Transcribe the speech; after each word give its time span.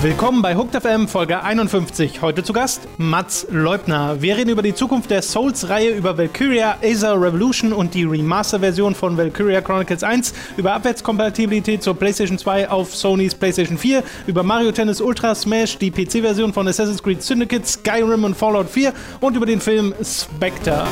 Willkommen 0.00 0.42
bei 0.42 0.54
Hooked 0.54 0.80
FM 0.80 1.08
Folge 1.08 1.42
51. 1.42 2.22
Heute 2.22 2.44
zu 2.44 2.52
Gast 2.52 2.86
Mats 2.98 3.48
Leubner. 3.50 4.22
Wir 4.22 4.36
reden 4.36 4.50
über 4.50 4.62
die 4.62 4.72
Zukunft 4.72 5.10
der 5.10 5.22
Souls-Reihe, 5.22 5.90
über 5.90 6.16
Valkyria 6.16 6.78
Acer 6.84 7.20
Revolution 7.20 7.72
und 7.72 7.94
die 7.94 8.04
Remaster-Version 8.04 8.94
von 8.94 9.16
Valkyria 9.16 9.60
Chronicles 9.60 10.04
1, 10.04 10.34
über 10.56 10.72
Abwärtskompatibilität 10.74 11.82
zur 11.82 11.94
PlayStation 11.94 12.38
2 12.38 12.70
auf 12.70 12.94
Sonys 12.94 13.34
PlayStation 13.34 13.76
4, 13.76 14.04
über 14.28 14.44
Mario 14.44 14.70
Tennis 14.70 15.00
Ultra 15.00 15.34
Smash, 15.34 15.78
die 15.78 15.90
PC-Version 15.90 16.52
von 16.52 16.68
Assassin's 16.68 17.02
Creed 17.02 17.20
Syndicate, 17.20 17.66
Skyrim 17.66 18.22
und 18.22 18.36
Fallout 18.36 18.70
4 18.70 18.92
und 19.18 19.36
über 19.36 19.46
den 19.46 19.60
Film 19.60 19.94
Spectre. 20.00 20.86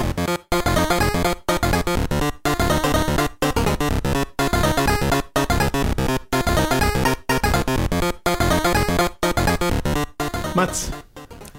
Mats, 10.66 10.90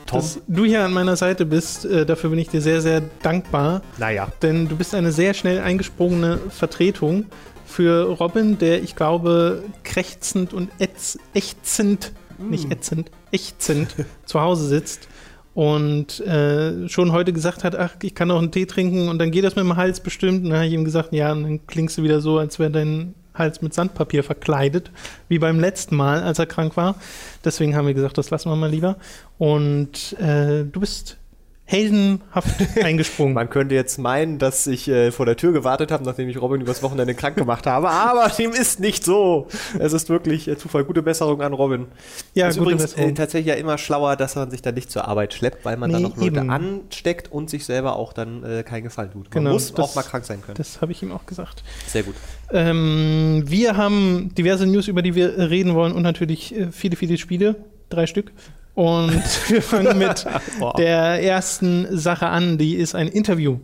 Tom? 0.05 0.19
dass 0.19 0.39
du 0.47 0.65
hier 0.65 0.83
an 0.83 0.91
meiner 0.91 1.15
Seite 1.15 1.45
bist, 1.45 1.85
äh, 1.85 2.05
dafür 2.05 2.29
bin 2.29 2.39
ich 2.39 2.49
dir 2.49 2.61
sehr, 2.61 2.81
sehr 2.81 3.01
dankbar. 3.21 3.81
Naja. 3.97 4.27
Denn 4.41 4.67
du 4.67 4.75
bist 4.75 4.93
eine 4.93 5.13
sehr 5.13 5.33
schnell 5.33 5.61
eingesprungene 5.61 6.37
Vertretung 6.49 7.25
für 7.65 8.17
Robin, 8.19 8.57
der, 8.57 8.83
ich 8.83 8.97
glaube, 8.97 9.63
krächzend 9.83 10.53
und 10.53 10.69
ätz, 10.79 11.17
ächzend, 11.33 12.11
nicht 12.37 12.69
ätzend, 12.69 13.09
ächzend 13.31 13.95
zu 14.25 14.41
Hause 14.41 14.67
sitzt 14.67 15.07
und 15.53 16.19
äh, 16.19 16.89
schon 16.89 17.13
heute 17.13 17.31
gesagt 17.31 17.63
hat, 17.63 17.77
ach, 17.77 17.95
ich 18.03 18.13
kann 18.13 18.27
noch 18.27 18.39
einen 18.39 18.51
Tee 18.51 18.65
trinken 18.65 19.07
und 19.07 19.19
dann 19.19 19.31
geht 19.31 19.45
das 19.45 19.55
mit 19.55 19.63
dem 19.63 19.77
Hals 19.77 20.01
bestimmt. 20.01 20.43
Und 20.43 20.49
dann 20.49 20.57
habe 20.57 20.67
ich 20.67 20.73
ihm 20.73 20.83
gesagt, 20.83 21.13
ja, 21.13 21.31
und 21.31 21.43
dann 21.43 21.65
klingst 21.65 21.97
du 21.97 22.03
wieder 22.03 22.19
so, 22.19 22.39
als 22.39 22.59
wäre 22.59 22.71
dein 22.71 23.15
Hals 23.37 23.61
mit 23.61 23.73
Sandpapier 23.73 24.23
verkleidet, 24.23 24.91
wie 25.27 25.39
beim 25.39 25.59
letzten 25.59 25.95
Mal, 25.95 26.23
als 26.23 26.39
er 26.39 26.45
krank 26.45 26.77
war. 26.77 26.95
Deswegen 27.45 27.75
haben 27.75 27.87
wir 27.87 27.93
gesagt, 27.93 28.17
das 28.17 28.29
lassen 28.29 28.49
wir 28.49 28.55
mal 28.55 28.69
lieber. 28.69 28.97
Und 29.37 30.13
äh, 30.19 30.63
du 30.63 30.79
bist 30.79 31.17
heldenhaft 31.69 32.55
eingesprungen. 32.83 33.33
Man 33.33 33.49
könnte 33.49 33.75
jetzt 33.75 33.97
meinen, 33.99 34.39
dass 34.39 34.67
ich 34.67 34.87
äh, 34.87 35.11
vor 35.11 35.25
der 35.25 35.35
Tür 35.35 35.51
gewartet 35.51 35.91
habe, 35.91 36.03
nachdem 36.05 36.29
ich 36.29 36.41
Robin 36.41 36.61
übers 36.61 36.81
Wochenende 36.81 37.13
krank 37.13 37.35
gemacht 37.35 37.67
habe, 37.67 37.89
aber 37.89 38.29
dem 38.37 38.51
ist 38.51 38.79
nicht 38.79 39.03
so. 39.03 39.47
Es 39.77 39.91
ist 39.91 40.09
wirklich 40.09 40.47
äh, 40.47 40.57
Zufall. 40.57 40.85
Gute 40.85 41.03
Besserung 41.03 41.41
an 41.41 41.51
Robin. 41.53 41.87
ja, 42.33 42.47
ist 42.47 42.57
gute 42.57 42.71
übrigens 42.71 42.93
äh, 42.93 42.95
Besserung. 42.95 43.15
tatsächlich 43.15 43.47
ja 43.53 43.55
immer 43.55 43.77
schlauer, 43.77 44.15
dass 44.15 44.35
man 44.35 44.49
sich 44.49 44.61
da 44.61 44.71
nicht 44.71 44.89
zur 44.89 45.07
Arbeit 45.09 45.33
schleppt, 45.33 45.65
weil 45.65 45.75
man 45.75 45.89
Nee, 45.89 45.93
dann 45.95 46.03
noch 46.03 46.15
Leute 46.17 46.39
eben. 46.39 46.49
ansteckt 46.49 47.31
und 47.31 47.49
sich 47.49 47.65
selber 47.65 47.97
auch 47.97 48.13
dann 48.13 48.43
äh, 48.43 48.63
keinen 48.63 48.83
Gefallen 48.83 49.11
tut. 49.11 49.23
Man 49.25 49.43
Genau, 49.43 49.51
muss 49.51 49.73
das- 49.73 49.89
auch 49.91 49.93
mal 49.95 50.03
krank 50.03 50.23
sein 50.23 50.41
können. 50.41 50.55
Das 50.57 50.79
habe 50.81 50.93
ich 50.93 51.03
ihm 51.03 51.11
auch 51.11 51.25
gesagt. 51.25 51.63
Sehr 51.85 52.03
gut. 52.03 52.15
Ähm, 52.51 53.43
wir 53.45 53.75
haben 53.75 54.31
diverse 54.37 54.65
News, 54.65 54.87
über 54.87 55.01
die 55.01 55.15
wir 55.15 55.37
reden 55.37 55.75
wollen 55.75 55.91
und 55.91 56.03
natürlich 56.03 56.55
äh, 56.57 56.71
viele, 56.71 56.95
viele 56.95 57.17
Spiele. 57.17 57.55
Drei 57.89 58.07
Stück. 58.07 58.31
Und 58.77 59.23
wir 59.49 59.63
fangen 59.63 59.97
mit 59.97 60.27
der 60.77 61.23
ersten 61.23 61.97
Sache 61.97 62.27
an. 62.27 62.59
Die 62.59 62.75
ist 62.75 62.93
ein 62.93 63.07
Interview. 63.07 63.57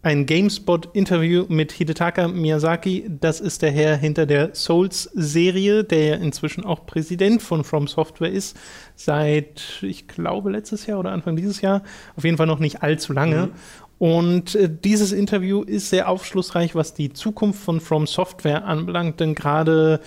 Ein 0.00 0.24
GameSpot-Interview 0.24 1.44
mit 1.50 1.72
Hidetaka 1.72 2.26
Miyazaki. 2.26 3.04
Das 3.20 3.40
ist 3.40 3.60
der 3.60 3.70
Herr 3.70 3.98
hinter 3.98 4.24
der 4.24 4.54
Souls-Serie, 4.54 5.84
der 5.84 6.06
ja 6.06 6.14
inzwischen 6.14 6.64
auch 6.64 6.86
Präsident 6.86 7.42
von 7.42 7.64
From 7.64 7.86
Software 7.86 8.32
ist. 8.32 8.56
Seit, 8.96 9.82
ich 9.82 10.08
glaube, 10.08 10.50
letztes 10.50 10.86
Jahr 10.86 11.00
oder 11.00 11.12
Anfang 11.12 11.36
dieses 11.36 11.60
Jahr. 11.60 11.82
Auf 12.16 12.24
jeden 12.24 12.38
Fall 12.38 12.46
noch 12.46 12.60
nicht 12.60 12.82
allzu 12.82 13.12
lange. 13.12 13.50
Und 13.98 14.54
äh, 14.54 14.70
dieses 14.72 15.12
Interview 15.12 15.62
ist 15.64 15.90
sehr 15.90 16.08
aufschlussreich, 16.08 16.74
was 16.74 16.94
die 16.94 17.12
Zukunft 17.12 17.62
von 17.62 17.82
From 17.82 18.06
Software 18.06 18.64
anbelangt, 18.64 19.20
denn 19.20 19.34
gerade 19.34 20.00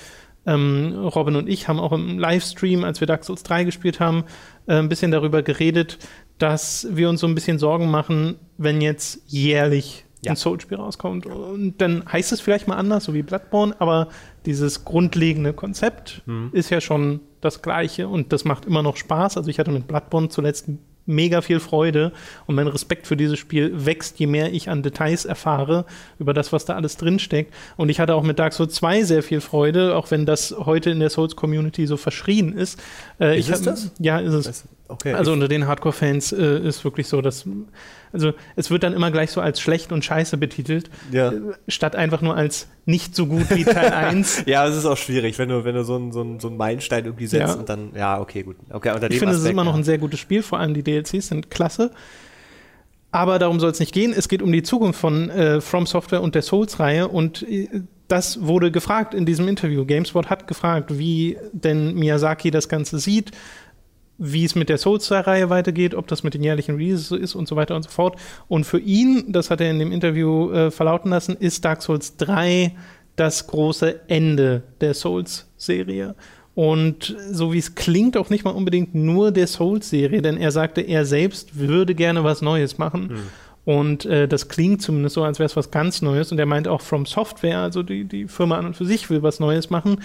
ähm, 0.45 0.94
Robin 1.16 1.36
und 1.36 1.47
ich 1.49 1.67
haben 1.67 1.80
auch 1.80 1.91
im 1.91 2.19
Livestream, 2.19 2.83
als 2.83 2.99
wir 2.99 3.08
Dark 3.08 3.23
Souls 3.23 3.44
3 3.44 3.63
gespielt 3.63 3.99
haben, 3.99 4.23
äh, 4.67 4.75
ein 4.75 4.89
bisschen 4.89 5.11
darüber 5.11 5.41
geredet, 5.44 6.00
dass 6.38 6.88
wir 6.91 7.09
uns 7.09 7.22
so 7.22 7.28
ein 7.28 7.35
bisschen 7.35 7.59
Sorgen 7.59 7.90
machen, 7.90 8.35
wenn 8.57 8.81
jetzt 8.81 9.22
jährlich 9.28 10.06
Ja. 10.22 10.31
ein 10.31 10.35
Souls-Spiel 10.38 10.78
rauskommt. 10.78 11.25
Und 11.25 11.75
dann 11.81 12.03
heißt 12.12 12.31
es 12.31 12.41
vielleicht 12.41 12.68
mal 12.68 12.75
anders, 12.78 13.03
so 13.06 13.13
wie 13.13 13.23
Bloodborne, 13.23 13.75
aber 13.79 14.07
dieses 14.45 14.84
grundlegende 14.85 15.53
Konzept 15.53 16.22
ist 16.53 16.69
ja 16.69 16.79
schon 16.81 17.19
das 17.41 17.62
gleiche 17.62 18.07
und 18.07 18.31
das 18.34 18.45
macht 18.45 18.66
immer 18.66 18.81
noch 18.84 18.95
Spaß. 18.97 19.35
Also 19.38 19.50
ich 19.50 19.59
hatte 19.59 19.72
mit 19.72 19.85
Bloodborne 19.88 20.29
zuletzt 20.29 20.68
mega 21.06 21.41
viel 21.41 21.59
Freude 21.59 22.12
und 22.46 22.56
mein 22.56 22.68
Respekt 22.68 23.08
für 23.08 23.18
dieses 23.18 23.38
Spiel 23.40 23.86
wächst, 23.86 24.19
je 24.19 24.28
mehr 24.28 24.53
ich 24.53 24.69
an 24.69 24.84
Details 24.84 25.25
erfahre 25.25 25.86
über 26.19 26.34
das, 26.34 26.53
was 26.53 26.66
da 26.66 26.75
alles 26.75 26.97
drinsteckt. 26.97 27.53
Und 27.78 27.90
ich 27.90 28.00
hatte 28.00 28.16
auch 28.16 28.24
mit 28.24 28.40
Dark 28.40 28.53
Souls 28.53 28.74
2 28.75 29.03
sehr 29.03 29.24
viel 29.24 29.42
Freude, 29.42 29.96
auch 29.96 30.12
wenn 30.12 30.25
das 30.25 30.56
heute 30.58 30.90
in 30.92 31.00
der 31.00 31.09
Souls-Community 31.09 31.88
so 31.88 31.97
verschrien 31.97 32.53
ist. 32.53 32.81
Äh, 33.19 33.40
Ist 33.40 33.50
es 33.50 33.59
hab- 33.59 33.66
das? 33.66 33.92
Ja, 34.00 34.19
ist 34.19 34.34
es. 34.34 34.63
Okay. 34.88 35.13
Also 35.13 35.34
unter 35.34 35.47
den 35.47 35.66
Hardcore-Fans 35.68 36.34
äh, 36.34 36.59
ist 36.59 36.84
wirklich 36.84 37.08
so, 37.08 37.22
dass 37.22 37.46
also 38.13 38.31
es 38.56 38.72
wird 38.72 38.84
dann 38.84 38.94
immer 38.94 39.12
gleich 39.12 39.31
so 39.31 39.41
als 39.41 39.59
schlecht 39.59 39.91
und 39.91 40.06
scheiße 40.06 40.38
betitelt, 40.38 40.90
ja. 41.12 41.31
äh, 41.31 41.41
statt 41.68 41.96
einfach 41.97 42.22
nur 42.22 42.35
als 42.38 42.68
nicht 42.85 43.16
so 43.16 43.25
gut 43.25 43.50
wie 43.50 43.63
Teil 43.66 43.91
1. 43.94 44.44
Ja, 44.46 44.66
es 44.68 44.78
ist 44.78 44.85
auch 44.85 44.97
schwierig, 44.97 45.38
wenn 45.40 45.50
du, 45.50 45.66
wenn 45.66 45.75
du 45.75 45.84
so 45.84 45.96
einen 45.96 46.12
so 46.12 46.22
einen- 46.22 46.40
so 46.40 46.47
einen 46.47 46.57
Meilenstein 46.57 47.03
irgendwie 47.06 47.28
setzt 47.28 47.53
Ja. 47.56 47.59
und 47.59 47.68
dann, 47.68 47.91
ja, 47.96 48.22
okay, 48.22 48.44
gut. 48.44 48.56
Okay, 48.69 48.91
unter 48.94 49.09
Ich 49.12 49.19
finde, 49.19 49.34
es 49.35 49.41
ist 49.41 49.47
immer 49.50 49.63
noch 49.66 49.75
ein 49.75 49.84
sehr 49.84 49.97
gutes 49.97 50.19
Spiel, 50.19 50.44
vor 50.44 50.59
allem 50.59 50.74
die 50.74 50.84
DLCs 50.84 51.28
sind 51.28 51.50
klasse. 51.51 51.91
Aber 53.12 53.38
darum 53.38 53.59
soll 53.59 53.69
es 53.69 53.79
nicht 53.79 53.94
gehen. 53.94 54.12
Es 54.16 54.28
geht 54.28 54.41
um 54.41 54.51
die 54.51 54.63
Zukunft 54.63 55.00
von 55.00 55.30
äh, 55.30 55.62
From 55.62 55.85
Software 55.85 56.22
und 56.22 56.34
der 56.34 56.41
Souls-Reihe 56.41 57.07
und 57.07 57.44
äh, 57.47 57.68
das 58.07 58.41
wurde 58.45 58.69
gefragt 58.72 59.13
in 59.13 59.25
diesem 59.25 59.47
Interview. 59.47 59.85
GameSpot 59.85 60.30
hat 60.30 60.47
gefragt, 60.47 60.97
wie 60.97 61.38
denn 61.53 61.95
Miyazaki 61.95 62.51
das 62.51 62.68
Ganze 62.69 63.00
sieht, 63.00 63.31
wie 64.25 64.45
es 64.45 64.56
mit 64.56 64.69
der 64.69 64.78
Souls-Reihe 64.78 65.50
weitergeht, 65.50 65.94
ob 65.95 66.07
das 66.07 66.23
mit 66.23 66.34
den 66.34 66.44
jährlichen 66.44 66.75
Releases 66.75 67.09
so 67.09 67.16
ist 67.17 67.35
und 67.35 67.47
so 67.47 67.57
weiter 67.57 67.75
und 67.75 67.84
so 67.84 67.89
fort. 67.89 68.16
Und 68.47 68.63
für 68.63 68.79
ihn, 68.79 69.25
das 69.34 69.50
hat 69.50 69.59
er 69.59 69.69
in 69.69 69.79
dem 69.79 69.91
Interview 69.91 70.50
äh, 70.51 70.72
verlauten 70.72 71.11
lassen, 71.11 71.35
ist 71.35 71.66
Dark 71.66 71.81
Souls 71.81 72.16
3 72.17 72.73
das 73.17 73.47
große 73.47 74.07
Ende 74.07 74.63
der 74.79 74.94
Souls-Serie. 74.94 76.16
Und 76.56 77.16
so 77.31 77.51
wie 77.51 77.57
es 77.57 77.75
klingt, 77.75 78.16
auch 78.16 78.29
nicht 78.29 78.45
mal 78.45 78.51
unbedingt 78.51 78.95
nur 78.95 79.31
der 79.31 79.47
Souls-Serie, 79.47 80.22
denn 80.22 80.38
er 80.38 80.51
sagte, 80.51 80.81
er 80.81 81.06
selbst 81.06 81.57
würde 81.57 81.94
gerne 81.95 82.23
was 82.23 82.41
Neues 82.41 82.78
machen. 82.78 83.09
Und 83.66 84.06
äh, 84.06 84.28
das 84.28 84.50
klingt 84.50 84.81
zumindest 84.81 85.16
so, 85.16 85.23
als 85.23 85.39
wäre 85.39 85.45
es 85.45 85.56
was 85.56 85.72
ganz 85.72 86.01
Neues. 86.01 86.31
Und 86.31 86.39
er 86.39 86.45
meint 86.45 86.67
auch 86.67 86.81
From 86.81 87.06
Software, 87.06 87.59
also 87.59 87.81
die, 87.81 88.06
die 88.06 88.28
Firma 88.28 88.57
an 88.57 88.67
und 88.67 88.75
für 88.75 88.85
sich 88.85 89.09
will 89.09 89.23
was 89.23 89.39
Neues 89.39 89.69
machen. 89.69 90.01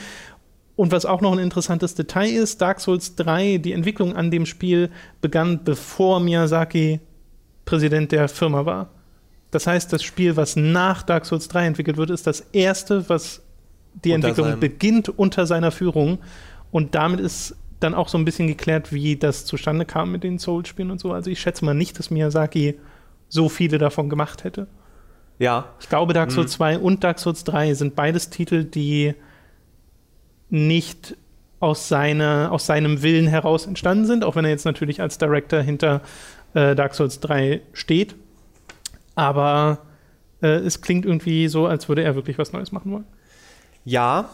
Und 0.79 0.93
was 0.93 1.05
auch 1.05 1.21
noch 1.21 1.33
ein 1.33 1.41
interessantes 1.41 1.97
Detail 1.97 2.31
ist, 2.31 2.61
Dark 2.63 2.79
Souls 2.79 3.17
3, 3.17 3.59
die 3.59 3.73
Entwicklung 3.73 4.15
an 4.15 4.31
dem 4.31 4.47
Spiel 4.47 4.91
begann, 5.21 5.65
bevor 5.65 6.21
Miyazaki 6.21 7.01
Präsident 7.65 8.13
der 8.13 8.29
Firma 8.29 8.65
war. 8.65 8.89
Das 9.51 9.67
heißt, 9.67 9.93
das 9.93 10.05
Spiel, 10.05 10.37
was 10.37 10.55
nach 10.55 11.03
Dark 11.03 11.27
Souls 11.27 11.49
3 11.49 11.67
entwickelt 11.67 11.97
wird, 11.97 12.11
ist 12.11 12.29
das 12.29 12.41
erste, 12.53 13.09
was 13.09 13.43
die 14.05 14.13
Unter 14.13 14.29
Entwicklung 14.29 14.51
seinem- 14.53 14.61
beginnt 14.61 15.09
unter 15.19 15.47
seiner 15.47 15.73
Führung. 15.73 16.19
Und 16.71 16.95
damit 16.95 17.19
ist 17.19 17.57
dann 17.81 17.93
auch 17.95 18.07
so 18.09 18.17
ein 18.17 18.25
bisschen 18.25 18.47
geklärt, 18.47 18.93
wie 18.93 19.17
das 19.17 19.47
zustande 19.47 19.85
kam 19.85 20.13
mit 20.13 20.23
den 20.23 20.39
Souls-Spielen 20.39 20.93
und 20.93 21.01
so. 21.01 21.13
Also 21.13 21.29
ich 21.29 21.41
schätze 21.41 21.65
mal 21.65 21.75
nicht, 21.75 21.99
dass 21.99 22.11
Miyazaki 22.11 22.79
so 23.29 23.49
viele 23.49 23.79
davon 23.79 24.09
gemacht 24.09 24.45
hätte. 24.45 24.69
Ja, 25.41 25.71
Ich 25.81 25.89
glaube, 25.89 26.13
Dark 26.13 26.29
Mhm. 26.31 26.35
Souls 26.35 26.53
2 26.53 26.79
und 26.79 27.03
Dark 27.03 27.19
Souls 27.19 27.43
3 27.43 27.75
sind 27.75 27.97
beides 27.97 28.31
Titel, 28.31 28.63
die 28.63 29.15
nicht 30.51 31.17
aus, 31.61 31.89
seiner, 31.89 32.53
aus 32.53 32.67
seinem 32.67 33.03
Willen 33.03 33.27
heraus 33.27 33.67
entstanden 33.67 34.07
sind, 34.07 34.25
auch 34.25 34.37
wenn 34.37 34.45
er 34.45 34.51
jetzt 34.51 34.65
natürlich 34.65 35.01
als 35.01 35.19
Director 35.19 35.61
hinter 35.61 36.03
äh, 36.55 36.75
Dark 36.75 36.95
Souls 36.95 37.21
3 37.21 37.61
steht. 37.73 38.15
Aber 39.15 39.79
äh, 40.43 40.47
es 40.47 40.81
klingt 40.81 41.05
irgendwie 41.05 41.49
so, 41.49 41.67
als 41.67 41.89
würde 41.89 42.03
er 42.03 42.15
wirklich 42.15 42.39
was 42.39 42.53
Neues 42.53 42.73
machen 42.73 42.93
wollen. 42.93 43.05
Ja. 43.85 44.31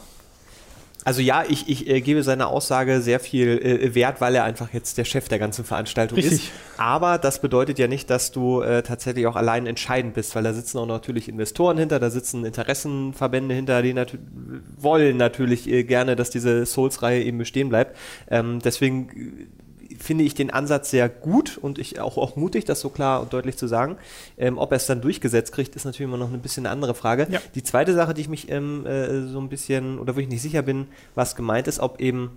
Also 1.04 1.20
ja, 1.20 1.44
ich, 1.46 1.68
ich 1.68 1.88
äh, 1.88 2.00
gebe 2.00 2.22
seiner 2.22 2.48
Aussage 2.48 3.02
sehr 3.02 3.20
viel 3.20 3.58
äh, 3.58 3.94
Wert, 3.94 4.22
weil 4.22 4.34
er 4.34 4.44
einfach 4.44 4.72
jetzt 4.72 4.96
der 4.96 5.04
Chef 5.04 5.28
der 5.28 5.38
ganzen 5.38 5.64
Veranstaltung 5.64 6.16
Richtig. 6.16 6.46
ist. 6.46 6.52
Aber 6.78 7.18
das 7.18 7.40
bedeutet 7.42 7.78
ja 7.78 7.88
nicht, 7.88 8.08
dass 8.08 8.32
du 8.32 8.62
äh, 8.62 8.82
tatsächlich 8.82 9.26
auch 9.26 9.36
allein 9.36 9.66
entscheidend 9.66 10.14
bist, 10.14 10.34
weil 10.34 10.42
da 10.42 10.54
sitzen 10.54 10.78
auch 10.78 10.86
natürlich 10.86 11.28
Investoren 11.28 11.76
hinter, 11.76 12.00
da 12.00 12.08
sitzen 12.08 12.46
Interessenverbände 12.46 13.54
hinter, 13.54 13.82
die 13.82 13.92
natu 13.92 14.16
wollen 14.78 15.18
natürlich 15.18 15.68
äh, 15.68 15.84
gerne, 15.84 16.16
dass 16.16 16.30
diese 16.30 16.64
Souls-Reihe 16.64 17.22
eben 17.22 17.36
bestehen 17.36 17.68
bleibt. 17.68 17.96
Ähm, 18.30 18.60
deswegen 18.64 19.08
äh, 19.08 19.63
finde 20.04 20.24
ich 20.24 20.34
den 20.34 20.50
Ansatz 20.50 20.90
sehr 20.90 21.08
gut 21.08 21.56
und 21.56 21.78
ich 21.78 21.98
auch, 21.98 22.18
auch 22.18 22.36
mutig, 22.36 22.64
das 22.64 22.80
so 22.80 22.90
klar 22.90 23.22
und 23.22 23.32
deutlich 23.32 23.56
zu 23.56 23.66
sagen. 23.66 23.96
Ähm, 24.36 24.58
ob 24.58 24.70
er 24.70 24.76
es 24.76 24.86
dann 24.86 25.00
durchgesetzt 25.00 25.52
kriegt, 25.52 25.74
ist 25.74 25.84
natürlich 25.84 26.08
immer 26.08 26.18
noch 26.18 26.32
ein 26.32 26.40
bisschen 26.40 26.66
eine 26.66 26.72
andere 26.72 26.94
Frage. 26.94 27.26
Ja. 27.30 27.40
Die 27.54 27.62
zweite 27.62 27.94
Sache, 27.94 28.12
die 28.12 28.20
ich 28.20 28.28
mich 28.28 28.50
ähm, 28.50 28.86
äh, 28.86 29.22
so 29.22 29.40
ein 29.40 29.48
bisschen, 29.48 29.98
oder 29.98 30.14
wo 30.14 30.20
ich 30.20 30.28
nicht 30.28 30.42
sicher 30.42 30.62
bin, 30.62 30.88
was 31.14 31.36
gemeint 31.36 31.68
ist, 31.68 31.80
ob 31.80 32.00
eben 32.00 32.32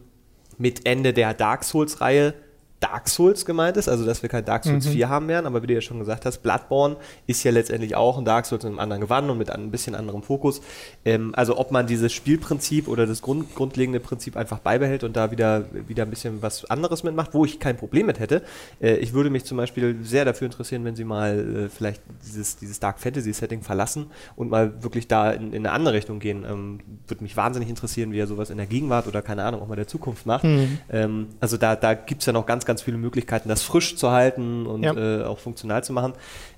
mit 0.57 0.87
Ende 0.87 1.13
der 1.13 1.33
Dark 1.33 1.63
Souls-Reihe 1.63 2.33
Dark 2.79 3.09
Souls 3.09 3.45
gemeint 3.45 3.75
ist, 3.77 3.89
also 3.89 4.05
dass 4.05 4.21
wir 4.21 4.29
kein 4.29 4.45
Dark 4.45 4.63
Souls 4.63 4.85
mhm. 4.85 4.91
4 4.91 5.09
haben 5.09 5.27
werden, 5.27 5.47
aber 5.47 5.63
wie 5.63 5.67
du 5.67 5.73
ja 5.73 5.81
schon 5.81 5.97
gesagt 5.97 6.25
hast, 6.25 6.43
Bloodborne 6.43 6.97
ist 7.25 7.43
ja 7.43 7.51
letztendlich 7.51 7.95
auch 7.95 8.17
ein 8.17 8.25
Dark 8.25 8.45
Souls 8.45 8.63
in 8.63 8.69
einem 8.69 8.79
anderen 8.79 9.01
Gewand 9.01 9.29
und 9.29 9.37
mit 9.37 9.49
einem 9.49 9.71
bisschen 9.71 9.95
anderem 9.95 10.21
Fokus. 10.21 10.61
Ähm, 11.03 11.33
also 11.35 11.57
ob 11.57 11.71
man 11.71 11.87
dieses 11.87 12.13
Spielprinzip 12.13 12.87
oder 12.87 13.07
das 13.07 13.21
Grund, 13.21 13.55
grundlegende 13.55 13.99
Prinzip 13.99 14.37
einfach 14.37 14.59
beibehält 14.59 15.03
und 15.03 15.15
da 15.15 15.31
wieder, 15.31 15.65
wieder 15.87 16.03
ein 16.03 16.09
bisschen 16.11 16.41
was 16.41 16.65
anderes 16.65 17.03
mitmacht, 17.03 17.33
wo 17.33 17.45
ich 17.45 17.59
kein 17.59 17.77
Problem 17.77 18.05
mit 18.05 18.19
hätte. 18.19 18.43
Äh, 18.79 18.97
ich 18.97 19.13
würde 19.13 19.31
mich 19.31 19.45
zum 19.45 19.57
Beispiel 19.57 19.97
sehr 20.03 20.25
dafür 20.25 20.45
interessieren, 20.45 20.85
wenn 20.85 20.95
sie 20.95 21.03
mal 21.03 21.65
äh, 21.65 21.69
vielleicht 21.69 22.01
dieses, 22.27 22.57
dieses 22.57 22.79
Dark 22.79 22.99
Fantasy 22.99 23.33
Setting 23.33 23.63
verlassen 23.63 24.07
und 24.35 24.51
mal 24.51 24.83
wirklich 24.83 25.07
da 25.07 25.31
in, 25.31 25.53
in 25.53 25.65
eine 25.65 25.71
andere 25.71 25.95
Richtung 25.95 26.19
gehen. 26.19 26.45
Ähm, 26.47 26.79
würde 27.07 27.23
mich 27.23 27.35
wahnsinnig 27.35 27.69
interessieren, 27.69 28.11
wie 28.11 28.19
er 28.19 28.27
sowas 28.27 28.51
in 28.51 28.57
der 28.57 28.67
Gegenwart 28.67 29.07
oder 29.07 29.23
keine 29.23 29.43
Ahnung, 29.43 29.61
auch 29.61 29.67
mal 29.67 29.75
der 29.75 29.87
Zukunft 29.87 30.27
macht. 30.27 30.43
Mhm. 30.43 30.77
Ähm, 30.91 31.27
also 31.39 31.57
da, 31.57 31.75
da 31.75 31.95
gibt 31.95 32.21
es 32.21 32.27
ja 32.27 32.33
noch 32.33 32.45
ganz, 32.45 32.66
ganz 32.67 32.83
viele 32.83 32.97
Möglichkeiten, 32.97 33.49
das 33.49 33.63
frisch 33.63 33.95
zu 33.95 34.11
halten 34.11 34.67
und 34.67 34.83
ja. 34.83 34.93
äh, 34.93 35.23
auch 35.23 35.39
funktional 35.39 35.83
zu 35.83 35.93
machen. 35.93 36.13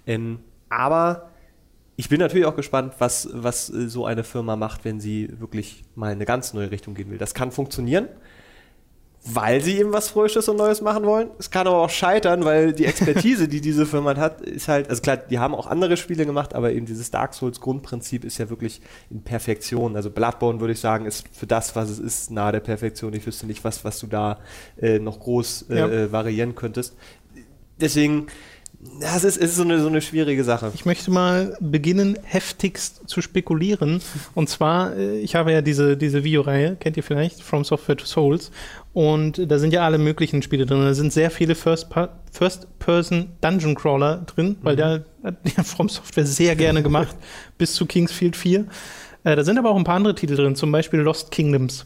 Ähm, 0.05 0.39
aber 0.67 1.29
ich 1.95 2.09
bin 2.09 2.19
natürlich 2.19 2.45
auch 2.45 2.55
gespannt, 2.55 2.95
was, 2.99 3.29
was 3.31 3.69
äh, 3.69 3.87
so 3.87 4.05
eine 4.05 4.25
Firma 4.25 4.57
macht, 4.57 4.83
wenn 4.83 4.99
sie 4.99 5.39
wirklich 5.39 5.85
mal 5.95 6.07
in 6.07 6.17
eine 6.17 6.25
ganz 6.25 6.53
neue 6.53 6.71
Richtung 6.71 6.95
gehen 6.95 7.09
will. 7.09 7.17
Das 7.17 7.33
kann 7.33 7.51
funktionieren 7.51 8.09
weil 9.25 9.61
sie 9.61 9.77
eben 9.77 9.91
was 9.91 10.09
Frisches 10.09 10.47
und 10.47 10.57
Neues 10.57 10.81
machen 10.81 11.03
wollen. 11.05 11.29
Es 11.37 11.51
kann 11.51 11.67
aber 11.67 11.77
auch 11.77 11.89
scheitern, 11.89 12.45
weil 12.45 12.73
die 12.73 12.85
Expertise, 12.85 13.47
die 13.47 13.61
diese 13.61 13.85
Firma 13.85 14.15
hat, 14.15 14.41
ist 14.41 14.67
halt, 14.67 14.89
also 14.89 15.01
klar, 15.01 15.17
die 15.17 15.39
haben 15.39 15.53
auch 15.53 15.67
andere 15.67 15.97
Spiele 15.97 16.25
gemacht, 16.25 16.55
aber 16.55 16.71
eben 16.71 16.85
dieses 16.85 17.11
Dark 17.11 17.33
Souls 17.33 17.59
Grundprinzip 17.59 18.23
ist 18.23 18.37
ja 18.37 18.49
wirklich 18.49 18.81
in 19.09 19.21
Perfektion. 19.21 19.95
Also 19.95 20.09
Bloodborne 20.09 20.59
würde 20.61 20.73
ich 20.73 20.79
sagen, 20.79 21.05
ist 21.05 21.25
für 21.31 21.47
das, 21.47 21.75
was 21.75 21.89
es 21.89 21.99
ist, 21.99 22.31
nahe 22.31 22.53
der 22.53 22.61
Perfektion. 22.61 23.13
Ich 23.13 23.25
wüsste 23.25 23.45
nicht, 23.45 23.63
was, 23.63 23.83
was 23.83 23.99
du 23.99 24.07
da 24.07 24.39
äh, 24.81 24.99
noch 24.99 25.19
groß 25.19 25.65
äh, 25.69 25.77
ja. 25.77 25.87
äh, 25.87 26.11
variieren 26.11 26.55
könntest. 26.55 26.95
Deswegen, 27.79 28.27
das 29.01 29.25
ist, 29.25 29.35
ist 29.35 29.55
so, 29.55 29.63
eine, 29.63 29.81
so 29.81 29.87
eine 29.87 30.01
schwierige 30.01 30.45
Sache. 30.45 30.71
Ich 30.73 30.85
möchte 30.85 31.11
mal 31.11 31.57
beginnen, 31.59 32.17
heftigst 32.23 33.01
zu 33.09 33.21
spekulieren. 33.21 34.01
Und 34.35 34.47
zwar, 34.47 34.95
äh, 34.95 35.19
ich 35.19 35.35
habe 35.35 35.51
ja 35.51 35.61
diese, 35.61 35.97
diese 35.97 36.23
Videoreihe, 36.23 36.77
kennt 36.77 36.95
ihr 36.95 37.03
vielleicht, 37.03 37.41
From 37.43 37.65
Software 37.65 37.97
to 37.97 38.05
Souls. 38.05 38.51
Und 38.93 39.51
da 39.51 39.59
sind 39.59 39.71
ja 39.71 39.85
alle 39.85 39.97
möglichen 39.97 40.41
Spiele 40.41 40.65
drin. 40.65 40.81
Da 40.81 40.93
sind 40.93 41.13
sehr 41.13 41.29
viele 41.29 41.55
First-Person 41.55 43.29
Dungeon 43.41 43.75
Crawler 43.75 44.23
drin, 44.25 44.57
weil 44.61 44.75
mhm. 44.75 44.79
da 44.79 44.99
hat 45.23 45.35
ja 45.57 45.63
From 45.63 45.89
Software 45.89 46.25
sehr 46.25 46.55
gerne 46.55 46.81
gemacht, 46.81 47.15
bis 47.57 47.75
zu 47.75 47.85
Kingsfield 47.85 48.35
4. 48.35 48.65
Äh, 49.23 49.35
da 49.35 49.43
sind 49.43 49.59
aber 49.59 49.69
auch 49.69 49.77
ein 49.77 49.83
paar 49.83 49.95
andere 49.95 50.15
Titel 50.15 50.35
drin, 50.35 50.55
zum 50.55 50.71
Beispiel 50.71 50.99
Lost 50.99 51.31
Kingdoms 51.31 51.85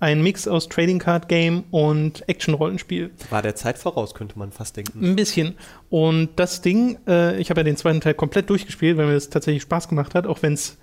ein 0.00 0.22
Mix 0.22 0.46
aus 0.46 0.68
Trading 0.68 0.98
Card 0.98 1.28
Game 1.28 1.64
und 1.70 2.28
Action-Rollenspiel. 2.28 3.10
War 3.30 3.40
der 3.40 3.54
Zeit 3.54 3.78
voraus, 3.78 4.14
könnte 4.14 4.38
man 4.38 4.52
fast 4.52 4.76
denken. 4.76 5.02
Ein 5.02 5.16
bisschen. 5.16 5.54
Und 5.88 6.30
das 6.36 6.60
Ding, 6.60 6.98
äh, 7.06 7.40
ich 7.40 7.50
habe 7.50 7.60
ja 7.60 7.64
den 7.64 7.76
zweiten 7.76 8.02
Teil 8.02 8.12
komplett 8.14 8.50
durchgespielt, 8.50 8.98
weil 8.98 9.06
mir 9.06 9.14
das 9.14 9.30
tatsächlich 9.30 9.62
Spaß 9.62 9.88
gemacht 9.88 10.14
hat, 10.14 10.26
auch 10.26 10.42
wenn 10.42 10.52
es, 10.52 10.76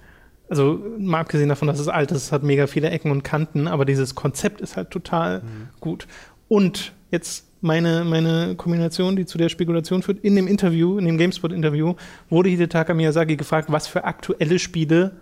also 0.51 0.79
mal 0.99 1.21
abgesehen 1.21 1.49
davon, 1.49 1.67
dass 1.67 1.79
es 1.79 1.87
alt 1.87 2.11
ist, 2.11 2.23
es 2.23 2.31
hat 2.31 2.43
mega 2.43 2.67
viele 2.67 2.89
Ecken 2.89 3.09
und 3.09 3.23
Kanten, 3.23 3.67
aber 3.67 3.85
dieses 3.85 4.15
Konzept 4.15 4.61
ist 4.61 4.75
halt 4.75 4.91
total 4.91 5.39
mhm. 5.39 5.69
gut. 5.79 6.07
Und 6.47 6.91
jetzt 7.09 7.47
meine, 7.61 8.03
meine 8.03 8.55
Kombination, 8.55 9.15
die 9.15 9.25
zu 9.25 9.37
der 9.37 9.49
Spekulation 9.49 10.03
führt, 10.03 10.19
in 10.23 10.35
dem 10.35 10.47
Interview, 10.47 10.97
in 10.97 11.05
dem 11.05 11.17
GameSpot-Interview, 11.17 11.95
wurde 12.29 12.49
Hidetaka 12.49 12.93
Miyazaki 12.93 13.37
gefragt, 13.37 13.71
was 13.71 13.87
für 13.87 14.03
aktuelle 14.03 14.59
Spiele 14.59 15.13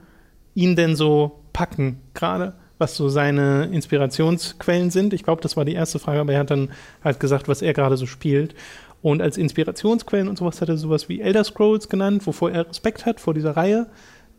ihn 0.56 0.76
denn 0.76 0.96
so 0.96 1.40
packen 1.54 2.02
gerade 2.14 2.56
was 2.80 2.96
so 2.96 3.10
seine 3.10 3.66
Inspirationsquellen 3.66 4.90
sind. 4.90 5.14
Ich 5.14 5.24
glaube, 5.24 5.42
das 5.42 5.58
war 5.58 5.66
die 5.66 5.74
erste 5.74 6.00
Frage, 6.00 6.22
aber 6.22 6.34
er 6.34 6.40
hat 6.40 6.50
dann 6.50 6.72
halt 7.04 7.20
gesagt, 7.20 7.48
was 7.48 7.62
er 7.62 7.74
gerade 7.74 7.98
so 7.98 8.06
spielt. 8.06 8.56
Und 9.02 9.22
als 9.22 9.38
Inspirationsquellen 9.38 10.28
und 10.28 10.38
sowas 10.38 10.62
hat 10.62 10.70
er 10.70 10.78
sowas 10.78 11.10
wie 11.10 11.22
Elder 11.22 11.44
Scrolls 11.44 11.90
genannt, 11.90 12.26
wovor 12.26 12.52
er 12.52 12.68
Respekt 12.68 13.06
hat 13.06 13.20
vor 13.20 13.34
dieser 13.34 13.56
Reihe. 13.56 13.88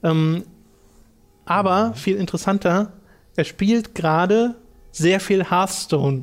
Ähm, 0.02 0.44
aber 1.50 1.94
viel 1.94 2.16
interessanter, 2.16 2.92
er 3.34 3.44
spielt 3.44 3.96
gerade 3.96 4.54
sehr 4.92 5.18
viel 5.18 5.50
Hearthstone. 5.50 6.22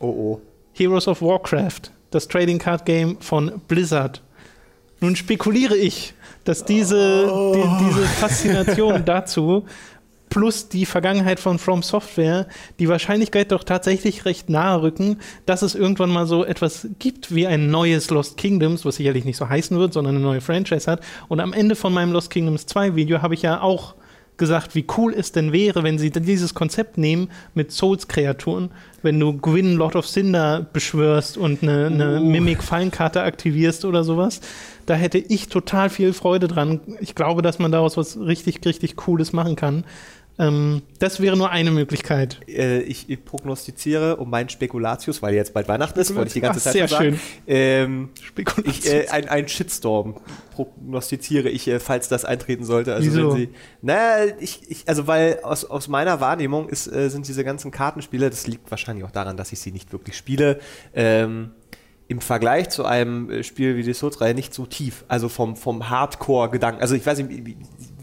Oh 0.00 0.06
oh. 0.06 0.40
Heroes 0.74 1.08
of 1.08 1.22
Warcraft, 1.22 1.90
das 2.10 2.28
Trading 2.28 2.58
Card 2.58 2.84
Game 2.84 3.18
von 3.20 3.62
Blizzard. 3.68 4.22
Nun 5.00 5.16
spekuliere 5.16 5.76
ich, 5.76 6.12
dass 6.44 6.66
diese, 6.66 7.30
oh. 7.32 7.54
die, 7.54 7.84
diese 7.86 8.04
Faszination 8.06 9.02
dazu 9.06 9.64
plus 10.28 10.68
die 10.68 10.84
Vergangenheit 10.84 11.40
von 11.40 11.58
From 11.58 11.82
Software 11.82 12.46
die 12.78 12.88
Wahrscheinlichkeit 12.88 13.52
doch 13.52 13.64
tatsächlich 13.64 14.26
recht 14.26 14.50
nahe 14.50 14.82
rücken, 14.82 15.20
dass 15.46 15.62
es 15.62 15.74
irgendwann 15.74 16.10
mal 16.10 16.26
so 16.26 16.44
etwas 16.44 16.88
gibt 16.98 17.34
wie 17.34 17.46
ein 17.46 17.70
neues 17.70 18.10
Lost 18.10 18.36
Kingdoms, 18.36 18.84
was 18.84 18.96
sicherlich 18.96 19.24
nicht 19.24 19.38
so 19.38 19.48
heißen 19.48 19.78
wird, 19.78 19.94
sondern 19.94 20.16
eine 20.16 20.24
neue 20.24 20.42
Franchise 20.42 20.90
hat. 20.90 21.00
Und 21.28 21.40
am 21.40 21.54
Ende 21.54 21.76
von 21.76 21.94
meinem 21.94 22.12
Lost 22.12 22.28
Kingdoms 22.28 22.66
2 22.66 22.96
Video 22.96 23.22
habe 23.22 23.32
ich 23.32 23.40
ja 23.40 23.62
auch 23.62 23.94
gesagt, 24.36 24.74
wie 24.74 24.84
cool 24.96 25.14
es 25.14 25.32
denn 25.32 25.52
wäre, 25.52 25.82
wenn 25.82 25.98
sie 25.98 26.10
dieses 26.10 26.54
Konzept 26.54 26.98
nehmen 26.98 27.30
mit 27.54 27.72
Souls-Kreaturen, 27.72 28.70
wenn 29.02 29.18
du 29.18 29.32
Gwyn 29.32 29.74
Lord 29.76 29.96
of 29.96 30.06
Cinder 30.06 30.66
beschwörst 30.72 31.38
und 31.38 31.62
eine, 31.62 31.86
eine 31.86 32.20
uh. 32.20 32.24
Mimic-Fallenkarte 32.24 33.22
aktivierst 33.22 33.84
oder 33.84 34.04
sowas. 34.04 34.40
Da 34.84 34.94
hätte 34.94 35.18
ich 35.18 35.48
total 35.48 35.90
viel 35.90 36.12
Freude 36.12 36.48
dran. 36.48 36.80
Ich 37.00 37.14
glaube, 37.14 37.42
dass 37.42 37.58
man 37.58 37.72
daraus 37.72 37.96
was 37.96 38.18
richtig, 38.18 38.64
richtig 38.64 38.96
Cooles 38.96 39.32
machen 39.32 39.56
kann. 39.56 39.84
Ähm, 40.38 40.82
das 40.98 41.20
wäre 41.20 41.36
nur 41.36 41.50
eine 41.50 41.70
Möglichkeit. 41.70 42.40
Äh, 42.46 42.80
ich, 42.80 43.06
prognostiziere 43.24 44.16
um 44.16 44.28
meinen 44.28 44.48
Spekulatius, 44.48 45.22
weil 45.22 45.34
jetzt 45.34 45.54
bald 45.54 45.66
Weihnachten 45.68 45.98
ist, 45.98 46.14
wollte 46.14 46.28
ich 46.28 46.34
die 46.34 46.40
ganze 46.40 46.60
Ach, 46.60 46.64
Zeit 46.64 46.72
sehr 46.74 46.88
sagen. 46.88 47.04
Schön. 47.04 47.20
Ähm, 47.46 48.08
Spekulatius. 48.20 48.84
Ich, 48.84 48.92
äh, 48.92 49.08
ein, 49.08 49.28
ein 49.28 49.48
Shitstorm 49.48 50.16
prognostiziere 50.54 51.48
ich, 51.48 51.68
äh, 51.68 51.80
falls 51.80 52.08
das 52.08 52.24
eintreten 52.24 52.64
sollte. 52.64 52.94
Also 52.94 53.06
Wieso? 53.06 53.30
wenn 53.30 53.36
sie, 53.36 53.48
naja, 53.80 54.32
ich, 54.40 54.70
ich, 54.70 54.88
also 54.88 55.06
weil 55.06 55.40
aus, 55.42 55.64
aus 55.64 55.88
meiner 55.88 56.20
Wahrnehmung 56.20 56.68
ist, 56.68 56.86
äh, 56.86 57.08
sind 57.08 57.26
diese 57.26 57.44
ganzen 57.44 57.70
Kartenspiele, 57.70 58.28
das 58.28 58.46
liegt 58.46 58.70
wahrscheinlich 58.70 59.04
auch 59.04 59.10
daran, 59.10 59.36
dass 59.36 59.52
ich 59.52 59.60
sie 59.60 59.72
nicht 59.72 59.92
wirklich 59.92 60.16
spiele, 60.16 60.60
ähm, 60.94 61.52
im 62.08 62.20
Vergleich 62.20 62.68
zu 62.68 62.84
einem 62.84 63.30
äh, 63.30 63.42
Spiel 63.42 63.76
wie 63.76 63.82
die 63.82 63.92
Souls-Reihe 63.92 64.34
nicht 64.34 64.54
so 64.54 64.66
tief. 64.66 65.04
Also 65.08 65.28
vom, 65.28 65.56
vom 65.56 65.88
Hardcore-Gedanken. 65.90 66.80
Also 66.80 66.94
ich 66.94 67.04
weiß 67.04 67.18
nicht, 67.18 67.56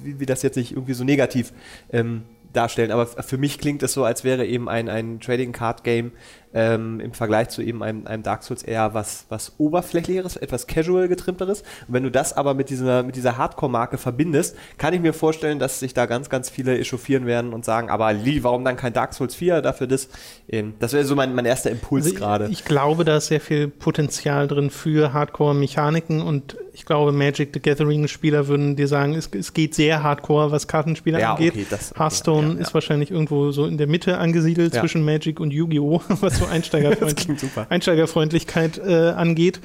wie, 0.03 0.19
wie 0.19 0.25
das 0.25 0.41
jetzt 0.41 0.55
nicht 0.55 0.71
irgendwie 0.71 0.93
so 0.93 1.03
negativ 1.03 1.53
ähm, 1.91 2.23
darstellen, 2.53 2.91
aber 2.91 3.07
für 3.07 3.37
mich 3.37 3.57
klingt 3.57 3.83
es 3.83 3.93
so, 3.93 4.03
als 4.03 4.23
wäre 4.23 4.45
eben 4.45 4.69
ein, 4.69 4.87
ein 4.89 5.19
Trading 5.19 5.51
Card 5.51 5.83
Game 5.83 6.11
ähm, 6.53 6.99
im 6.99 7.13
Vergleich 7.13 7.49
zu 7.49 7.61
eben 7.61 7.83
einem, 7.83 8.05
einem 8.07 8.23
Dark 8.23 8.43
Souls 8.43 8.63
eher 8.63 8.93
was, 8.93 9.25
was 9.29 9.53
oberflächlicheres, 9.57 10.35
etwas 10.37 10.67
casual 10.67 11.07
getrimmteres. 11.07 11.61
Und 11.87 11.93
wenn 11.93 12.03
du 12.03 12.11
das 12.11 12.33
aber 12.33 12.53
mit 12.53 12.69
dieser, 12.69 13.03
mit 13.03 13.15
dieser 13.15 13.37
Hardcore-Marke 13.37 13.97
verbindest, 13.97 14.55
kann 14.77 14.93
ich 14.93 15.01
mir 15.01 15.13
vorstellen, 15.13 15.59
dass 15.59 15.79
sich 15.79 15.93
da 15.93 16.05
ganz, 16.05 16.29
ganz 16.29 16.49
viele 16.49 16.77
echauffieren 16.77 17.25
werden 17.25 17.53
und 17.53 17.65
sagen, 17.65 17.89
aber 17.89 18.13
Lee, 18.13 18.43
warum 18.43 18.63
dann 18.63 18.77
kein 18.77 18.93
Dark 18.93 19.13
Souls 19.13 19.35
4 19.35 19.61
dafür 19.61 19.87
das? 19.87 20.09
Ähm, 20.47 20.75
das 20.79 20.93
wäre 20.93 21.05
so 21.05 21.15
mein, 21.15 21.33
mein 21.35 21.45
erster 21.45 21.71
Impuls 21.71 22.05
also 22.05 22.15
gerade. 22.15 22.45
Ich, 22.45 22.59
ich 22.59 22.65
glaube, 22.65 23.03
da 23.03 23.17
ist 23.17 23.27
sehr 23.27 23.41
viel 23.41 23.67
Potenzial 23.67 24.47
drin 24.47 24.69
für 24.69 25.13
Hardcore-Mechaniken 25.13 26.21
und 26.21 26.57
ich 26.73 26.85
glaube, 26.85 27.11
Magic 27.11 27.51
the 27.53 27.59
Gathering-Spieler 27.59 28.47
würden 28.47 28.75
dir 28.75 28.87
sagen, 28.87 29.13
es, 29.13 29.29
es 29.33 29.53
geht 29.53 29.75
sehr 29.75 30.01
hardcore, 30.01 30.51
was 30.51 30.67
Kartenspieler 30.67 31.19
ja, 31.19 31.33
angeht. 31.33 31.53
Okay, 31.53 31.65
das, 31.69 31.91
okay, 31.91 31.99
Hearthstone 31.99 32.47
ja, 32.47 32.53
ja. 32.55 32.59
ist 32.61 32.73
wahrscheinlich 32.73 33.11
irgendwo 33.11 33.51
so 33.51 33.65
in 33.65 33.77
der 33.77 33.85
Mitte 33.87 34.17
angesiedelt 34.17 34.73
zwischen 34.73 35.05
Magic 35.05 35.39
und 35.39 35.51
Yu-Gi-Oh!, 35.51 36.01
was 36.21 36.41
so 36.45 36.51
Einsteigerfreund 36.51 37.69
Einsteigerfreundlichkeit 37.69 38.77
äh, 38.77 39.09
angeht. 39.09 39.59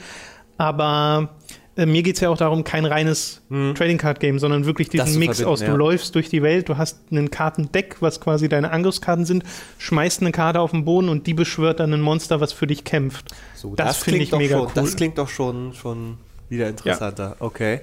Aber 0.57 1.37
äh, 1.79 1.87
mir 1.87 2.03
geht 2.03 2.17
es 2.17 2.21
ja 2.21 2.29
auch 2.29 2.37
darum, 2.37 2.65
kein 2.65 2.85
reines 2.85 3.41
hm. 3.51 3.75
Trading 3.77 3.99
Card 3.99 4.19
Game, 4.19 4.41
sondern 4.41 4.67
wirklich 4.67 4.89
diesen 4.89 5.19
Mix 5.19 5.43
aus, 5.45 5.61
du 5.61 5.67
ja. 5.67 5.75
läufst 5.75 6.15
durch 6.17 6.29
die 6.29 6.43
Welt, 6.43 6.69
du 6.69 6.77
hast 6.77 7.13
ein 7.13 7.31
Kartendeck, 7.31 7.97
was 8.01 8.21
quasi 8.21 8.49
deine 8.49 8.73
Angriffskarten 8.73 9.25
sind, 9.25 9.45
schmeißt 9.79 10.21
eine 10.21 10.33
Karte 10.33 10.61
auf 10.61 10.73
den 10.73 10.85
Boden 10.85 11.09
und 11.09 11.29
die 11.29 11.35
beschwört 11.35 11.79
dann 11.79 11.95
ein 11.95 12.01
Monster, 12.01 12.41
was 12.41 12.53
für 12.53 12.67
dich 12.67 12.83
kämpft. 12.83 13.31
So, 13.55 13.77
das, 13.77 13.87
das 13.87 13.97
finde 13.99 14.21
ich 14.21 14.33
mega 14.33 14.57
schon, 14.57 14.67
cool. 14.67 14.73
Das 14.75 14.97
klingt 14.97 15.19
doch 15.19 15.29
schon, 15.29 15.73
schon 15.73 16.19
wieder 16.49 16.69
interessanter. 16.69 17.37
Ja. 17.39 17.47
Okay. 17.47 17.81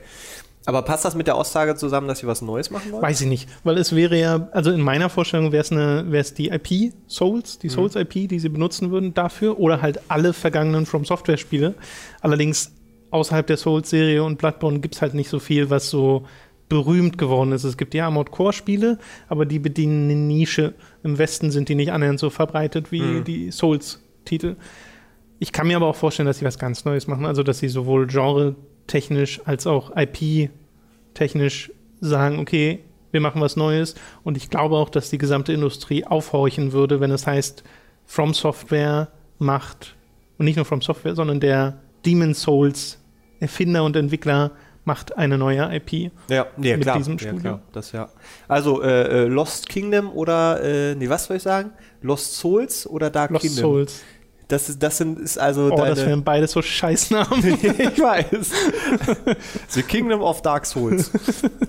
Aber 0.65 0.81
passt 0.81 1.05
das 1.05 1.15
mit 1.15 1.27
der 1.27 1.35
Aussage 1.35 1.75
zusammen, 1.75 2.07
dass 2.07 2.19
sie 2.19 2.27
was 2.27 2.41
Neues 2.41 2.71
machen 2.71 2.91
wollen? 2.91 3.03
Weiß 3.03 3.21
ich 3.21 3.27
nicht, 3.27 3.49
weil 3.63 3.77
es 3.77 3.95
wäre 3.95 4.17
ja, 4.19 4.47
also 4.51 4.71
in 4.71 4.81
meiner 4.81 5.09
Vorstellung 5.09 5.51
wäre 5.51 5.61
es 5.61 5.71
eine, 5.71 6.05
wäre 6.11 6.21
es 6.21 6.33
die 6.33 6.49
IP 6.49 6.93
Souls, 7.07 7.59
die 7.59 7.67
mhm. 7.67 7.71
Souls 7.71 7.95
IP, 7.95 8.29
die 8.29 8.39
sie 8.39 8.49
benutzen 8.49 8.91
würden 8.91 9.13
dafür 9.13 9.59
oder 9.59 9.81
halt 9.81 9.99
alle 10.09 10.33
vergangenen 10.33 10.85
From 10.85 11.05
Software 11.05 11.37
Spiele. 11.37 11.75
Allerdings 12.21 12.71
außerhalb 13.11 13.45
der 13.45 13.57
Souls 13.57 13.89
Serie 13.89 14.23
und 14.23 14.37
Bloodborne 14.37 14.79
gibt 14.79 14.95
es 14.95 15.01
halt 15.01 15.13
nicht 15.13 15.29
so 15.29 15.39
viel, 15.39 15.69
was 15.69 15.89
so 15.89 16.25
berühmt 16.67 17.17
geworden 17.17 17.51
ist. 17.51 17.63
Es 17.63 17.77
gibt 17.77 17.93
die 17.93 18.01
Armored 18.01 18.31
Core 18.31 18.53
Spiele, 18.53 18.97
aber 19.27 19.45
die 19.45 19.59
bedienen 19.59 20.09
eine 20.09 20.19
Nische. 20.19 20.73
Im 21.03 21.17
Westen 21.17 21.51
sind 21.51 21.69
die 21.69 21.75
nicht 21.75 21.91
annähernd 21.91 22.19
so 22.19 22.29
verbreitet 22.29 22.91
wie 22.91 23.01
mhm. 23.01 23.23
die 23.23 23.51
Souls 23.51 24.01
Titel. 24.25 24.55
Ich 25.37 25.51
kann 25.51 25.67
mir 25.67 25.75
aber 25.75 25.87
auch 25.87 25.95
vorstellen, 25.95 26.25
dass 26.25 26.39
sie 26.39 26.45
was 26.45 26.57
ganz 26.57 26.85
Neues 26.85 27.07
machen, 27.07 27.25
also 27.25 27.43
dass 27.43 27.59
sie 27.59 27.67
sowohl 27.67 28.07
Genre 28.07 28.55
technisch 28.87 29.41
als 29.45 29.67
auch 29.67 29.91
IP-technisch 29.95 31.71
sagen, 32.01 32.39
okay, 32.39 32.79
wir 33.11 33.21
machen 33.21 33.41
was 33.41 33.55
Neues. 33.55 33.95
Und 34.23 34.37
ich 34.37 34.49
glaube 34.49 34.75
auch, 34.75 34.89
dass 34.89 35.09
die 35.09 35.17
gesamte 35.17 35.53
Industrie 35.53 36.05
aufhorchen 36.05 36.73
würde, 36.73 36.99
wenn 36.99 37.11
es 37.11 37.25
heißt, 37.25 37.63
From 38.05 38.33
Software 38.33 39.09
macht 39.39 39.95
und 40.37 40.45
nicht 40.45 40.57
nur 40.57 40.65
From 40.65 40.81
Software, 40.81 41.15
sondern 41.15 41.39
der 41.39 41.79
Demon 42.05 42.33
Souls 42.33 42.99
Erfinder 43.39 43.83
und 43.83 43.95
Entwickler 43.95 44.51
macht 44.85 45.17
eine 45.17 45.37
neue 45.37 45.75
IP. 45.75 46.11
Ja, 46.29 46.45
ja 46.57 46.77
Mit 46.77 46.81
klar. 46.83 46.97
diesem 46.97 47.13
ja, 47.13 47.19
Studio. 47.19 47.39
klar. 47.39 47.61
Das 47.73 47.91
ja. 47.91 48.09
Also 48.47 48.81
äh, 48.83 49.23
äh, 49.23 49.27
Lost 49.27 49.67
Kingdom 49.67 50.11
oder 50.11 50.61
äh, 50.63 50.95
nee, 50.95 51.09
was 51.09 51.25
soll 51.25 51.37
ich 51.37 51.43
sagen? 51.43 51.71
Lost 52.01 52.35
Souls 52.35 52.87
oder 52.87 53.09
Dark 53.09 53.31
Lost 53.31 53.41
Kingdom? 53.43 53.61
Souls. 53.63 54.03
Das 54.47 54.69
ist 54.69 54.81
das 54.81 54.97
sind 54.97 55.19
ist 55.19 55.39
also 55.39 55.71
Oh, 55.71 55.75
das 55.77 55.97
deine 55.97 56.09
wären 56.09 56.23
beide 56.23 56.47
so 56.47 56.61
Scheißnamen. 56.61 57.43
ich 57.61 57.99
weiß. 57.99 58.51
the 59.69 59.81
Kingdom 59.81 60.21
of 60.21 60.41
Dark 60.41 60.65
Souls. 60.65 61.11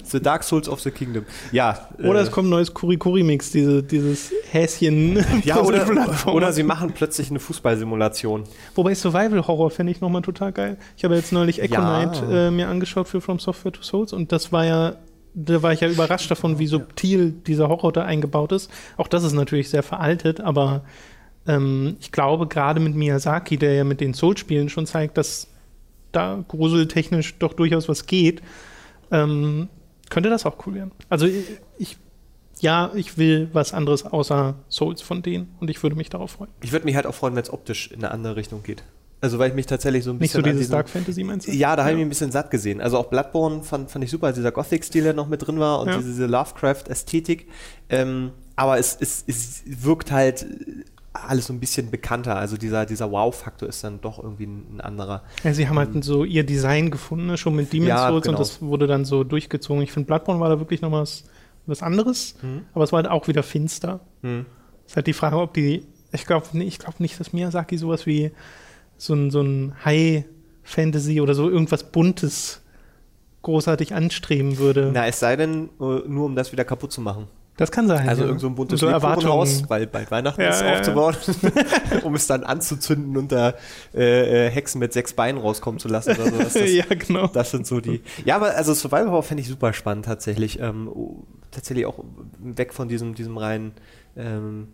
The 0.04 0.21
Dark 0.21 0.42
Souls 0.45 0.68
of 0.68 0.80
the 0.80 0.90
Kingdom. 0.90 1.25
Ja. 1.52 1.88
Oder 1.99 2.21
äh, 2.21 2.23
es 2.23 2.30
kommt 2.30 2.49
ein 2.49 2.50
neues 2.50 2.75
Kurikuri-Mix, 2.75 3.50
diese, 3.50 3.83
dieses 3.83 4.30
Häschen. 4.50 5.25
ja, 5.45 5.61
oder, 5.61 5.87
oder 6.26 6.52
sie 6.52 6.62
machen 6.62 6.92
plötzlich 6.92 7.30
eine 7.30 7.40
Fußballsimulation. 7.40 8.45
Wobei 8.75 8.95
Survival-Horror 8.95 9.71
finde 9.71 9.92
ich 9.92 10.00
nochmal 10.00 10.23
total 10.23 10.52
geil. 10.52 10.76
Ich 10.97 11.04
habe 11.04 11.14
jetzt 11.16 11.33
neulich 11.33 11.62
Echo 11.62 11.75
Ja. 11.75 12.04
Knight 12.04 12.23
äh, 12.30 12.50
mir 12.50 12.68
angeschaut 12.68 13.09
für 13.09 13.21
From 13.21 13.38
Software 13.38 13.73
to 13.73 13.83
Souls 13.83 14.12
und 14.12 14.33
das 14.33 14.52
war 14.52 14.64
ja, 14.64 14.97
da 15.35 15.62
war 15.62 15.73
ich 15.73 15.80
ja 15.80 15.88
überrascht 15.88 16.30
davon, 16.30 16.59
wie 16.59 16.66
subtil 16.66 17.33
dieser 17.33 17.68
Horror 17.68 17.92
da 17.92 18.04
eingebaut 18.04 18.52
ist. 18.52 18.71
Auch 18.97 19.09
das 19.09 19.25
ist 19.25 19.33
natürlich 19.33 19.71
sehr 19.71 19.83
veraltet, 19.83 20.40
aber 20.40 20.83
ähm, 21.46 21.96
ich 22.00 22.12
glaube, 22.12 22.46
gerade 22.46 22.80
mit 22.80 22.94
Miyazaki, 22.94 23.56
der 23.56 23.74
ja 23.74 23.84
mit 23.84 24.00
den 24.00 24.14
Souls-Spielen 24.14 24.68
schon 24.68 24.86
zeigt, 24.86 25.16
dass 25.18 25.48
da 26.12 26.42
gruseltechnisch 26.48 27.38
doch 27.38 27.52
durchaus 27.52 27.88
was 27.88 28.06
geht, 28.06 28.42
ähm, 29.10 29.68
könnte 30.10 30.30
das 30.30 30.46
auch 30.46 30.56
cool 30.66 30.74
werden. 30.74 30.92
Also 31.08 31.26
ich, 31.26 31.44
ich 31.78 31.96
ja, 32.60 32.90
ich 32.94 33.18
will 33.18 33.50
was 33.52 33.74
anderes 33.74 34.04
außer 34.06 34.54
Souls 34.70 35.02
von 35.02 35.20
denen 35.22 35.54
und 35.60 35.68
ich 35.68 35.82
würde 35.82 35.94
mich 35.94 36.08
darauf 36.08 36.30
freuen. 36.32 36.50
Ich 36.62 36.72
würde 36.72 36.86
mich 36.86 36.96
halt 36.96 37.06
auch 37.06 37.14
freuen, 37.14 37.34
wenn 37.36 37.42
es 37.42 37.52
optisch 37.52 37.90
in 37.90 37.96
eine 37.98 38.10
andere 38.12 38.36
Richtung 38.36 38.62
geht. 38.62 38.82
Also 39.20 39.38
weil 39.38 39.48
ich 39.50 39.54
mich 39.54 39.66
tatsächlich 39.66 40.04
so 40.04 40.10
ein 40.10 40.14
Nicht 40.18 40.32
bisschen 40.32 40.40
so 40.42 40.44
an 40.44 40.44
dieses 40.52 40.60
diesen- 40.66 40.72
Dark 40.72 40.88
Fantasy, 40.88 41.24
meinst 41.24 41.48
du? 41.48 41.52
Ja, 41.52 41.74
da 41.76 41.82
habe 41.82 41.92
ich 41.92 41.96
mich 41.98 42.06
ein 42.06 42.08
bisschen 42.10 42.32
satt 42.32 42.50
gesehen. 42.50 42.80
Also 42.80 42.96
auch 42.98 43.06
Bloodborne 43.06 43.62
fand, 43.62 43.90
fand 43.90 44.04
ich 44.04 44.10
super, 44.10 44.28
als 44.28 44.36
dieser 44.36 44.52
Gothic-Stil, 44.52 45.02
der 45.02 45.12
noch 45.14 45.28
mit 45.28 45.46
drin 45.46 45.58
war 45.58 45.80
und 45.80 45.88
Ja. 45.88 45.98
diese 45.98 46.26
Lovecraft-Ästhetik. 46.26 47.46
Ähm, 47.90 48.30
aber 48.56 48.78
es, 48.78 48.96
es, 49.00 49.24
es 49.26 49.62
wirkt 49.66 50.10
halt 50.10 50.46
alles 51.25 51.46
so 51.46 51.52
ein 51.52 51.61
bisschen 51.61 51.90
bekannter. 51.90 52.37
Also 52.37 52.56
dieser, 52.56 52.87
dieser 52.87 53.11
Wow-Faktor 53.11 53.68
ist 53.68 53.82
dann 53.85 54.00
doch 54.00 54.23
irgendwie 54.23 54.46
ein, 54.46 54.80
anderer. 54.80 55.23
Ja, 55.44 55.52
sie 55.54 55.68
haben 55.68 55.78
halt 55.78 56.04
so 56.04 56.25
ihr 56.25 56.44
Design 56.44 56.90
gefunden, 56.90 57.26
ne, 57.26 57.37
schon 57.37 57.54
mit 57.54 57.73
Demon's 57.73 57.88
Ja, 57.88 58.08
Souls 58.08 58.25
genau. 58.25 58.37
und 58.37 58.40
das 58.40 58.62
wurde 58.62 58.87
dann 58.87 59.04
so 59.04 59.25
durchgezogen. 59.25 59.82
Ich 59.82 59.92
finde, 59.92 60.06
Bloodborne 60.06 60.40
war 60.40 60.49
da 60.49 60.58
wirklich 60.58 60.82
noch 60.82 60.92
was, 60.92 61.25
was 61.66 61.82
anderes, 61.82 62.37
aber 62.75 62.85
es 62.85 62.92
war 62.92 63.02
halt 63.02 63.11
auch 63.11 63.28
wieder 63.28 63.42
finster. 63.42 64.00
Hm. 64.23 64.46
Ist 64.87 64.96
halt 64.96 65.06
die 65.06 65.12
Frage, 65.12 65.37
ob 65.38 65.54
die, 65.54 65.87
ich 66.12 66.26
glaube 66.26 66.46
nee, 66.52 66.64
ich 66.64 66.78
glaub 66.78 67.00
nicht, 67.00 67.18
dass 67.18 67.32
Miyazaki 67.32 67.76
sowas 67.76 68.06
wie 68.06 68.30
so 68.96 69.14
ein, 69.14 69.30
so 69.30 69.40
ein 69.40 69.75
High-Fantasy 69.85 71.20
oder 71.20 71.35
so 71.35 71.50
irgendwas 71.50 71.90
Buntes 71.90 72.62
großartig 73.42 73.94
anstreben 73.94 74.58
würde. 74.58 74.90
Na, 74.92 75.06
es 75.06 75.20
sei 75.20 75.37
denn, 75.37 75.68
äh, 75.80 76.08
nur 76.08 76.25
um 76.25 76.35
das 76.35 76.52
wieder 76.52 76.64
kaputt 76.64 76.92
zu 76.92 77.00
machen. 77.00 77.28
Das 77.56 77.70
kann 77.70 77.88
sein. 77.88 78.08
Also 78.08 78.22
ja. 78.22 78.28
irgend 78.28 78.40
so 78.40 78.48
ein 78.48 78.54
buntes 78.54 78.80
so 78.80 78.86
Erwartungen. 78.86 79.64
weil 79.68 79.86
bald 79.86 80.10
Weihnachten 80.10 80.40
Ja, 80.40 80.50
ist, 80.50 80.60
ja, 80.60 80.75
aufzubauen, 80.75 81.16
um 82.02 82.14
es 82.14 82.26
dann 82.26 82.44
anzuzünden 82.44 83.16
und 83.16 83.32
da 83.32 83.54
äh, 83.94 84.46
äh, 84.46 84.50
Hexen 84.50 84.78
mit 84.78 84.92
sechs 84.92 85.14
Beinen 85.14 85.40
rauskommen 85.40 85.80
zu 85.80 85.88
lassen 85.88 86.10
oder 86.10 86.30
so. 86.30 86.38
Das, 86.38 86.54
ja, 86.72 86.84
genau. 86.88 87.28
Das 87.28 87.50
sind 87.50 87.66
so 87.66 87.80
die. 87.80 88.02
Ja, 88.25 88.36
aber 88.36 88.54
also 88.54 88.75
Survival 88.75 89.06
Horror 89.08 89.22
fände 89.22 89.42
ich 89.42 89.48
super 89.48 89.72
spannend 89.72 90.04
tatsächlich. 90.04 90.60
Ähm, 90.60 90.88
oh, 90.88 91.25
tatsächlich 91.50 91.86
auch 91.86 91.98
weg 92.38 92.75
von 92.75 92.88
diesem, 92.88 93.14
diesem 93.14 93.38
reinen 93.38 93.72
ähm, 94.16 94.68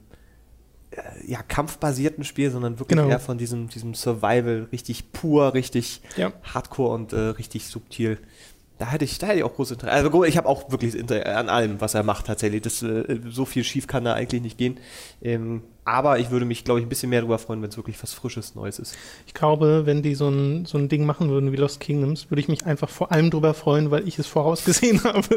äh, 0.90 1.30
ja, 1.30 1.42
kampfbasierten 1.42 2.24
Spiel, 2.24 2.50
sondern 2.50 2.78
wirklich 2.78 2.98
Genau. 2.98 3.08
eher 3.08 3.20
von 3.20 3.38
diesem, 3.38 3.68
diesem 3.68 3.94
Survival 3.94 4.68
richtig 4.72 5.12
pur, 5.12 5.54
richtig 5.54 6.02
hardcore 6.42 6.94
und 6.94 7.12
äh, 7.12 7.18
richtig 7.18 7.66
subtil. 7.68 8.18
Da 8.82 8.88
hätte 8.90 9.04
ich, 9.04 9.16
da 9.16 9.28
hätte 9.28 9.38
ich 9.38 9.44
auch 9.44 9.54
großes 9.54 9.74
Interesse. 9.74 9.94
Also 9.94 10.10
gut, 10.10 10.26
ich 10.26 10.36
habe 10.36 10.48
auch 10.48 10.72
wirklich 10.72 10.96
Interesse 10.96 11.36
an 11.36 11.48
allem, 11.48 11.80
was 11.80 11.94
er 11.94 12.02
macht 12.02 12.26
tatsächlich. 12.26 12.62
Das, 12.62 12.82
äh, 12.82 13.20
so 13.30 13.44
viel 13.44 13.62
schief 13.62 13.86
kann 13.86 14.04
da 14.04 14.14
eigentlich 14.14 14.42
nicht 14.42 14.58
gehen. 14.58 14.80
Ähm, 15.22 15.62
aber 15.84 16.18
ich 16.18 16.30
würde 16.32 16.46
mich, 16.46 16.64
glaube 16.64 16.80
ich, 16.80 16.86
ein 16.86 16.88
bisschen 16.88 17.10
mehr 17.10 17.20
darüber 17.20 17.38
freuen, 17.38 17.62
wenn 17.62 17.68
es 17.70 17.76
wirklich 17.76 18.00
was 18.02 18.12
Frisches, 18.12 18.56
Neues 18.56 18.80
ist. 18.80 18.96
Ich 19.28 19.34
glaube, 19.34 19.82
wenn 19.84 20.02
die 20.02 20.16
so 20.16 20.28
ein, 20.28 20.64
so 20.64 20.78
ein 20.78 20.88
Ding 20.88 21.06
machen 21.06 21.28
würden 21.30 21.52
wie 21.52 21.56
Lost 21.56 21.78
Kingdoms, 21.78 22.28
würde 22.28 22.40
ich 22.40 22.48
mich 22.48 22.66
einfach 22.66 22.88
vor 22.88 23.12
allem 23.12 23.30
drüber 23.30 23.54
freuen, 23.54 23.92
weil 23.92 24.06
ich 24.08 24.18
es 24.18 24.26
vorausgesehen 24.26 25.02
habe. 25.04 25.36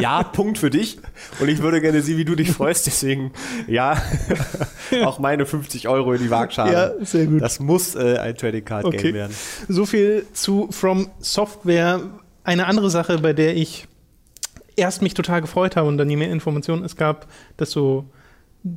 Ja, 0.00 0.22
Punkt 0.22 0.58
für 0.58 0.70
dich. 0.70 0.98
Und 1.40 1.48
ich 1.48 1.62
würde 1.62 1.80
gerne 1.80 2.00
sehen, 2.00 2.16
wie 2.16 2.24
du 2.24 2.36
dich 2.36 2.52
freust. 2.52 2.86
Deswegen, 2.86 3.32
ja, 3.66 4.00
auch 5.04 5.18
meine 5.18 5.46
50 5.46 5.88
Euro 5.88 6.12
in 6.12 6.22
die 6.22 6.30
Waagschale. 6.30 6.96
sehr 7.04 7.26
gut. 7.26 7.42
Das 7.42 7.58
muss 7.58 7.96
äh, 7.96 8.18
ein 8.18 8.36
Trading 8.36 8.64
Card 8.64 8.84
Game 8.84 8.94
Okay. 8.94 9.14
werden. 9.14 9.34
So 9.68 9.84
viel 9.84 10.26
zu 10.32 10.68
From 10.70 11.08
Software. 11.20 12.00
Eine 12.44 12.66
andere 12.66 12.90
Sache, 12.90 13.18
bei 13.18 13.32
der 13.32 13.56
ich 13.56 13.86
erst 14.76 15.02
mich 15.02 15.14
total 15.14 15.40
gefreut 15.40 15.76
habe 15.76 15.88
und 15.88 15.98
dann 15.98 16.10
je 16.10 16.16
mehr 16.16 16.30
Informationen 16.30 16.84
es 16.84 16.96
gab, 16.96 17.26
desto 17.58 18.06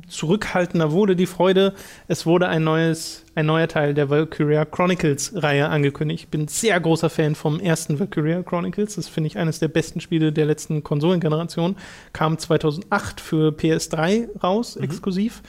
zurückhaltender 0.08 0.90
wurde 0.90 1.14
die 1.14 1.26
Freude. 1.26 1.74
Es 2.08 2.26
wurde 2.26 2.48
ein 2.48 2.64
neues, 2.64 3.24
ein 3.34 3.46
neuer 3.46 3.68
Teil 3.68 3.94
der 3.94 4.10
Valkyria 4.10 4.64
Chronicles 4.64 5.32
Reihe 5.36 5.68
angekündigt. 5.68 6.24
Ich 6.24 6.28
bin 6.28 6.48
sehr 6.48 6.78
großer 6.80 7.08
Fan 7.08 7.34
vom 7.34 7.60
ersten 7.60 7.98
Valkyria 7.98 8.42
Chronicles. 8.42 8.96
Das 8.96 9.08
finde 9.08 9.28
ich 9.28 9.38
eines 9.38 9.58
der 9.58 9.68
besten 9.68 10.00
Spiele 10.00 10.32
der 10.32 10.46
letzten 10.46 10.82
Konsolengeneration. 10.82 11.76
Kam 12.12 12.38
2008 12.38 13.20
für 13.20 13.50
PS3 13.50 14.40
raus, 14.40 14.76
exklusiv. 14.76 15.42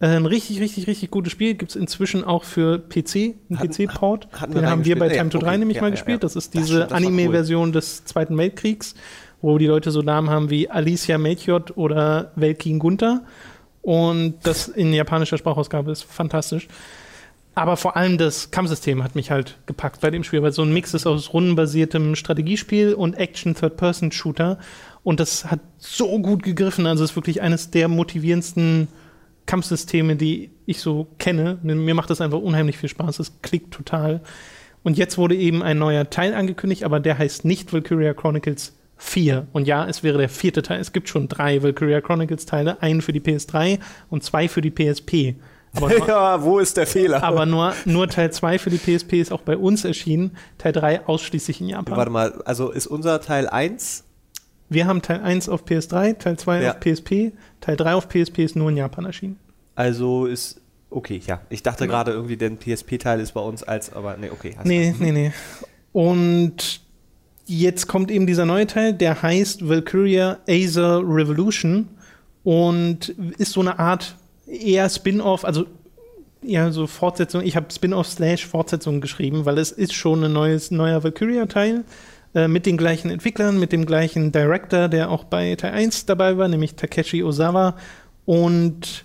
Äh, 0.00 0.06
Ein 0.06 0.26
richtig, 0.26 0.60
richtig, 0.60 0.86
richtig 0.86 1.10
gutes 1.10 1.32
Spiel. 1.32 1.54
Gibt 1.54 1.70
es 1.70 1.76
inzwischen 1.76 2.24
auch 2.24 2.44
für 2.44 2.78
PC, 2.78 3.34
einen 3.50 3.58
PC-Port. 3.58 4.28
Den 4.52 4.66
haben 4.66 4.84
wir 4.84 4.98
bei? 4.98 5.08
Time 5.10 5.28
to 5.28 5.38
Ja, 5.38 5.44
3 5.44 5.48
okay. 5.50 5.58
nämlich 5.58 5.76
Ja, 5.76 5.82
mal 5.82 5.88
ja, 5.88 5.92
gespielt. 5.92 6.24
Das 6.24 6.36
ist 6.36 6.54
diese 6.54 6.80
das 6.80 6.90
war 6.90 7.00
cool. 7.00 7.06
Anime-Version 7.06 7.72
des 7.72 8.04
Zweiten 8.06 8.36
Weltkriegs, 8.38 8.94
wo 9.42 9.58
die 9.58 9.66
Leute 9.66 9.90
so 9.90 10.00
Namen 10.00 10.30
haben 10.30 10.48
wie 10.50 10.70
Alicia 10.70 11.18
Melchiot 11.18 11.76
oder 11.76 12.32
Welkin 12.34 12.78
Gunther. 12.78 13.22
Und 13.82 14.34
das 14.42 14.68
in 14.68 14.92
japanischer 14.92 15.38
Sprachausgabe 15.38 15.90
ist 15.90 16.02
fantastisch. 16.02 16.68
Aber 17.54 17.76
vor 17.76 17.96
allem 17.96 18.16
das 18.16 18.50
Kampfsystem 18.50 19.02
hat 19.02 19.14
mich 19.14 19.30
halt 19.30 19.58
gepackt 19.66 20.00
bei 20.00 20.10
dem 20.10 20.24
Spiel, 20.24 20.42
weil 20.42 20.52
so 20.52 20.62
ein 20.62 20.72
Mix 20.72 20.94
ist 20.94 21.06
aus 21.06 21.32
rundenbasiertem 21.34 22.14
Strategiespiel 22.14 22.94
und 22.94 23.14
Action-Third-Person-Shooter. 23.18 24.58
Und 25.02 25.20
das 25.20 25.46
hat 25.50 25.60
so 25.78 26.18
gut 26.20 26.42
gegriffen. 26.42 26.86
Also 26.86 27.04
es 27.04 27.10
ist 27.10 27.16
wirklich 27.16 27.42
eines 27.42 27.70
der 27.70 27.88
motivierendsten 27.88 28.88
Kampfsysteme, 29.50 30.14
die 30.14 30.50
ich 30.64 30.78
so 30.78 31.08
kenne. 31.18 31.58
Mir 31.64 31.96
macht 31.96 32.08
das 32.08 32.20
einfach 32.20 32.38
unheimlich 32.38 32.78
viel 32.78 32.88
Spaß. 32.88 33.18
Es 33.18 33.42
klickt 33.42 33.74
total. 33.74 34.20
Und 34.84 34.96
jetzt 34.96 35.18
wurde 35.18 35.34
eben 35.34 35.64
ein 35.64 35.76
neuer 35.76 36.08
Teil 36.08 36.34
angekündigt, 36.34 36.84
aber 36.84 37.00
der 37.00 37.18
heißt 37.18 37.44
nicht 37.44 37.72
Valkyria 37.72 38.14
Chronicles 38.14 38.76
4. 38.98 39.48
Und 39.52 39.66
ja, 39.66 39.84
es 39.88 40.04
wäre 40.04 40.18
der 40.18 40.28
vierte 40.28 40.62
Teil. 40.62 40.78
Es 40.78 40.92
gibt 40.92 41.08
schon 41.08 41.26
drei 41.26 41.64
Valkyria 41.64 42.00
Chronicles 42.00 42.46
Teile, 42.46 42.80
einen 42.80 43.02
für 43.02 43.12
die 43.12 43.18
PS3 43.18 43.80
und 44.08 44.22
zwei 44.22 44.46
für 44.46 44.60
die 44.60 44.70
PSP. 44.70 45.34
Aber 45.74 45.88
nur, 45.98 46.06
ja, 46.06 46.42
wo 46.44 46.60
ist 46.60 46.76
der 46.76 46.86
Fehler? 46.86 47.24
aber 47.24 47.44
nur, 47.44 47.74
nur 47.86 48.06
Teil 48.06 48.32
2 48.32 48.58
für 48.60 48.70
die 48.70 48.78
PSP 48.78 49.14
ist 49.14 49.32
auch 49.32 49.42
bei 49.42 49.56
uns 49.56 49.84
erschienen, 49.84 50.36
Teil 50.58 50.72
3 50.72 51.06
ausschließlich 51.06 51.60
in 51.60 51.68
Japan. 51.70 51.96
Warte 51.96 52.10
mal, 52.12 52.42
also 52.44 52.70
ist 52.70 52.86
unser 52.86 53.20
Teil 53.20 53.48
1 53.48 54.04
Wir 54.70 54.86
haben 54.86 55.02
Teil 55.02 55.20
1 55.20 55.48
auf 55.48 55.64
PS3, 55.64 56.16
Teil 56.18 56.38
2 56.38 56.62
Ja. 56.62 56.70
auf 56.70 56.80
PSP, 56.80 57.32
Teil 57.60 57.76
3 57.76 57.94
auf 57.94 58.08
PSP 58.08 58.38
ist 58.44 58.56
nur 58.56 58.70
in 58.70 58.76
Japan 58.76 59.04
erschienen. 59.04 59.36
Also 59.74 60.26
ist 60.26 60.60
okay, 60.90 61.20
ja. 61.26 61.40
Ich 61.50 61.62
dachte 61.62 61.84
Genau. 61.84 61.96
gerade 61.96 62.12
irgendwie, 62.12 62.36
der 62.36 62.50
PSP-Teil 62.50 63.20
ist 63.20 63.32
bei 63.32 63.40
uns 63.40 63.62
als, 63.62 63.92
aber 63.92 64.16
nee, 64.16 64.30
okay. 64.30 64.56
Nee, 64.64 64.94
nee, 64.98 65.12
nee. 65.12 65.32
Und 65.92 66.80
jetzt 67.46 67.88
kommt 67.88 68.10
eben 68.10 68.26
dieser 68.26 68.46
neue 68.46 68.66
Teil, 68.66 68.92
der 68.94 69.22
heißt 69.22 69.68
Valkyria 69.68 70.38
Aether 70.46 71.00
Revolution 71.04 71.88
und 72.44 73.08
ist 73.38 73.52
so 73.52 73.60
eine 73.60 73.78
Art 73.78 74.14
eher 74.46 74.88
Spin-off, 74.88 75.44
also 75.44 75.66
eher 76.46 76.72
so 76.72 76.86
Fortsetzung. 76.86 77.42
Ich 77.42 77.56
habe 77.56 77.66
Spin-off 77.72 78.06
slash 78.06 78.46
Fortsetzung 78.46 79.00
geschrieben, 79.00 79.44
weil 79.44 79.58
es 79.58 79.72
ist 79.72 79.92
schon 79.94 80.22
ein 80.24 80.32
neues, 80.32 80.70
neuer 80.70 81.02
Valkyria-Teil 81.02 81.84
äh, 82.34 82.46
mit 82.46 82.66
den 82.66 82.76
gleichen 82.76 83.10
Entwicklern, 83.10 83.58
mit 83.58 83.72
dem 83.72 83.86
gleichen 83.86 84.30
Director, 84.30 84.88
der 84.88 85.10
auch 85.10 85.24
bei 85.24 85.56
Teil 85.56 85.72
1 85.72 86.06
dabei 86.06 86.38
war, 86.38 86.46
nämlich 86.46 86.76
Takeshi 86.76 87.24
Ozawa 87.24 87.76
und 88.24 89.04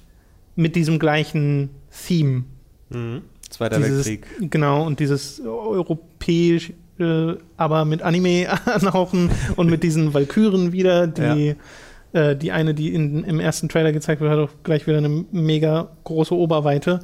mit 0.55 0.75
diesem 0.75 0.99
gleichen 0.99 1.71
Theme. 2.07 2.43
Mhm. 2.89 3.23
Zweiter 3.49 3.77
Dieses, 3.77 4.05
Weltkrieg. 4.05 4.51
Genau, 4.51 4.85
und 4.85 4.99
dieses 4.99 5.41
europäisch, 5.41 6.73
äh, 6.99 7.33
aber 7.57 7.85
mit 7.85 8.01
Anime 8.01 8.47
anhauchen 8.65 9.31
und 9.55 9.69
mit 9.69 9.83
diesen 9.83 10.13
Valkyren 10.13 10.71
wieder, 10.71 11.07
die, 11.07 11.55
äh, 12.13 12.35
die 12.35 12.51
eine, 12.51 12.73
die 12.73 12.93
in, 12.93 13.23
im 13.23 13.39
ersten 13.39 13.69
Trailer 13.69 13.91
gezeigt 13.91 14.21
wird, 14.21 14.31
hat 14.31 14.39
auch 14.39 14.53
gleich 14.63 14.87
wieder 14.87 14.97
eine 14.97 15.25
mega 15.31 15.89
große 16.03 16.35
Oberweite. 16.35 16.99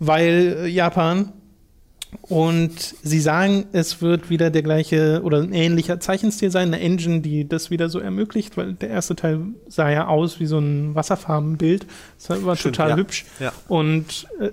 Weil 0.00 0.56
äh, 0.64 0.66
Japan 0.66 1.32
und 2.22 2.94
sie 3.02 3.20
sagen, 3.20 3.66
es 3.72 4.00
wird 4.00 4.30
wieder 4.30 4.50
der 4.50 4.62
gleiche 4.62 5.20
oder 5.22 5.38
ein 5.38 5.52
ähnlicher 5.52 6.00
Zeichenstil 6.00 6.50
sein, 6.50 6.68
eine 6.68 6.80
Engine, 6.80 7.20
die 7.20 7.48
das 7.48 7.70
wieder 7.70 7.88
so 7.88 7.98
ermöglicht, 7.98 8.56
weil 8.56 8.74
der 8.74 8.90
erste 8.90 9.16
Teil 9.16 9.40
sah 9.68 9.90
ja 9.90 10.06
aus 10.06 10.40
wie 10.40 10.46
so 10.46 10.58
ein 10.58 10.94
Wasserfarbenbild. 10.94 11.86
Das 12.18 12.44
war 12.44 12.56
Stimmt, 12.56 12.76
total 12.76 12.90
ja. 12.90 12.96
hübsch. 12.96 13.24
Ja. 13.40 13.52
Und 13.68 14.26
äh, 14.40 14.50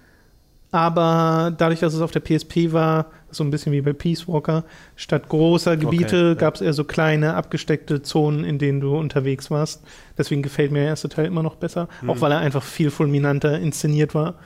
aber 0.73 1.53
dadurch, 1.57 1.81
dass 1.81 1.95
es 1.95 2.01
auf 2.01 2.13
der 2.13 2.21
PSP 2.21 2.73
war, 2.73 3.07
so 3.31 3.43
ein 3.43 3.51
bisschen 3.51 3.73
wie 3.73 3.81
bei 3.81 3.93
Peace 3.93 4.29
Walker, 4.29 4.65
statt 4.95 5.29
großer 5.29 5.77
Gebiete 5.77 6.33
okay, 6.33 6.41
gab 6.41 6.55
es 6.55 6.61
eher 6.61 6.73
so 6.73 6.85
kleine, 6.85 7.35
abgesteckte 7.35 8.03
Zonen, 8.03 8.45
in 8.45 8.59
denen 8.59 8.81
du 8.81 8.97
unterwegs 8.97 9.51
warst. 9.51 9.83
Deswegen 10.17 10.43
gefällt 10.43 10.71
mir 10.71 10.81
der 10.81 10.89
erste 10.89 11.09
Teil 11.09 11.27
immer 11.27 11.43
noch 11.43 11.57
besser, 11.57 11.89
hm. 12.01 12.11
auch 12.11 12.21
weil 12.21 12.33
er 12.33 12.39
einfach 12.39 12.63
viel 12.63 12.91
fulminanter 12.91 13.59
inszeniert 13.59 14.15
war. 14.15 14.37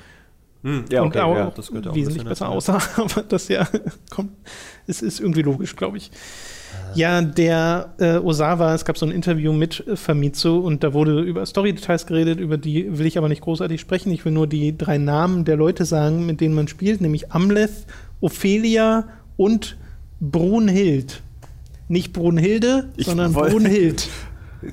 Hm, 0.65 0.87
ja, 0.91 1.03
okay, 1.03 1.19
und 1.19 1.25
auch, 1.25 1.37
ja, 1.37 1.53
das 1.55 1.71
auch 1.71 1.95
wesentlich 1.95 2.25
besser 2.25 2.49
aussah, 2.49 2.81
aber 2.97 3.23
das 3.23 3.49
ja 3.49 3.69
kommt, 4.09 4.33
es 4.87 5.03
ist 5.03 5.21
irgendwie 5.21 5.43
logisch, 5.43 5.77
glaube 5.77 5.99
ich. 5.99 6.11
Ja, 6.95 7.21
der 7.21 7.93
äh, 7.99 8.17
Osawa, 8.17 8.75
es 8.75 8.87
gab 8.87 8.97
so 8.97 9.05
ein 9.05 9.13
Interview 9.13 9.53
mit 9.53 9.87
äh, 9.87 9.95
Famitsu 9.95 10.59
und 10.59 10.83
da 10.83 10.95
wurde 10.95 11.21
über 11.21 11.45
Story-Details 11.45 12.07
geredet, 12.07 12.41
über 12.41 12.57
die 12.57 12.99
will 12.99 13.05
ich 13.05 13.19
aber 13.19 13.29
nicht 13.29 13.43
großartig 13.43 13.79
sprechen. 13.81 14.11
Ich 14.11 14.25
will 14.25 14.33
nur 14.33 14.47
die 14.47 14.77
drei 14.77 14.97
Namen 14.97 15.45
der 15.45 15.57
Leute 15.57 15.85
sagen, 15.85 16.25
mit 16.25 16.41
denen 16.41 16.55
man 16.55 16.67
spielt, 16.67 17.03
nämlich 17.03 17.31
Amleth, 17.31 17.87
Ophelia 18.21 19.05
und 19.37 19.77
Brunhild. 20.21 21.21
Nicht 21.89 22.15
Brunhilde, 22.15 22.89
ich 22.97 23.07
sondern 23.07 23.35
Brunhild. 23.35 24.09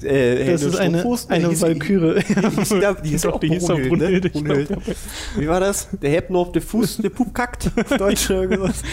Äh, 0.03 0.51
das 0.51 0.63
ist 0.63 0.75
eine, 0.75 1.03
eine 1.29 1.61
Valkyrie. 1.61 2.23
Ja, 2.81 2.93
die 2.93 3.13
ist 3.13 3.25
auch 3.25 3.39
die 3.41 3.49
hieß 3.49 3.69
auch 3.69 3.79
Brunhilde. 3.79 4.27
Ne? 4.27 4.43
Brunhild. 4.43 4.69
Wie 5.37 5.47
war 5.47 5.59
das? 5.59 5.89
Der 6.01 6.09
hebt 6.09 6.29
nur 6.29 6.41
auf 6.41 6.51
den 6.51 6.61
Fuß, 6.61 6.97
der 6.97 7.09
Pup 7.09 7.33
kackt. 7.33 7.71
Auf 7.75 7.97
Deutsch 7.97 8.29
oder 8.29 8.57
sowas. 8.57 8.81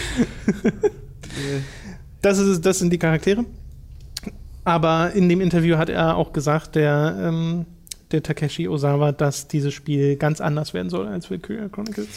Das, 2.21 2.37
ist, 2.37 2.65
das 2.65 2.79
sind 2.79 2.91
die 2.91 2.97
Charaktere. 2.97 3.45
Aber 4.65 5.13
in 5.13 5.29
dem 5.29 5.39
Interview 5.39 5.77
hat 5.77 5.89
er 5.89 6.17
auch 6.17 6.33
gesagt, 6.33 6.75
der, 6.75 7.15
ähm, 7.17 7.65
der 8.11 8.21
Takeshi 8.23 8.67
Osawa, 8.67 9.13
dass 9.13 9.47
dieses 9.47 9.73
Spiel 9.73 10.17
ganz 10.17 10.41
anders 10.41 10.73
werden 10.73 10.89
soll 10.89 11.07
als 11.07 11.31
Valkyria 11.31 11.69
Chronicles. 11.69 12.09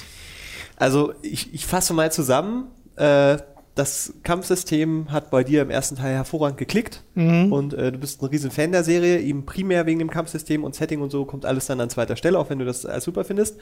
Also 0.77 1.15
ich, 1.23 1.55
ich 1.55 1.67
fasse 1.67 1.95
mal 1.95 2.11
zusammen. 2.11 2.65
Äh, 2.97 3.39
das 3.75 4.13
Kampfsystem 4.23 5.07
hat 5.11 5.31
bei 5.31 5.45
dir 5.45 5.63
im 5.63 5.71
ersten 5.71 5.97
Teil 5.97 6.15
hervorragend 6.15 6.59
geklickt 6.59 7.03
mhm. 7.15 7.53
und 7.53 7.73
äh, 7.73 7.91
du 7.91 7.99
bist 7.99 8.23
ein 8.23 8.27
riesen 8.27 8.51
Fan 8.51 8.73
der 8.73 8.85
Serie, 8.85 9.21
eben 9.21 9.47
primär 9.47 9.87
wegen 9.87 9.99
dem 9.99 10.11
Kampfsystem 10.11 10.63
und 10.63 10.75
Setting 10.75 11.01
und 11.01 11.11
so 11.11 11.25
kommt 11.25 11.47
alles 11.47 11.67
dann 11.67 11.81
an 11.81 11.89
zweiter 11.89 12.17
Stelle, 12.17 12.39
auch 12.39 12.51
wenn 12.51 12.59
du 12.59 12.65
das 12.65 12.85
als 12.85 13.05
super 13.05 13.25
findest. 13.25 13.59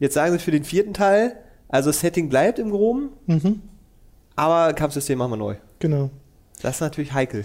Jetzt 0.00 0.14
sagen 0.14 0.32
sie 0.32 0.40
für 0.40 0.50
den 0.50 0.64
vierten 0.64 0.94
Teil, 0.94 1.36
also 1.68 1.92
Setting 1.92 2.28
bleibt 2.28 2.58
im 2.58 2.70
Groben, 2.70 3.10
mhm. 3.26 3.60
aber 4.34 4.72
Kampfsystem 4.72 5.18
machen 5.18 5.32
wir 5.32 5.36
neu. 5.36 5.54
Genau. 5.78 6.10
Das 6.60 6.76
ist 6.76 6.80
natürlich 6.80 7.12
heikel. 7.12 7.44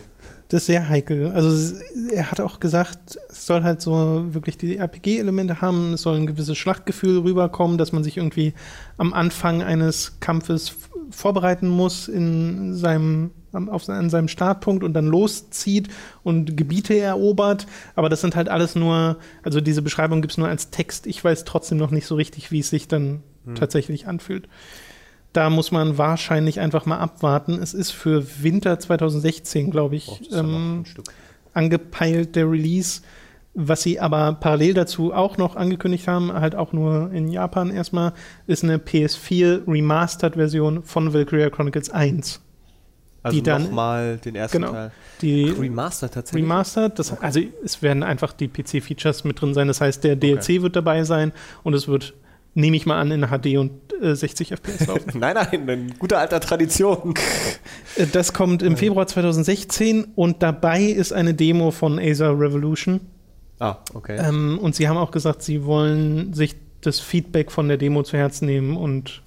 Das 0.50 0.62
ist 0.62 0.68
sehr 0.68 0.88
heikel. 0.88 1.32
Also 1.32 1.76
er 2.12 2.32
hat 2.32 2.40
auch 2.40 2.60
gesagt, 2.60 3.20
es 3.30 3.46
soll 3.46 3.64
halt 3.64 3.82
so 3.82 4.26
wirklich 4.30 4.58
die 4.58 4.78
RPG-Elemente 4.78 5.62
haben, 5.62 5.94
es 5.94 6.04
soll 6.04 6.16
ein 6.16 6.28
gewisses 6.28 6.58
Schlachtgefühl 6.58 7.20
rüberkommen, 7.20 7.78
dass 7.78 7.92
man 7.92 8.04
sich 8.04 8.18
irgendwie 8.18 8.54
am 8.98 9.14
Anfang 9.14 9.62
eines 9.62 10.20
Kampfes 10.20 10.72
vorbereiten 11.12 11.68
muss 11.68 12.08
in 12.08 12.74
seinem, 12.74 13.32
auf, 13.52 13.88
an 13.90 14.10
seinem 14.10 14.28
Startpunkt 14.28 14.84
und 14.84 14.94
dann 14.94 15.08
loszieht 15.08 15.90
und 16.24 16.58
Gebiete 16.58 16.98
erobert. 16.98 17.68
Aber 17.96 18.10
das 18.10 18.22
sind 18.22 18.36
halt 18.36 18.50
alles 18.50 18.76
nur, 18.76 19.18
also 19.44 19.62
diese 19.62 19.82
Beschreibung 19.82 20.22
gibt 20.22 20.34
es 20.34 20.38
nur 20.38 20.48
als 20.48 20.70
Text. 20.70 21.08
Ich 21.08 21.24
weiß 21.24 21.46
trotzdem 21.46 21.78
noch 21.78 21.92
nicht 21.92 22.08
so 22.08 22.16
richtig, 22.16 22.52
wie 22.52 22.60
es 22.60 22.70
sich 22.70 22.88
dann 22.88 23.24
hm. 23.46 23.56
tatsächlich 23.56 24.08
anfühlt. 24.08 24.48
Da 25.34 25.50
muss 25.50 25.72
man 25.72 25.98
wahrscheinlich 25.98 26.60
einfach 26.60 26.86
mal 26.86 26.98
abwarten. 26.98 27.60
Es 27.62 27.74
ist 27.74 27.92
für 27.92 28.26
Winter 28.42 28.80
2016, 28.80 29.70
glaube 29.70 29.96
ich, 29.96 30.08
oh, 30.08 30.36
ähm, 30.36 30.84
angepeilt, 31.54 32.36
der 32.36 32.50
Release. 32.50 33.02
Was 33.60 33.82
sie 33.82 34.00
aber 34.00 34.34
parallel 34.34 34.76
dazu 34.76 35.12
auch 35.12 35.38
noch 35.38 35.56
angekündigt 35.56 36.08
haben, 36.08 36.32
halt 36.32 36.54
auch 36.54 36.74
nur 36.74 37.12
in 37.12 37.28
Japan 37.28 37.72
erstmal, 37.72 38.14
ist 38.46 38.64
eine 38.64 38.78
PS4 38.78 39.68
Remastered-Version 39.68 40.84
von 40.84 41.12
Valkyria 41.12 41.50
Chronicles 41.50 41.90
1. 41.90 42.40
Also 43.24 43.36
die 43.36 43.42
dann 43.42 43.74
mal 43.74 44.18
den 44.18 44.36
ersten 44.36 44.62
genau, 44.62 44.74
Teil. 44.74 44.92
Die 45.22 45.50
Remastered 45.50 46.14
tatsächlich. 46.14 46.44
Remastered, 46.44 47.00
das, 47.00 47.12
okay. 47.12 47.26
also 47.26 47.40
es 47.66 47.82
werden 47.82 48.04
einfach 48.04 48.32
die 48.32 48.48
PC-Features 48.48 49.24
mit 49.24 49.42
drin 49.42 49.56
sein. 49.56 49.68
Das 49.68 49.82
heißt, 49.82 50.04
der 50.04 50.16
DLC 50.16 50.38
okay. 50.38 50.62
wird 50.62 50.76
dabei 50.76 51.04
sein 51.04 51.32
und 51.64 51.74
es 51.74 51.88
wird 51.88 52.14
nehme 52.54 52.78
ich 52.78 52.86
mal 52.86 53.00
an, 53.00 53.10
in 53.12 53.28
HD 53.28 53.58
und 53.58 53.72
äh, 54.02 54.16
60 54.16 54.52
FPS 54.52 54.86
laufen. 54.86 55.14
nein, 55.20 55.36
nein, 55.36 55.70
eine 55.70 55.88
gute 55.98 56.20
alte 56.20 56.40
Tradition. 56.40 57.16
Äh, 57.96 58.06
das 58.12 58.34
kommt 58.34 58.62
im 58.62 58.78
Februar 58.78 59.08
2016 59.08 60.10
und 60.16 60.44
dabei 60.44 60.84
ist 60.84 61.12
eine 61.12 61.34
Demo 61.34 61.72
von 61.72 61.98
Acer 62.00 62.40
Revolution. 62.40 63.02
Ah, 63.60 63.78
okay. 63.94 64.18
Ähm, 64.18 64.60
und 64.60 64.76
sie 64.76 64.88
haben 64.88 64.98
auch 64.98 65.12
gesagt, 65.12 65.42
sie 65.42 65.66
wollen 65.66 66.34
sich 66.34 66.56
das 66.82 67.00
Feedback 67.00 67.52
von 67.52 67.68
der 67.68 67.78
Demo 67.78 68.04
zu 68.04 68.18
Herzen 68.18 68.46
nehmen 68.46 68.78
und 68.78 69.22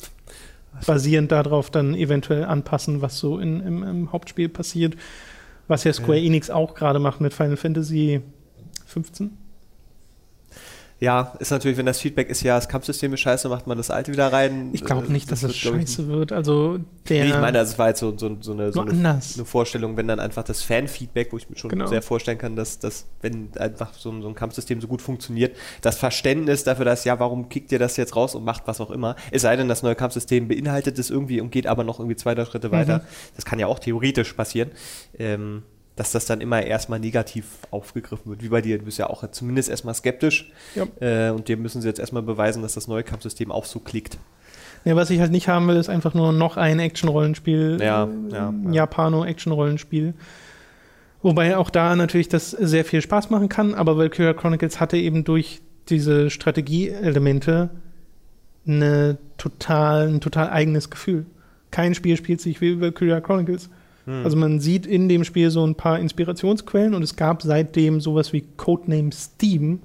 basierend 0.87 1.33
darauf 1.33 1.71
dann 1.71 1.95
eventuell 1.95 2.45
anpassen, 2.45 3.03
was 3.03 3.19
so 3.19 3.39
in, 3.39 3.61
im, 3.61 3.83
im 3.83 4.13
Hauptspiel 4.13 4.49
passiert. 4.49 4.97
Was 5.69 5.85
ja 5.85 5.93
Square 5.93 6.19
ja. 6.19 6.27
Enix 6.27 6.51
auch 6.51 6.75
gerade 6.75 6.99
macht 6.99 7.21
mit 7.21 7.35
Final 7.35 7.57
Fantasy 7.57 8.23
15. 8.87 9.37
Ja, 11.01 11.33
ist 11.39 11.51
natürlich, 11.51 11.79
wenn 11.79 11.87
das 11.87 11.99
Feedback 11.99 12.29
ist, 12.29 12.43
ja, 12.43 12.57
das 12.57 12.69
Kampfsystem 12.69 13.15
ist 13.15 13.21
scheiße, 13.21 13.49
macht 13.49 13.67
man 13.67 13.79
das 13.79 13.91
alte 13.91 14.13
wieder 14.13 14.31
rein. 14.31 14.69
Ich 14.75 14.85
glaube 14.85 15.11
nicht, 15.11 15.33
dass 15.33 15.41
das, 15.41 15.53
das 15.53 15.65
wird, 15.65 15.75
scheiße 15.81 16.09
wird. 16.09 16.31
Also 16.31 16.79
der. 17.09 17.25
Nee, 17.25 17.31
ich 17.31 17.37
meine, 17.37 17.57
das 17.57 17.79
war 17.79 17.89
jetzt 17.89 18.01
so, 18.01 18.17
so, 18.19 18.37
so, 18.41 18.53
eine, 18.53 18.71
so 18.71 18.83
eine, 18.83 18.91
eine, 18.93 19.45
Vorstellung, 19.47 19.97
wenn 19.97 20.07
dann 20.07 20.21
einfach 20.21 20.45
das 20.45 20.63
Fan-Feedback, 20.63 21.33
wo 21.33 21.39
ich 21.39 21.49
mir 21.49 21.57
schon 21.57 21.71
genau. 21.71 21.87
sehr 21.87 22.03
vorstellen 22.03 22.37
kann, 22.37 22.55
dass, 22.55 22.79
dass 22.81 23.07
wenn 23.23 23.49
einfach 23.59 23.95
so, 23.95 24.21
so, 24.21 24.29
ein 24.29 24.35
Kampfsystem 24.35 24.83
so 24.83 24.89
gut 24.89 25.01
funktioniert, 25.01 25.57
das 25.81 25.97
Verständnis 25.97 26.65
dafür, 26.65 26.85
dass, 26.85 27.07
ja, 27.07 27.19
warum 27.19 27.49
kickt 27.49 27.73
ihr 27.73 27.79
das 27.79 27.97
jetzt 27.97 28.15
raus 28.15 28.35
und 28.35 28.45
macht 28.45 28.65
was 28.67 28.79
auch 28.83 28.91
immer, 28.91 29.17
es 29.31 29.41
sei 29.41 29.57
denn, 29.57 29.69
das 29.69 29.83
neue 29.83 29.95
Kampfsystem 29.95 30.49
beinhaltet 30.49 30.99
es 30.99 31.09
irgendwie 31.09 31.41
und 31.41 31.51
geht 31.51 31.67
aber 31.67 31.83
noch 31.83 31.99
irgendwie 31.99 32.17
zwei, 32.17 32.35
drei 32.35 32.45
Schritte 32.45 32.73
weiter. 32.73 32.99
Mhm. 32.99 33.03
Das 33.37 33.47
kann 33.47 33.59
ja 33.59 33.69
auch 33.69 33.79
theoretisch 33.79 34.35
passieren. 34.35 34.71
Ähm, 35.19 35.63
dass 36.01 36.13
das 36.13 36.25
dann 36.25 36.41
immer 36.41 36.63
erstmal 36.63 36.99
negativ 36.99 37.45
aufgegriffen 37.71 38.31
wird, 38.31 38.43
wie 38.43 38.49
bei 38.49 38.63
dir. 38.63 38.79
Du 38.79 38.87
bist 38.87 38.97
ja 38.97 39.11
auch 39.11 39.23
zumindest 39.33 39.69
erstmal 39.69 39.93
skeptisch. 39.93 40.51
Ja. 40.75 40.87
Äh, 40.99 41.31
und 41.31 41.47
dem 41.47 41.61
müssen 41.61 41.83
sie 41.83 41.89
jetzt 41.89 42.01
erstmal 42.01 42.23
beweisen, 42.23 42.63
dass 42.63 42.73
das 42.73 42.89
neue 42.89 43.03
Kampfsystem 43.03 43.53
auch 43.53 43.67
so 43.67 43.81
klickt. 43.81 44.17
Ja, 44.87 44.97
was 44.97 45.11
ich 45.11 45.21
halt 45.21 45.31
nicht 45.31 45.49
haben 45.49 45.69
will, 45.69 45.77
ist 45.77 45.91
einfach 45.91 46.15
nur 46.15 46.33
noch 46.33 46.57
ein 46.57 46.79
Action-Rollenspiel. 46.79 47.77
Ja, 47.83 48.09
ja, 48.31 48.55
ja. 48.65 48.71
Japano-Action-Rollenspiel. 48.71 50.15
Wobei 51.21 51.59
auch 51.59 51.69
da 51.69 51.95
natürlich 51.95 52.31
das 52.31 52.53
sehr 52.53 52.87
viel 52.87 53.03
Spaß 53.03 53.29
machen 53.29 53.51
kann, 53.51 53.75
aber 53.75 53.99
Valkyria 53.99 54.33
Chronicles 54.33 54.81
hatte 54.81 54.97
eben 54.97 55.25
durch 55.25 55.61
diese 55.91 56.31
Strategieelemente 56.31 57.69
eine 58.67 59.19
total, 59.37 60.09
ein 60.09 60.23
total 60.23 60.49
eigenes 60.49 60.89
Gefühl. 60.89 61.27
Kein 61.71 61.95
Spiel 61.95 62.17
spielt 62.17 62.41
sich 62.41 62.63
wie 62.63 62.81
Valkyria 62.81 63.21
Chronicles. 63.21 63.69
Hm. 64.11 64.25
Also 64.25 64.37
man 64.37 64.59
sieht 64.59 64.87
in 64.87 65.09
dem 65.09 65.23
Spiel 65.25 65.51
so 65.51 65.65
ein 65.65 65.77
paar 65.77 65.99
Inspirationsquellen 66.01 66.95
und 66.95 67.03
es 67.03 67.15
gab 67.15 67.43
seitdem 67.43 68.01
sowas 68.01 68.33
wie 68.33 68.45
Codename 68.57 69.13
Steam, 69.13 69.81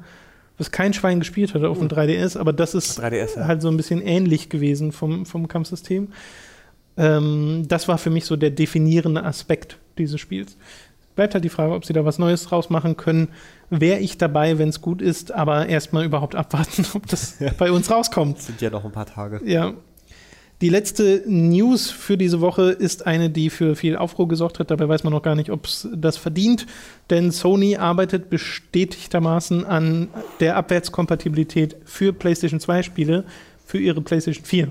was 0.58 0.72
kein 0.72 0.94
Schwein 0.94 1.20
gespielt 1.20 1.54
hatte 1.54 1.70
auf 1.70 1.78
dem 1.78 1.88
3DS, 1.88 2.38
aber 2.38 2.52
das 2.52 2.74
ist 2.74 3.00
3DS, 3.00 3.38
ja. 3.38 3.48
halt 3.48 3.62
so 3.62 3.68
ein 3.68 3.78
bisschen 3.78 4.02
ähnlich 4.02 4.50
gewesen 4.50 4.92
vom, 4.92 5.26
vom 5.26 5.48
Kampfsystem. 5.48 6.08
Ähm, 6.98 7.66
das 7.68 7.88
war 7.88 7.98
für 7.98 8.10
mich 8.10 8.26
so 8.26 8.36
der 8.36 8.50
definierende 8.52 9.24
Aspekt 9.24 9.78
dieses 9.98 10.20
Spiels. 10.20 10.58
Bleibt 11.16 11.34
halt 11.34 11.44
die 11.44 11.50
Frage, 11.50 11.74
ob 11.74 11.86
sie 11.86 11.94
da 11.94 12.04
was 12.04 12.20
Neues 12.20 12.44
draus 12.46 12.70
machen 12.70 12.98
können. 12.98 13.30
Wäre 13.70 14.00
ich 14.00 14.18
dabei, 14.18 14.58
wenn 14.58 14.70
es 14.70 14.82
gut 14.82 15.02
ist, 15.02 15.32
aber 15.32 15.68
erstmal 15.68 16.04
überhaupt 16.04 16.36
abwarten, 16.36 16.86
ob 16.94 17.06
das 17.08 17.40
ja. 17.40 17.52
bei 17.58 17.72
uns 17.72 17.92
rauskommt. 17.92 18.38
Das 18.38 18.48
sind 18.48 18.62
ja 18.62 18.70
noch 18.70 18.84
ein 18.84 18.92
paar 18.92 19.06
Tage. 19.06 19.42
Ja. 19.46 19.74
Die 20.62 20.70
letzte 20.70 21.24
News 21.28 21.92
für 21.92 22.18
diese 22.18 22.40
Woche 22.40 22.72
ist 22.72 23.06
eine, 23.06 23.30
die 23.30 23.50
für 23.50 23.76
viel 23.76 23.98
Aufruhr 23.98 24.28
gesorgt 24.28 24.60
hat. 24.60 24.72
Dabei 24.72 24.88
weiß 24.88 25.04
man 25.04 25.12
noch 25.12 25.22
gar 25.22 25.36
nicht, 25.36 25.50
ob 25.50 25.66
es 25.66 25.88
das 25.94 26.16
verdient. 26.16 26.66
Denn 27.10 27.32
Sony 27.32 27.76
arbeitet 27.76 28.30
bestätigtermaßen 28.30 29.66
an 29.66 30.08
der 30.40 30.56
Abwärtskompatibilität 30.56 31.76
für 31.84 32.14
PlayStation 32.14 32.62
2 32.62 32.84
Spiele 32.84 33.26
für 33.66 33.80
ihre 33.80 34.02
PlayStation 34.02 34.46
4. 34.46 34.70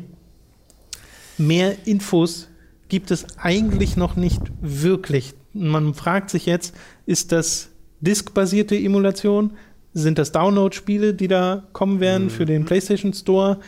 Mehr 1.37 1.77
Infos 1.85 2.49
gibt 2.89 3.11
es 3.11 3.27
eigentlich 3.37 3.97
noch 3.97 4.17
nicht 4.17 4.41
wirklich. 4.63 5.35
Man 5.53 5.93
fragt 5.93 6.31
sich 6.31 6.47
jetzt, 6.47 6.75
ist 7.05 7.31
das 7.31 7.69
diskbasierte 8.01 8.77
Emulation? 8.77 9.53
Sind 9.93 10.19
das 10.19 10.33
Download-Spiele, 10.33 11.15
die 11.15 11.29
da 11.29 11.65
kommen 11.73 12.01
werden 12.01 12.25
mhm. 12.25 12.31
für 12.31 12.47
den 12.47 12.65
PlayStation 12.65 13.13
Store? 13.13 13.61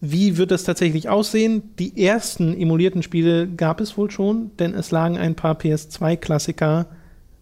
Wie 0.00 0.38
wird 0.38 0.50
das 0.50 0.64
tatsächlich 0.64 1.08
aussehen? 1.08 1.74
Die 1.78 2.02
ersten 2.02 2.58
emulierten 2.58 3.02
Spiele 3.02 3.46
gab 3.46 3.80
es 3.80 3.98
wohl 3.98 4.10
schon, 4.10 4.50
denn 4.58 4.74
es 4.74 4.90
lagen 4.90 5.18
ein 5.18 5.34
paar 5.34 5.54
PS2-Klassiker 5.54 6.86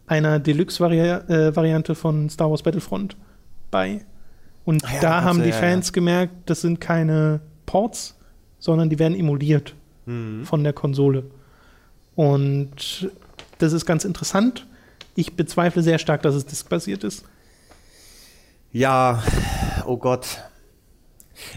einer 0.09 0.40
Deluxe-Variante 0.40 1.94
von 1.94 2.29
Star 2.31 2.51
Wars 2.51 2.62
Battlefront 2.62 3.16
bei. 3.71 4.05
Und 4.64 4.83
ja, 4.83 5.01
da 5.01 5.23
haben 5.23 5.42
die 5.42 5.53
Fans 5.53 5.88
ja. 5.88 5.92
gemerkt, 5.92 6.33
das 6.47 6.62
sind 6.62 6.81
keine 6.81 7.40
Ports, 7.64 8.16
sondern 8.59 8.90
die 8.90 8.99
werden 8.99 9.18
emuliert 9.18 9.75
mhm. 10.07 10.44
von 10.44 10.64
der 10.64 10.73
Konsole. 10.73 11.25
Und 12.16 13.11
das 13.59 13.73
ist 13.73 13.87
ganz 13.87 14.05
interessant. 14.05 14.66
Ich 15.14 15.37
bezweifle 15.37 15.83
sehr 15.83 15.99
stark, 15.99 16.23
dass 16.23 16.35
es 16.35 16.47
diskbasiert 16.47 17.05
ist. 17.05 17.25
Ja, 18.73 19.23
oh 19.87 19.97
Gott. 19.97 20.38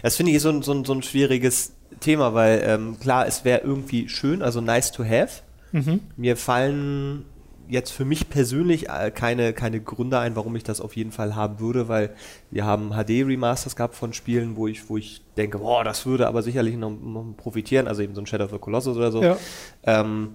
Das 0.02 0.16
finde 0.16 0.32
ich 0.32 0.40
so 0.40 0.50
ein, 0.50 0.62
so, 0.62 0.72
ein, 0.72 0.84
so 0.84 0.92
ein 0.92 1.02
schwieriges 1.02 1.74
Thema, 2.00 2.34
weil 2.34 2.62
ähm, 2.64 2.98
klar, 3.00 3.26
es 3.26 3.44
wäre 3.44 3.60
irgendwie 3.62 4.08
schön, 4.08 4.42
also 4.42 4.60
nice 4.60 4.92
to 4.92 5.04
have. 5.04 5.42
Mhm. 5.72 6.00
Mir 6.16 6.36
fallen 6.36 7.24
jetzt 7.68 7.90
für 7.90 8.04
mich 8.04 8.28
persönlich 8.28 8.88
äh, 8.90 9.10
keine, 9.10 9.52
keine 9.52 9.80
Gründe 9.80 10.18
ein, 10.18 10.36
warum 10.36 10.54
ich 10.56 10.62
das 10.62 10.80
auf 10.80 10.94
jeden 10.94 11.12
Fall 11.12 11.34
haben 11.34 11.58
würde, 11.58 11.88
weil 11.88 12.10
wir 12.50 12.64
haben 12.64 12.90
HD-Remasters 12.90 13.76
gehabt 13.76 13.94
von 13.94 14.12
Spielen, 14.12 14.56
wo 14.56 14.66
ich, 14.66 14.88
wo 14.90 14.98
ich 14.98 15.22
denke, 15.36 15.58
boah, 15.58 15.82
das 15.82 16.04
würde 16.04 16.26
aber 16.26 16.42
sicherlich 16.42 16.76
noch, 16.76 16.90
noch 16.90 17.24
profitieren, 17.36 17.88
also 17.88 18.02
eben 18.02 18.14
so 18.14 18.20
ein 18.20 18.26
Shadow 18.26 18.44
of 18.44 18.50
the 18.50 18.58
Colossus 18.58 18.96
oder 18.96 19.10
so. 19.10 19.22
Ja. 19.22 19.36
Ähm, 19.84 20.34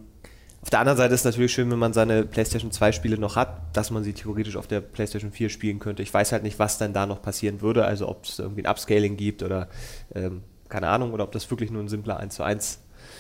auf 0.62 0.70
der 0.70 0.80
anderen 0.80 0.98
Seite 0.98 1.14
ist 1.14 1.22
es 1.22 1.26
natürlich 1.26 1.54
schön, 1.54 1.72
wenn 1.72 1.80
man 1.80 1.94
seine 1.94 2.24
PlayStation 2.24 2.72
2 2.72 2.92
Spiele 2.92 3.18
noch 3.18 3.36
hat, 3.36 3.62
dass 3.74 3.92
man 3.92 4.04
sie 4.04 4.14
theoretisch 4.14 4.58
auf 4.58 4.68
der 4.68 4.82
PlayStation 4.82 5.32
4 5.32 5.50
spielen 5.50 5.80
könnte. 5.80 6.04
Ich 6.04 6.14
weiß 6.14 6.32
halt 6.32 6.44
nicht, 6.44 6.60
was 6.60 6.78
dann 6.78 6.94
da 6.94 7.06
noch 7.06 7.22
passieren 7.22 7.62
würde, 7.62 7.86
also 7.86 8.10
ob 8.10 8.26
es 8.26 8.40
irgendwie 8.40 8.64
ein 8.64 8.70
Upscaling 8.70 9.18
gibt 9.18 9.44
oder 9.44 9.70
ähm, 10.14 10.44
keine 10.68 10.90
Ahnung, 10.90 11.14
oder 11.14 11.24
ob 11.24 11.32
das 11.32 11.50
wirklich 11.50 11.72
nur 11.72 11.82
ein 11.82 11.88
simpler 11.88 12.18
1 12.18 12.36
zu 12.36 12.44
1 12.44 12.80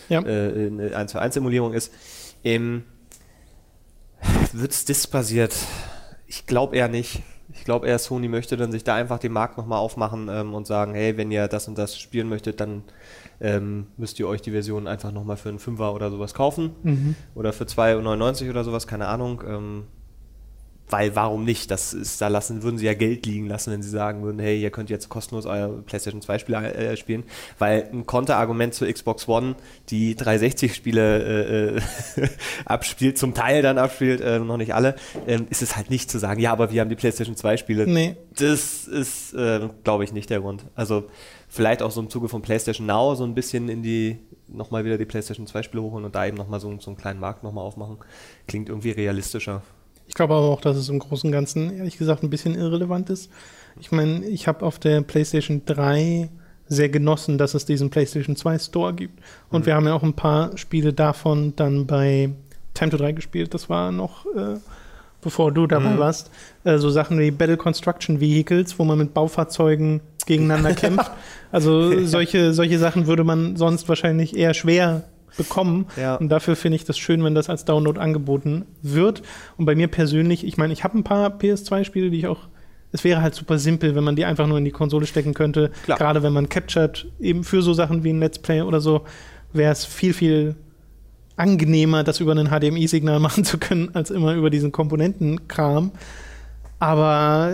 ja. 0.09 0.21
äh, 0.21 0.67
eine 0.67 0.95
1 0.95 1.11
zu 1.11 1.19
1 1.19 1.37
Emulierung 1.37 1.73
ist. 1.73 1.93
Ähm, 2.43 2.83
Wird 4.51 4.71
es 4.71 4.85
disbasiert? 4.85 5.55
Ich 6.25 6.45
glaube 6.45 6.75
eher 6.75 6.87
nicht. 6.87 7.23
Ich 7.53 7.63
glaube 7.63 7.87
eher, 7.87 7.97
Sony 7.97 8.27
möchte 8.27 8.57
dann 8.57 8.71
sich 8.71 8.83
da 8.83 8.95
einfach 8.95 9.19
den 9.19 9.31
Markt 9.31 9.57
nochmal 9.57 9.79
aufmachen 9.79 10.27
ähm, 10.29 10.53
und 10.53 10.67
sagen, 10.67 10.93
hey, 10.93 11.17
wenn 11.17 11.31
ihr 11.31 11.47
das 11.47 11.67
und 11.67 11.77
das 11.77 11.97
spielen 11.97 12.29
möchtet, 12.29 12.59
dann 12.59 12.83
ähm, 13.39 13.87
müsst 13.97 14.19
ihr 14.19 14.27
euch 14.27 14.41
die 14.41 14.51
Version 14.51 14.87
einfach 14.87 15.11
nochmal 15.11 15.37
für 15.37 15.49
einen 15.49 15.59
Fünfer 15.59 15.93
oder 15.93 16.09
sowas 16.09 16.33
kaufen. 16.33 16.71
Mhm. 16.83 17.15
Oder 17.35 17.53
für 17.53 17.65
2,99 17.65 18.49
oder 18.49 18.63
sowas, 18.63 18.87
keine 18.87 19.07
Ahnung. 19.07 19.43
Ähm, 19.47 19.83
weil 20.89 21.15
warum 21.15 21.43
nicht? 21.43 21.69
Das 21.69 21.93
ist, 21.93 22.21
da 22.21 22.29
lassen, 22.29 22.63
würden 22.63 22.77
sie 22.77 22.85
ja 22.85 22.93
Geld 22.93 23.25
liegen 23.25 23.47
lassen, 23.47 23.73
wenn 23.73 23.81
sie 23.81 23.89
sagen 23.89 24.23
würden, 24.23 24.39
hey, 24.39 24.61
ihr 24.61 24.71
könnt 24.71 24.89
jetzt 24.89 25.09
kostenlos 25.09 25.45
euer 25.45 25.83
PlayStation 25.85 26.21
2 26.21 26.39
Spiele 26.39 26.73
äh, 26.73 26.95
spielen. 26.95 27.23
Weil 27.59 27.89
ein 27.91 28.05
Konterargument 28.05 28.73
zur 28.73 28.91
Xbox 28.91 29.27
One, 29.27 29.55
die 29.89 30.15
360 30.15 30.73
Spiele 30.73 31.75
äh, 31.75 31.81
abspielt, 32.65 33.17
zum 33.17 33.33
Teil 33.33 33.61
dann 33.61 33.77
abspielt, 33.77 34.21
äh, 34.21 34.39
noch 34.39 34.57
nicht 34.57 34.73
alle, 34.73 34.95
äh, 35.25 35.39
ist 35.49 35.61
es 35.61 35.75
halt 35.75 35.89
nicht 35.89 36.09
zu 36.09 36.19
sagen, 36.19 36.39
ja, 36.39 36.53
aber 36.53 36.71
wir 36.71 36.79
haben 36.79 36.89
die 36.89 36.95
PlayStation 36.95 37.35
2 37.35 37.57
Spiele. 37.57 37.85
Nee. 37.85 38.15
Das 38.37 38.87
ist, 38.87 39.33
äh, 39.33 39.67
glaube 39.83 40.05
ich, 40.05 40.13
nicht 40.13 40.29
der 40.29 40.39
Grund. 40.39 40.65
Also 40.75 41.09
vielleicht 41.47 41.81
auch 41.81 41.91
so 41.91 42.01
im 42.01 42.09
Zuge 42.09 42.27
von 42.27 42.41
PlayStation 42.41 42.85
Now 42.85 43.15
so 43.15 43.23
ein 43.23 43.33
bisschen 43.33 43.69
in 43.69 43.81
die, 43.81 44.19
nochmal 44.47 44.85
wieder 44.85 44.97
die 44.97 45.05
PlayStation 45.05 45.47
2 45.47 45.63
Spiele 45.63 45.83
hochholen 45.83 46.05
und 46.05 46.15
da 46.15 46.25
eben 46.25 46.37
nochmal 46.37 46.59
so, 46.59 46.75
so 46.79 46.89
einen 46.89 46.97
kleinen 46.97 47.19
Markt 47.19 47.43
nochmal 47.43 47.63
aufmachen. 47.63 47.97
Klingt 48.47 48.69
irgendwie 48.69 48.91
realistischer. 48.91 49.61
Ich 50.07 50.13
glaube 50.13 50.33
aber 50.33 50.47
auch, 50.47 50.61
dass 50.61 50.77
es 50.77 50.89
im 50.89 50.99
Großen 50.99 51.27
und 51.27 51.33
Ganzen, 51.33 51.77
ehrlich 51.77 51.97
gesagt, 51.97 52.23
ein 52.23 52.29
bisschen 52.29 52.55
irrelevant 52.55 53.09
ist. 53.09 53.29
Ich 53.79 53.91
meine, 53.91 54.25
ich 54.25 54.47
habe 54.47 54.65
auf 54.65 54.79
der 54.79 55.01
PlayStation 55.01 55.63
3 55.65 56.29
sehr 56.67 56.89
genossen, 56.89 57.37
dass 57.37 57.53
es 57.53 57.65
diesen 57.65 57.89
PlayStation 57.89 58.35
2 58.35 58.59
Store 58.59 58.93
gibt. 58.93 59.21
Und 59.49 59.61
mhm. 59.61 59.65
wir 59.65 59.75
haben 59.75 59.85
ja 59.85 59.93
auch 59.93 60.03
ein 60.03 60.15
paar 60.15 60.57
Spiele 60.57 60.93
davon 60.93 61.55
dann 61.55 61.87
bei 61.87 62.31
Time 62.73 62.91
to 62.91 62.97
3 62.97 63.13
gespielt. 63.13 63.53
Das 63.53 63.69
war 63.69 63.91
noch, 63.91 64.25
äh, 64.35 64.57
bevor 65.21 65.51
du 65.51 65.67
dabei 65.67 65.91
mhm. 65.91 65.99
warst, 65.99 66.31
äh, 66.63 66.77
so 66.77 66.89
Sachen 66.89 67.19
wie 67.19 67.31
Battle 67.31 67.57
Construction 67.57 68.19
Vehicles, 68.19 68.77
wo 68.79 68.83
man 68.83 68.97
mit 68.97 69.13
Baufahrzeugen 69.13 70.01
gegeneinander 70.25 70.73
kämpft. 70.75 71.11
Also 71.51 72.05
solche, 72.05 72.53
solche 72.53 72.79
Sachen 72.79 73.07
würde 73.07 73.23
man 73.23 73.55
sonst 73.55 73.89
wahrscheinlich 73.89 74.35
eher 74.35 74.53
schwer 74.53 75.03
bekommen. 75.37 75.87
Ja. 75.95 76.15
Und 76.15 76.29
dafür 76.29 76.55
finde 76.55 76.75
ich 76.75 76.85
das 76.85 76.97
schön, 76.97 77.23
wenn 77.23 77.35
das 77.35 77.49
als 77.49 77.65
Download 77.65 77.99
angeboten 77.99 78.65
wird. 78.81 79.21
Und 79.57 79.65
bei 79.65 79.75
mir 79.75 79.87
persönlich, 79.87 80.45
ich 80.45 80.57
meine, 80.57 80.73
ich 80.73 80.83
habe 80.83 80.97
ein 80.97 81.03
paar 81.03 81.29
PS2-Spiele, 81.29 82.09
die 82.09 82.19
ich 82.19 82.27
auch. 82.27 82.47
Es 82.91 83.03
wäre 83.03 83.21
halt 83.21 83.35
super 83.35 83.59
simpel, 83.59 83.95
wenn 83.95 84.03
man 84.03 84.15
die 84.15 84.23
einfach 84.23 84.47
nur 84.47 84.57
in 84.57 84.65
die 84.65 84.71
Konsole 84.71 85.05
stecken 85.05 85.33
könnte. 85.33 85.71
Gerade 85.85 86.23
wenn 86.23 86.31
man 86.31 86.47
captured, 86.47 87.07
eben 87.19 87.43
für 87.43 87.61
so 87.61 87.73
Sachen 87.73 88.03
wie 88.03 88.11
ein 88.11 88.19
Let's 88.19 88.39
Play 88.39 88.61
oder 88.61 88.79
so, 88.79 89.01
wäre 89.51 89.73
es 89.73 89.83
viel, 89.83 90.13
viel 90.13 90.55
angenehmer, 91.37 92.03
das 92.03 92.19
über 92.19 92.35
ein 92.35 92.49
HDMI-Signal 92.49 93.19
machen 93.21 93.45
zu 93.45 93.57
können, 93.57 93.89
als 93.93 94.11
immer 94.11 94.33
über 94.33 94.49
diesen 94.49 94.71
Komponentenkram. 94.71 95.91
Aber 96.79 97.51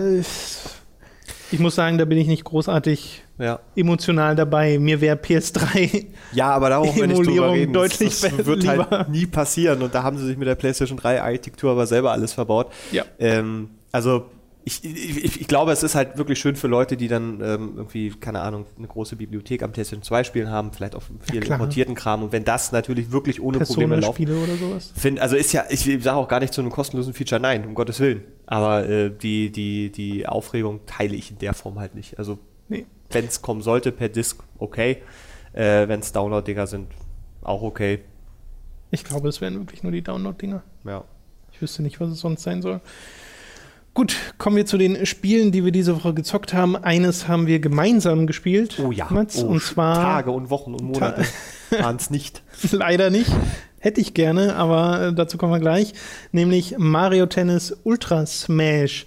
ich 1.50 1.60
muss 1.60 1.74
sagen, 1.74 1.98
da 1.98 2.04
bin 2.04 2.18
ich 2.18 2.26
nicht 2.26 2.44
großartig 2.44 3.22
ja. 3.38 3.60
emotional 3.76 4.34
dabei. 4.34 4.78
Mir 4.78 5.00
wäre 5.00 5.16
PS3 5.16 6.06
ja, 6.32 6.50
aber 6.50 6.70
darauf 6.70 6.98
wenn 6.98 7.10
ich 7.10 7.20
drüber 7.20 7.52
reden. 7.52 7.72
deutlich 7.72 8.20
das, 8.20 8.36
das 8.36 8.46
wird 8.46 8.66
halt 8.66 9.08
nie 9.08 9.26
passieren 9.26 9.82
und 9.82 9.94
da 9.94 10.02
haben 10.02 10.18
sie 10.18 10.26
sich 10.26 10.36
mit 10.36 10.48
der 10.48 10.56
PlayStation 10.56 10.98
3 10.98 11.22
Architektur 11.22 11.70
aber 11.72 11.86
selber 11.86 12.12
alles 12.12 12.32
verbaut. 12.32 12.72
Ja. 12.92 13.04
Ähm, 13.18 13.70
also 13.92 14.26
ich, 14.66 14.82
ich, 14.82 15.40
ich, 15.42 15.46
glaube, 15.46 15.72
es 15.72 15.82
ist 15.82 15.94
halt 15.94 16.16
wirklich 16.16 16.38
schön 16.38 16.56
für 16.56 16.68
Leute, 16.68 16.96
die 16.96 17.08
dann 17.08 17.40
ähm, 17.42 17.72
irgendwie, 17.76 18.10
keine 18.10 18.40
Ahnung, 18.40 18.64
eine 18.78 18.86
große 18.86 19.16
Bibliothek 19.16 19.62
am 19.62 19.72
PlayStation 19.72 20.02
2 20.02 20.24
spielen 20.24 20.48
haben, 20.48 20.72
vielleicht 20.72 20.94
auch 20.94 21.02
viel 21.20 21.44
ja, 21.44 21.52
importierten 21.52 21.94
Kram. 21.94 22.22
Und 22.22 22.32
wenn 22.32 22.44
das 22.44 22.72
natürlich 22.72 23.12
wirklich 23.12 23.42
ohne 23.42 23.58
Probleme 23.58 23.96
läuft. 23.96 24.20
oder 24.20 24.56
sowas. 24.56 24.92
Find, 24.96 25.20
also 25.20 25.36
ist 25.36 25.52
ja, 25.52 25.64
ich 25.68 25.84
sage 26.02 26.16
auch 26.16 26.28
gar 26.28 26.40
nicht 26.40 26.54
zu 26.54 26.62
einem 26.62 26.70
kostenlosen 26.70 27.12
Feature 27.12 27.40
nein, 27.40 27.66
um 27.66 27.74
Gottes 27.74 28.00
Willen. 28.00 28.22
Aber 28.46 28.88
äh, 28.88 29.10
die, 29.10 29.52
die, 29.52 29.92
die 29.92 30.26
Aufregung 30.26 30.80
teile 30.86 31.14
ich 31.14 31.30
in 31.30 31.38
der 31.38 31.52
Form 31.52 31.78
halt 31.78 31.94
nicht. 31.94 32.18
Also, 32.18 32.38
nee. 32.68 32.86
wenn 33.10 33.26
es 33.26 33.42
kommen 33.42 33.60
sollte 33.60 33.92
per 33.92 34.08
Disk, 34.08 34.42
okay. 34.58 35.02
Äh, 35.52 35.88
wenn 35.88 36.00
es 36.00 36.12
Download-Dinger 36.12 36.66
sind, 36.66 36.88
auch 37.42 37.60
okay. 37.60 38.00
Ich 38.90 39.04
glaube, 39.04 39.28
es 39.28 39.42
wären 39.42 39.58
wirklich 39.58 39.82
nur 39.82 39.92
die 39.92 40.02
Download-Dinger. 40.02 40.62
Ja. 40.84 41.04
Ich 41.52 41.60
wüsste 41.60 41.82
nicht, 41.82 42.00
was 42.00 42.10
es 42.10 42.20
sonst 42.20 42.42
sein 42.42 42.62
soll. 42.62 42.80
Gut, 43.94 44.16
kommen 44.38 44.56
wir 44.56 44.66
zu 44.66 44.76
den 44.76 45.06
Spielen, 45.06 45.52
die 45.52 45.64
wir 45.64 45.70
diese 45.70 45.94
Woche 45.94 46.14
gezockt 46.14 46.52
haben. 46.52 46.74
Eines 46.74 47.28
haben 47.28 47.46
wir 47.46 47.60
gemeinsam 47.60 48.26
gespielt. 48.26 48.80
Oh 48.84 48.90
ja. 48.90 49.06
Mats, 49.08 49.42
oh, 49.44 49.46
und 49.46 49.62
zwar 49.62 49.94
Tage 49.94 50.32
und 50.32 50.50
Wochen 50.50 50.74
und 50.74 50.82
Monate 50.82 51.24
waren 51.70 51.94
es 51.94 52.10
nicht. 52.10 52.42
Leider 52.72 53.10
nicht. 53.10 53.30
Hätte 53.78 54.00
ich 54.00 54.12
gerne, 54.12 54.56
aber 54.56 55.00
äh, 55.00 55.14
dazu 55.14 55.38
kommen 55.38 55.52
wir 55.52 55.60
gleich. 55.60 55.94
Nämlich 56.32 56.74
Mario 56.76 57.26
Tennis 57.26 57.76
Ultra 57.84 58.26
Smash. 58.26 59.06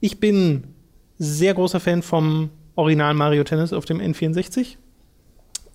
Ich 0.00 0.18
bin 0.18 0.64
sehr 1.16 1.54
großer 1.54 1.78
Fan 1.78 2.02
vom 2.02 2.50
Original 2.74 3.14
Mario 3.14 3.44
Tennis 3.44 3.72
auf 3.72 3.84
dem 3.84 4.00
N64. 4.00 4.78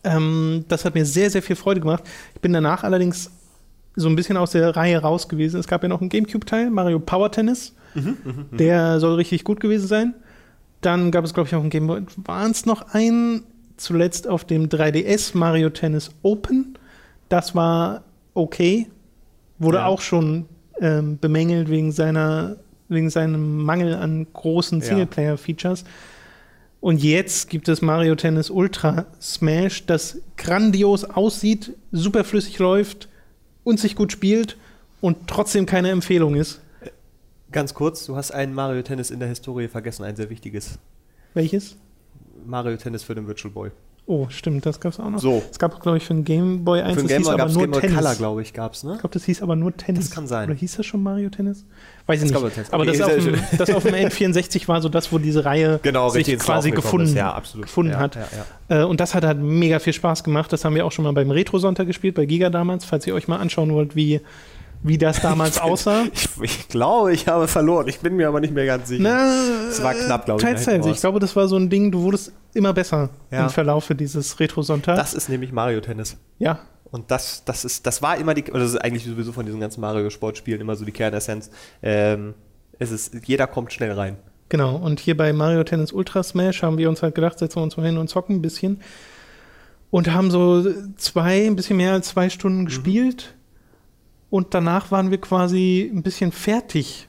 Ähm, 0.03 0.65
das 0.67 0.83
hat 0.83 0.95
mir 0.95 1.05
sehr, 1.05 1.29
sehr 1.29 1.41
viel 1.41 1.55
Freude 1.55 1.79
gemacht. 1.79 2.03
Ich 2.35 2.41
bin 2.41 2.51
danach 2.51 2.83
allerdings 2.83 3.31
so 3.95 4.09
ein 4.09 4.17
bisschen 4.17 4.35
aus 4.35 4.51
der 4.51 4.75
Reihe 4.75 4.97
raus 4.97 5.29
gewesen. 5.29 5.61
Es 5.61 5.67
gab 5.67 5.81
ja 5.81 5.87
noch 5.87 6.01
einen 6.01 6.09
GameCube-Teil, 6.09 6.69
Mario 6.69 6.99
Power 6.99 7.31
Tennis. 7.31 7.73
Mhm, 7.95 8.17
der 8.51 8.99
soll 8.99 9.15
richtig 9.15 9.43
gut 9.43 9.59
gewesen 9.59 9.87
sein. 9.87 10.13
Dann 10.81 11.11
gab 11.11 11.25
es, 11.25 11.33
glaube 11.33 11.47
ich, 11.47 11.55
auf 11.55 11.61
dem 11.61 11.69
Game 11.69 11.87
Boy 11.87 11.99
Advance 11.99 12.67
noch 12.67 12.93
einen. 12.93 13.43
Zuletzt 13.77 14.27
auf 14.27 14.43
dem 14.45 14.67
3DS 14.67 15.37
Mario 15.37 15.69
Tennis 15.69 16.11
Open. 16.21 16.77
Das 17.29 17.55
war 17.55 18.03
okay. 18.33 18.87
wurde 19.57 19.77
Ja. 19.79 19.85
auch 19.85 20.01
schon 20.01 20.45
ähm, 20.81 21.17
bemängelt 21.19 21.69
wegen 21.69 21.91
seiner 21.91 22.57
wegen 22.89 23.09
seinem 23.09 23.63
Mangel 23.63 23.93
an 23.95 24.25
großen. 24.33 24.81
Singleplayer-Features. 24.81 25.83
Und 26.81 27.03
jetzt 27.03 27.49
gibt 27.49 27.67
es 27.67 27.81
Mario 27.81 28.15
Tennis 28.15 28.49
Ultra 28.49 29.05
Smash, 29.21 29.85
das 29.85 30.21
grandios 30.37 31.03
aussieht, 31.03 31.73
super 31.91 32.23
flüssig 32.23 32.57
läuft 32.57 33.09
und 33.63 33.79
sich 33.79 33.95
gut 33.95 34.11
spielt 34.11 34.57
und 35.01 35.27
trotzdem 35.27 35.65
keine 35.65 35.89
Empfehlung 35.89 36.35
ist. 36.35 36.61
Ganz 37.51 37.73
kurz, 37.73 38.05
du 38.05 38.15
hast 38.15 38.31
ein 38.31 38.53
Mario 38.53 38.81
Tennis 38.83 39.09
in 39.11 39.19
der 39.19 39.29
Historie 39.29 39.67
vergessen, 39.67 40.03
ein 40.03 40.15
sehr 40.15 40.29
wichtiges. 40.29 40.77
Welches? 41.33 41.77
Mario 42.45 42.77
Tennis 42.77 43.03
für 43.03 43.15
den 43.15 43.27
Virtual 43.27 43.51
Boy. 43.53 43.71
Oh, 44.05 44.25
stimmt, 44.29 44.65
das 44.65 44.79
gab 44.79 44.93
es 44.93 44.99
auch 44.99 45.09
noch. 45.09 45.19
So. 45.19 45.43
Es 45.51 45.59
gab, 45.59 45.79
glaube 45.81 45.97
ich, 45.97 46.03
für 46.03 46.15
den 46.15 46.23
Game 46.25 46.63
Boy 46.65 46.81
1, 46.81 46.95
Für 46.95 47.01
den 47.03 47.07
Game 47.09 47.21
Boy 47.21 47.29
aber 47.33 47.37
gab 47.37 47.47
es 47.49 47.53
nur 47.53 47.63
Game 47.63 47.71
Boy 47.71 47.81
Tennis. 47.81 47.95
Color, 47.97 48.15
glaube 48.15 48.41
ich, 48.41 48.53
gab 48.53 48.73
es, 48.73 48.83
ne? 48.83 48.93
Ich 48.93 48.99
glaube, 49.01 49.13
das 49.13 49.23
hieß 49.25 49.41
aber 49.43 49.55
nur 49.55 49.75
Tennis. 49.77 50.05
Das 50.05 50.15
kann 50.15 50.25
sein. 50.25 50.49
Oder 50.49 50.57
hieß 50.57 50.77
das 50.77 50.85
schon 50.87 51.03
Mario 51.03 51.29
Tennis? 51.29 51.63
Weiß 52.07 52.23
ich 52.23 52.31
Das 52.31 52.41
nicht. 52.41 52.55
testen. 52.55 52.73
Aber 52.73 52.87
Okay, 52.87 52.97
das, 52.97 53.07
auf 53.07 53.23
dem, 53.23 53.57
das 53.59 53.69
auf 53.69 53.83
dem 53.83 53.93
N64 53.93 54.67
war 54.67 54.81
so 54.81 54.89
das, 54.89 55.11
wo 55.11 55.19
diese 55.19 55.45
Reihe 55.45 55.79
Genau, 55.83 56.09
sich 56.09 56.25
quasi 56.39 56.71
gefunden. 56.71 57.15
Ja, 57.15 57.33
absolut. 57.33 57.67
gefunden 57.67 57.91
Ja, 57.91 57.99
hat. 57.99 58.15
ja, 58.15 58.27
ja. 58.69 58.81
Äh, 58.81 58.85
und 58.85 58.99
das 58.99 59.13
hat 59.13 59.23
halt 59.23 59.37
mega 59.39 59.77
viel 59.77 59.93
Spaß 59.93 60.23
gemacht. 60.23 60.51
Das 60.51 60.65
haben 60.65 60.73
wir 60.73 60.87
auch 60.87 60.91
schon 60.91 61.03
mal 61.03 61.13
beim 61.13 61.29
Retro-Sonntag 61.29 61.85
gespielt, 61.85 62.15
bei 62.15 62.25
Giga 62.25 62.49
damals, 62.49 62.85
falls 62.85 63.05
ihr 63.05 63.13
euch 63.13 63.27
mal 63.27 63.37
anschauen 63.37 63.71
wollt, 63.73 63.95
wie, 63.95 64.21
wie 64.83 64.97
das 64.97 65.21
damals 65.21 65.59
aussah. 65.59 66.05
Ich, 66.13 66.29
ich 66.41 66.67
glaube, 66.69 67.13
ich 67.13 67.27
habe 67.27 67.47
verloren. 67.47 67.87
Ich 67.87 67.99
bin 67.99 68.15
mir 68.15 68.27
aber 68.27 68.39
nicht 68.39 68.53
mehr 68.53 68.65
ganz 68.65 68.87
sicher. 68.87 69.03
Na, 69.03 69.67
Es 69.69 69.83
war 69.83 69.93
knapp, 69.93 70.25
glaube 70.25 70.39
ich, 70.41 70.45
Teils, 70.47 70.65
teils. 70.65 70.85
Ich 70.85 70.99
glaube, 71.01 71.19
das 71.19 71.35
war 71.35 71.47
so 71.47 71.57
ein 71.57 71.69
Ding, 71.69 71.91
du 71.91 72.01
wurdest 72.03 72.31
immer 72.53 72.73
besser 72.73 73.09
Ja. 73.31 73.43
im 73.43 73.49
Verlaufe 73.49 73.93
dieses 73.95 74.39
Retro-Sonntags. 74.39 74.97
Das 74.99 75.13
ist 75.13 75.29
nämlich 75.29 75.51
Mario 75.51 75.81
Tennis. 75.81 76.17
Ja, 76.37 76.59
Und 76.91 77.11
das, 77.11 77.43
das 77.45 77.65
ist, 77.65 77.85
das 77.85 78.01
war 78.01 78.17
immer 78.17 78.33
die, 78.33 78.43
oder 78.49 78.61
das 78.61 78.71
ist 78.71 78.77
eigentlich 78.77 79.03
sowieso 79.05 79.31
von 79.33 79.45
diesen 79.45 79.59
ganzen 79.59 79.81
Mario-Sportspielen 79.81 80.61
immer 80.61 80.75
so 80.75 80.85
die 80.85 80.91
Kernessenz. 80.91 81.51
Ähm, 81.83 82.33
es 82.79 82.91
ist, 82.91 83.13
jeder 83.27 83.47
kommt 83.47 83.73
schnell 83.73 83.91
rein. 83.91 84.15
Genau, 84.47 84.75
und 84.77 84.99
hier 84.99 85.15
bei 85.15 85.31
Mario 85.33 85.63
Tennis 85.63 85.91
Ultra 85.91 86.23
Smash 86.23 86.63
haben 86.63 86.77
wir 86.79 86.89
uns 86.89 87.03
halt 87.03 87.13
gedacht, 87.13 87.37
setzen 87.37 87.57
wir 87.57 87.63
uns 87.63 87.77
mal 87.77 87.85
hin 87.85 87.97
und 87.97 88.07
zocken 88.09 88.37
ein 88.37 88.41
bisschen. 88.41 88.79
Und 89.91 90.11
haben 90.11 90.31
so 90.31 90.65
zwei, 90.97 91.45
ein 91.45 91.55
bisschen 91.55 91.77
mehr 91.77 91.93
als 91.93 92.07
zwei 92.09 92.25
Mhm. 92.25 92.29
Stunden 92.31 92.65
gespielt. 92.65 93.35
Und 94.29 94.53
danach 94.53 94.91
waren 94.91 95.11
wir 95.11 95.19
quasi 95.19 95.91
ein 95.93 96.03
bisschen 96.03 96.31
fertig. 96.31 97.07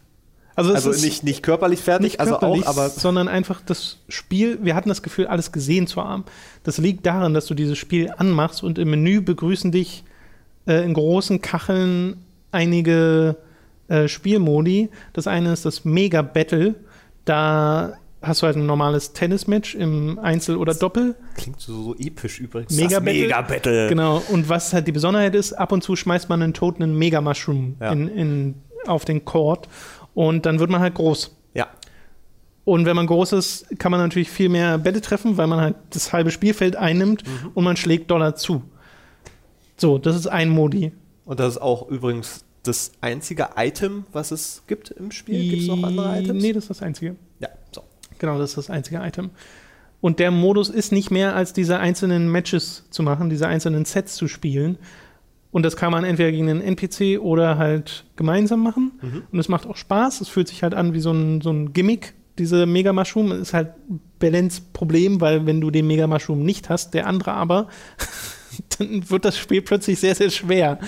Also, 0.57 0.75
Also 0.75 0.91
nicht, 0.91 1.23
nicht 1.25 1.43
körperlich 1.43 1.81
fertig, 1.81 2.13
nicht 2.13 2.21
also 2.21 2.33
körperlich, 2.33 2.67
auch, 2.67 2.71
aber 2.71 2.91
sondern 2.91 3.29
einfach 3.29 3.61
das 3.65 3.99
Spiel, 4.09 4.59
wir 4.63 4.75
hatten 4.75 4.89
das 4.89 5.03
Gefühl, 5.03 5.27
alles 5.27 5.53
gesehen 5.53 5.87
zu 5.87 6.03
haben. 6.03 6.25
Das 6.65 6.79
liegt 6.79 7.07
daran, 7.07 7.33
dass 7.35 7.47
du 7.47 7.55
dieses 7.55 7.79
Spiel 7.79 8.11
anmachst 8.17 8.63
und 8.63 8.79
im 8.79 8.91
Menü 8.91 9.21
begrüßen 9.21 9.73
dich 9.73 10.05
äh, 10.67 10.85
in 10.85 10.93
großen 10.93 11.41
Kacheln 11.41 12.17
einige 12.53 13.37
äh, 13.89 14.09
Spielmodi. 14.09 14.91
Das 15.13 15.27
eine 15.27 15.53
ist 15.53 15.65
das 15.65 15.85
Mega 15.85 16.23
Battle. 16.23 16.75
Da 17.25 17.95
hast 18.23 18.43
du 18.43 18.47
halt 18.47 18.57
ein 18.57 18.67
normales 18.67 19.13
Tennismatch 19.13 19.75
im 19.75 20.19
Einzel 20.19 20.57
oder 20.57 20.75
Doppel. 20.75 21.15
klingt 21.37 21.59
so, 21.61 21.83
so 21.83 21.95
episch 21.97 22.39
übrigens. 22.41 22.75
Mega 22.77 22.97
das 22.97 23.05
Battle. 23.05 23.23
Mega 23.23 23.41
Battle. 23.43 23.89
Genau. 23.89 24.23
Und 24.29 24.49
was 24.49 24.73
halt 24.73 24.87
die 24.87 24.93
Besonderheit 24.93 25.35
ist, 25.35 25.53
ab 25.55 25.73
und 25.73 25.83
zu 25.83 25.97
schmeißt 25.97 26.29
man 26.29 26.43
einen 26.43 26.53
Toten 26.55 26.83
einen 26.83 26.97
Mega 26.99 27.21
Mushroom 27.21 27.77
Ja. 27.81 27.93
in, 27.93 28.09
in, 28.09 28.55
auf 28.87 29.05
den 29.05 29.25
Court 29.25 29.69
und 30.15 30.45
dann 30.47 30.59
wird 30.59 30.71
man 30.71 30.81
halt 30.81 30.95
groß. 30.95 31.35
Ja. 31.55 31.69
Und 32.65 32.85
wenn 32.85 32.95
man 32.95 33.07
groß 33.07 33.33
ist, 33.33 33.67
kann 33.79 33.91
man 33.91 34.01
natürlich 34.01 34.31
viel 34.31 34.49
mehr 34.51 34.77
Bälle 34.79 35.01
treffen, 35.01 35.37
weil 35.39 35.47
man 35.47 35.61
halt 35.61 35.77
das 35.91 36.13
halbe 36.13 36.31
Spielfeld 36.31 36.77
einnimmt 36.77 37.25
Mhm. 37.27 37.51
und 37.55 37.65
man 37.65 37.77
schlägt 37.77 38.11
Dollar 38.11 38.37
zu. 38.37 38.63
So, 39.77 39.97
das 39.99 40.15
ist 40.15 40.27
ein 40.27 40.51
Modi. 40.51 40.93
Und 41.25 41.41
das 41.41 41.55
ist 41.55 41.63
auch 41.63 41.89
übrigens 41.89 42.45
das 42.65 42.93
einzige 43.01 43.49
Item, 43.57 44.05
was 44.13 44.31
es 44.31 44.63
gibt 44.67 44.91
im 44.91 45.11
Spiel. 45.11 45.49
Gibt 45.51 45.63
es 45.63 45.69
noch 45.69 45.83
andere 45.83 46.21
Items? 46.21 46.43
Nee, 46.43 46.53
das 46.53 46.65
ist 46.65 46.69
das 46.71 46.83
einzige. 46.83 47.17
Genau, 48.21 48.39
das 48.39 48.51
ist 48.51 48.59
das 48.59 48.71
einzige 48.71 48.99
Item. 48.99 49.31
Und 50.01 50.19
der 50.19 50.31
Modus 50.31 50.69
ist 50.69 50.93
nicht 50.93 51.11
mehr 51.11 51.35
als 51.35 51.53
diese 51.53 51.79
einzelnen 51.79 52.31
Matches 52.31 52.87
zu 52.91 53.03
machen, 53.03 53.29
diese 53.29 53.49
einzelnen 53.49 53.85
Sets 53.85 54.15
zu 54.15 54.29
spielen. 54.29 54.79
Und 55.51 55.65
das 55.65 55.77
kann 55.77 55.91
man 55.91 56.05
entweder 56.05 56.31
gegen 56.31 56.49
einen 56.49 56.61
NPC 56.61 57.19
oder 57.21 57.59
halt 57.59 58.05
gemeinsam 58.17 58.63
machen. 58.63 58.93
Mhm. 59.03 59.23
Und 59.33 59.39
es 59.39 59.49
macht 59.49 59.67
auch 59.67 59.77
Spaß. 59.77 60.21
Es 60.21 60.29
fühlt 60.29 60.49
sich 60.49 60.63
halt 60.63 60.75
an 60.75 60.95
wie 60.95 61.01
so 61.01 61.11
ein, 61.11 61.41
so 61.41 61.51
ein 61.51 61.73
Gimmick. 61.73 62.15
Diese 62.39 62.67
Mega 62.67 62.93
Mushroom 62.93 63.33
ist 63.33 63.53
halt 63.53 63.73
Balance-Problem, 64.21 65.21
weil 65.21 65.47
wenn 65.47 65.61
du 65.61 65.71
den 65.71 65.87
Mega 65.87 66.07
Mushroom 66.07 66.45
nicht 66.45 66.69
hast, 66.69 66.95
der 66.95 67.07
andere 67.07 67.33
aber, 67.33 67.69
dann 68.79 69.09
wird 69.09 69.25
das 69.25 69.39
Spiel 69.39 69.63
plötzlich 69.63 69.99
sehr, 70.01 70.15
sehr 70.15 70.31
schwer. 70.31 70.79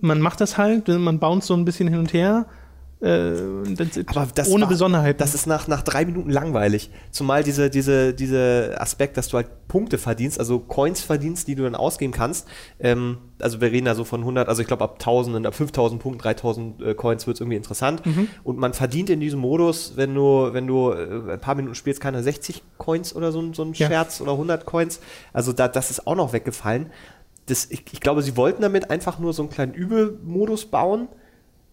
man 0.00 0.20
macht 0.20 0.40
das 0.40 0.58
halt, 0.58 0.88
man 0.88 1.18
bounce 1.18 1.46
so 1.46 1.54
ein 1.54 1.64
bisschen 1.64 1.88
hin 1.88 1.98
und 1.98 2.12
her. 2.12 2.46
Äh, 3.02 3.74
das 4.34 4.48
ohne 4.48 4.62
war- 4.62 4.68
Besonderheiten. 4.68 5.18
Das 5.18 5.34
ist 5.34 5.46
nach, 5.46 5.66
nach 5.66 5.82
drei 5.82 6.04
Minuten 6.04 6.30
langweilig. 6.30 6.90
Zumal 7.10 7.42
diese, 7.42 7.68
diese, 7.68 8.14
diese 8.14 8.76
Aspekt, 8.78 9.16
dass 9.16 9.26
du 9.28 9.36
halt 9.38 9.48
Punkte 9.66 9.98
verdienst, 9.98 10.38
also 10.38 10.60
Coins 10.60 11.00
verdienst, 11.02 11.48
die 11.48 11.56
du 11.56 11.64
dann 11.64 11.74
ausgeben 11.74 12.12
kannst. 12.12 12.46
Ähm, 12.78 13.18
also 13.40 13.60
wir 13.60 13.72
reden 13.72 13.86
da 13.86 13.96
so 13.96 14.04
von 14.04 14.20
100, 14.20 14.48
also 14.48 14.62
ich 14.62 14.68
glaube 14.68 14.84
ab 14.84 14.94
1000, 15.00 15.44
ab 15.46 15.54
5000 15.54 16.00
Punkten, 16.00 16.22
3000 16.22 16.80
äh, 16.82 16.94
Coins 16.94 17.26
wird 17.26 17.36
es 17.36 17.40
irgendwie 17.40 17.56
interessant. 17.56 18.06
Mhm. 18.06 18.28
Und 18.44 18.58
man 18.58 18.72
verdient 18.72 19.10
in 19.10 19.18
diesem 19.18 19.40
Modus, 19.40 19.94
wenn 19.96 20.14
du, 20.14 20.50
wenn 20.52 20.68
du 20.68 20.90
äh, 20.92 21.32
ein 21.32 21.40
paar 21.40 21.56
Minuten 21.56 21.74
spielst, 21.74 22.00
keine 22.00 22.22
60 22.22 22.62
Coins 22.78 23.16
oder 23.16 23.32
so, 23.32 23.40
ein- 23.40 23.52
so 23.54 23.64
ein 23.64 23.72
Ja. 23.72 23.88
Scherz 23.88 24.20
oder 24.20 24.32
100 24.32 24.64
Coins. 24.64 25.00
Also 25.32 25.52
da, 25.52 25.66
das 25.66 25.90
ist 25.90 26.06
auch 26.06 26.14
noch 26.14 26.32
weggefallen. 26.32 26.86
Das, 27.46 27.66
ich, 27.68 27.82
ich 27.92 28.00
glaube, 28.00 28.22
sie 28.22 28.36
wollten 28.36 28.62
damit 28.62 28.90
einfach 28.90 29.18
nur 29.18 29.32
so 29.32 29.42
einen 29.42 29.50
kleinen 29.50 29.74
Übelmodus 29.74 30.66
bauen. 30.66 31.08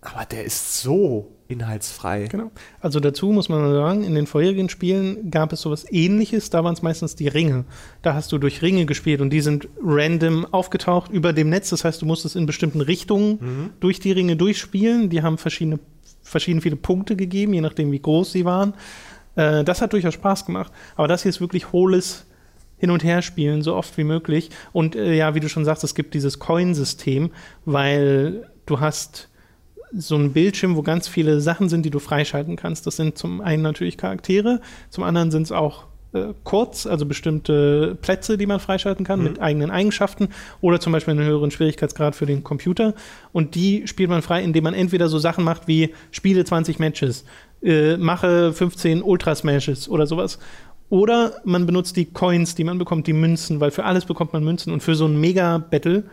Aber 0.01 0.25
der 0.25 0.45
ist 0.45 0.81
so 0.81 1.35
inhaltsfrei. 1.49 2.27
Genau. 2.27 2.51
Also 2.79 2.99
dazu 2.99 3.31
muss 3.31 3.49
man 3.49 3.73
sagen, 3.73 4.03
in 4.03 4.15
den 4.15 4.27
vorherigen 4.27 4.69
Spielen 4.69 5.31
gab 5.31 5.51
es 5.51 5.61
sowas 5.61 5.85
ähnliches, 5.89 6.49
da 6.51 6.63
waren 6.63 6.73
es 6.73 6.83
meistens 6.83 7.15
die 7.15 7.27
Ringe. 7.27 7.65
Da 8.01 8.13
hast 8.13 8.31
du 8.31 8.37
durch 8.37 8.61
Ringe 8.61 8.85
gespielt 8.85 9.19
und 9.19 9.31
die 9.31 9.41
sind 9.41 9.67
random 9.83 10.45
aufgetaucht 10.53 11.11
über 11.11 11.33
dem 11.33 11.49
Netz. 11.49 11.71
Das 11.71 11.83
heißt, 11.83 12.01
du 12.01 12.05
musstest 12.05 12.35
in 12.35 12.45
bestimmten 12.45 12.81
Richtungen 12.81 13.71
durch 13.79 13.99
die 13.99 14.11
Ringe 14.11 14.35
durchspielen. 14.35 15.09
Die 15.09 15.23
haben 15.23 15.37
verschiedene, 15.37 15.79
verschieden 16.21 16.61
viele 16.61 16.75
Punkte 16.75 17.15
gegeben, 17.15 17.53
je 17.53 17.61
nachdem, 17.61 17.91
wie 17.91 17.99
groß 17.99 18.31
sie 18.31 18.45
waren. 18.45 18.75
Äh, 19.35 19.63
das 19.63 19.81
hat 19.81 19.93
durchaus 19.93 20.13
Spaß 20.13 20.45
gemacht. 20.45 20.71
Aber 20.95 21.07
das 21.07 21.23
hier 21.23 21.29
ist 21.29 21.41
wirklich 21.41 21.71
hohles 21.71 22.25
hin 22.77 22.91
und 22.91 23.03
her 23.03 23.21
spielen, 23.21 23.63
so 23.63 23.75
oft 23.75 23.97
wie 23.97 24.03
möglich. 24.03 24.51
Und 24.71 24.95
äh, 24.95 25.15
ja, 25.15 25.33
wie 25.35 25.39
du 25.39 25.49
schon 25.49 25.65
sagst, 25.65 25.83
es 25.83 25.95
gibt 25.95 26.13
dieses 26.13 26.39
Coin-System, 26.39 27.31
weil 27.65 28.49
du 28.67 28.79
hast 28.79 29.28
so 29.91 30.15
ein 30.15 30.33
Bildschirm, 30.33 30.75
wo 30.75 30.81
ganz 30.81 31.07
viele 31.07 31.41
Sachen 31.41 31.69
sind, 31.69 31.85
die 31.85 31.89
du 31.89 31.99
freischalten 31.99 32.55
kannst. 32.55 32.85
Das 32.87 32.95
sind 32.95 33.17
zum 33.17 33.41
einen 33.41 33.63
natürlich 33.63 33.97
Charaktere, 33.97 34.61
zum 34.89 35.03
anderen 35.03 35.31
sind 35.31 35.43
es 35.43 35.51
auch 35.51 35.85
äh, 36.13 36.33
Courts, 36.43 36.87
also 36.87 37.05
bestimmte 37.05 37.95
Plätze, 38.01 38.37
die 38.37 38.47
man 38.47 38.59
freischalten 38.59 39.05
kann 39.05 39.23
mit 39.23 39.39
eigenen 39.39 39.69
Eigenschaften 39.69 40.29
oder 40.61 40.79
zum 40.79 40.91
Beispiel 40.93 41.13
einen 41.13 41.27
höheren 41.27 41.51
Schwierigkeitsgrad 41.51 42.15
für 42.15 42.25
den 42.25 42.43
Computer. 42.43 42.95
Und 43.31 43.55
die 43.55 43.87
spielt 43.87 44.09
man 44.09 44.21
frei, 44.21 44.43
indem 44.43 44.63
man 44.63 44.73
entweder 44.73 45.07
so 45.07 45.19
Sachen 45.19 45.43
macht 45.43 45.67
wie 45.67 45.93
spiele 46.11 46.43
20 46.43 46.79
Matches, 46.79 47.25
äh, 47.61 47.97
mache 47.97 48.53
15 48.53 49.03
Ultra-Smashes 49.03 49.87
oder 49.87 50.07
sowas. 50.07 50.39
Oder 50.89 51.41
man 51.43 51.67
benutzt 51.67 51.95
die 51.95 52.05
Coins, 52.05 52.55
die 52.55 52.63
man 52.63 52.79
bekommt, 52.79 53.05
die 53.05 53.13
Münzen, 53.13 53.59
weil 53.59 53.69
für 53.69 53.83
alles 53.83 54.05
bekommt 54.05 54.33
man 54.33 54.43
Münzen. 54.43 54.73
Und 54.73 54.81
für 54.81 54.95
so 54.95 55.05
ein 55.05 55.19
Mega-Battle, 55.19 56.05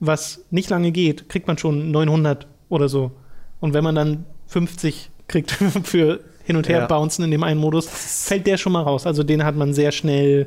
was 0.00 0.44
nicht 0.50 0.70
lange 0.70 0.90
geht, 0.90 1.28
kriegt 1.28 1.46
man 1.46 1.56
schon 1.56 1.92
900 1.92 2.48
oder 2.68 2.88
so. 2.88 3.12
Und 3.60 3.74
wenn 3.74 3.84
man 3.84 3.94
dann 3.94 4.24
50 4.46 5.10
kriegt 5.28 5.50
für 5.84 6.20
hin 6.44 6.56
und 6.56 6.68
her 6.68 6.80
Ja. 6.80 6.86
bouncen 6.86 7.24
in 7.24 7.30
dem 7.30 7.42
einen 7.42 7.60
Modus, 7.60 7.88
fällt 7.88 8.46
der 8.46 8.56
schon 8.56 8.72
mal 8.72 8.82
raus. 8.82 9.06
Also 9.06 9.22
den 9.22 9.44
hat 9.44 9.56
man 9.56 9.74
sehr 9.74 9.90
schnell 9.92 10.46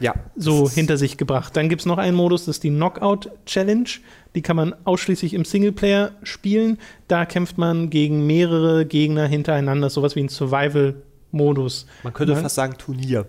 Ja. 0.00 0.14
so 0.36 0.70
hinter 0.70 0.96
sich 0.96 1.16
gebracht. 1.18 1.56
Dann 1.56 1.68
gibt 1.68 1.82
es 1.82 1.86
noch 1.86 1.98
einen 1.98 2.16
Modus, 2.16 2.46
das 2.46 2.56
ist 2.56 2.64
die 2.64 2.70
Knockout 2.70 3.30
Challenge. 3.44 3.88
Die 4.34 4.42
kann 4.42 4.56
man 4.56 4.74
ausschließlich 4.84 5.34
im 5.34 5.44
Singleplayer 5.44 6.12
spielen. 6.22 6.78
Da 7.08 7.24
kämpft 7.26 7.58
man 7.58 7.90
gegen 7.90 8.26
mehrere 8.26 8.86
Gegner 8.86 9.26
hintereinander, 9.26 9.90
sowas 9.90 10.16
wie 10.16 10.20
ein 10.20 10.28
Survival-Modus. 10.28 11.86
Man 12.04 12.12
könnte 12.12 12.34
Man- 12.34 12.42
fast 12.42 12.54
sagen 12.54 12.74
Turnier. 12.78 13.26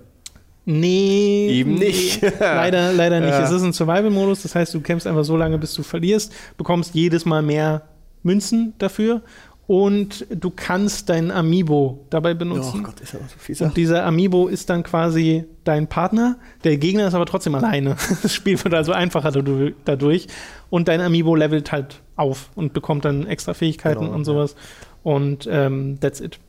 Nee. 0.65 1.49
Eben 1.51 1.75
nicht. 1.75 2.21
Nee, 2.21 2.31
leider, 2.39 2.93
leider 2.93 3.19
nicht. 3.19 3.29
Ja. 3.31 3.43
Es 3.43 3.51
ist 3.51 3.63
ein 3.63 3.73
Survival-Modus, 3.73 4.43
das 4.43 4.53
heißt, 4.55 4.73
du 4.73 4.81
kämpfst 4.81 5.07
einfach 5.07 5.23
so 5.23 5.35
lange, 5.35 5.57
bis 5.57 5.73
du 5.73 5.81
verlierst, 5.83 6.31
bekommst 6.57 6.93
jedes 6.93 7.25
Mal 7.25 7.41
mehr 7.41 7.81
Münzen 8.23 8.73
dafür 8.77 9.21
und 9.67 10.25
du 10.31 10.49
kannst 10.49 11.09
dein 11.09 11.29
Amiibo 11.29 12.05
dabei 12.09 12.33
benutzen. 12.33 12.79
Oh 12.79 12.83
Gott, 12.87 12.99
ist 13.01 13.13
aber 13.13 13.25
so 13.25 13.35
fies. 13.37 13.61
Und 13.61 13.77
dieser 13.77 14.03
Amiibo 14.05 14.47
ist 14.47 14.69
dann 14.71 14.81
quasi 14.81 15.45
dein 15.63 15.85
Partner. 15.87 16.37
Der 16.63 16.77
Gegner 16.77 17.07
ist 17.07 17.13
aber 17.13 17.27
trotzdem 17.27 17.53
alleine. 17.53 17.95
Das 18.23 18.33
Spiel 18.33 18.61
wird 18.63 18.73
also 18.73 18.91
einfacher 18.93 19.29
dadu- 19.29 19.73
dadurch. 19.85 20.25
Und 20.71 20.87
dein 20.87 21.01
Amiibo 21.01 21.35
levelt 21.35 21.71
halt 21.71 22.01
auf 22.15 22.49
und 22.55 22.73
bekommt 22.73 23.05
dann 23.05 23.27
extra 23.27 23.53
Fähigkeiten 23.53 24.01
Genau, 24.05 24.13
und 24.15 24.25
sowas. 24.25 24.55
Und 25.03 25.47
ähm, 25.51 25.99
that's 26.01 26.19
it. 26.19 26.39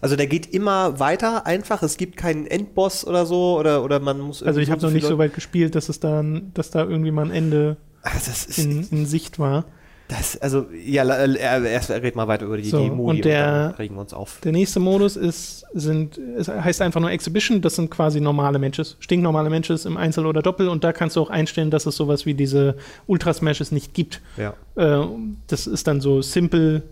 Also 0.00 0.16
der 0.16 0.26
geht 0.26 0.52
immer 0.52 0.98
weiter, 0.98 1.46
einfach. 1.46 1.82
Es 1.84 1.96
gibt 1.96 2.16
keinen 2.16 2.46
Endboss 2.46 3.06
oder 3.06 3.26
so 3.26 3.56
oder, 3.58 3.84
oder 3.84 4.00
man 4.00 4.18
muss. 4.18 4.42
Also 4.42 4.58
ich 4.60 4.70
habe 4.72 4.82
noch 4.82 4.90
nicht 4.90 5.06
so 5.06 5.18
weit 5.18 5.34
gespielt, 5.34 5.76
dass 5.76 5.88
es 5.88 6.00
dann, 6.00 6.50
dass 6.52 6.70
da 6.70 6.82
irgendwie 6.82 7.12
mal 7.12 7.26
ein 7.26 7.30
Ende 7.30 7.76
ist. 8.16 8.58
in, 8.58 8.86
in 8.90 9.06
Sicht 9.06 9.38
war. 9.38 9.64
Das, 10.08 10.36
also, 10.36 10.66
ja, 10.84 11.02
la- 11.02 11.24
äh, 11.24 11.72
erst 11.72 11.90
red 11.90 12.14
mal 12.14 12.28
weiter 12.28 12.44
über 12.44 12.58
die, 12.58 12.64
So, 12.68 12.82
die 12.82 12.90
Modi 12.90 13.16
und 13.18 13.24
der- 13.24 13.68
dann 13.68 13.74
regen 13.76 13.94
wir 13.94 14.02
uns 14.02 14.12
auf. 14.12 14.40
Der 14.44 14.52
nächste 14.52 14.78
Modus 14.78 15.16
ist, 15.16 15.64
sind, 15.72 16.18
es 16.36 16.48
heißt 16.48 16.82
einfach 16.82 17.00
nur 17.00 17.10
Exhibition, 17.10 17.62
das 17.62 17.76
sind 17.76 17.90
quasi 17.90 18.20
normale 18.20 18.58
Matches, 18.58 18.96
stinknormale 19.00 19.48
Matches 19.48 19.86
im 19.86 19.96
Einzel 19.96 20.26
oder 20.26 20.42
Doppel 20.42 20.68
und 20.68 20.84
da 20.84 20.92
kannst 20.92 21.16
du 21.16 21.20
auch 21.22 21.30
einstellen, 21.30 21.70
dass 21.70 21.86
es 21.86 21.96
sowas 21.96 22.26
wie 22.26 22.34
diese 22.34 22.76
Ultra 23.06 23.32
Smashes 23.32 23.72
nicht 23.72 23.94
gibt. 23.94 24.20
Ja. 24.36 24.54
Äh, 24.76 25.06
das 25.46 25.66
ist 25.66 25.86
dann 25.86 26.02
so 26.02 26.20
simple, 26.20 26.82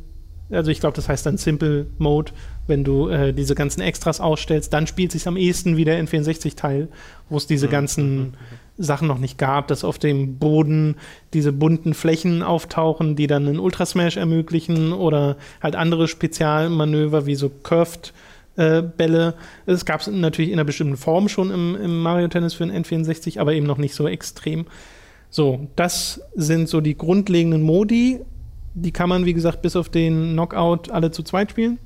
also 0.51 0.71
ich 0.71 0.81
glaube, 0.81 0.97
das 0.97 1.09
heißt 1.09 1.27
dann 1.27 1.37
Simple 1.37 1.87
Mode, 1.99 2.33
wenn 2.67 2.83
du 2.85 3.09
äh, 3.09 3.33
diese 3.35 3.55
ganzen 3.55 3.81
Extras 3.83 4.21
ausstellst, 4.21 4.73
dann 4.73 4.87
spielt 4.87 5.13
sich 5.13 5.27
am 5.29 5.37
ehesten 5.37 5.77
wie 5.77 5.85
der 5.85 6.03
N64-Teil, 6.03 6.89
wo 7.29 7.37
es 7.37 7.47
diese 7.47 7.69
ganzen 7.69 8.35
Sachen 8.79 9.09
noch 9.09 9.19
nicht 9.19 9.39
gab, 9.39 9.69
dass 9.69 9.85
auf 9.85 9.99
dem 9.99 10.39
Boden 10.39 10.97
diese 11.35 11.53
bunten 11.53 11.95
Flächen 11.95 12.43
auftauchen, 12.43 13.17
die 13.17 13.27
dann 13.27 13.47
einen 13.47 13.59
Ultra 13.59 13.87
Smash 13.87 14.17
ermöglichen 14.17 14.93
oder 14.93 15.37
halt 15.63 15.77
andere 15.77 16.09
Spezialmanöver 16.09 17.27
wie 17.27 17.35
so 17.35 17.51
Curved 17.51 18.13
äh, 18.57 18.83
Bälle. 18.83 19.35
Es 19.67 19.85
gab 19.85 20.01
es 20.01 20.07
natürlich 20.09 20.51
in 20.51 20.59
einer 20.59 20.65
bestimmten 20.65 20.97
Form 20.97 21.29
schon 21.29 21.51
im, 21.51 21.77
im 21.77 22.03
Mario 22.03 22.29
Tennis 22.29 22.55
für 22.55 22.67
den 22.67 22.85
N64, 22.85 23.39
aber 23.39 23.55
eben 23.55 23.67
noch 23.67 23.79
nicht 23.79 23.95
so 23.95 24.09
extrem. 24.09 24.67
So, 25.31 25.69
das 25.77 26.21
sind 26.35 26.69
so 26.69 26.81
die 26.81 26.97
grundlegenden 26.97 27.63
Modi. 27.63 28.21
Die 28.75 28.93
kann 28.93 29.09
man, 29.09 29.25
wie 29.25 29.35
gesagt, 29.35 29.63
bis 29.63 29.77
auf 29.77 29.89
den 29.89 30.33
Knockout 30.33 30.91
alle 30.91 31.11
zu 31.11 31.23
zweit 31.23 31.51
spielen. 31.51 31.79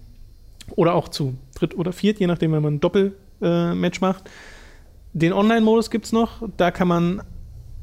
Oder 0.75 0.95
auch 0.95 1.09
zu 1.09 1.35
dritt 1.55 1.77
oder 1.77 1.93
viert, 1.93 2.19
je 2.19 2.27
nachdem, 2.27 2.53
wenn 2.53 2.63
man 2.63 2.75
ein 2.75 2.81
Doppelmatch 2.81 4.01
macht. 4.01 4.29
Den 5.17 5.33
Online-Modus 5.33 5.91
gibt 5.91 6.05
es 6.05 6.13
noch. 6.13 6.43
Da 6.59 6.71
kann 6.71 6.89
man 6.89 7.23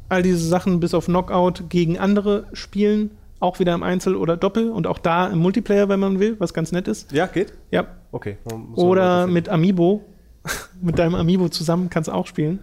all 0.07 0.21
diese 0.21 0.47
Sachen 0.47 0.79
bis 0.79 0.93
auf 0.93 1.05
Knockout 1.07 1.63
gegen 1.67 1.97
andere 1.97 2.45
spielen. 2.53 3.09
Auch 3.39 3.57
wieder 3.57 3.73
im 3.73 3.81
Einzel 3.81 4.15
oder 4.15 4.37
Doppel. 4.37 4.69
Und 4.69 4.85
auch 4.85 4.99
da 4.99 5.25
im 5.27 5.39
Multiplayer, 5.39 5.89
wenn 5.89 5.99
man 5.99 6.19
will, 6.19 6.39
was 6.39 6.53
ganz 6.53 6.71
nett 6.71 6.87
ist. 6.87 7.11
Ja, 7.11 7.25
geht? 7.25 7.53
Ja. 7.71 7.87
Okay. 8.11 8.37
Oder 8.75 9.25
mit 9.25 9.49
Amiibo. 9.49 10.05
mit 10.81 10.99
deinem 10.99 11.15
Amiibo 11.15 11.49
zusammen 11.49 11.89
kannst 11.89 12.07
du 12.07 12.11
auch 12.11 12.27
spielen. 12.27 12.59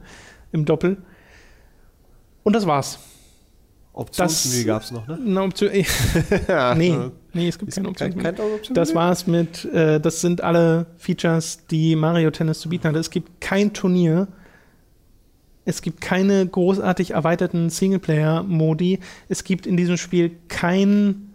Im 0.52 0.64
Doppel. 0.64 0.98
Und 2.44 2.54
das 2.54 2.64
war's. 2.64 3.00
Optionsmenü 3.92 4.64
gab 4.66 4.82
es 4.82 4.92
noch, 4.92 5.08
ne? 5.08 5.18
Eine 5.20 5.42
Option. 5.42 5.70
nee, 6.76 6.96
nee, 7.32 7.48
es 7.48 7.58
gibt 7.58 7.70
Ist 7.70 7.74
keine 7.74 7.92
kein, 7.92 8.10
Option. 8.12 8.22
kein 8.22 8.34
Optionsmenü? 8.34 8.74
Das 8.74 8.94
war's 8.94 9.26
mit, 9.26 9.64
äh, 9.64 9.98
das 9.98 10.20
sind 10.20 10.42
alle 10.42 10.86
Features, 10.96 11.66
die 11.66 11.96
Mario 11.96 12.30
Tennis 12.30 12.60
zu 12.60 12.68
bieten 12.68 12.86
hat. 12.86 12.94
Es 12.94 13.10
gibt 13.10 13.40
kein 13.40 13.72
Turnier. 13.72 14.28
Es 15.64 15.82
gibt 15.82 16.00
keine 16.00 16.46
großartig 16.46 17.12
erweiterten 17.12 17.70
Singleplayer-Modi. 17.70 18.98
Es 19.28 19.44
gibt 19.44 19.66
in 19.66 19.76
diesem 19.76 19.96
Spiel 19.96 20.32
keinen 20.48 21.34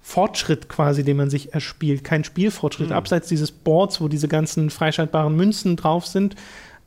Fortschritt 0.00 0.68
quasi, 0.68 1.04
den 1.04 1.16
man 1.16 1.30
sich 1.30 1.52
erspielt. 1.52 2.04
Kein 2.04 2.24
Spielfortschritt, 2.24 2.90
Hm. 2.90 2.96
abseits 2.96 3.28
dieses 3.28 3.52
Boards, 3.52 4.00
wo 4.00 4.08
diese 4.08 4.28
ganzen 4.28 4.70
freischaltbaren 4.70 5.36
Münzen 5.36 5.76
drauf 5.76 6.06
sind. 6.06 6.36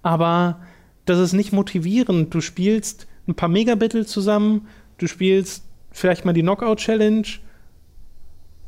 Aber 0.01 0.59
das 1.05 1.19
ist 1.19 1.33
nicht 1.33 1.53
motivierend. 1.53 2.33
Du 2.33 2.41
spielst 2.41 3.07
ein 3.27 3.35
paar 3.35 3.49
Megabattle 3.49 4.05
zusammen, 4.05 4.67
du 4.97 5.07
spielst 5.07 5.63
vielleicht 5.91 6.25
mal 6.25 6.33
die 6.33 6.41
Knockout-Challenge 6.41 7.27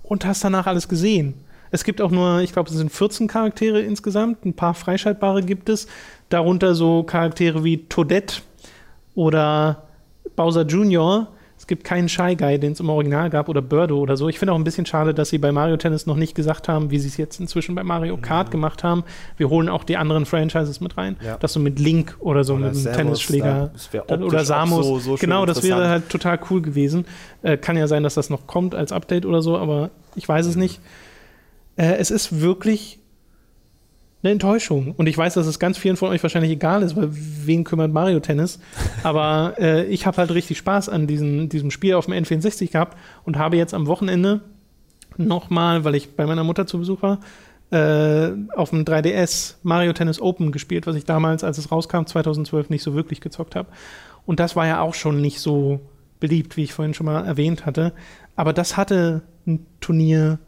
und 0.03 0.25
hast 0.25 0.43
danach 0.43 0.67
alles 0.67 0.88
gesehen. 0.88 1.34
Es 1.71 1.84
gibt 1.84 1.99
auch 1.99 2.12
nur, 2.12 2.41
ich 2.41 2.53
glaube, 2.53 2.69
es 2.69 2.75
sind 2.77 2.91
14 2.91 3.27
Charaktere 3.27 3.81
insgesamt. 3.81 4.45
Ein 4.45 4.53
paar 4.53 4.73
freischaltbare 4.75 5.41
gibt 5.41 5.67
es. 5.67 5.88
Darunter 6.36 6.76
so 6.76 7.04
Charaktere 7.04 7.63
wie 7.63 7.86
Toadette 7.88 8.41
oder 9.15 9.84
Bowser 10.36 10.63
Jr. 10.63 11.28
Es 11.58 11.67
gibt 11.67 11.86
keinen 11.86 12.10
Shy 12.10 12.36
Guy, 12.36 12.60
den 12.60 12.74
es 12.74 12.82
im 12.82 12.89
Original 12.89 13.30
gab, 13.30 13.48
oder 13.48 13.62
Birdo 13.62 13.98
oder 13.98 14.17
so. 14.17 14.28
Ich 14.28 14.38
finde 14.38 14.52
auch 14.52 14.58
ein 14.58 14.65
bisschen 14.65 14.86
schade, 14.86 15.13
dass 15.13 15.30
sie 15.30 15.38
bei 15.38 15.54
Mario 15.54 15.78
Tennis 15.78 16.06
noch 16.06 16.17
nicht 16.17 16.36
gesagt 16.36 16.67
haben, 16.67 16.91
wie 16.91 17.00
sie 17.00 17.08
es 17.08 17.15
jetzt 17.15 17.39
inzwischen 17.39 17.74
bei 17.74 17.84
Mario 17.84 18.17
Kart 18.17 18.52
gemacht 18.52 18.84
haben. 18.84 19.06
Wir 19.38 19.50
holen 19.50 19.69
auch 19.69 19.86
die 19.86 19.95
anderen 19.95 20.26
Franchises 20.26 20.82
mit 20.82 20.98
rein. 20.98 21.15
Ja. 21.26 21.38
Dass 21.38 21.54
du 21.54 21.62
mit 21.62 21.80
Link 21.80 22.17
oder 22.19 22.43
so 22.43 22.56
Oder 22.56 22.71
mit 22.74 22.86
einem 22.86 22.95
Tennisschläger 22.98 23.71
dann- 24.08 24.24
oder 24.24 24.43
Samus. 24.43 24.86
so- 24.86 25.00
so 25.00 25.15
genau, 25.15 25.45
das 25.45 25.63
wäre 25.63 25.88
halt 25.88 26.10
total 26.10 26.38
cool 26.50 26.62
gewesen. 26.62 27.06
Äh, 27.41 27.56
kann 27.56 27.78
ja 27.78 27.88
sein, 27.88 28.04
dass 28.04 28.15
das 28.15 28.30
noch 28.30 28.45
kommt 28.45 28.76
als 28.76 28.91
Update 28.91 29.26
oder 29.26 29.41
so, 29.41 29.58
aber 29.58 29.91
ich 30.15 30.28
weiß 30.28 30.45
es 30.48 30.58
nicht. 30.58 30.82
Äh, 31.78 31.95
es 31.95 32.12
ist 32.12 32.41
wirklich 32.41 33.00
eine 34.25 34.33
Enttäuschung. 34.33 34.93
Und 34.97 35.07
ich 35.07 35.17
weiß, 35.17 35.35
dass 35.35 35.45
es 35.45 35.59
ganz 35.59 35.77
vielen 35.77 35.95
von 35.95 36.09
euch 36.09 36.23
wahrscheinlich 36.23 36.51
egal 36.51 36.81
ist, 36.81 36.95
weil 36.95 37.09
wen 37.11 37.63
kümmert 37.63 37.93
Mario 37.93 38.19
Tennis? 38.19 38.59
Aber 39.03 39.55
äh, 39.59 39.85
ich 39.85 40.05
habe 40.05 40.17
halt 40.17 40.31
richtig 40.31 40.57
Spaß 40.57 40.89
an 40.89 41.07
diesem, 41.07 41.47
diesem 41.49 41.71
Spiel 41.71 41.93
auf 41.93 42.05
dem 42.05 42.13
N64 42.15 42.71
gehabt 42.71 42.97
und 43.23 43.38
habe 43.38 43.57
jetzt 43.57 43.73
am 43.73 43.88
Wochenende 43.88 44.41
nochmal, 45.17 45.83
weil 45.83 45.95
ich 45.95 46.15
bei 46.15 46.25
meiner 46.25 46.43
Mutter 46.43 46.65
zu 46.65 46.79
Besuch 46.79 47.01
war, 47.01 47.19
äh, 47.71 48.31
auf 48.55 48.71
dem 48.71 48.83
3DS 48.83 49.55
Mario 49.63 49.93
Tennis 49.93 50.19
Open 50.19 50.51
gespielt, 50.51 50.88
was 50.88 50.95
ich 50.95 51.05
damals, 51.05 51.43
als 51.43 51.57
es 51.57 51.71
rauskam, 51.71 52.05
2012 52.05 52.69
nicht 52.69 52.83
so 52.83 52.95
wirklich 52.95 53.21
gezockt 53.21 53.55
habe. 53.55 53.69
Und 54.25 54.39
das 54.39 54.55
war 54.55 54.65
ja 54.65 54.81
auch 54.81 54.95
schon 54.95 55.21
nicht 55.21 55.39
so 55.39 55.79
beliebt, 56.19 56.57
wie 56.57 56.63
ich 56.63 56.73
vorhin 56.73 56.93
schon 56.93 57.05
mal 57.05 57.25
erwähnt 57.25 57.65
hatte. 57.65 57.93
Aber 58.35 58.53
das 58.53 58.75
hatte 58.75 59.21
ein 59.45 59.65
Turnier 59.79 60.39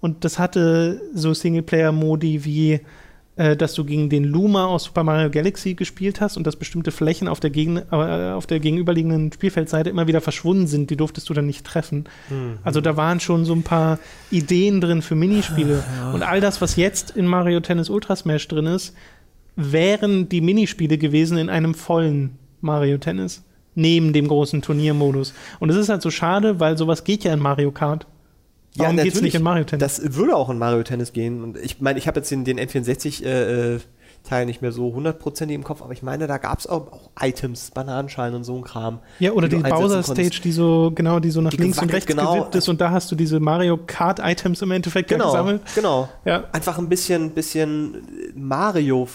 und 0.00 0.24
das 0.24 0.38
hatte 0.38 1.00
so 1.14 1.32
Singleplayer-Modi 1.32 2.44
wie, 2.44 2.80
äh, 3.40 3.56
dass 3.56 3.72
du 3.72 3.86
gegen 3.86 4.10
den 4.10 4.24
Luma 4.24 4.66
aus 4.66 4.84
Super 4.84 5.02
Mario 5.02 5.30
Galaxy 5.30 5.72
gespielt 5.72 6.20
hast 6.20 6.36
und 6.36 6.46
dass 6.46 6.56
bestimmte 6.56 6.90
Flächen 6.90 7.26
auf 7.26 7.40
der, 7.40 7.48
Gegen 7.48 7.78
äh, 7.78 8.32
auf 8.34 8.46
der 8.46 8.60
gegenüberliegenden 8.60 9.32
Spielfeldseite 9.32 9.88
immer 9.88 10.06
wieder 10.06 10.20
verschwunden 10.20 10.66
sind. 10.66 10.90
Die 10.90 10.96
durftest 10.96 11.26
du 11.30 11.32
dann 11.32 11.46
nicht 11.46 11.64
treffen. 11.64 12.04
Also 12.64 12.82
da 12.82 12.98
waren 12.98 13.18
schon 13.18 13.46
so 13.46 13.54
ein 13.54 13.62
paar 13.62 13.98
Ideen 14.30 14.82
drin 14.82 15.00
für 15.00 15.14
Minispiele. 15.14 15.82
Und 16.12 16.22
all 16.22 16.42
das, 16.42 16.60
was 16.60 16.76
jetzt 16.76 17.12
in 17.12 17.26
Mario 17.26 17.60
Tennis 17.60 17.88
Ultra 17.88 18.14
Smash 18.14 18.46
drin 18.46 18.66
ist, 18.66 18.94
wären 19.56 20.28
die 20.28 20.42
Minispiele 20.42 20.98
gewesen 20.98 21.38
in 21.38 21.48
einem 21.48 21.72
vollen 21.72 22.36
Mario 22.60 22.98
Tennis. 22.98 23.42
Neben 23.74 24.12
dem 24.12 24.28
großen 24.28 24.60
Turniermodus. 24.60 25.32
Und 25.60 25.70
es 25.70 25.76
ist 25.76 25.88
halt 25.88 26.02
so 26.02 26.10
schade, 26.10 26.60
weil 26.60 26.76
sowas 26.76 27.04
geht 27.04 27.24
ja 27.24 27.32
in 27.32 27.40
Mario 27.40 27.70
Kart. 27.70 28.06
Warum 28.76 28.96
geht's 28.96 29.06
natürlich. 29.06 29.22
nicht 29.22 29.34
in 29.34 29.42
Mario 29.42 29.64
Tennis? 29.64 29.96
Das 30.00 30.14
würde 30.14 30.36
auch 30.36 30.48
in 30.50 30.58
Mario 30.58 30.82
Tennis 30.82 31.12
gehen. 31.12 31.42
Und 31.42 31.56
ich 31.58 31.80
meine, 31.80 31.98
ich 31.98 32.06
habe 32.06 32.20
jetzt 32.20 32.30
den, 32.30 32.44
den 32.44 32.58
N64 32.58 33.24
äh, 33.24 33.74
äh, 33.74 33.80
Teil 34.22 34.44
nicht 34.44 34.60
mehr 34.60 34.70
so 34.70 34.92
hundertprozentig 34.92 35.54
im 35.54 35.64
Kopf, 35.64 35.80
aber 35.80 35.92
ich 35.92 36.02
meine, 36.02 36.26
da 36.26 36.36
gab 36.36 36.58
es 36.58 36.66
auch, 36.66 36.92
auch 36.92 37.10
Items, 37.20 37.70
Bananenschalen 37.70 38.34
und 38.34 38.44
so 38.44 38.54
ein 38.54 38.62
Kram. 38.62 39.00
Ja, 39.18 39.32
oder 39.32 39.48
die 39.48 39.56
die 39.56 39.62
du 39.62 39.66
einsetzen 39.66 39.82
Bowser 39.82 40.02
konntest. 40.02 40.34
Stage, 40.34 40.42
die 40.42 40.52
so, 40.52 40.92
genau, 40.94 41.20
die 41.20 41.30
so 41.30 41.40
nach 41.40 41.50
Die 41.50 41.56
links 41.56 41.80
und 41.80 41.90
rechts 41.90 42.06
genau. 42.06 42.34
gewippt 42.34 42.54
ist 42.54 42.68
und 42.68 42.80
da 42.82 42.90
hast 42.90 43.10
du 43.10 43.16
diese 43.16 43.40
Mario 43.40 43.78
Kart 43.86 44.20
Items 44.22 44.60
im 44.60 44.70
Endeffekt 44.72 45.10
ja 45.10 45.16
Genau, 45.16 45.30
gesammelt. 45.30 45.62
genau. 45.74 46.08
Ja. 46.26 46.44
Einfach 46.52 46.78
ein 46.78 46.88
bisschen, 46.90 47.30
bisschen 47.30 48.32
Mario 48.34 49.08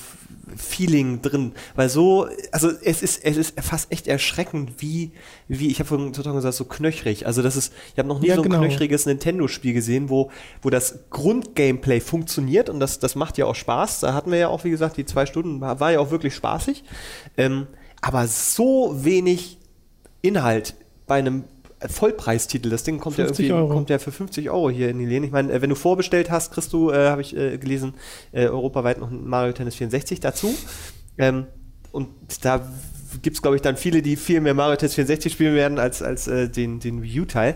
Feeling 0.56 1.22
drin, 1.22 1.54
weil 1.76 1.90
so, 1.90 2.28
also 2.52 2.70
es 2.84 3.02
ist, 3.02 3.24
es 3.24 3.38
ist 3.38 3.60
fast 3.62 3.92
echt 3.92 4.08
erschreckend, 4.08 4.74
wie, 4.80 5.12
wie 5.48 5.70
ich 5.70 5.80
habe 5.80 5.88
vorhin 5.88 6.14
total 6.14 6.34
gesagt, 6.34 6.56
so 6.56 6.66
knöchrig. 6.66 7.26
Also 7.26 7.42
das 7.42 7.56
ist, 7.56 7.74
ich 7.94 7.98
habe 8.00 8.08
noch 8.08 8.20
nie 8.20 8.28
Ja, 8.28 8.36
so 8.36 8.42
ein 8.42 8.50
genau. 8.50 8.60
knöchriges 8.60 9.06
Nintendo-Spiel 9.06 9.74
gesehen, 9.74 10.10
wo, 10.10 10.32
wo 10.62 10.70
das 10.70 11.00
Grundgameplay 11.10 12.00
funktioniert 12.00 12.70
und 12.70 12.80
das, 12.80 13.00
das 13.00 13.16
macht 13.16 13.38
ja 13.38 13.46
auch 13.46 13.56
Spaß. 13.56 14.02
Da 14.02 14.14
hatten 14.14 14.32
wir 14.32 14.38
ja 14.38 14.48
auch, 14.50 14.64
wie 14.64 14.70
gesagt, 14.70 14.98
die 14.98 15.06
zwei 15.06 15.26
Stunden, 15.26 15.62
war, 15.62 15.80
war 15.80 15.92
ja 15.92 16.00
auch 16.00 16.12
wirklich 16.12 16.36
spaßig. 16.36 16.84
Ähm, 17.38 17.68
aber 18.02 18.28
so 18.28 18.94
wenig 19.04 19.58
Inhalt 20.22 20.76
bei 21.08 21.16
einem 21.16 21.46
Vollpreistitel. 21.90 22.70
Das 22.70 22.84
Ding 22.84 23.00
kommt 23.00 23.18
ja 23.18 23.26
50 23.26 23.46
irgendwie 23.46 23.62
Euro. 23.62 23.74
kommt 23.74 23.90
ja 23.90 24.00
für 24.00 24.12
50 24.12 24.50
Euro 24.50 24.70
hier 24.70 24.90
in 24.90 25.00
die 25.00 25.06
Läden. 25.06 25.24
Ich 25.24 25.32
meine, 25.32 25.52
äh, 25.52 25.62
wenn 25.62 25.70
du 25.70 25.76
vorbestellt 25.76 26.32
hast, 26.32 26.52
kriegst 26.52 26.74
du, 26.74 26.92
äh, 26.92 27.10
habe 27.10 27.22
ich 27.22 27.36
äh, 27.36 27.58
gelesen, 27.58 27.94
äh, 28.32 28.48
europaweit 28.48 29.00
noch 29.00 29.10
ein 29.10 29.26
Mario 29.28 29.54
Tennis 29.54 29.76
64 29.76 30.20
dazu. 30.20 30.56
Ähm, 31.18 31.48
und 31.92 32.10
da 32.42 32.68
gibt 33.22 33.36
es, 33.36 33.42
glaube 33.42 33.56
ich, 33.56 33.62
dann 33.62 33.78
viele, 33.78 34.02
die 34.02 34.16
viel 34.16 34.42
mehr 34.42 34.54
Mario 34.54 34.76
Tennis 34.76 34.96
64 34.96 35.32
spielen 35.32 35.56
werden 35.56 35.80
als, 35.80 36.02
als 36.02 36.28
äh, 36.28 36.50
den, 36.50 36.80
den 36.80 37.02
Wii 37.02 37.22
U-Teil. 37.22 37.56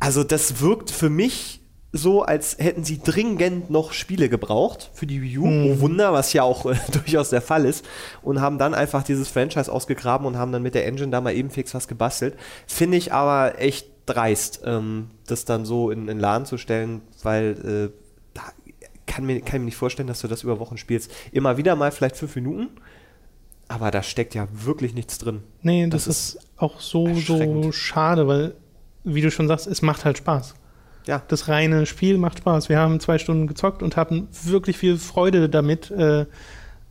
Also 0.00 0.24
das 0.24 0.60
wirkt 0.60 0.90
für 0.90 1.10
mich 1.10 1.59
so, 1.92 2.22
als 2.22 2.56
hätten 2.58 2.84
sie 2.84 3.00
dringend 3.00 3.70
noch 3.70 3.92
Spiele 3.92 4.28
gebraucht 4.28 4.90
für 4.94 5.06
die 5.06 5.22
Wii 5.22 5.38
U. 5.38 5.46
Mhm. 5.46 5.64
Oh 5.64 5.80
Wunder, 5.80 6.12
was 6.12 6.32
ja 6.32 6.44
auch 6.44 6.66
äh, 6.66 6.76
durchaus 6.92 7.30
der 7.30 7.42
Fall 7.42 7.64
ist. 7.64 7.84
Und 8.22 8.40
haben 8.40 8.58
dann 8.58 8.74
einfach 8.74 9.02
dieses 9.02 9.28
Franchise 9.28 9.70
ausgegraben 9.70 10.26
und 10.26 10.36
haben 10.36 10.52
dann 10.52 10.62
mit 10.62 10.74
der 10.74 10.86
Engine 10.86 11.10
da 11.10 11.20
mal 11.20 11.34
eben 11.34 11.50
fix 11.50 11.74
was 11.74 11.88
gebastelt. 11.88 12.36
Finde 12.66 12.96
ich 12.96 13.12
aber 13.12 13.58
echt 13.58 13.88
dreist, 14.06 14.62
ähm, 14.64 15.10
das 15.26 15.44
dann 15.44 15.64
so 15.64 15.90
in 15.90 16.06
den 16.06 16.20
Laden 16.20 16.46
zu 16.46 16.58
stellen, 16.58 17.02
weil 17.22 17.90
äh, 17.92 17.92
da 18.34 18.42
kann 19.06 19.26
mir, 19.26 19.40
kann 19.40 19.60
mir 19.60 19.66
nicht 19.66 19.76
vorstellen, 19.76 20.06
dass 20.06 20.20
du 20.20 20.28
das 20.28 20.44
über 20.44 20.60
Wochen 20.60 20.78
spielst. 20.78 21.10
Immer 21.32 21.56
wieder 21.56 21.74
mal 21.74 21.90
vielleicht 21.90 22.16
fünf 22.16 22.36
Minuten, 22.36 22.68
aber 23.66 23.90
da 23.90 24.04
steckt 24.04 24.36
ja 24.36 24.46
wirklich 24.52 24.94
nichts 24.94 25.18
drin. 25.18 25.42
Nee, 25.62 25.88
das, 25.88 26.04
das 26.04 26.16
ist, 26.16 26.34
ist 26.36 26.46
auch 26.56 26.80
so, 26.80 27.12
so 27.14 27.72
schade, 27.72 28.28
weil, 28.28 28.54
wie 29.02 29.22
du 29.22 29.30
schon 29.32 29.48
sagst, 29.48 29.66
es 29.66 29.82
macht 29.82 30.04
halt 30.04 30.18
Spaß 30.18 30.54
ja. 31.06 31.22
das 31.28 31.48
reine 31.48 31.86
Spiel 31.86 32.18
macht 32.18 32.38
Spaß. 32.38 32.68
Wir 32.68 32.78
haben 32.78 33.00
zwei 33.00 33.18
Stunden 33.18 33.46
gezockt 33.46 33.82
und 33.82 33.96
hatten 33.96 34.28
wirklich 34.44 34.76
viel 34.78 34.96
Freude 34.98 35.48
damit. 35.48 35.90
Äh, 35.90 36.26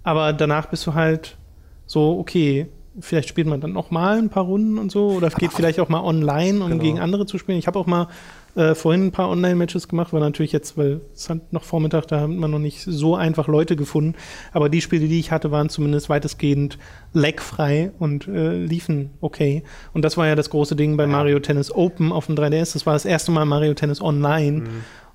aber 0.04 0.34
danach 0.34 0.68
bist 0.68 0.86
du 0.88 0.94
halt 0.94 1.38
so, 1.86 2.18
okay, 2.20 2.68
vielleicht 3.00 3.30
spielt 3.30 3.48
man 3.48 3.62
dann 3.62 3.74
noch 3.74 3.92
mal 3.92 4.18
ein 4.18 4.30
paar 4.30 4.44
Runden 4.44 4.78
und 4.78 4.92
so 4.92 5.10
oder 5.12 5.30
geht 5.30 5.54
vielleicht 5.54 5.80
auch 5.80 5.90
mal 5.90 6.02
online, 6.02 6.64
um 6.64 6.70
genau. 6.70 6.84
gegen 6.84 7.00
andere 7.00 7.26
zu 7.26 7.38
spielen. 7.38 7.58
Ich 7.58 7.68
habe 7.68 7.80
auch 7.80 7.86
mal 7.86 8.08
äh, 8.56 8.76
vorhin 8.76 9.08
ein 9.08 9.12
paar 9.12 9.30
Online-Matches 9.30 9.88
gemacht, 9.88 10.14
war 10.14 10.20
natürlich 10.20 10.52
jetzt, 10.52 10.78
weil 10.78 11.02
es 11.14 11.30
hat 11.30 11.54
noch 11.54 11.64
Vormittag, 11.64 12.08
da 12.08 12.22
hat 12.22 12.30
man 12.30 12.50
noch 12.50 12.60
nicht 12.60 12.82
so 12.82 13.16
einfach 13.16 13.48
Leute 13.48 13.76
gefunden. 13.76 14.16
Aber 14.52 14.70
die 14.70 14.82
Spiele, 14.82 15.08
die 15.08 15.20
ich 15.20 15.32
hatte, 15.32 15.52
waren 15.52 15.70
zumindest 15.70 16.10
weitestgehend 16.10 16.78
lagfrei 17.14 17.92
und 18.00 18.28
äh, 18.28 18.58
liefen 18.58 19.12
okay. 19.22 19.64
Und 19.94 20.04
das 20.04 20.18
war 20.18 20.28
ja 20.28 20.36
das 20.36 20.50
große 20.50 20.76
Ding 20.76 20.98
bei 20.98 21.08
Mario 21.08 21.40
Tennis 21.40 21.72
Open 21.72 22.12
auf 22.12 22.26
dem 22.26 22.36
3DS. 22.36 22.74
Das 22.74 22.86
war 22.86 22.94
das 22.94 23.06
erste 23.06 23.32
Mal 23.32 23.46
Mario 23.46 23.74
Tennis 23.74 24.02
Online. 24.02 24.62
Mhm. 24.62 24.68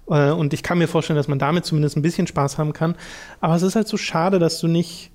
Äh, 0.09 0.31
und 0.31 0.53
ich 0.53 0.63
kann 0.63 0.79
mir 0.79 0.89
vorstellen, 0.89 1.17
dass 1.17 1.29
man 1.29 1.39
damit 1.39 1.65
zumindest 1.65 1.97
ein 1.97 2.03
bisschen 2.03 2.27
Spaß 2.27 2.59
haben 2.59 2.73
kann. 2.73 2.95
Aber 3.41 3.55
es 3.55 3.63
ist 3.63 3.77
halt 3.77 3.89
so 3.89 3.97
schade, 3.97 4.39
dass 4.39 4.61
du 4.61 4.69
nicht, 4.69 5.11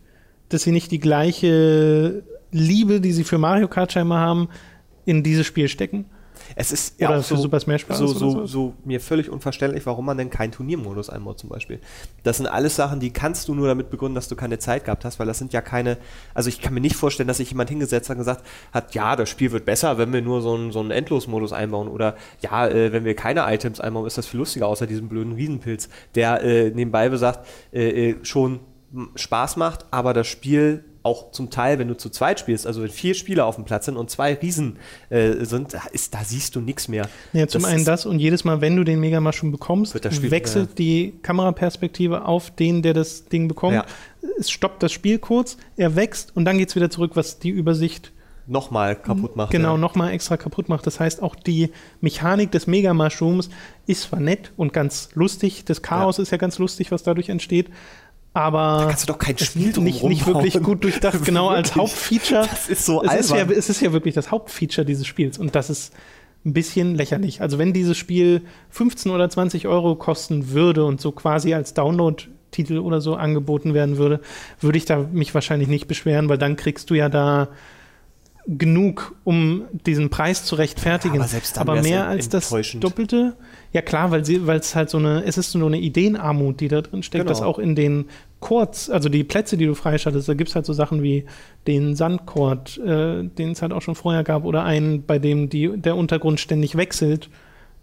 dass 0.50 0.64
sie 0.64 0.72
nicht 0.72 0.92
die 0.92 1.00
gleiche 1.00 2.24
Liebe, 2.52 3.00
die 3.02 3.12
sie 3.12 3.24
für 3.24 3.38
Mario 3.38 3.68
Kart 3.68 3.92
scheinbar 3.92 4.20
haben, 4.20 4.50
in 5.06 5.24
dieses 5.24 5.46
Spiel 5.46 5.68
stecken. 5.68 6.06
Es 6.56 6.72
ist 6.72 7.00
ja 7.00 7.10
auch 7.10 7.24
so, 7.24 7.36
Super 7.36 7.60
Smash 7.60 7.86
Bros. 7.86 7.98
So, 7.98 8.08
so, 8.08 8.46
so, 8.46 8.74
mir 8.84 9.00
völlig 9.00 9.30
unverständlich, 9.30 9.86
warum 9.86 10.06
man 10.06 10.18
denn 10.18 10.30
keinen 10.30 10.52
Turniermodus 10.52 11.10
einbaut 11.10 11.40
zum 11.40 11.50
Beispiel. 11.50 11.80
Das 12.24 12.38
sind 12.38 12.48
alles 12.48 12.76
Sachen, 12.76 13.00
die 13.00 13.12
kannst 13.12 13.48
du 13.48 13.56
nur 13.56 13.68
damit 13.68 13.90
begründen, 13.90 14.16
dass 14.16 14.28
du 14.28 14.36
keine 14.36 14.60
Zeit 14.60 14.86
gehabt 14.86 15.06
hast, 15.06 15.20
weil 15.20 15.28
das 15.28 15.38
sind 15.38 15.54
ja 15.54 15.62
keine, 15.62 15.98
also 16.34 16.50
ich 16.50 16.62
kann 16.62 16.74
mir 16.74 16.82
nicht 16.82 16.96
vorstellen, 16.96 17.28
dass 17.28 17.38
sich 17.38 17.50
jemand 17.52 17.70
hingesetzt 17.70 18.10
hat 18.10 18.16
und 18.16 18.22
gesagt 18.22 18.46
hat, 18.72 18.96
ja, 18.96 19.16
das 19.16 19.30
Spiel 19.30 19.52
wird 19.52 19.66
besser, 19.66 19.98
wenn 19.98 20.12
wir 20.12 20.22
nur 20.22 20.42
so 20.42 20.56
einen, 20.56 20.72
so 20.72 20.80
einen 20.80 20.92
Endlosmodus 20.92 21.54
einbauen 21.54 21.88
oder 21.88 22.16
ja, 22.42 22.68
äh, 22.68 22.92
wenn 22.92 23.06
wir 23.06 23.16
keine 23.16 23.42
Items 23.54 23.80
einbauen, 23.80 24.08
ist 24.08 24.18
das 24.18 24.28
viel 24.28 24.40
lustiger, 24.40 24.68
außer 24.68 24.88
diesem 24.88 25.10
blöden 25.10 25.34
Riesenpilz, 25.34 25.90
der 26.16 26.44
äh, 26.44 26.70
nebenbei 26.72 27.10
besagt, 27.10 27.48
äh, 27.72 28.10
äh 28.10 28.16
schon 28.24 28.60
Spaß 29.16 29.58
macht, 29.58 29.86
aber 29.92 30.14
das 30.14 30.28
Spiel 30.28 30.84
auch 31.04 31.32
zum 31.32 31.50
Teil, 31.50 31.80
wenn 31.80 31.88
du 31.88 31.96
zu 31.96 32.10
zweit 32.10 32.40
spielst, 32.40 32.68
also 32.68 32.82
wenn 32.82 32.90
vier 32.90 33.14
Spieler 33.14 33.46
auf 33.46 33.56
dem 33.56 33.66
Platz 33.66 33.86
sind 33.86 33.96
und 33.96 34.10
zwei 34.10 34.34
Riesen 34.34 34.78
äh, 35.10 35.46
sind, 35.46 35.74
da, 35.74 35.84
ist, 35.92 36.14
da 36.14 36.24
siehst 36.24 36.56
du 36.56 36.62
nichts 36.62 36.88
mehr. 36.88 37.08
Ja, 37.34 37.48
zum 37.48 37.62
das 37.62 37.72
einen 37.72 37.86
das 37.86 38.06
und 38.06 38.20
jedes 38.20 38.44
Mal, 38.44 38.62
wenn 38.62 38.76
du 38.76 38.84
den 38.84 39.00
Mega 39.00 39.22
Mushroom 39.22 39.52
bekommst, 39.52 39.98
Spiel, 40.14 40.32
wechselt 40.32 40.70
ja. 40.70 40.76
die 40.76 41.14
Kameraperspektive 41.22 42.26
auf 42.26 42.52
den, 42.52 42.82
der 42.82 42.94
das 42.94 43.26
Ding 43.26 43.48
bekommt. 43.48 43.76
Ja. 43.76 43.86
Es 44.38 44.52
stoppt 44.52 44.84
das 44.84 44.92
Spiel 44.92 45.20
kurz, 45.20 45.58
er 45.78 45.96
wächst 45.96 46.36
und 46.36 46.46
dann 46.46 46.58
geht 46.58 46.70
es 46.70 46.76
wieder 46.76 46.90
zurück, 46.90 47.12
was 47.16 47.40
die 47.40 47.50
Übersicht 47.50 48.12
nochmal 48.50 48.96
kaputt 48.96 49.36
macht. 49.36 49.52
Genau, 49.52 49.74
ja. 49.74 49.78
nochmal 49.78 50.12
extra 50.12 50.36
kaputt 50.36 50.70
macht. 50.70 50.86
Das 50.88 51.00
heißt, 51.00 51.22
auch 51.22 51.36
die 51.36 51.72
Mechanik 52.02 52.52
des 52.52 52.68
Mega 52.68 52.94
Mushrooms 52.94 53.50
ist 53.86 54.04
zwar 54.04 54.20
nett 54.20 54.52
und 54.58 54.74
ganz 54.74 55.10
lustig. 55.14 55.66
Das 55.66 55.82
Chaos 55.82 56.18
ja. 56.18 56.24
ist 56.24 56.32
ja 56.32 56.38
ganz 56.38 56.58
lustig, 56.58 56.92
was 56.92 57.04
dadurch 57.04 57.30
entsteht 57.30 57.70
aber 58.34 58.80
da 58.80 58.86
kannst 58.88 59.04
du 59.04 59.14
doch 59.14 59.20
kein 59.20 59.38
Spiel 59.38 59.74
drum 59.74 59.84
nicht, 59.84 60.04
nicht 60.04 60.28
wirklich 60.28 60.62
gut 60.62 60.84
durchdacht, 60.84 61.24
genau 61.26 61.50
als 61.50 61.76
Hauptfeature. 61.76 62.48
Das 62.50 62.70
ist 62.70 62.86
so 62.86 63.04
es 63.04 63.14
ist, 63.14 63.32
ja, 63.32 63.44
es 63.50 63.70
ist 63.70 63.82
ja 63.82 63.92
wirklich 63.92 64.14
das 64.14 64.32
Hauptfeature 64.32 64.86
dieses 64.86 65.08
Spiels 65.08 65.38
und 65.38 65.56
das 65.56 65.70
ist 65.70 65.94
ein 66.46 66.54
bisschen 66.54 66.96
lächerlich. 66.96 67.42
Also 67.42 67.58
wenn 67.58 67.74
dieses 67.74 67.98
Spiel 67.98 68.44
15 68.70 69.12
oder 69.12 69.30
20 69.30 69.68
Euro 69.68 69.96
kosten 69.96 70.52
würde 70.52 70.86
und 70.86 71.02
so 71.02 71.12
quasi 71.12 71.54
als 71.54 71.74
Download-Titel 71.74 72.78
oder 72.78 73.02
so 73.02 73.16
angeboten 73.16 73.74
werden 73.74 73.98
würde, 73.98 74.22
würde 74.62 74.78
ich 74.78 74.86
da 74.86 75.00
mich 75.12 75.34
wahrscheinlich 75.34 75.68
nicht 75.68 75.88
beschweren, 75.88 76.30
weil 76.30 76.38
dann 76.38 76.56
kriegst 76.56 76.90
du 76.90 76.94
ja 76.94 77.10
da 77.10 77.50
genug, 78.48 79.16
um 79.24 79.64
diesen 79.86 80.10
Preis 80.10 80.46
zu 80.46 80.56
rechtfertigen. 80.56 81.16
Ja, 81.16 81.28
aber, 81.56 81.74
aber 81.74 81.82
mehr 81.82 82.08
als 82.08 82.30
das 82.30 82.50
Doppelte. 82.80 83.36
Ja 83.72 83.82
klar, 83.82 84.10
weil 84.12 84.22
es 84.22 84.76
halt 84.76 84.90
so 84.90 84.98
eine, 84.98 85.24
es 85.26 85.38
ist 85.38 85.52
so 85.52 85.64
eine 85.64 85.78
Ideenarmut, 85.78 86.60
die 86.60 86.68
da 86.70 86.82
drin 86.82 87.04
steckt, 87.04 87.26
genau. 87.26 87.30
dass 87.30 87.42
auch 87.42 87.60
in 87.60 87.76
den 87.76 88.06
Chords, 88.40 88.90
also 88.90 89.10
die 89.10 89.24
Plätze, 89.24 89.58
die 89.58 89.66
du 89.66 89.76
freischaltest, 89.76 90.28
da 90.28 90.34
gibt 90.34 90.50
es 90.50 90.56
halt 90.56 90.66
so 90.66 90.74
Sachen 90.74 91.04
wie 91.04 91.26
den 91.68 91.96
Sandchord, 91.96 92.78
äh, 92.80 93.24
den 93.24 93.52
es 93.52 93.62
halt 93.62 93.74
auch 93.74 93.82
schon 93.82 93.96
vorher 93.96 94.24
gab, 94.24 94.44
oder 94.46 94.64
einen, 94.64 95.06
bei 95.06 95.20
dem 95.20 95.50
die, 95.50 95.70
der 95.76 95.96
Untergrund 95.96 96.40
ständig 96.40 96.76
wechselt 96.78 97.30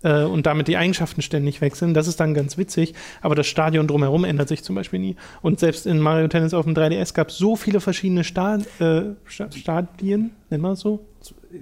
äh, 0.02 0.24
und 0.24 0.46
damit 0.46 0.66
die 0.66 0.76
Eigenschaften 0.76 1.22
ständig 1.22 1.60
wechseln. 1.60 1.94
Das 1.94 2.08
ist 2.08 2.18
dann 2.18 2.34
ganz 2.34 2.58
witzig, 2.58 2.94
aber 3.20 3.34
das 3.34 3.46
Stadion 3.46 3.86
drumherum 3.86 4.24
ändert 4.24 4.48
sich 4.48 4.64
zum 4.64 4.74
Beispiel 4.74 4.98
nie. 4.98 5.16
Und 5.42 5.60
selbst 5.60 5.86
in 5.86 6.00
Mario 6.00 6.28
Tennis 6.28 6.54
auf 6.54 6.64
dem 6.64 6.74
3DS 6.74 7.14
gab 7.14 7.28
es 7.28 7.38
so 7.38 7.54
viele 7.54 7.80
verschiedene 7.80 8.24
Sta 8.24 8.58
äh, 8.78 9.02
Stadien, 9.26 10.32
nennen 10.50 10.62
wir 10.62 10.72
es 10.72 10.80
so? 10.80 11.04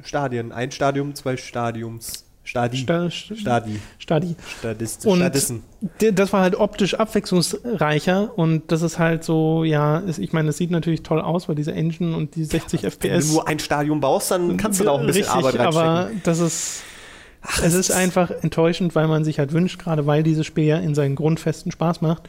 Stadien, 0.03 0.53
ein 0.53 0.71
Stadium, 0.71 1.15
zwei 1.15 1.37
Stadiums. 1.37 2.24
Stadi. 2.45 2.77
Sta 2.77 3.11
Stadi. 3.11 3.81
Stadi. 3.99 4.37
Stadist, 4.59 5.07
und 5.07 5.17
Stadissen. 5.17 5.63
das 6.13 6.33
war 6.33 6.43
halt 6.43 6.57
optisch 6.57 6.95
abwechslungsreicher 6.95 8.39
und 8.39 8.71
das 8.71 8.83
ist 8.83 8.99
halt 8.99 9.25
so, 9.25 9.65
ja, 9.65 10.03
ich 10.07 10.33
meine, 10.33 10.51
es 10.51 10.59
sieht 10.59 10.71
natürlich 10.71 11.03
toll 11.03 11.21
aus, 11.21 11.49
weil 11.49 11.57
diese 11.57 11.73
Engine 11.73 12.15
und 12.15 12.35
die 12.37 12.45
60 12.45 12.83
ja, 12.83 12.91
FPS. 12.91 13.03
Wenn 13.03 13.21
du 13.21 13.33
nur 13.33 13.49
ein 13.49 13.59
Stadion 13.59 14.01
baust, 14.01 14.31
dann 14.31 14.57
kannst 14.59 14.79
du 14.79 14.85
da 14.85 14.91
auch 14.91 15.01
ein 15.01 15.07
bisschen 15.07 15.23
richtig, 15.23 15.37
Arbeit 15.37 15.59
reinstecken. 15.59 15.89
aber 15.89 16.11
das 16.23 16.39
ist 16.39 16.83
Ach, 17.47 17.63
es 17.63 17.75
ist 17.75 17.91
einfach 17.91 18.31
enttäuschend, 18.31 18.95
weil 18.95 19.07
man 19.07 19.25
sich 19.25 19.39
halt 19.39 19.53
wünscht, 19.53 19.79
gerade 19.79 20.07
weil 20.07 20.23
dieses 20.23 20.47
Spiel 20.47 20.65
ja 20.65 20.79
in 20.79 20.95
seinen 20.95 21.15
Grundfesten 21.15 21.73
Spaß 21.73 22.01
macht, 22.01 22.29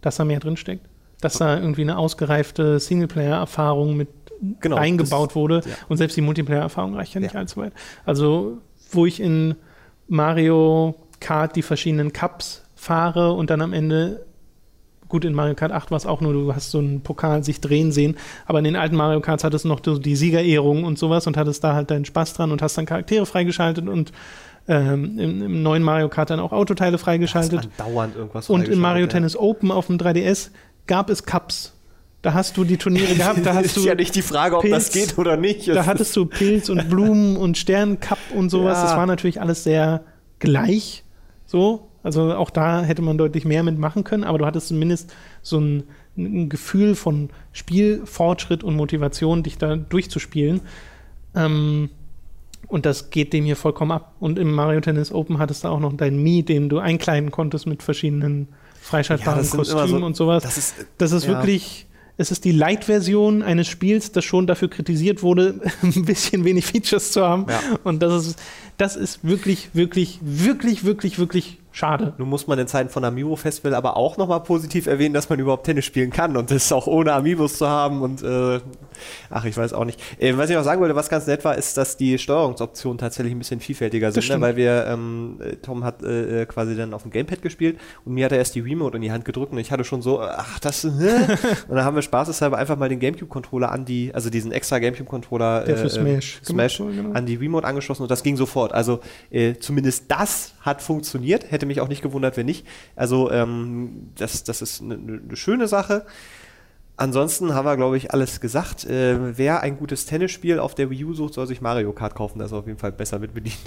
dass 0.00 0.16
da 0.16 0.24
mehr 0.24 0.40
drinsteckt. 0.40 0.84
Dass 1.20 1.38
da 1.38 1.58
irgendwie 1.58 1.82
eine 1.82 1.96
ausgereifte 1.96 2.78
Singleplayer-Erfahrung 2.80 3.96
mit 3.96 4.08
genau, 4.60 4.76
eingebaut 4.76 5.30
das, 5.30 5.36
wurde. 5.36 5.62
Ja. 5.64 5.74
Und 5.88 5.96
selbst 5.98 6.16
die 6.16 6.20
Multiplayer-Erfahrung 6.20 6.94
reicht 6.94 7.14
ja 7.14 7.20
nicht 7.20 7.34
ja. 7.34 7.40
allzu 7.40 7.60
weit. 7.60 7.72
Also, 8.04 8.58
wo 8.96 9.06
ich 9.06 9.20
in 9.20 9.54
Mario 10.08 10.94
Kart 11.20 11.56
die 11.56 11.62
verschiedenen 11.62 12.12
Cups 12.12 12.62
fahre 12.74 13.32
und 13.32 13.50
dann 13.50 13.62
am 13.62 13.72
Ende 13.72 14.26
gut, 15.08 15.24
in 15.24 15.34
Mario 15.34 15.54
Kart 15.54 15.72
8 15.72 15.90
war 15.90 15.96
es 15.96 16.06
auch 16.06 16.20
nur, 16.20 16.32
du 16.32 16.54
hast 16.54 16.70
so 16.70 16.78
einen 16.78 17.00
Pokal 17.00 17.44
sich 17.44 17.60
drehen 17.60 17.92
sehen, 17.92 18.16
aber 18.46 18.58
in 18.58 18.64
den 18.64 18.76
alten 18.76 18.96
Mario 18.96 19.20
Karts 19.20 19.44
hattest 19.44 19.64
du 19.64 19.68
noch 19.68 19.80
die 19.80 20.16
Siegerehrung 20.16 20.84
und 20.84 20.98
sowas 20.98 21.26
und 21.26 21.36
hattest 21.36 21.62
da 21.64 21.74
halt 21.74 21.90
deinen 21.90 22.04
Spaß 22.04 22.34
dran 22.34 22.52
und 22.52 22.62
hast 22.62 22.76
dann 22.76 22.86
Charaktere 22.86 23.26
freigeschaltet 23.26 23.88
und 23.88 24.12
ähm, 24.68 25.18
im, 25.18 25.42
im, 25.42 25.62
neuen 25.62 25.82
Mario 25.82 26.08
Kart 26.08 26.30
dann 26.30 26.40
auch 26.40 26.52
Autoteile 26.52 26.98
freigeschaltet. 26.98 27.68
Dauernd 27.78 28.16
irgendwas 28.16 28.50
Und 28.50 28.66
in 28.66 28.80
Mario 28.80 29.04
ja. 29.04 29.12
Tennis 29.12 29.36
Open 29.36 29.70
auf 29.70 29.86
dem 29.86 29.96
3DS 29.96 30.50
gab 30.88 31.08
es 31.08 31.24
Cups. 31.24 31.75
Da 32.26 32.34
hast 32.34 32.56
du 32.56 32.64
die 32.64 32.76
Turniere 32.76 33.14
gehabt, 33.14 33.46
da 33.46 33.54
hast 33.54 33.76
du. 33.76 33.80
ist 33.82 33.86
ja 33.86 33.94
nicht 33.94 34.12
die 34.16 34.22
Frage, 34.22 34.56
ob 34.56 34.62
Pilz, 34.62 34.86
das 34.86 34.92
geht 34.92 35.16
oder 35.16 35.36
nicht. 35.36 35.68
Da 35.68 35.86
hattest 35.86 36.16
du 36.16 36.26
Pilz 36.26 36.68
und 36.68 36.90
Blumen 36.90 37.36
und 37.36 37.56
Sternencup 37.56 38.18
und 38.34 38.50
sowas. 38.50 38.78
Ja. 38.78 38.82
Das 38.82 38.96
war 38.96 39.06
natürlich 39.06 39.40
alles 39.40 39.62
sehr 39.62 40.02
gleich. 40.40 41.04
So. 41.46 41.86
Also 42.02 42.34
auch 42.34 42.50
da 42.50 42.82
hätte 42.82 43.00
man 43.00 43.16
deutlich 43.16 43.44
mehr 43.44 43.62
mitmachen 43.62 44.02
können, 44.02 44.24
aber 44.24 44.38
du 44.38 44.44
hattest 44.44 44.66
zumindest 44.66 45.14
so 45.40 45.60
ein, 45.60 45.84
ein 46.16 46.48
Gefühl 46.48 46.96
von 46.96 47.30
Spielfortschritt 47.52 48.64
und 48.64 48.74
Motivation, 48.74 49.44
dich 49.44 49.56
da 49.56 49.76
durchzuspielen. 49.76 50.62
Ähm, 51.36 51.90
und 52.66 52.86
das 52.86 53.10
geht 53.10 53.34
dem 53.34 53.44
hier 53.44 53.54
vollkommen 53.54 53.92
ab. 53.92 54.16
Und 54.18 54.40
im 54.40 54.50
Mario 54.50 54.80
Tennis 54.80 55.12
Open 55.12 55.38
hattest 55.38 55.62
du 55.62 55.68
auch 55.68 55.78
noch 55.78 55.96
deinen 55.96 56.20
Mii, 56.20 56.42
den 56.42 56.68
du 56.68 56.80
einkleiden 56.80 57.30
konntest 57.30 57.68
mit 57.68 57.84
verschiedenen 57.84 58.48
freischaltbaren 58.80 59.44
ja, 59.44 59.50
Kostümen 59.50 59.88
so, 59.88 60.04
und 60.04 60.16
sowas. 60.16 60.42
Das 60.42 60.58
ist, 60.58 60.74
das 60.98 61.12
ist 61.12 61.26
ja. 61.26 61.34
wirklich, 61.34 61.85
es 62.18 62.30
ist 62.30 62.44
die 62.44 62.52
Light-Version 62.52 63.42
eines 63.42 63.68
Spiels, 63.68 64.12
das 64.12 64.24
schon 64.24 64.46
dafür 64.46 64.68
kritisiert 64.68 65.22
wurde, 65.22 65.60
ein 65.82 66.04
bisschen 66.04 66.44
wenig 66.44 66.64
Features 66.64 67.12
zu 67.12 67.26
haben. 67.26 67.46
Ja. 67.48 67.60
Und 67.84 68.02
das 68.02 68.26
ist, 68.26 68.38
das 68.78 68.96
ist 68.96 69.22
wirklich, 69.22 69.70
wirklich, 69.74 70.18
wirklich, 70.22 70.84
wirklich, 70.84 71.18
wirklich 71.18 71.58
schade. 71.72 72.14
Nun 72.16 72.28
muss 72.30 72.46
man 72.46 72.58
in 72.58 72.66
Zeiten 72.66 72.88
von 72.88 73.04
Amiibo 73.04 73.36
Festival 73.36 73.74
aber 73.74 73.96
auch 73.96 74.16
nochmal 74.16 74.40
positiv 74.42 74.86
erwähnen, 74.86 75.12
dass 75.12 75.28
man 75.28 75.38
überhaupt 75.38 75.66
Tennis 75.66 75.84
spielen 75.84 76.10
kann 76.10 76.36
und 76.36 76.50
das 76.50 76.72
auch 76.72 76.86
ohne 76.86 77.12
Amiibos 77.12 77.58
zu 77.58 77.68
haben 77.68 78.00
und 78.00 78.22
äh 78.22 78.60
Ach, 79.30 79.44
ich 79.44 79.56
weiß 79.56 79.72
auch 79.72 79.84
nicht. 79.84 80.00
Äh, 80.18 80.36
was 80.36 80.50
ich 80.50 80.56
noch 80.56 80.64
sagen 80.64 80.80
wollte, 80.80 80.94
was 80.94 81.08
ganz 81.08 81.26
nett 81.26 81.44
war, 81.44 81.56
ist, 81.56 81.76
dass 81.76 81.96
die 81.96 82.18
Steuerungsoptionen 82.18 82.98
tatsächlich 82.98 83.34
ein 83.34 83.38
bisschen 83.38 83.60
vielfältiger 83.60 84.12
sind, 84.12 84.28
ne? 84.28 84.40
weil 84.40 84.56
wir, 84.56 84.86
ähm, 84.86 85.38
äh, 85.40 85.56
Tom 85.56 85.84
hat 85.84 86.02
äh, 86.02 86.42
äh, 86.42 86.46
quasi 86.46 86.76
dann 86.76 86.94
auf 86.94 87.02
dem 87.02 87.10
Gamepad 87.10 87.42
gespielt 87.42 87.78
und 88.04 88.14
mir 88.14 88.24
hat 88.24 88.32
er 88.32 88.38
erst 88.38 88.54
die 88.54 88.60
Remote 88.60 88.96
in 88.96 89.02
die 89.02 89.12
Hand 89.12 89.24
gedrückt 89.24 89.52
und 89.52 89.58
ich 89.58 89.70
hatte 89.70 89.84
schon 89.84 90.02
so, 90.02 90.20
ach, 90.20 90.58
das, 90.60 90.84
äh, 90.84 90.88
und 91.68 91.76
dann 91.76 91.84
haben 91.84 91.94
wir 91.94 92.02
spaßeshalber 92.02 92.56
einfach 92.58 92.76
mal 92.76 92.88
den 92.88 93.00
Gamecube-Controller 93.00 93.70
an 93.70 93.84
die, 93.84 94.10
also 94.14 94.30
diesen 94.30 94.52
extra 94.52 94.78
Gamecube-Controller 94.78 95.64
Der 95.64 95.76
für 95.76 95.88
Smash, 95.88 96.40
Smash 96.44 96.78
genau. 96.78 97.12
an 97.12 97.26
die 97.26 97.36
Remote 97.36 97.66
angeschlossen 97.66 98.02
und 98.02 98.10
das 98.10 98.22
ging 98.22 98.36
sofort. 98.36 98.72
Also 98.72 99.00
äh, 99.30 99.54
zumindest 99.54 100.10
das 100.10 100.54
hat 100.60 100.82
funktioniert, 100.82 101.50
hätte 101.50 101.66
mich 101.66 101.80
auch 101.80 101.88
nicht 101.88 102.02
gewundert, 102.02 102.36
wenn 102.36 102.46
nicht. 102.46 102.66
Also 102.96 103.30
ähm, 103.30 104.10
das, 104.16 104.44
das 104.44 104.62
ist 104.62 104.82
eine 104.82 104.98
ne 104.98 105.36
schöne 105.36 105.68
Sache. 105.68 106.04
Ansonsten 106.96 107.54
haben 107.54 107.66
wir, 107.66 107.76
glaube 107.76 107.96
ich, 107.98 108.12
alles 108.12 108.40
gesagt. 108.40 108.84
Äh, 108.86 109.36
wer 109.36 109.60
ein 109.60 109.76
gutes 109.76 110.06
Tennisspiel 110.06 110.58
auf 110.58 110.74
der 110.74 110.88
Wii 110.90 111.04
U 111.04 111.14
sucht, 111.14 111.34
soll 111.34 111.46
sich 111.46 111.60
Mario 111.60 111.92
Kart 111.92 112.14
kaufen. 112.14 112.38
Das 112.38 112.48
ist 112.52 112.52
auf 112.56 112.66
jeden 112.66 112.78
Fall 112.78 112.92
besser 112.92 113.18
mit 113.18 113.34
bedient. 113.34 113.58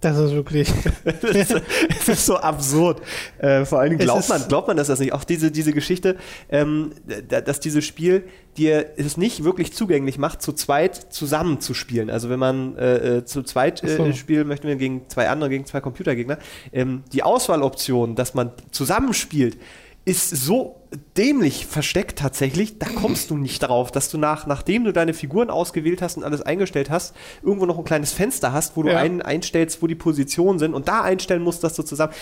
Das 0.00 0.18
ist 0.18 0.32
wirklich. 0.32 0.70
Es 1.04 1.50
ist, 1.50 1.62
es 1.88 2.08
ist 2.08 2.26
so 2.26 2.36
absurd. 2.36 3.00
Äh, 3.38 3.64
vor 3.64 3.80
allen 3.80 3.90
Dingen 3.90 4.00
glaubt 4.02 4.28
man, 4.28 4.46
glaubt 4.48 4.68
man 4.68 4.76
das, 4.76 4.88
das 4.88 5.00
nicht. 5.00 5.12
Auch 5.14 5.24
diese, 5.24 5.50
diese 5.50 5.72
Geschichte, 5.72 6.16
ähm, 6.50 6.92
da- 7.28 7.40
dass 7.40 7.58
dieses 7.60 7.84
Spiel 7.86 8.24
dir 8.58 8.90
es 8.98 9.16
nicht 9.16 9.42
wirklich 9.44 9.72
zugänglich 9.72 10.18
macht, 10.18 10.42
zu 10.42 10.52
zweit 10.52 10.94
zusammen 11.12 11.60
zu 11.60 11.72
spielen. 11.74 12.10
Also 12.10 12.28
wenn 12.28 12.38
man 12.38 12.76
äh, 12.76 13.16
äh, 13.18 13.24
zu 13.24 13.42
zweit 13.42 13.82
Ach 13.84 13.88
so. 13.88 14.04
äh, 14.04 14.12
spielen 14.12 14.46
möchte, 14.46 14.68
wir 14.68 14.76
gegen 14.76 15.08
zwei 15.08 15.28
andere, 15.30 15.48
gegen 15.50 15.64
zwei 15.64 15.80
Computergegner, 15.80 16.38
ähm, 16.72 17.02
die 17.12 17.22
Auswahloption, 17.22 18.14
dass 18.14 18.34
man 18.34 18.52
zusammenspielt, 18.72 19.56
ist 20.04 20.28
so 20.28 20.82
dämlich 21.16 21.66
versteckt 21.66 22.18
tatsächlich, 22.18 22.78
da 22.78 22.86
kommst 22.86 23.30
du 23.30 23.36
nicht 23.36 23.60
drauf, 23.60 23.90
dass 23.92 24.10
du 24.10 24.18
nach, 24.18 24.46
nachdem 24.46 24.84
du 24.84 24.92
deine 24.92 25.14
Figuren 25.14 25.50
ausgewählt 25.50 26.02
hast 26.02 26.16
und 26.16 26.24
alles 26.24 26.42
eingestellt 26.42 26.90
hast, 26.90 27.14
irgendwo 27.42 27.66
noch 27.66 27.78
ein 27.78 27.84
kleines 27.84 28.12
Fenster 28.12 28.52
hast, 28.52 28.76
wo 28.76 28.82
du 28.82 28.90
Ja. 28.90 28.98
ein, 28.98 29.22
einstellst, 29.22 29.82
wo 29.82 29.86
die 29.86 29.94
Positionen 29.94 30.58
sind 30.58 30.74
und 30.74 30.88
da 30.88 31.02
einstellen 31.02 31.42
musst, 31.42 31.64
dass 31.64 31.74
du 31.74 31.82
zusammen. 31.82 32.12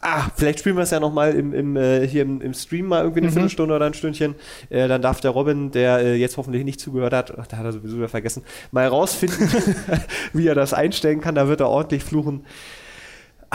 Ah, 0.00 0.26
vielleicht 0.34 0.58
spielen 0.58 0.74
wir 0.76 0.82
es 0.82 0.90
ja 0.90 0.98
noch 0.98 1.12
mal 1.12 1.32
im, 1.34 1.54
im, 1.54 1.76
äh, 1.76 2.04
hier 2.08 2.22
im, 2.22 2.40
im 2.40 2.52
Stream 2.52 2.86
mal 2.86 3.02
irgendwie 3.02 3.20
eine 3.20 3.28
Mhm. 3.28 3.32
Viertelstunde 3.34 3.76
oder 3.76 3.86
ein 3.86 3.94
Stündchen. 3.94 4.34
Äh, 4.68 4.88
dann 4.88 5.02
darf 5.02 5.20
der 5.20 5.30
Robin, 5.30 5.70
der 5.70 5.98
äh, 6.00 6.14
jetzt 6.16 6.36
hoffentlich 6.36 6.64
nicht 6.64 6.80
zugehört 6.80 7.12
hat, 7.12 7.38
ach, 7.38 7.46
da 7.46 7.58
hat 7.58 7.64
er 7.64 7.72
sowieso 7.72 7.96
wieder 7.98 8.08
vergessen, 8.08 8.42
mal 8.72 8.88
rausfinden, 8.88 9.48
wie 10.32 10.48
er 10.48 10.56
das 10.56 10.74
einstellen 10.74 11.20
kann. 11.20 11.36
Da 11.36 11.46
wird 11.46 11.60
er 11.60 11.68
ordentlich 11.68 12.02
fluchen. 12.02 12.44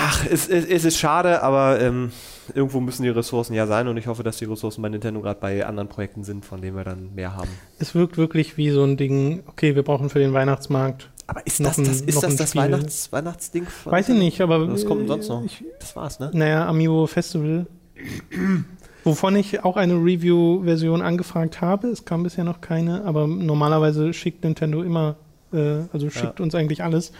Ach, 0.01 0.25
es, 0.29 0.47
es, 0.47 0.65
es 0.65 0.85
ist 0.85 0.97
schade, 0.97 1.43
aber 1.43 1.79
ähm, 1.81 2.11
irgendwo 2.55 2.79
müssen 2.79 3.03
die 3.03 3.09
Ressourcen 3.09 3.53
ja 3.53 3.67
sein 3.67 3.87
und 3.89 3.97
ich 3.97 4.07
hoffe, 4.07 4.23
dass 4.23 4.37
die 4.37 4.45
Ressourcen 4.45 4.81
bei 4.81 4.87
Nintendo 4.89 5.19
gerade 5.21 5.39
bei 5.41 5.65
anderen 5.65 5.89
Projekten 5.89 6.23
sind, 6.23 6.45
von 6.45 6.61
denen 6.61 6.77
wir 6.77 6.85
dann 6.85 7.13
mehr 7.15 7.35
haben. 7.35 7.49
Es 7.79 7.95
wirkt 7.95 8.17
wirklich 8.17 8.55
wie 8.57 8.69
so 8.69 8.83
ein 8.83 8.95
Ding, 8.95 9.43
okay, 9.47 9.75
wir 9.75 9.83
brauchen 9.83 10.09
für 10.09 10.19
den 10.19 10.31
Weihnachtsmarkt. 10.33 11.09
Aber 11.27 11.45
ist 11.45 11.59
Noch 11.59 11.69
das 11.69 11.77
ein- 11.79 11.83
das, 11.85 12.01
ist 12.01 12.23
das, 12.23 12.35
das. 12.37 12.55
Weihnachts, 12.55 13.11
Weihnachtsding? 13.11 13.65
von- 13.65 13.91
Weiß 13.91 14.09
ich 14.09 14.17
nicht, 14.17 14.41
aber. 14.41 14.71
Was 14.71 14.85
kommt 14.85 15.01
denn 15.01 15.07
sonst 15.09 15.27
noch? 15.29 15.43
Ich, 15.43 15.63
Das 15.79 15.95
war's, 15.95 16.19
ne? 16.19 16.31
naja, 16.33 16.65
Amiibo 16.67 17.05
Festival. 17.05 17.67
Wovon 19.03 19.35
ich 19.35 19.63
auch 19.63 19.77
eine 19.77 19.93
Review-Version 19.95 21.01
angefragt 21.01 21.61
habe. 21.61 21.87
Es 21.87 22.03
kam 22.05 22.23
bisher 22.23 22.43
noch 22.43 22.61
keine, 22.61 23.03
aber 23.05 23.27
normalerweise 23.27 24.13
schickt 24.13 24.43
Nintendo 24.43 24.81
immer, 24.83 25.15
äh, 25.53 25.81
also 25.93 26.09
schickt 26.09 26.39
uns 26.41 26.53
eigentlich 26.55 26.83
alles. 26.83 27.11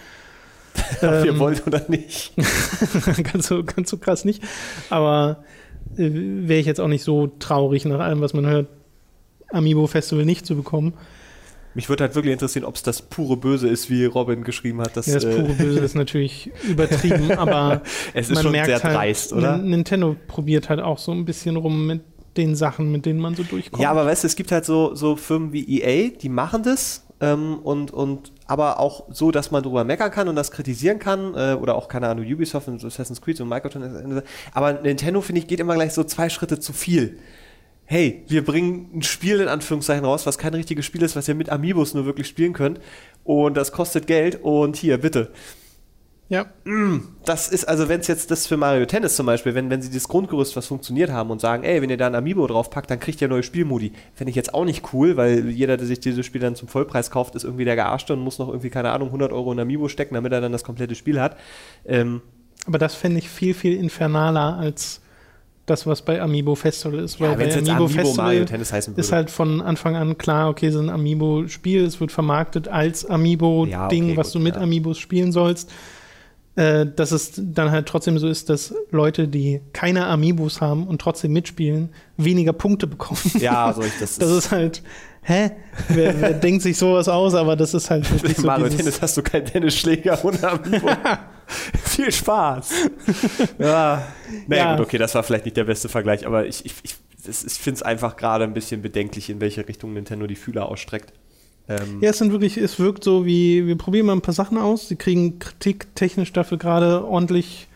Ob 1.01 1.25
ihr 1.25 1.31
Ähm, 1.31 1.39
wollt 1.39 1.65
oder 1.67 1.81
nicht. 1.87 2.33
ganz, 3.33 3.47
so, 3.47 3.63
ganz 3.63 3.89
so 3.89 3.97
krass 3.97 4.25
nicht. 4.25 4.43
Aber 4.89 5.43
äh, 5.97 6.09
wäre 6.11 6.59
ich 6.59 6.65
jetzt 6.65 6.79
auch 6.79 6.87
nicht 6.87 7.03
so 7.03 7.27
traurig, 7.39 7.85
nach 7.85 7.99
allem, 7.99 8.21
was 8.21 8.33
man 8.33 8.45
hört, 8.45 8.67
Amiibo 9.51 9.87
Festival 9.87 10.25
nicht 10.25 10.45
zu 10.45 10.55
bekommen. 10.55 10.93
Mich 11.75 11.87
würde 11.87 12.03
halt 12.03 12.15
wirklich 12.15 12.33
interessieren, 12.33 12.65
ob 12.65 12.75
es 12.75 12.83
das 12.83 13.01
pure 13.01 13.37
Böse 13.37 13.67
ist, 13.67 13.89
wie 13.89 14.05
Robin 14.05 14.43
geschrieben 14.43 14.81
hat. 14.81 14.97
Das, 14.97 15.05
Ja, 15.07 15.13
das 15.15 15.25
äh, 15.25 15.35
pure 15.35 15.53
Böse 15.53 15.79
ist 15.79 15.95
natürlich 15.95 16.51
übertrieben, 16.67 17.31
aber 17.31 17.81
es 18.13 18.29
ist 18.29 18.35
man 18.35 18.43
schon 18.43 18.51
merkt 18.51 18.67
sehr 18.67 18.81
halt, 18.81 18.95
dreist, 18.95 19.33
oder? 19.33 19.57
Nintendo 19.57 20.15
probiert 20.27 20.69
halt 20.69 20.79
auch 20.79 20.97
so 20.97 21.11
ein 21.11 21.25
bisschen 21.25 21.55
rum 21.55 21.85
mit 21.85 22.01
den 22.37 22.55
Sachen, 22.55 22.91
mit 22.91 23.05
denen 23.05 23.19
man 23.19 23.35
so 23.35 23.43
durchkommt. 23.43 23.81
Ja, 23.81 23.91
aber 23.91 24.05
weißt 24.05 24.23
du, 24.23 24.27
es 24.27 24.35
gibt 24.35 24.51
halt 24.51 24.65
so, 24.65 24.95
so 24.95 25.15
Firmen 25.15 25.53
wie 25.53 25.79
EA, 25.79 26.09
die 26.09 26.29
machen 26.29 26.63
das 26.63 27.05
ähm, 27.21 27.59
und, 27.59 27.91
und 27.91 28.31
aber 28.49 28.79
auch 28.79 29.05
so, 29.11 29.29
dass 29.29 29.51
man 29.51 29.61
drüber 29.61 29.83
meckern 29.83 30.09
kann 30.09 30.27
und 30.27 30.35
das 30.35 30.49
kritisieren 30.49 30.97
kann 30.97 31.35
äh, 31.35 31.53
oder 31.53 31.75
auch, 31.75 31.87
keine 31.87 32.07
Ahnung, 32.07 32.25
Ubisoft 32.25 32.67
und 32.67 32.83
Assassin's 32.83 33.21
Creed 33.21 33.39
und 33.41 33.47
Microtransactions. 33.47 34.23
Aber 34.53 34.73
Nintendo, 34.73 35.21
finde 35.21 35.41
ich, 35.41 35.47
geht 35.47 35.59
immer 35.59 35.75
gleich 35.75 35.93
so 35.93 36.03
zwei 36.03 36.29
Schritte 36.29 36.59
zu 36.59 36.73
viel. 36.73 37.19
Hey, 37.85 38.23
wir 38.27 38.43
bringen 38.43 38.89
ein 38.95 39.03
Spiel 39.03 39.39
in 39.39 39.47
Anführungszeichen 39.47 40.03
raus, 40.03 40.25
was 40.25 40.39
kein 40.39 40.55
richtiges 40.55 40.83
Spiel 40.83 41.03
ist, 41.03 41.15
was 41.15 41.27
ihr 41.27 41.35
mit 41.35 41.51
Amiibos 41.51 41.93
nur 41.93 42.05
wirklich 42.05 42.25
spielen 42.25 42.53
könnt 42.53 42.79
und 43.23 43.55
das 43.55 43.71
kostet 43.71 44.07
Geld 44.07 44.39
und 44.41 44.75
hier, 44.75 44.97
bitte. 44.97 45.31
Ja, 46.29 46.45
Das 47.25 47.47
ist, 47.47 47.65
also 47.65 47.89
wenn 47.89 48.01
es 48.01 48.07
jetzt 48.07 48.29
das 48.29 48.45
für 48.45 48.55
Mario 48.55 48.85
Tennis 48.85 49.15
zum 49.15 49.25
Beispiel, 49.25 49.55
wenn, 49.55 49.71
wenn 49.71 49.81
sie 49.81 49.91
das 49.91 50.07
Grundgerüst, 50.07 50.55
was 50.55 50.67
funktioniert 50.67 51.09
haben 51.09 51.31
und 51.31 51.41
sagen, 51.41 51.63
ey, 51.63 51.81
wenn 51.81 51.89
ihr 51.89 51.97
da 51.97 52.05
ein 52.05 52.13
Amiibo 52.13 52.45
draufpackt, 52.45 52.91
dann 52.91 52.99
kriegt 52.99 53.19
ihr 53.19 53.27
neue 53.27 53.41
Spielmodi. 53.41 53.93
Fände 54.13 54.29
ich 54.29 54.35
jetzt 54.35 54.53
auch 54.53 54.63
nicht 54.63 54.93
cool, 54.93 55.17
weil 55.17 55.49
jeder, 55.49 55.75
der 55.75 55.87
sich 55.87 55.99
dieses 55.99 56.23
Spiel 56.27 56.39
dann 56.39 56.55
zum 56.55 56.67
Vollpreis 56.67 57.09
kauft, 57.09 57.33
ist 57.33 57.45
irgendwie 57.45 57.65
der 57.65 57.75
Gearschte 57.75 58.13
und 58.13 58.19
muss 58.19 58.37
noch 58.37 58.47
irgendwie, 58.47 58.69
keine 58.69 58.91
Ahnung, 58.91 59.07
100 59.07 59.33
Euro 59.33 59.51
in 59.51 59.59
Amiibo 59.59 59.87
stecken, 59.87 60.13
damit 60.13 60.31
er 60.31 60.39
dann 60.39 60.51
das 60.51 60.63
komplette 60.63 60.93
Spiel 60.93 61.19
hat. 61.19 61.35
Ähm, 61.83 62.21
aber 62.67 62.77
das 62.77 62.93
fände 62.93 63.17
ich 63.17 63.27
viel, 63.27 63.55
viel 63.55 63.75
infernaler 63.75 64.55
als 64.57 65.01
das, 65.65 65.87
was 65.87 66.03
bei 66.03 66.21
Amiibo 66.21 66.53
Festival 66.53 66.99
ist. 66.99 67.19
Weil 67.19 67.31
ja, 67.31 67.39
wenn 67.39 67.47
es 67.47 67.55
jetzt 67.55 67.69
Amiibo 67.69 67.85
Amiibo 67.85 68.01
Festival 68.01 68.25
Mario 68.25 68.45
Tennis 68.45 68.71
heißen 68.71 68.93
würde. 68.93 69.01
ist 69.01 69.11
halt 69.11 69.31
von 69.31 69.61
Anfang 69.61 69.95
an 69.95 70.17
klar, 70.19 70.49
okay, 70.49 70.69
so 70.69 70.79
ein 70.79 70.89
Amiibo-Spiel, 70.89 71.85
es 71.85 71.99
wird 71.99 72.11
vermarktet 72.11 72.67
als 72.67 73.03
Amiibo-Ding, 73.05 73.71
Ja, 73.71 73.85
okay, 73.87 74.17
was 74.17 74.27
gut, 74.27 74.35
du 74.35 74.39
mit 74.39 74.55
ja. 74.55 74.61
Amiibos 74.61 74.99
spielen 74.99 75.31
sollst. 75.31 75.71
Äh, 76.55 76.87
dass 76.93 77.11
es 77.11 77.33
dann 77.37 77.71
halt 77.71 77.85
trotzdem 77.87 78.17
so 78.17 78.27
ist, 78.27 78.49
dass 78.49 78.73
Leute, 78.91 79.27
die 79.27 79.61
keine 79.71 80.07
Amiibos 80.07 80.59
haben 80.61 80.87
und 80.87 80.99
trotzdem 80.99 81.31
mitspielen, 81.31 81.89
weniger 82.17 82.53
Punkte 82.53 82.87
bekommen. 82.87 83.19
ja, 83.39 83.71
so 83.73 83.81
ich 83.81 83.93
das, 83.99 84.17
Das 84.17 84.29
ist 84.31 84.51
halt, 84.51 84.81
hä? 85.21 85.51
Wer, 85.87 86.19
wer 86.19 86.33
denkt 86.33 86.63
sich 86.63 86.77
sowas 86.77 87.07
aus? 87.07 87.33
Aber 87.35 87.55
das 87.55 87.73
ist 87.73 87.89
halt 87.89 88.11
wirklich 88.11 88.35
so 88.35 88.47
Mario 88.47 88.67
Tennis 88.69 89.01
hast 89.01 89.15
du 89.15 89.21
keinen 89.21 89.45
Tennisschläger 89.45 90.23
und 90.25 90.43
Amiibo. 90.43 90.89
Viel 91.85 92.11
Spaß. 92.11 92.71
ja. 93.57 94.05
Naja, 94.47 94.63
Ja. 94.63 94.75
gut, 94.75 94.85
okay, 94.87 94.97
das 94.97 95.15
war 95.15 95.23
vielleicht 95.23 95.45
nicht 95.45 95.57
der 95.57 95.63
beste 95.63 95.87
Vergleich, 95.87 96.25
aber 96.27 96.45
ich, 96.45 96.65
ich, 96.65 96.73
ich, 96.83 96.95
ich 97.27 97.53
finde 97.53 97.77
es 97.77 97.83
einfach 97.83 98.17
gerade 98.17 98.43
ein 98.43 98.53
bisschen 98.53 98.81
bedenklich, 98.81 99.29
in 99.29 99.39
welche 99.39 99.67
Richtung 99.67 99.93
Nintendo 99.93 100.27
die 100.27 100.35
Fühler 100.35 100.67
ausstreckt. 100.67 101.13
Ähm, 101.69 101.99
Ja, 102.01 102.09
es 102.09 102.17
sind 102.17 102.31
wirklich, 102.31 102.57
es 102.57 102.79
wirkt 102.79 103.03
so 103.03 103.25
wie, 103.25 103.65
wir 103.65 103.77
probieren 103.77 104.07
mal 104.07 104.13
ein 104.13 104.21
paar 104.21 104.33
Sachen 104.33 104.57
aus. 104.57 104.89
Sie 104.89 104.95
kriegen 104.95 105.39
Kritik 105.39 105.95
technisch 105.95 106.33
dafür 106.33 106.57
gerade 106.57 107.05
ordentlich 107.05 107.67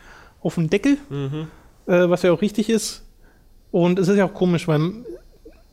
auf 0.42 0.56
den 0.56 0.70
Deckel, 0.70 0.98
mhm. 1.10 1.48
äh, 1.86 2.10
was 2.10 2.24
ja 2.24 2.32
auch 2.34 2.42
richtig 2.42 2.70
ist. 2.70 3.04
Und 3.72 4.00
es 4.00 4.08
ist 4.08 4.18
ja 4.18 4.26
auch 4.26 4.34
komisch, 4.34 4.68
weil 4.68 4.92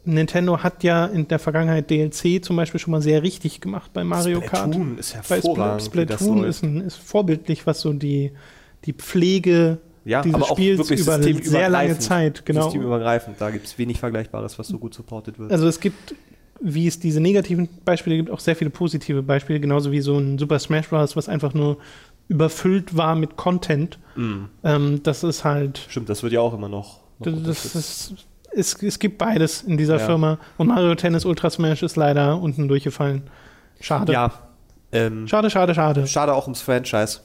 Nintendo 0.05 0.63
hat 0.63 0.83
ja 0.85 1.07
in 1.07 1.29
der 1.29 1.39
Vergangenheit 1.39 1.91
DLC 1.91 2.43
zum 2.43 2.57
Beispiel 2.57 2.81
schon 2.81 2.93
mal 2.93 3.03
sehr 3.03 3.23
richtig 3.23 3.61
gemacht 3.61 3.93
bei 3.93 4.05
Mario 4.05 4.41
Kart. 4.41 4.73
Splatoon 4.75 4.99
ist 4.99 5.13
Bei 5.29 5.37
hervorragend. 5.37 5.83
Spl 5.83 6.03
Splatoon 6.03 6.45
ist, 6.45 6.63
ein, 6.63 6.81
ist 6.81 6.97
vorbildlich, 6.97 7.67
was 7.67 7.81
so 7.81 7.93
die, 7.93 8.33
die 8.85 8.93
Pflege 8.93 9.79
ja, 10.05 10.23
dieses 10.23 10.35
aber 10.35 10.51
auch 10.51 10.57
Spiels 10.57 10.79
wirklich 10.79 11.01
über 11.01 11.23
sehr 11.23 11.69
lange. 11.69 11.99
Zeit, 11.99 12.47
genau. 12.47 12.65
Systemübergreifend, 12.65 13.39
da 13.39 13.51
gibt 13.51 13.67
es 13.67 13.77
wenig 13.79 14.01
Vergleichbares, 14.01 14.59
was 14.59 14.69
so 14.69 14.79
gut 14.79 14.95
supportet 14.95 15.39
wird. 15.39 15.53
Also 15.53 15.69
es 15.69 15.79
gibt, 15.79 16.15
wie 16.63 16.87
es 16.87 16.99
diese 17.01 17.21
negativen 17.21 17.69
Beispiele 17.85 18.17
gibt, 18.17 18.31
auch 18.31 18.41
sehr 18.41 18.57
viele 18.57 18.71
positive 18.71 19.23
Beispiele, 19.23 19.61
genauso 19.61 19.93
wie 19.93 20.01
so 20.01 20.19
ein 20.19 20.39
Super 20.39 20.59
Smash 20.59 20.89
Bros., 20.89 21.17
was 21.17 21.29
einfach 21.29 21.55
nur 21.55 21.79
überfüllt 22.29 22.97
war 22.97 23.15
mit 23.15 23.37
Content. 23.37 23.99
Mhm. 24.15 24.49
Ähm, 24.63 25.03
das 25.03 25.25
ist 25.25 25.45
halt, 25.45 25.87
Stimmt, 25.89 26.09
das 26.09 26.23
wird 26.23 26.33
ja 26.33 26.41
auch 26.41 26.55
immer 26.55 26.69
noch. 26.69 27.01
noch 27.19 27.43
das, 27.45 27.75
ist, 27.75 28.15
es, 28.53 28.75
es 28.83 28.99
gibt 28.99 29.19
beides 29.19 29.63
in 29.63 29.77
dieser 29.77 29.99
Ja. 29.99 30.07
Firma. 30.07 30.39
Und 30.59 30.69
Mario 30.69 30.95
Tennis 30.95 31.25
Ultra 31.25 31.51
Smash 31.51 31.83
ist 31.83 31.97
leider 31.97 32.41
unten 32.41 32.69
durchgefallen. 32.69 33.23
Schade. 33.81 34.13
ja. 34.13 34.33
Ähm, 34.93 35.27
Schade, 35.29 35.51
schade, 35.51 35.75
schade. 35.75 36.07
Schade 36.07 36.35
auch 36.35 36.45
ums 36.47 36.61
Franchise. 36.63 37.21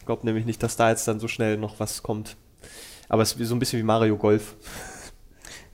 Ich 0.00 0.04
glaube 0.06 0.26
nämlich 0.26 0.44
nicht, 0.44 0.62
dass 0.62 0.76
da 0.76 0.90
jetzt 0.90 1.06
dann 1.08 1.20
so 1.20 1.28
schnell 1.28 1.56
noch 1.56 1.78
was 1.80 2.02
kommt. 2.02 2.36
Aber 3.08 3.22
es 3.22 3.32
ist 3.32 3.48
so 3.48 3.54
ein 3.54 3.58
bisschen 3.58 3.78
wie 3.78 3.84
Mario 3.84 4.16
Golf. 4.16 4.56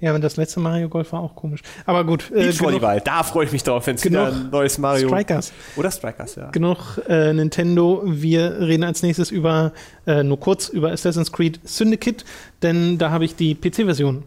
Ja, 0.00 0.10
aber 0.10 0.18
das 0.18 0.36
letzte 0.36 0.60
Mario 0.60 0.88
Golf 0.88 1.12
war 1.12 1.20
auch 1.20 1.34
komisch. 1.34 1.60
Aber 1.84 2.04
gut, 2.04 2.30
äh, 2.30 2.34
genug, 2.34 2.46
Beachvolleyball, 2.46 3.00
da 3.02 3.22
freue 3.22 3.44
ich 3.44 3.52
mich 3.52 3.62
drauf, 3.62 3.86
wenn 3.86 3.96
es 3.96 4.04
wieder 4.04 4.32
ein 4.32 4.48
neues 4.50 4.78
Mario. 4.78 5.08
Strikers. 5.08 5.52
Oder 5.76 5.90
Strikers, 5.90 6.36
ja. 6.36 6.50
Genug 6.50 7.00
äh, 7.08 7.32
Nintendo. 7.32 8.02
Wir 8.06 8.60
reden 8.60 8.84
als 8.84 9.02
nächstes 9.02 9.30
über, 9.30 9.72
äh, 10.06 10.22
nur 10.22 10.40
kurz, 10.40 10.68
über 10.68 10.90
Assassin's 10.90 11.32
Creed 11.32 11.60
Syndicate, 11.64 12.24
denn 12.62 12.96
da 12.96 13.10
habe 13.10 13.26
ich 13.26 13.36
die 13.36 13.54
PC-Version 13.54 14.22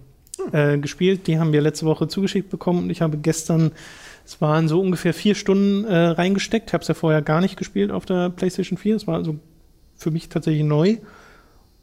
äh, 0.51 0.77
gespielt. 0.77 1.25
Die 1.25 1.39
haben 1.39 1.53
wir 1.53 1.61
letzte 1.61 1.85
Woche 1.85 2.07
zugeschickt 2.07 2.49
bekommen 2.49 2.83
und 2.83 2.89
ich 2.91 3.01
habe 3.01 3.17
gestern, 3.17 3.71
es 4.25 4.39
waren 4.41 4.67
so 4.67 4.79
ungefähr 4.79 5.13
vier 5.13 5.33
Stunden 5.33 5.85
äh, 5.85 5.95
reingesteckt. 5.95 6.69
Ich 6.69 6.73
habe 6.73 6.83
es 6.83 6.87
ja 6.87 6.93
vorher 6.93 7.23
gar 7.23 7.41
nicht 7.41 7.57
gespielt 7.57 7.91
auf 7.91 8.05
der 8.05 8.29
PlayStation 8.29 8.77
4. 8.77 8.95
Es 8.97 9.07
war 9.07 9.15
also 9.15 9.37
für 9.95 10.11
mich 10.11 10.29
tatsächlich 10.29 10.63
neu. 10.63 10.97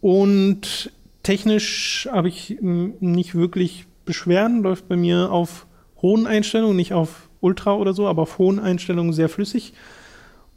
Und 0.00 0.92
technisch 1.30 2.08
habe 2.10 2.26
ich 2.26 2.58
m, 2.60 2.94
nicht 2.98 3.36
wirklich 3.36 3.86
Beschwerden, 4.04 4.62
läuft 4.64 4.88
bei 4.88 4.96
mir 4.96 5.30
auf 5.30 5.68
hohen 6.02 6.26
Einstellungen, 6.26 6.74
nicht 6.74 6.92
auf 6.92 7.28
Ultra 7.40 7.76
oder 7.76 7.92
so, 7.92 8.08
aber 8.08 8.22
auf 8.22 8.38
hohen 8.38 8.58
Einstellungen 8.58 9.12
sehr 9.12 9.28
flüssig 9.28 9.72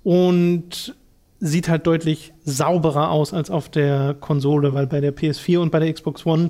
und 0.03 0.95
sieht 1.39 1.69
halt 1.69 1.85
deutlich 1.85 2.33
sauberer 2.43 3.11
aus 3.11 3.35
als 3.35 3.51
auf 3.51 3.69
der 3.69 4.15
Konsole, 4.19 4.73
weil 4.73 4.87
bei 4.87 4.99
der 4.99 5.15
PS4 5.15 5.59
und 5.59 5.71
bei 5.71 5.77
der 5.77 5.93
Xbox 5.93 6.25
One 6.25 6.49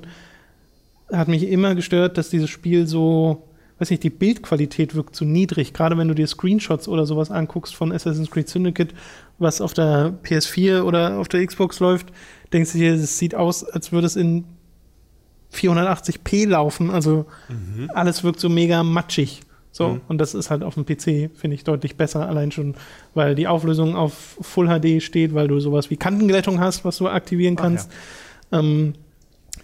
hat 1.12 1.28
mich 1.28 1.46
immer 1.46 1.74
gestört, 1.74 2.16
dass 2.16 2.30
dieses 2.30 2.48
Spiel 2.48 2.86
so, 2.86 3.42
weiß 3.78 3.90
nicht, 3.90 4.02
die 4.02 4.10
Bildqualität 4.10 4.94
wirkt 4.94 5.16
zu 5.16 5.24
niedrig. 5.24 5.72
Gerade 5.72 5.98
wenn 5.98 6.08
du 6.08 6.14
dir 6.14 6.26
Screenshots 6.26 6.88
oder 6.88 7.06
sowas 7.06 7.30
anguckst 7.30 7.74
von 7.74 7.92
Assassin's 7.92 8.30
Creed 8.30 8.48
Syndicate, 8.48 8.94
was 9.38 9.60
auf 9.60 9.74
der 9.74 10.14
PS4 10.22 10.82
oder 10.82 11.18
auf 11.18 11.28
der 11.28 11.44
Xbox 11.44 11.80
läuft, 11.80 12.12
denkst 12.52 12.72
du 12.72 12.78
dir, 12.78 12.94
es 12.94 13.18
sieht 13.18 13.34
aus, 13.34 13.64
als 13.64 13.90
würde 13.90 14.06
es 14.06 14.16
in 14.16 14.44
480p 15.52 16.48
laufen. 16.48 16.90
Also 16.90 17.26
mhm. 17.48 17.90
alles 17.94 18.22
wirkt 18.22 18.40
so 18.40 18.48
mega 18.48 18.82
matschig. 18.82 19.40
So, 19.72 19.88
mhm. 19.88 20.00
und 20.06 20.18
das 20.18 20.34
ist 20.34 20.50
halt 20.50 20.62
auf 20.62 20.74
dem 20.74 20.86
PC, 20.86 21.36
finde 21.36 21.54
ich, 21.54 21.64
deutlich 21.64 21.96
besser, 21.96 22.28
allein 22.28 22.52
schon, 22.52 22.76
weil 23.12 23.34
die 23.34 23.48
Auflösung 23.48 23.96
auf 23.96 24.38
Full 24.40 24.68
HD 24.68 25.02
steht, 25.02 25.34
weil 25.34 25.48
du 25.48 25.58
sowas 25.58 25.90
wie 25.90 25.96
Kantenglättung 25.96 26.60
hast, 26.60 26.84
was 26.84 26.98
du 26.98 27.08
aktivieren 27.08 27.56
kannst. 27.56 27.90
Ach, 27.90 28.52
ja. 28.52 28.58
Ähm, 28.60 28.94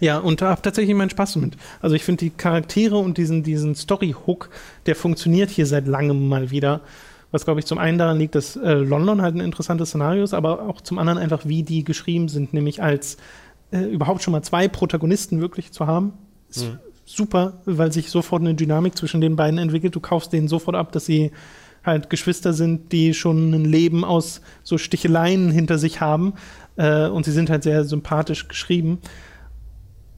ja, 0.01 0.17
und 0.17 0.41
da 0.41 0.49
habe 0.49 0.61
tatsächlich 0.63 0.95
meinen 0.95 1.11
Spaß 1.11 1.33
damit. 1.33 1.55
Also 1.79 1.95
ich 1.95 2.03
finde 2.03 2.25
die 2.25 2.31
Charaktere 2.31 2.97
und 2.97 3.19
diesen, 3.19 3.43
diesen 3.43 3.75
Story-Hook, 3.75 4.49
der 4.87 4.95
funktioniert 4.95 5.51
hier 5.51 5.67
seit 5.67 5.87
langem 5.87 6.27
mal 6.27 6.49
wieder. 6.49 6.81
Was, 7.29 7.45
glaube 7.45 7.59
ich, 7.59 7.67
zum 7.67 7.77
einen 7.77 7.99
daran 7.99 8.17
liegt, 8.17 8.33
dass 8.33 8.55
äh, 8.55 8.73
London 8.73 9.21
halt 9.21 9.35
ein 9.35 9.41
interessantes 9.41 9.89
Szenario 9.89 10.23
ist, 10.23 10.33
aber 10.33 10.67
auch 10.67 10.81
zum 10.81 10.97
anderen 10.97 11.19
einfach, 11.19 11.45
wie 11.45 11.61
die 11.61 11.83
geschrieben 11.83 12.29
sind, 12.29 12.51
nämlich 12.51 12.81
als 12.81 13.17
äh, 13.71 13.83
überhaupt 13.83 14.23
schon 14.23 14.31
mal 14.31 14.41
zwei 14.41 14.67
Protagonisten 14.67 15.39
wirklich 15.39 15.71
zu 15.71 15.85
haben. 15.85 16.13
Ist 16.49 16.65
mhm. 16.65 16.79
super, 17.05 17.61
weil 17.65 17.91
sich 17.93 18.09
sofort 18.09 18.41
eine 18.41 18.55
Dynamik 18.55 18.97
zwischen 18.97 19.21
den 19.21 19.35
beiden 19.35 19.59
entwickelt. 19.59 19.95
Du 19.95 19.99
kaufst 19.99 20.33
denen 20.33 20.47
sofort 20.47 20.75
ab, 20.75 20.91
dass 20.93 21.05
sie 21.05 21.31
halt 21.83 22.09
Geschwister 22.09 22.53
sind, 22.53 22.91
die 22.91 23.13
schon 23.13 23.53
ein 23.53 23.65
Leben 23.65 24.03
aus 24.03 24.41
so 24.63 24.79
Sticheleien 24.79 25.51
hinter 25.51 25.77
sich 25.77 26.01
haben. 26.01 26.33
Äh, 26.75 27.07
und 27.07 27.23
sie 27.23 27.31
sind 27.31 27.51
halt 27.51 27.61
sehr 27.61 27.85
sympathisch 27.85 28.47
geschrieben. 28.47 28.97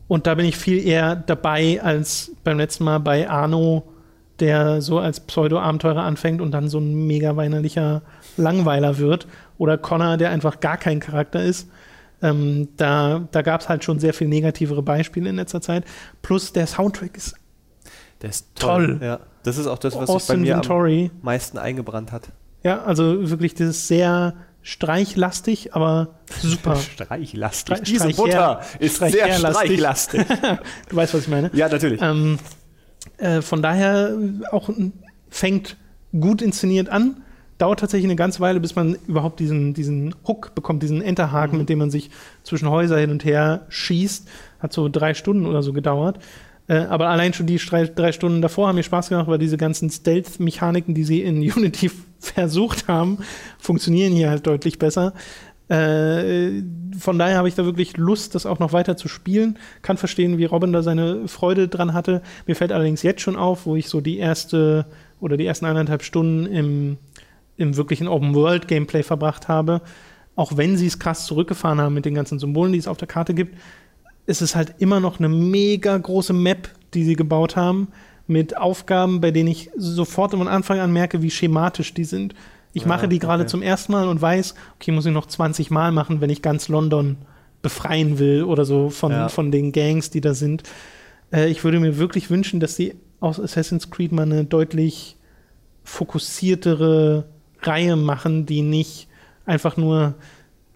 Und 0.07 0.27
da 0.27 0.35
bin 0.35 0.45
ich 0.45 0.57
viel 0.57 0.85
eher 0.85 1.15
dabei 1.15 1.81
als 1.81 2.31
beim 2.43 2.57
letzten 2.57 2.83
Mal 2.83 2.99
bei 2.99 3.29
Arno, 3.29 3.83
der 4.39 4.81
so 4.81 4.99
als 4.99 5.19
Pseudo-Abenteurer 5.19 6.03
anfängt 6.03 6.41
und 6.41 6.51
dann 6.51 6.67
so 6.67 6.79
ein 6.79 7.07
mega 7.07 7.35
weinerlicher 7.35 8.01
Langweiler 8.37 8.97
wird. 8.97 9.27
Oder 9.57 9.77
Connor, 9.77 10.17
der 10.17 10.31
einfach 10.31 10.59
gar 10.59 10.77
kein 10.77 10.99
Charakter 10.99 11.43
ist. 11.43 11.69
Ähm, 12.21 12.69
da 12.77 13.27
da 13.31 13.41
gab 13.41 13.61
es 13.61 13.69
halt 13.69 13.83
schon 13.83 13.99
sehr 13.99 14.13
viel 14.13 14.27
negativere 14.27 14.81
Beispiele 14.81 15.29
in 15.29 15.35
letzter 15.35 15.61
Zeit. 15.61 15.83
Plus 16.21 16.53
der 16.53 16.67
Soundtrack 16.67 17.17
ist, 17.17 17.35
der 18.21 18.29
ist 18.29 18.47
toll. 18.55 18.97
toll. 18.97 19.07
Ja. 19.07 19.19
Das 19.43 19.57
ist 19.57 19.67
auch 19.67 19.77
das, 19.77 19.95
was 19.95 20.09
Austin 20.09 20.19
sich 20.19 20.27
bei 20.27 20.37
mir 20.37 20.55
Ventori. 20.55 21.11
am 21.13 21.25
meisten 21.25 21.57
eingebrannt 21.57 22.11
hat. 22.13 22.29
Ja, 22.63 22.81
also 22.83 23.29
wirklich 23.29 23.55
das 23.55 23.67
ist 23.69 23.87
sehr 23.89 24.33
streichlastig, 24.63 25.75
aber 25.75 26.15
super. 26.41 26.75
streichlastig. 26.93 27.77
Streich, 27.77 27.89
Diese 27.89 28.09
Butter 28.09 28.61
ist 28.79 28.95
Streich 28.95 29.11
sehr 29.13 29.33
streichlastig. 29.33 30.25
du 30.89 30.95
weißt, 30.95 31.13
was 31.13 31.21
ich 31.21 31.27
meine? 31.27 31.51
Ja, 31.53 31.69
natürlich. 31.69 32.01
Ähm, 32.01 32.39
äh, 33.17 33.41
von 33.41 33.61
daher 33.61 34.17
auch 34.51 34.69
fängt 35.29 35.77
gut 36.11 36.41
inszeniert 36.41 36.89
an 36.89 37.23
dauert 37.57 37.79
tatsächlich 37.79 38.07
eine 38.07 38.15
ganze 38.15 38.39
Weile, 38.39 38.59
bis 38.59 38.75
man 38.75 38.97
überhaupt 39.07 39.39
diesen, 39.39 39.73
diesen 39.73 40.13
Hook 40.27 40.53
bekommt, 40.55 40.83
diesen 40.83 41.01
Enterhaken, 41.01 41.53
mhm. 41.53 41.59
mit 41.59 41.69
dem 41.69 41.79
man 41.79 41.91
sich 41.91 42.09
zwischen 42.43 42.69
Häuser 42.69 42.97
hin 42.97 43.09
und 43.09 43.23
her 43.23 43.65
schießt. 43.69 44.27
Hat 44.59 44.73
so 44.73 44.89
drei 44.89 45.13
Stunden 45.13 45.45
oder 45.45 45.63
so 45.63 45.71
gedauert. 45.71 46.19
Äh, 46.67 46.77
aber 46.77 47.09
allein 47.09 47.33
schon 47.33 47.45
die 47.45 47.57
drei, 47.57 48.11
Stunden 48.11 48.41
davor 48.41 48.67
haben 48.67 48.75
mir 48.75 48.83
Spaß 48.83 49.09
gemacht, 49.09 49.27
weil 49.27 49.37
diese 49.37 49.57
ganzen 49.57 49.89
Stealth-Mechaniken, 49.89 50.93
die 50.93 51.03
sie 51.03 51.21
in 51.21 51.37
Unity 51.55 51.91
versucht 52.19 52.87
haben, 52.87 53.19
funktionieren 53.59 54.13
hier 54.13 54.29
halt 54.29 54.47
deutlich 54.47 54.79
besser. 54.79 55.13
Äh, 55.69 56.61
von 56.97 57.17
daher 57.17 57.37
habe 57.37 57.47
ich 57.47 57.55
da 57.55 57.65
wirklich 57.65 57.97
Lust, 57.97 58.35
das 58.35 58.45
auch 58.45 58.59
noch 58.59 58.73
weiter 58.73 58.97
zu 58.97 59.07
spielen. 59.07 59.57
Kann 59.81 59.97
verstehen, 59.97 60.37
wie 60.37 60.45
Robin 60.45 60.73
da 60.73 60.83
seine 60.83 61.27
Freude 61.27 61.67
dran 61.67 61.93
hatte. 61.93 62.21
Mir 62.45 62.55
fällt 62.55 62.71
allerdings 62.71 63.01
jetzt 63.01 63.21
schon 63.21 63.35
auf, 63.35 63.65
wo 63.65 63.75
ich 63.75 63.89
so 63.89 64.01
die 64.01 64.17
erste 64.17 64.85
oder 65.19 65.37
die 65.37 65.45
ersten 65.45 65.65
eineinhalb 65.65 66.03
Stunden 66.03 66.45
im 66.45 66.97
im 67.57 67.77
wirklichen 67.77 68.07
Open-World-Gameplay 68.07 69.03
verbracht 69.03 69.47
habe, 69.47 69.81
auch 70.35 70.57
wenn 70.57 70.77
sie 70.77 70.87
es 70.87 70.99
krass 70.99 71.25
zurückgefahren 71.25 71.79
haben 71.79 71.93
mit 71.93 72.05
den 72.05 72.15
ganzen 72.15 72.39
Symbolen, 72.39 72.73
die 72.73 72.79
es 72.79 72.87
auf 72.87 72.97
der 72.97 73.07
Karte 73.07 73.33
gibt, 73.33 73.57
ist 74.25 74.41
es 74.41 74.55
halt 74.55 74.75
immer 74.79 74.99
noch 74.99 75.19
eine 75.19 75.29
mega 75.29 75.97
große 75.97 76.33
Map, 76.33 76.69
die 76.93 77.03
sie 77.03 77.15
gebaut 77.15 77.55
haben, 77.55 77.89
mit 78.27 78.57
Aufgaben, 78.57 79.21
bei 79.21 79.31
denen 79.31 79.49
ich 79.49 79.69
sofort 79.75 80.31
von 80.31 80.47
Anfang 80.47 80.79
an 80.79 80.93
merke, 80.93 81.21
wie 81.21 81.31
schematisch 81.31 81.93
die 81.93 82.05
sind. 82.05 82.33
Ich 82.71 82.83
ja, 82.83 82.87
mache 82.87 83.07
die 83.07 83.19
gerade 83.19 83.43
okay. 83.43 83.51
zum 83.51 83.61
ersten 83.61 83.91
Mal 83.91 84.07
und 84.07 84.21
weiß, 84.21 84.55
okay, 84.75 84.91
muss 84.91 85.05
ich 85.05 85.13
noch 85.13 85.25
20 85.25 85.71
Mal 85.71 85.91
machen, 85.91 86.21
wenn 86.21 86.29
ich 86.29 86.41
ganz 86.41 86.69
London 86.69 87.17
befreien 87.61 88.19
will 88.19 88.43
oder 88.43 88.65
so 88.65 88.89
von, 88.89 89.11
ja. 89.11 89.29
von 89.29 89.51
den 89.51 89.71
Gangs, 89.71 90.09
die 90.09 90.21
da 90.21 90.33
sind. 90.33 90.63
Äh, 91.31 91.49
ich 91.49 91.63
würde 91.63 91.79
mir 91.79 91.97
wirklich 91.97 92.29
wünschen, 92.29 92.59
dass 92.59 92.75
sie 92.75 92.95
aus 93.19 93.39
Assassin's 93.39 93.89
Creed 93.89 94.11
mal 94.11 94.23
eine 94.23 94.45
deutlich 94.45 95.17
fokussiertere 95.83 97.25
Reihe 97.61 97.95
machen, 97.95 98.45
die 98.45 98.61
nicht 98.61 99.07
einfach 99.45 99.77
nur 99.77 100.15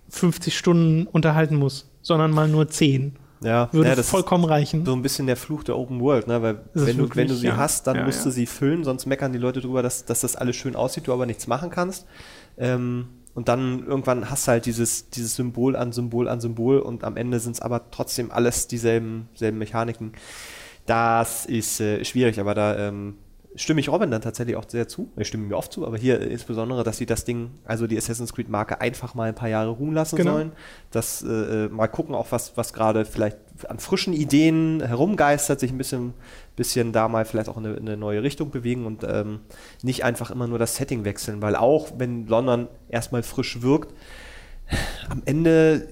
50 0.10 0.58
Stunden 0.58 1.08
unterhalten 1.08 1.56
muss, 1.56 1.90
sondern 2.02 2.32
mal 2.32 2.48
nur 2.48 2.70
10. 2.70 3.16
Ja, 3.42 3.70
würde 3.72 3.90
ja, 3.90 3.96
das 3.96 4.10
vollkommen 4.10 4.46
reichen. 4.46 4.86
So 4.86 4.94
ein 4.94 5.02
bisschen 5.02 5.28
der 5.28 5.38
Fluch 5.38 5.64
der 5.64 5.78
Open 5.78 6.00
World, 6.02 6.28
ne? 6.28 6.42
Weil 6.42 6.62
wenn 6.74 6.98
du, 6.98 7.10
wenn 7.16 7.28
du 7.28 7.36
sie 7.36 7.48
ja. 7.48 7.58
hast, 7.58 7.86
dann 7.88 7.98
ja, 7.98 8.06
musst 8.06 8.26
du 8.26 8.32
sie 8.32 8.46
füllen, 8.46 8.84
sonst 8.84 9.06
meckern 9.06 9.32
die 9.32 9.38
Leute 9.38 9.62
drüber, 9.62 9.84
dass, 9.84 10.06
dass 10.06 10.22
das 10.22 10.36
alles 10.36 10.56
schön 10.56 10.76
aussieht, 10.76 11.08
du 11.08 11.14
aber 11.14 11.26
nichts 11.26 11.48
machen 11.48 11.70
kannst. 11.70 12.08
Ähm, 12.58 13.08
und 13.36 13.48
dann 13.50 13.86
irgendwann 13.86 14.32
hast 14.32 14.48
du 14.48 14.52
halt 14.54 14.66
dieses, 14.66 15.12
dieses 15.12 15.36
Symbol 15.36 15.76
an 15.76 15.92
Symbol 15.92 16.28
an 16.28 16.42
Symbol 16.42 16.80
und 16.80 17.04
am 17.04 17.18
Ende 17.18 17.40
sind 17.40 17.52
es 17.52 17.62
aber 17.62 17.92
trotzdem 17.92 18.32
alles 18.32 18.68
dieselben 18.68 19.30
selben 19.36 19.60
Mechaniken. 19.60 20.14
Das 20.88 21.46
ist 21.46 21.80
äh, 21.80 22.04
schwierig, 22.04 22.40
aber 22.40 22.56
da 22.56 22.88
ähm, 22.88 23.16
stimme 23.58 23.80
ich 23.80 23.90
Robin 23.90 24.12
dann 24.12 24.22
tatsächlich 24.22 24.56
auch 24.56 24.66
sehr 24.68 24.88
zu. 24.88 25.12
Ich 25.18 25.28
stimme 25.28 25.46
mir 25.46 25.58
oft 25.58 25.74
zu, 25.74 25.86
aber 25.86 25.98
hier 25.98 26.22
insbesondere, 26.22 26.84
dass 26.84 26.98
sie 26.98 27.06
das 27.06 27.26
Ding, 27.26 27.52
also 27.66 27.88
die 27.88 27.98
Assassin's 27.98 28.34
Creed 28.34 28.50
Marke 28.50 28.80
einfach 28.80 29.16
mal 29.16 29.30
ein 29.30 29.36
paar 29.36 29.50
Jahre 29.50 29.72
ruhen 29.72 29.94
lassen 29.94 30.16
genau. 30.16 30.34
sollen. 30.34 30.52
Das 30.92 31.24
äh, 31.24 31.68
mal 31.68 31.88
gucken, 31.88 32.16
auch 32.16 32.32
was, 32.32 32.56
was 32.56 32.72
gerade 32.72 33.04
vielleicht 33.04 33.38
an 33.68 33.80
frischen 33.80 34.14
Ideen 34.14 34.82
herumgeistert, 34.82 35.60
sich 35.60 35.72
ein 35.72 35.78
bisschen, 35.78 36.14
bisschen 36.56 36.94
da 36.94 37.08
mal 37.08 37.26
vielleicht 37.26 37.50
auch 37.50 37.58
in 37.58 37.66
eine, 37.66 37.78
eine 37.78 37.98
neue 37.98 38.22
Richtung 38.22 38.52
bewegen 38.52 38.86
und 38.86 39.04
ähm, 39.04 39.40
nicht 39.82 40.04
einfach 40.04 40.30
immer 40.30 40.48
nur 40.48 40.60
das 40.60 40.76
Setting 40.76 41.04
wechseln, 41.04 41.42
weil 41.42 41.56
auch 41.56 41.90
wenn 41.98 42.28
London 42.28 42.68
erstmal 42.90 43.24
frisch 43.24 43.62
wirkt, 43.64 43.94
am 45.10 45.24
Ende 45.26 45.88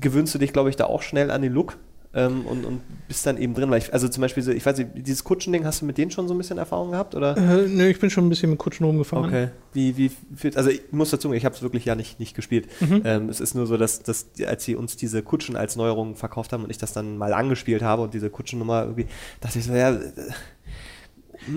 gewöhnst 0.00 0.34
du 0.34 0.38
dich, 0.38 0.52
glaube 0.52 0.70
ich, 0.70 0.76
da 0.76 0.84
auch 0.84 1.02
schnell 1.02 1.32
an 1.32 1.42
den 1.42 1.52
Look 1.52 1.76
ähm, 2.18 2.46
und, 2.46 2.64
und 2.64 2.80
bist 3.06 3.24
dann 3.26 3.38
eben 3.38 3.54
drin. 3.54 3.70
Weil 3.70 3.78
ich, 3.78 3.92
also 3.92 4.08
zum 4.08 4.20
Beispiel, 4.20 4.42
so, 4.42 4.50
ich 4.50 4.64
weiß 4.66 4.78
nicht, 4.78 4.90
dieses 4.96 5.22
Kutschending, 5.22 5.64
hast 5.64 5.82
du 5.82 5.86
mit 5.86 5.98
denen 5.98 6.10
schon 6.10 6.26
so 6.26 6.34
ein 6.34 6.38
bisschen 6.38 6.58
Erfahrung 6.58 6.90
gehabt? 6.90 7.14
Oder? 7.14 7.36
Äh, 7.36 7.68
nö, 7.68 7.86
ich 7.86 8.00
bin 8.00 8.10
schon 8.10 8.26
ein 8.26 8.28
bisschen 8.28 8.50
mit 8.50 8.58
Kutschen 8.58 8.84
rumgefahren. 8.84 9.26
Okay. 9.26 9.48
Wie, 9.72 9.96
wie, 9.96 10.10
also 10.56 10.70
ich 10.70 10.82
muss 10.90 11.10
dazu, 11.10 11.32
ich 11.32 11.44
habe 11.44 11.54
es 11.54 11.62
wirklich 11.62 11.84
ja 11.84 11.94
nicht, 11.94 12.18
nicht 12.18 12.34
gespielt. 12.34 12.68
Mhm. 12.80 13.02
Ähm, 13.04 13.28
es 13.28 13.40
ist 13.40 13.54
nur 13.54 13.66
so, 13.66 13.76
dass, 13.76 14.02
dass 14.02 14.26
als 14.46 14.64
sie 14.64 14.74
uns 14.74 14.96
diese 14.96 15.22
Kutschen 15.22 15.56
als 15.56 15.76
Neuerung 15.76 16.16
verkauft 16.16 16.52
haben 16.52 16.64
und 16.64 16.70
ich 16.70 16.78
das 16.78 16.92
dann 16.92 17.16
mal 17.16 17.32
angespielt 17.32 17.82
habe 17.82 18.02
und 18.02 18.14
diese 18.14 18.30
Kutschennummer 18.30 18.82
irgendwie, 18.82 19.06
dachte 19.40 19.58
ich 19.58 19.64
so, 19.64 19.72
ja. 19.72 19.92
Äh, 19.92 20.10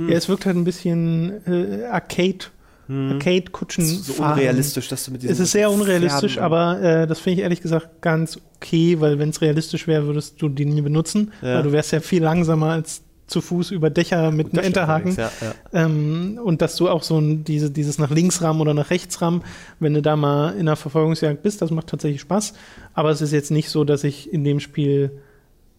ja, 0.07 0.15
es 0.15 0.29
wirkt 0.29 0.45
halt 0.45 0.55
ein 0.55 0.63
bisschen 0.63 1.45
äh, 1.47 1.85
Arcade 1.85 2.45
hm. 2.91 3.11
Arcade-Kutschen 3.13 3.85
so 3.85 4.13
fahren. 4.13 4.33
unrealistisch, 4.33 4.89
dass 4.89 5.05
du 5.05 5.11
mit 5.11 5.23
diesem 5.23 5.33
Es 5.33 5.39
ist 5.39 5.51
sehr 5.51 5.71
unrealistisch, 5.71 6.33
Pferden 6.33 6.53
aber 6.53 6.81
äh, 6.81 7.07
das 7.07 7.19
finde 7.19 7.39
ich 7.39 7.43
ehrlich 7.43 7.61
gesagt 7.61 8.01
ganz 8.01 8.39
okay, 8.57 8.99
weil 8.99 9.17
wenn 9.17 9.29
es 9.29 9.41
realistisch 9.41 9.87
wäre, 9.87 10.05
würdest 10.07 10.41
du 10.41 10.49
die 10.49 10.65
nie 10.65 10.81
benutzen, 10.81 11.31
ja. 11.41 11.55
weil 11.55 11.63
du 11.63 11.71
wärst 11.71 11.93
ja 11.93 12.01
viel 12.01 12.21
langsamer 12.21 12.71
als 12.71 13.03
zu 13.27 13.39
Fuß 13.39 13.71
über 13.71 13.89
Dächer 13.89 14.31
mit 14.31 14.51
einem 14.51 14.65
Enterhaken. 14.65 15.15
Ja, 15.15 15.31
ja. 15.41 15.53
ähm, 15.71 16.37
und 16.43 16.61
dass 16.61 16.75
du 16.75 16.89
auch 16.89 17.01
so 17.01 17.17
ein, 17.17 17.45
diese, 17.45 17.71
dieses 17.71 17.97
nach 17.97 18.09
links 18.09 18.41
rammen 18.41 18.59
oder 18.59 18.73
nach 18.73 18.89
rechts 18.89 19.21
rammen, 19.21 19.43
wenn 19.79 19.93
du 19.93 20.01
da 20.01 20.17
mal 20.17 20.51
in 20.51 20.67
einer 20.67 20.75
Verfolgungsjagd 20.75 21.41
bist, 21.41 21.61
das 21.61 21.71
macht 21.71 21.87
tatsächlich 21.87 22.19
Spaß. 22.19 22.53
Aber 22.93 23.09
es 23.09 23.21
ist 23.21 23.31
jetzt 23.31 23.49
nicht 23.49 23.69
so, 23.69 23.85
dass 23.85 24.03
ich 24.03 24.33
in 24.33 24.43
dem 24.43 24.59
Spiel 24.59 25.11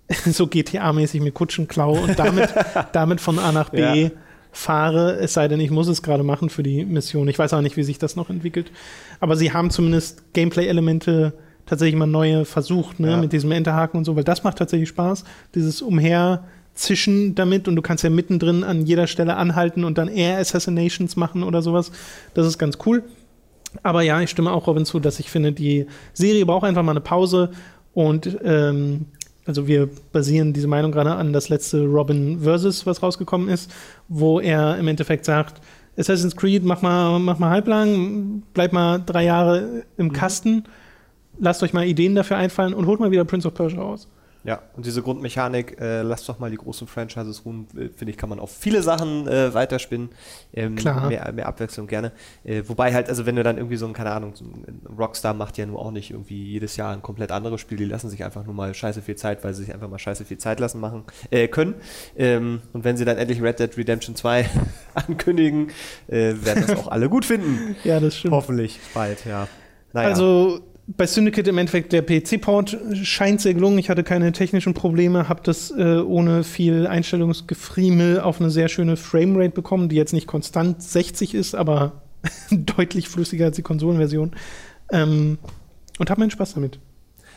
so 0.24 0.46
GTA-mäßig 0.46 1.20
mir 1.20 1.32
Kutschen 1.32 1.68
klaue 1.68 2.00
und 2.00 2.18
damit, 2.18 2.48
damit 2.92 3.20
von 3.20 3.38
A 3.38 3.52
nach 3.52 3.68
B 3.68 4.10
fahre, 4.53 5.16
es 5.18 5.32
sei 5.32 5.48
denn, 5.48 5.61
ich 5.61 5.70
muss 5.70 5.88
es 5.88 6.03
gerade 6.03 6.22
machen 6.22 6.50
für 6.50 6.62
die 6.62 6.84
Mission. 6.84 7.26
Ich 7.28 7.38
weiß 7.38 7.55
auch 7.55 7.62
nicht, 7.62 7.78
wie 7.78 7.82
sich 7.82 7.98
das 7.98 8.16
noch 8.16 8.28
entwickelt. 8.30 8.70
Aber 9.18 9.34
sie 9.34 9.53
haben 9.53 9.70
zumindest 9.70 10.34
Gameplay-Elemente 10.34 11.32
tatsächlich 11.64 11.96
mal 11.96 12.07
neue 12.07 12.44
versucht, 12.44 13.00
ne, 13.00 13.12
ja. 13.12 13.16
mit 13.16 13.32
diesem 13.32 13.50
Enterhaken 13.50 13.96
und 13.96 14.05
so, 14.05 14.14
weil 14.14 14.24
das 14.24 14.44
macht 14.44 14.59
tatsächlich 14.59 14.90
Spaß. 14.90 15.24
Dieses 15.55 15.80
Umherzischen 15.80 17.34
damit 17.34 17.66
und 17.66 17.76
du 17.76 17.82
kannst 17.82 18.05
ja 18.05 18.11
mittendrin 18.11 18.62
an 18.62 18.84
jeder 18.84 19.07
Stelle 19.07 19.36
anhalten 19.36 19.84
und 19.84 19.96
dann 19.96 20.09
Air 20.09 20.38
Assassinations 20.38 21.16
machen 21.16 21.42
oder 21.42 21.62
sowas. 21.62 21.90
Das 22.34 22.46
ist 22.46 22.59
ganz 22.59 22.78
cool. 22.84 23.05
Aber 23.82 24.03
ja, 24.03 24.20
ich 24.20 24.28
stimme 24.28 24.53
auch 24.53 24.66
Robin 24.66 24.84
zu, 24.84 25.00
dass 25.00 25.18
ich 25.18 25.30
finde, 25.30 25.53
die 25.53 25.86
Serie 26.12 26.44
braucht 26.44 26.64
einfach 26.64 26.82
mal 26.82 26.92
eine 26.92 27.00
Pause 27.00 27.53
und 27.94 28.38
ähm, 28.44 29.07
also 29.47 29.66
wir 29.66 29.88
basieren 30.12 30.53
diese 30.53 30.68
Meinung 30.68 30.93
gerade 30.93 31.12
an 31.12 31.32
das 31.32 31.49
letzte 31.49 31.84
Robin 31.84 32.40
Versus, 32.40 32.86
was 32.86 33.03
rausgekommen 33.03 33.49
ist, 33.49 33.72
wo 34.09 34.40
er 34.40 34.78
im 34.78 34.88
Endeffekt 34.88 35.24
sagt, 35.24 35.61
Assassin's 35.97 36.36
Creed, 36.36 36.64
mach 36.64 36.80
mal, 36.82 37.18
mach 37.18 37.38
mal 37.38 37.51
halblang, 37.51 38.43
bleib 38.55 38.72
mal 38.72 39.03
drei 39.05 39.24
Jahre 39.24 39.84
im 39.97 40.07
mhm. 40.07 40.12
Kasten, 40.12 40.64
lasst 41.38 41.62
euch 41.62 41.72
mal 41.72 41.86
Ideen 41.86 42.14
dafür 42.14 42.36
einfallen 42.36 42.72
und 42.72 42.86
holt 42.86 43.01
mal 43.01 43.11
wieder 43.11 43.24
Prince 43.24 43.47
of 43.47 43.55
Persia 43.55 43.80
raus. 43.80 44.09
Ja, 44.45 44.62
und 44.74 44.86
diese 44.86 45.03
Grundmechanik, 45.03 45.80
äh, 45.80 46.03
lasst 46.03 46.28
doch 46.28 46.40
mal 46.40 46.51
die 46.51 46.57
großen 46.57 46.88
Franchises 46.88 47.45
ruhen, 47.45 47.68
äh, 47.76 47.88
finde 47.88 48.11
ich, 48.11 48.16
kann 48.16 48.28
man 48.28 48.40
auf 48.40 48.51
viele 48.51 48.82
Sachen 48.82 49.28
äh, 49.28 49.55
weiterspinnen. 49.55 50.11
Ähm, 50.53 50.74
Klar. 50.74 51.09
Mehr, 51.09 51.32
mehr 51.32 51.47
Abwechslung 51.47 51.86
gerne. 51.86 52.12
Äh, 52.43 52.62
wobei 52.66 52.93
halt, 52.93 53.09
also 53.09 53.24
wenn 53.24 53.36
du 53.36 53.45
dann 53.45 53.57
irgendwie 53.57 53.76
so 53.76 53.86
ein, 53.86 53.93
keine 53.93 54.11
Ahnung, 54.11 54.34
so 54.34 54.45
ein 54.45 54.82
Rockstar 54.99 55.32
macht 55.32 55.59
ja 55.59 55.66
nur 55.66 55.78
auch 55.78 55.93
nicht 55.93 56.11
irgendwie 56.11 56.43
jedes 56.43 56.76
Jahr 56.76 56.93
ein 56.93 57.03
komplett 57.03 57.30
anderes 57.30 57.61
Spiel, 57.61 57.78
die 57.78 57.84
lassen 57.84 58.11
sich 58.11 58.24
einfach 58.24 58.45
nur 58.45 58.55
mal 58.55 58.74
scheiße 58.74 59.03
viel 59.03 59.16
Zeit, 59.16 59.45
weil 59.45 59.55
sie 59.55 59.64
sich 59.64 59.72
einfach 59.72 59.88
mal 59.88 59.99
scheiße 59.99 60.24
viel 60.24 60.38
Zeit 60.38 60.59
lassen 60.59 60.80
machen, 60.80 61.05
äh, 61.30 61.47
können. 61.47 61.74
Ähm, 62.16 62.62
und 62.72 62.82
wenn 62.82 62.97
sie 62.97 63.05
dann 63.05 63.18
endlich 63.18 63.40
Red 63.40 63.61
Dead 63.61 63.76
Redemption 63.76 64.16
2 64.16 64.49
ankündigen, 64.95 65.68
äh, 66.09 66.34
werden 66.43 66.64
das 66.66 66.76
auch 66.76 66.88
alle 66.88 67.09
gut 67.09 67.24
finden. 67.24 67.76
Ja, 67.84 67.99
das 68.01 68.16
stimmt. 68.16 68.34
Hoffentlich 68.34 68.78
bald, 68.95 69.24
ja. 69.24 69.49
Naja. 69.93 70.09
Also 70.09 70.61
bei 70.86 71.06
Syndicate 71.06 71.48
im 71.48 71.58
Endeffekt 71.58 71.92
der 71.92 72.02
PC-Port 72.02 72.76
scheint 73.02 73.40
sehr 73.40 73.54
gelungen. 73.54 73.78
Ich 73.78 73.88
hatte 73.88 74.02
keine 74.02 74.32
technischen 74.32 74.74
Probleme, 74.74 75.28
habe 75.28 75.40
das 75.44 75.70
äh, 75.70 75.98
ohne 75.98 76.44
viel 76.44 76.86
Einstellungsgefriemel 76.86 78.20
auf 78.20 78.40
eine 78.40 78.50
sehr 78.50 78.68
schöne 78.68 78.96
Framerate 78.96 79.50
bekommen, 79.50 79.88
die 79.88 79.96
jetzt 79.96 80.12
nicht 80.12 80.26
konstant 80.26 80.82
60 80.82 81.34
ist, 81.34 81.54
aber 81.54 82.02
deutlich 82.50 83.08
flüssiger 83.08 83.46
als 83.46 83.56
die 83.56 83.62
Konsolenversion. 83.62 84.32
Ähm, 84.90 85.38
und 85.98 86.10
habe 86.10 86.20
meinen 86.20 86.30
Spaß 86.30 86.54
damit. 86.54 86.78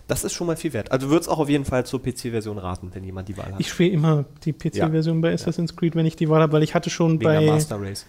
Das 0.07 0.23
ist 0.23 0.33
schon 0.33 0.47
mal 0.47 0.55
viel 0.55 0.73
wert. 0.73 0.91
Also 0.91 1.09
würde 1.09 1.21
es 1.21 1.27
auch 1.27 1.39
auf 1.39 1.49
jeden 1.49 1.65
Fall 1.65 1.85
zur 1.85 2.01
PC-Version 2.01 2.57
raten, 2.57 2.91
wenn 2.93 3.03
jemand 3.03 3.27
die 3.27 3.37
Wahl 3.37 3.53
hat. 3.53 3.59
Ich 3.59 3.69
spiele 3.69 3.91
immer 3.91 4.25
die 4.43 4.53
PC-Version 4.53 5.17
ja. 5.17 5.21
bei 5.21 5.33
Assassin's 5.33 5.75
Creed, 5.75 5.95
wenn 5.95 6.05
ich 6.05 6.15
die 6.15 6.29
Wahl 6.29 6.41
habe, 6.41 6.53
weil 6.53 6.63
ich 6.63 6.75
hatte 6.75 6.89
schon 6.89 7.13
Wegen 7.13 7.23
bei 7.23 7.41
Master 7.41 7.81
Race. 7.81 8.05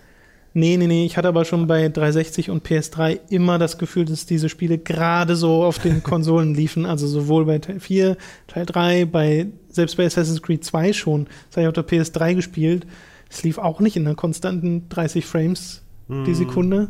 Nee, 0.56 0.78
nee, 0.78 0.86
nee. 0.86 1.04
Ich 1.04 1.18
hatte 1.18 1.28
aber 1.28 1.44
schon 1.44 1.66
bei 1.66 1.86
360 1.90 2.48
und 2.48 2.66
PS3 2.66 3.20
immer 3.28 3.58
das 3.58 3.76
Gefühl, 3.76 4.06
dass 4.06 4.24
diese 4.24 4.48
Spiele 4.48 4.78
gerade 4.78 5.36
so 5.36 5.62
auf 5.62 5.78
den 5.78 6.02
Konsolen 6.02 6.54
liefen. 6.54 6.86
Also 6.86 7.06
sowohl 7.06 7.44
bei 7.44 7.58
Teil 7.58 7.78
4, 7.78 8.16
Teil 8.46 8.64
3, 8.64 9.04
bei, 9.04 9.48
selbst 9.68 9.98
bei 9.98 10.06
Assassin's 10.06 10.40
Creed 10.40 10.64
2 10.64 10.94
schon. 10.94 11.26
Das 11.26 11.58
habe 11.58 11.62
ich 11.64 11.68
auf 11.68 11.74
der 11.74 11.86
PS3 11.86 12.36
gespielt. 12.36 12.86
Es 13.28 13.42
lief 13.42 13.58
auch 13.58 13.80
nicht 13.80 13.96
in 13.96 14.06
einer 14.06 14.14
konstanten 14.14 14.88
30 14.88 15.26
Frames 15.26 15.82
mm. 16.08 16.24
die 16.24 16.34
Sekunde. 16.34 16.88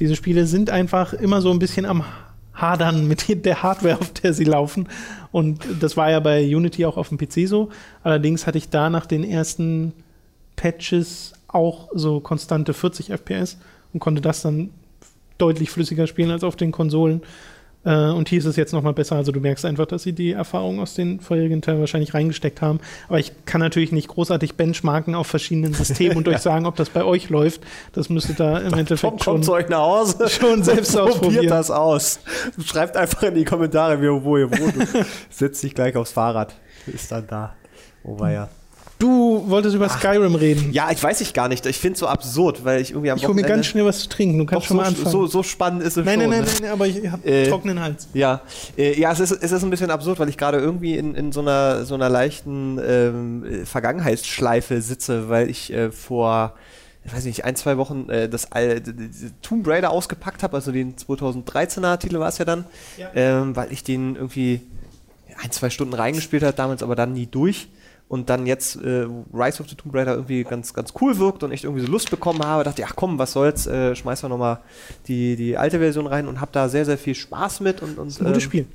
Diese 0.00 0.16
Spiele 0.16 0.48
sind 0.48 0.70
einfach 0.70 1.12
immer 1.12 1.40
so 1.42 1.52
ein 1.52 1.60
bisschen 1.60 1.86
am 1.86 2.02
Hadern 2.54 3.06
mit 3.06 3.28
der 3.44 3.62
Hardware, 3.62 4.00
auf 4.00 4.14
der 4.14 4.32
sie 4.32 4.42
laufen. 4.42 4.88
Und 5.30 5.64
das 5.78 5.96
war 5.96 6.10
ja 6.10 6.18
bei 6.18 6.44
Unity 6.44 6.84
auch 6.84 6.96
auf 6.96 7.10
dem 7.10 7.18
PC 7.18 7.46
so. 7.46 7.68
Allerdings 8.02 8.48
hatte 8.48 8.58
ich 8.58 8.68
da 8.68 8.90
nach 8.90 9.06
den 9.06 9.22
ersten 9.22 9.92
Patches 10.56 11.35
auch 11.48 11.88
so 11.94 12.20
konstante 12.20 12.74
40 12.74 13.10
FPS 13.10 13.58
und 13.92 14.00
konnte 14.00 14.20
das 14.20 14.42
dann 14.42 14.70
deutlich 15.38 15.70
flüssiger 15.70 16.06
spielen 16.06 16.30
als 16.30 16.44
auf 16.44 16.56
den 16.56 16.72
Konsolen. 16.72 17.22
Äh, 17.86 18.10
und 18.10 18.28
hier 18.28 18.40
ist 18.40 18.44
es 18.44 18.56
jetzt 18.56 18.72
nochmal 18.72 18.92
besser. 18.92 19.16
Also 19.16 19.32
du 19.32 19.40
merkst 19.40 19.64
einfach, 19.64 19.86
dass 19.86 20.02
sie 20.02 20.12
die 20.12 20.32
Erfahrung 20.32 20.80
aus 20.80 20.94
den 20.94 21.20
vorherigen 21.20 21.62
Teilen 21.62 21.78
wahrscheinlich 21.78 22.14
reingesteckt 22.14 22.60
haben. 22.60 22.80
Aber 23.08 23.20
ich 23.20 23.32
kann 23.46 23.60
natürlich 23.60 23.92
nicht 23.92 24.08
großartig 24.08 24.56
benchmarken 24.56 25.14
auf 25.14 25.28
verschiedenen 25.28 25.72
Systemen 25.72 26.16
und 26.16 26.28
euch 26.28 26.38
sagen, 26.38 26.66
ob 26.66 26.74
das 26.74 26.90
bei 26.90 27.04
euch 27.04 27.30
läuft. 27.30 27.62
Das 27.92 28.10
müsstet 28.10 28.40
da 28.40 28.58
im 28.58 28.74
Endeffekt 28.74 29.22
schon, 29.22 29.34
kommt 29.34 29.44
zu 29.44 29.52
euch 29.52 29.68
nach 29.68 29.78
Hause 29.78 30.28
schon 30.28 30.64
selbst 30.64 30.96
ausprobieren. 30.98 31.34
Probiert 31.34 31.50
das 31.52 31.70
aus. 31.70 32.18
Schreibt 32.64 32.96
einfach 32.96 33.22
in 33.22 33.36
die 33.36 33.44
Kommentare, 33.44 34.00
wo 34.24 34.36
ihr 34.36 34.50
wohnt. 34.50 35.06
Setzt 35.30 35.62
dich 35.62 35.74
gleich 35.74 35.94
aufs 35.94 36.12
Fahrrad. 36.12 36.54
Ist 36.86 37.12
dann 37.12 37.26
da. 37.28 37.54
Oh, 38.02 38.18
war 38.18 38.32
ja. 38.32 38.48
Du 38.98 39.44
wolltest 39.48 39.74
über 39.74 39.88
Ach, 39.90 39.98
Skyrim 39.98 40.34
reden. 40.34 40.72
Ja, 40.72 40.90
ich 40.90 41.02
weiß 41.02 41.20
ich 41.20 41.34
gar 41.34 41.48
nicht. 41.48 41.66
Ich 41.66 41.78
finde 41.78 41.94
es 41.94 42.00
so 42.00 42.06
absurd, 42.06 42.64
weil 42.64 42.80
ich 42.80 42.90
irgendwie 42.92 43.10
am 43.10 43.18
Ich 43.18 43.24
hole 43.24 43.34
mir 43.34 43.42
ganz 43.42 43.66
schnell 43.66 43.84
was 43.84 43.98
zu 43.98 44.08
trinken. 44.08 44.38
Du 44.38 44.46
kannst 44.46 44.66
schon 44.66 44.76
so, 44.76 44.82
mal 44.82 44.88
anfangen. 44.88 45.10
So, 45.10 45.26
so 45.26 45.42
spannend 45.42 45.82
ist 45.82 45.98
es 45.98 46.04
nein, 46.06 46.20
schon. 46.20 46.30
Nein, 46.30 46.44
nein, 46.44 46.54
ne? 46.54 46.60
nein, 46.62 46.70
aber 46.70 46.86
ich 46.86 47.10
habe 47.10 47.24
äh, 47.28 47.48
trockenen 47.48 47.80
Hals. 47.80 48.08
Ja, 48.14 48.40
äh, 48.78 48.98
ja 48.98 49.12
es, 49.12 49.20
ist, 49.20 49.32
es 49.32 49.52
ist 49.52 49.62
ein 49.62 49.68
bisschen 49.68 49.90
absurd, 49.90 50.18
weil 50.18 50.30
ich 50.30 50.38
gerade 50.38 50.58
irgendwie 50.58 50.96
in, 50.96 51.14
in 51.14 51.30
so, 51.30 51.40
einer, 51.40 51.84
so 51.84 51.94
einer 51.94 52.08
leichten 52.08 52.80
ähm, 52.82 53.66
Vergangenheitsschleife 53.66 54.80
sitze, 54.80 55.28
weil 55.28 55.50
ich 55.50 55.72
äh, 55.72 55.90
vor 55.90 56.54
ich 57.04 57.14
weiß 57.14 57.24
nicht, 57.24 57.44
ein, 57.44 57.54
zwei 57.54 57.76
Wochen 57.76 58.08
äh, 58.08 58.28
das 58.28 58.46
äh, 58.46 58.80
Tomb 59.40 59.68
Raider 59.68 59.90
ausgepackt 59.90 60.42
habe, 60.42 60.56
also 60.56 60.72
den 60.72 60.96
2013er 60.96 61.98
Titel 61.98 62.18
war 62.18 62.28
es 62.28 62.38
ja 62.38 62.44
dann, 62.44 62.64
ja. 62.96 63.10
Ähm, 63.14 63.54
weil 63.54 63.72
ich 63.72 63.84
den 63.84 64.16
irgendwie 64.16 64.60
ein, 65.40 65.52
zwei 65.52 65.70
Stunden 65.70 65.94
reingespielt 65.94 66.42
habe, 66.42 66.54
damals 66.54 66.82
aber 66.82 66.96
dann 66.96 67.12
nie 67.12 67.26
durch 67.26 67.68
und 68.08 68.30
dann 68.30 68.46
jetzt 68.46 68.76
äh, 68.76 69.06
Rise 69.32 69.60
of 69.60 69.68
the 69.68 69.74
Tomb 69.74 69.94
Raider 69.94 70.14
irgendwie 70.14 70.44
ganz, 70.44 70.72
ganz 70.72 70.92
cool 71.00 71.18
wirkt 71.18 71.42
und 71.42 71.52
ich 71.52 71.64
irgendwie 71.64 71.84
so 71.84 71.90
Lust 71.90 72.10
bekommen 72.10 72.44
habe, 72.44 72.62
dachte 72.62 72.82
ich, 72.82 72.88
ach 72.88 72.94
komm, 72.94 73.18
was 73.18 73.32
soll's, 73.32 73.66
äh, 73.66 73.96
schmeiß 73.96 74.20
doch 74.20 74.28
nochmal 74.28 74.60
die, 75.08 75.34
die 75.34 75.56
alte 75.56 75.80
Version 75.80 76.06
rein 76.06 76.28
und 76.28 76.40
hab 76.40 76.52
da 76.52 76.68
sehr, 76.68 76.84
sehr 76.84 76.98
viel 76.98 77.14
Spaß 77.14 77.60
mit 77.60 77.82
und, 77.82 77.98
und 77.98 78.20
ein 78.20 78.26
gutes 78.26 78.36
ähm, 78.36 78.40
Spiel. 78.40 78.66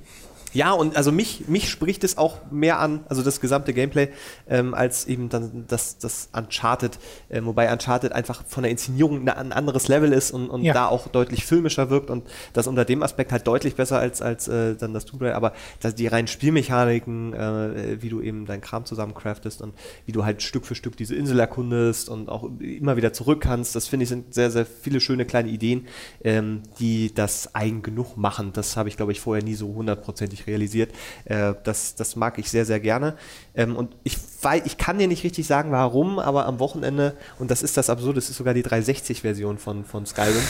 Ja, 0.53 0.71
und 0.71 0.95
also 0.95 1.11
mich, 1.11 1.47
mich 1.47 1.69
spricht 1.69 2.03
es 2.03 2.17
auch 2.17 2.39
mehr 2.51 2.79
an, 2.79 3.01
also 3.09 3.23
das 3.23 3.41
gesamte 3.41 3.73
Gameplay, 3.73 4.09
ähm, 4.47 4.73
als 4.73 5.07
eben 5.07 5.29
dann 5.29 5.65
das, 5.67 5.97
das 5.97 6.29
Uncharted, 6.33 6.99
äh, 7.29 7.41
wobei 7.43 7.71
Uncharted 7.71 8.11
einfach 8.11 8.43
von 8.45 8.63
der 8.63 8.71
Inszenierung 8.71 9.27
ein 9.27 9.51
anderes 9.51 9.87
Level 9.87 10.13
ist 10.13 10.31
und, 10.31 10.49
und 10.49 10.63
ja. 10.63 10.73
da 10.73 10.87
auch 10.87 11.07
deutlich 11.07 11.45
filmischer 11.45 11.89
wirkt 11.89 12.09
und 12.09 12.27
das 12.53 12.67
unter 12.67 12.85
dem 12.85 13.03
Aspekt 13.03 13.31
halt 13.31 13.47
deutlich 13.47 13.75
besser 13.75 13.99
als, 13.99 14.21
als 14.21 14.47
äh, 14.47 14.75
dann 14.75 14.93
das 14.93 15.05
Tomb 15.05 15.21
Raider, 15.21 15.35
aber 15.35 15.53
das, 15.79 15.95
die 15.95 16.07
reinen 16.07 16.27
Spielmechaniken, 16.27 17.33
äh, 17.33 18.01
wie 18.01 18.09
du 18.09 18.21
eben 18.21 18.45
deinen 18.45 18.61
Kram 18.61 18.85
zusammencraftest 18.85 19.61
und 19.61 19.73
wie 20.05 20.11
du 20.11 20.25
halt 20.25 20.41
Stück 20.41 20.65
für 20.65 20.75
Stück 20.75 20.97
diese 20.97 21.15
Insel 21.15 21.39
erkundest 21.39 22.09
und 22.09 22.29
auch 22.29 22.49
immer 22.59 22.97
wieder 22.97 23.13
zurück 23.13 23.41
kannst, 23.41 23.75
das 23.75 23.87
finde 23.87 24.03
ich 24.03 24.11
sind 24.11 24.33
sehr, 24.33 24.51
sehr 24.51 24.65
viele 24.65 24.99
schöne 24.99 25.25
kleine 25.25 25.49
Ideen, 25.49 25.87
ähm, 26.23 26.61
die 26.79 27.13
das 27.13 27.55
eigen 27.55 27.81
genug 27.81 28.17
machen. 28.17 28.53
Das 28.53 28.77
habe 28.77 28.89
ich, 28.89 28.97
glaube 28.97 29.11
ich, 29.11 29.19
vorher 29.19 29.43
nie 29.43 29.55
so 29.55 29.73
hundertprozentig 29.73 30.40
richtig 30.41 30.47
realisiert. 30.47 30.91
Äh, 31.25 31.53
das, 31.63 31.95
das 31.95 32.15
mag 32.15 32.37
ich 32.37 32.49
sehr, 32.49 32.65
sehr 32.65 32.79
gerne. 32.79 33.15
Ähm, 33.53 33.75
und 33.75 33.95
ich, 34.03 34.17
weil, 34.41 34.61
ich 34.65 34.77
kann 34.77 34.97
dir 34.97 35.07
nicht 35.07 35.23
richtig 35.23 35.45
sagen, 35.45 35.71
warum, 35.71 36.19
aber 36.19 36.45
am 36.45 36.59
Wochenende, 36.59 37.15
und 37.37 37.51
das 37.51 37.61
ist 37.63 37.75
das 37.75 37.89
Absurde, 37.89 38.19
es 38.19 38.29
ist 38.29 38.37
sogar 38.37 38.53
die 38.53 38.63
360-Version 38.63 39.57
von, 39.57 39.83
von 39.83 40.05
Skyrim, 40.05 40.41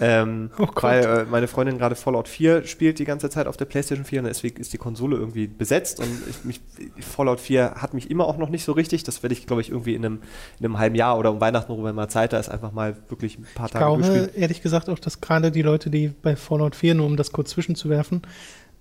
ähm, 0.00 0.50
oh 0.58 0.68
weil 0.80 1.04
äh, 1.04 1.24
meine 1.24 1.48
Freundin 1.48 1.78
gerade 1.78 1.94
Fallout 1.94 2.28
4 2.28 2.66
spielt 2.66 2.98
die 2.98 3.04
ganze 3.04 3.30
Zeit 3.30 3.46
auf 3.46 3.56
der 3.56 3.64
PlayStation 3.64 4.04
4 4.04 4.20
und 4.20 4.26
deswegen 4.26 4.60
ist 4.60 4.72
die 4.72 4.78
Konsole 4.78 5.16
irgendwie 5.16 5.46
besetzt 5.46 6.00
und 6.00 6.08
ich, 6.28 6.44
mich, 6.44 6.60
Fallout 7.00 7.40
4 7.40 7.76
hat 7.76 7.94
mich 7.94 8.10
immer 8.10 8.26
auch 8.26 8.36
noch 8.36 8.50
nicht 8.50 8.64
so 8.64 8.72
richtig. 8.72 9.04
Das 9.04 9.22
werde 9.22 9.32
ich, 9.32 9.46
glaube 9.46 9.62
ich, 9.62 9.70
irgendwie 9.70 9.94
in 9.94 10.04
einem, 10.04 10.20
in 10.58 10.66
einem 10.66 10.78
halben 10.78 10.94
Jahr 10.94 11.18
oder 11.18 11.32
um 11.32 11.40
Weihnachten 11.40 11.72
rum, 11.72 11.84
wenn 11.84 11.94
mal 11.94 12.08
Zeit 12.08 12.34
da 12.34 12.38
ist, 12.38 12.50
einfach 12.50 12.72
mal 12.72 12.96
wirklich 13.08 13.38
ein 13.38 13.46
paar 13.54 13.70
Tage 13.70 14.00
Ich 14.00 14.06
glaube, 14.06 14.30
ehrlich 14.36 14.62
gesagt 14.62 14.90
auch, 14.90 14.98
dass 14.98 15.20
gerade 15.20 15.50
die 15.50 15.62
Leute, 15.62 15.88
die 15.88 16.08
bei 16.08 16.36
Fallout 16.36 16.76
4, 16.76 16.94
nur 16.94 17.06
um 17.06 17.16
das 17.16 17.32
kurz 17.32 17.50
zwischenzuwerfen, 17.50 18.22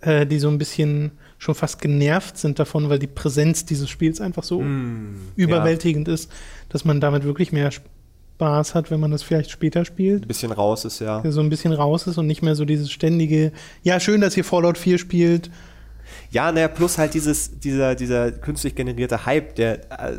äh, 0.01 0.25
die 0.25 0.39
so 0.39 0.49
ein 0.49 0.57
bisschen 0.57 1.11
schon 1.37 1.55
fast 1.55 1.81
genervt 1.81 2.37
sind 2.37 2.59
davon, 2.59 2.89
weil 2.89 2.99
die 2.99 3.07
Präsenz 3.07 3.65
dieses 3.65 3.89
Spiels 3.89 4.21
einfach 4.21 4.43
so 4.43 4.61
mm, 4.61 5.31
überwältigend 5.35 6.07
ja. 6.07 6.13
ist, 6.13 6.31
dass 6.69 6.85
man 6.85 6.99
damit 6.99 7.23
wirklich 7.23 7.51
mehr 7.51 7.71
Spaß 7.71 8.75
hat, 8.75 8.91
wenn 8.91 8.99
man 8.99 9.11
das 9.11 9.23
vielleicht 9.23 9.51
später 9.51 9.85
spielt. 9.85 10.23
Ein 10.23 10.27
bisschen 10.27 10.51
raus 10.51 10.85
ist, 10.85 10.99
ja. 10.99 11.21
So 11.29 11.41
ein 11.41 11.49
bisschen 11.49 11.73
raus 11.73 12.07
ist 12.07 12.17
und 12.17 12.27
nicht 12.27 12.41
mehr 12.41 12.55
so 12.55 12.65
dieses 12.65 12.91
ständige, 12.91 13.51
ja, 13.83 13.99
schön, 13.99 14.21
dass 14.21 14.35
ihr 14.37 14.43
Fallout 14.43 14.77
4 14.77 14.97
spielt. 14.97 15.49
Ja, 16.31 16.51
naja, 16.51 16.67
plus 16.67 16.97
halt 16.97 17.13
dieses, 17.13 17.59
dieser, 17.59 17.95
dieser 17.95 18.31
künstlich 18.31 18.75
generierte 18.75 19.25
Hype, 19.25 19.55
der 19.55 19.91
äh, 19.91 20.17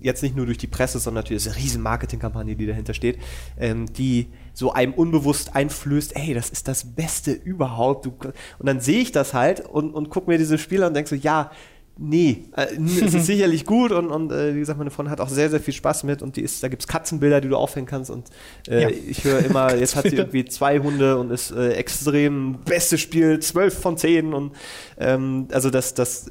jetzt 0.00 0.22
nicht 0.22 0.36
nur 0.36 0.46
durch 0.46 0.58
die 0.58 0.66
Presse, 0.66 0.98
sondern 0.98 1.24
natürlich 1.24 1.46
ist 1.46 1.52
eine 1.52 1.62
riesen 1.62 1.82
Marketingkampagne, 1.82 2.56
die 2.56 2.66
dahinter 2.66 2.94
steht, 2.94 3.18
ähm, 3.58 3.92
die 3.92 4.28
so 4.54 4.72
einem 4.72 4.92
unbewusst 4.94 5.54
einflößt, 5.54 6.16
ey, 6.16 6.34
das 6.34 6.50
ist 6.50 6.68
das 6.68 6.94
Beste 6.94 7.32
überhaupt. 7.32 8.06
und 8.06 8.34
dann 8.60 8.80
sehe 8.80 9.00
ich 9.00 9.12
das 9.12 9.34
halt 9.34 9.60
und, 9.60 9.94
und 9.94 10.10
gucke 10.10 10.30
mir 10.30 10.38
diese 10.38 10.58
Spiele 10.58 10.84
an 10.84 10.88
und 10.88 10.94
denke 10.94 11.10
so, 11.10 11.16
ja, 11.16 11.50
Nee, 11.98 12.44
äh, 12.56 12.68
es 12.76 13.14
ist 13.14 13.26
sicherlich 13.26 13.66
gut 13.66 13.92
und, 13.92 14.10
und 14.10 14.32
äh, 14.32 14.54
wie 14.54 14.60
gesagt, 14.60 14.78
meine 14.78 14.90
Freundin 14.90 15.12
hat 15.12 15.20
auch 15.20 15.28
sehr, 15.28 15.50
sehr 15.50 15.60
viel 15.60 15.74
Spaß 15.74 16.04
mit 16.04 16.22
und 16.22 16.36
die 16.36 16.40
ist, 16.40 16.62
da 16.62 16.68
gibt 16.68 16.82
es 16.82 16.88
Katzenbilder, 16.88 17.42
die 17.42 17.48
du 17.48 17.56
aufhängen 17.56 17.86
kannst 17.86 18.10
und 18.10 18.28
äh, 18.66 18.82
ja. 18.82 18.88
ich 18.88 19.24
höre 19.24 19.40
immer, 19.40 19.74
jetzt 19.76 19.94
hat 19.94 20.08
sie 20.08 20.16
irgendwie 20.16 20.46
zwei 20.46 20.78
Hunde 20.78 21.18
und 21.18 21.30
ist 21.30 21.50
äh, 21.50 21.72
extrem 21.72 22.58
bestes 22.64 23.00
Spiel, 23.00 23.40
zwölf 23.40 23.78
von 23.78 23.98
zehn 23.98 24.32
und 24.32 24.52
ähm, 24.98 25.48
also 25.52 25.68
das, 25.68 25.92
das, 25.92 26.30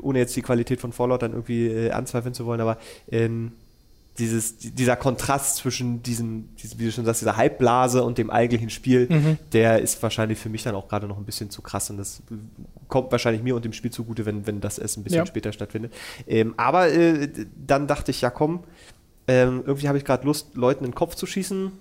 ohne 0.00 0.20
jetzt 0.20 0.34
die 0.36 0.42
Qualität 0.42 0.80
von 0.80 0.92
Fallout 0.92 1.20
dann 1.20 1.32
irgendwie 1.32 1.90
anzweifeln 1.90 2.32
zu 2.32 2.46
wollen, 2.46 2.62
aber 2.62 2.78
ähm, 3.10 3.52
dieses, 4.18 4.58
dieser 4.58 4.94
Kontrast 4.96 5.56
zwischen 5.56 6.02
diesem, 6.02 6.48
wie 6.76 6.84
du 6.84 6.92
schon 6.92 7.04
sagst, 7.04 7.20
dieser 7.20 7.36
Halbblase 7.36 8.04
und 8.04 8.16
dem 8.16 8.30
eigentlichen 8.30 8.70
Spiel, 8.70 9.08
mhm. 9.10 9.38
der 9.52 9.80
ist 9.80 10.00
wahrscheinlich 10.02 10.38
für 10.38 10.48
mich 10.48 10.62
dann 10.62 10.74
auch 10.76 10.88
gerade 10.88 11.08
noch 11.08 11.18
ein 11.18 11.24
bisschen 11.24 11.50
zu 11.50 11.62
krass 11.62 11.90
und 11.90 11.96
das 11.96 12.22
kommt 12.88 13.10
wahrscheinlich 13.10 13.42
mir 13.42 13.56
und 13.56 13.64
dem 13.64 13.72
Spiel 13.72 13.90
zugute, 13.90 14.24
wenn, 14.24 14.46
wenn 14.46 14.60
das 14.60 14.78
erst 14.78 14.98
ein 14.98 15.04
bisschen 15.04 15.18
ja. 15.18 15.26
später 15.26 15.52
stattfindet. 15.52 15.92
Ähm, 16.28 16.54
aber 16.56 16.92
äh, 16.92 17.28
dann 17.66 17.88
dachte 17.88 18.12
ich, 18.12 18.20
ja 18.20 18.30
komm, 18.30 18.62
ähm, 19.26 19.62
irgendwie 19.66 19.88
habe 19.88 19.98
ich 19.98 20.04
gerade 20.04 20.24
Lust, 20.26 20.54
Leuten 20.54 20.84
in 20.84 20.90
den 20.90 20.94
Kopf 20.94 21.14
zu 21.14 21.26
schießen. 21.26 21.72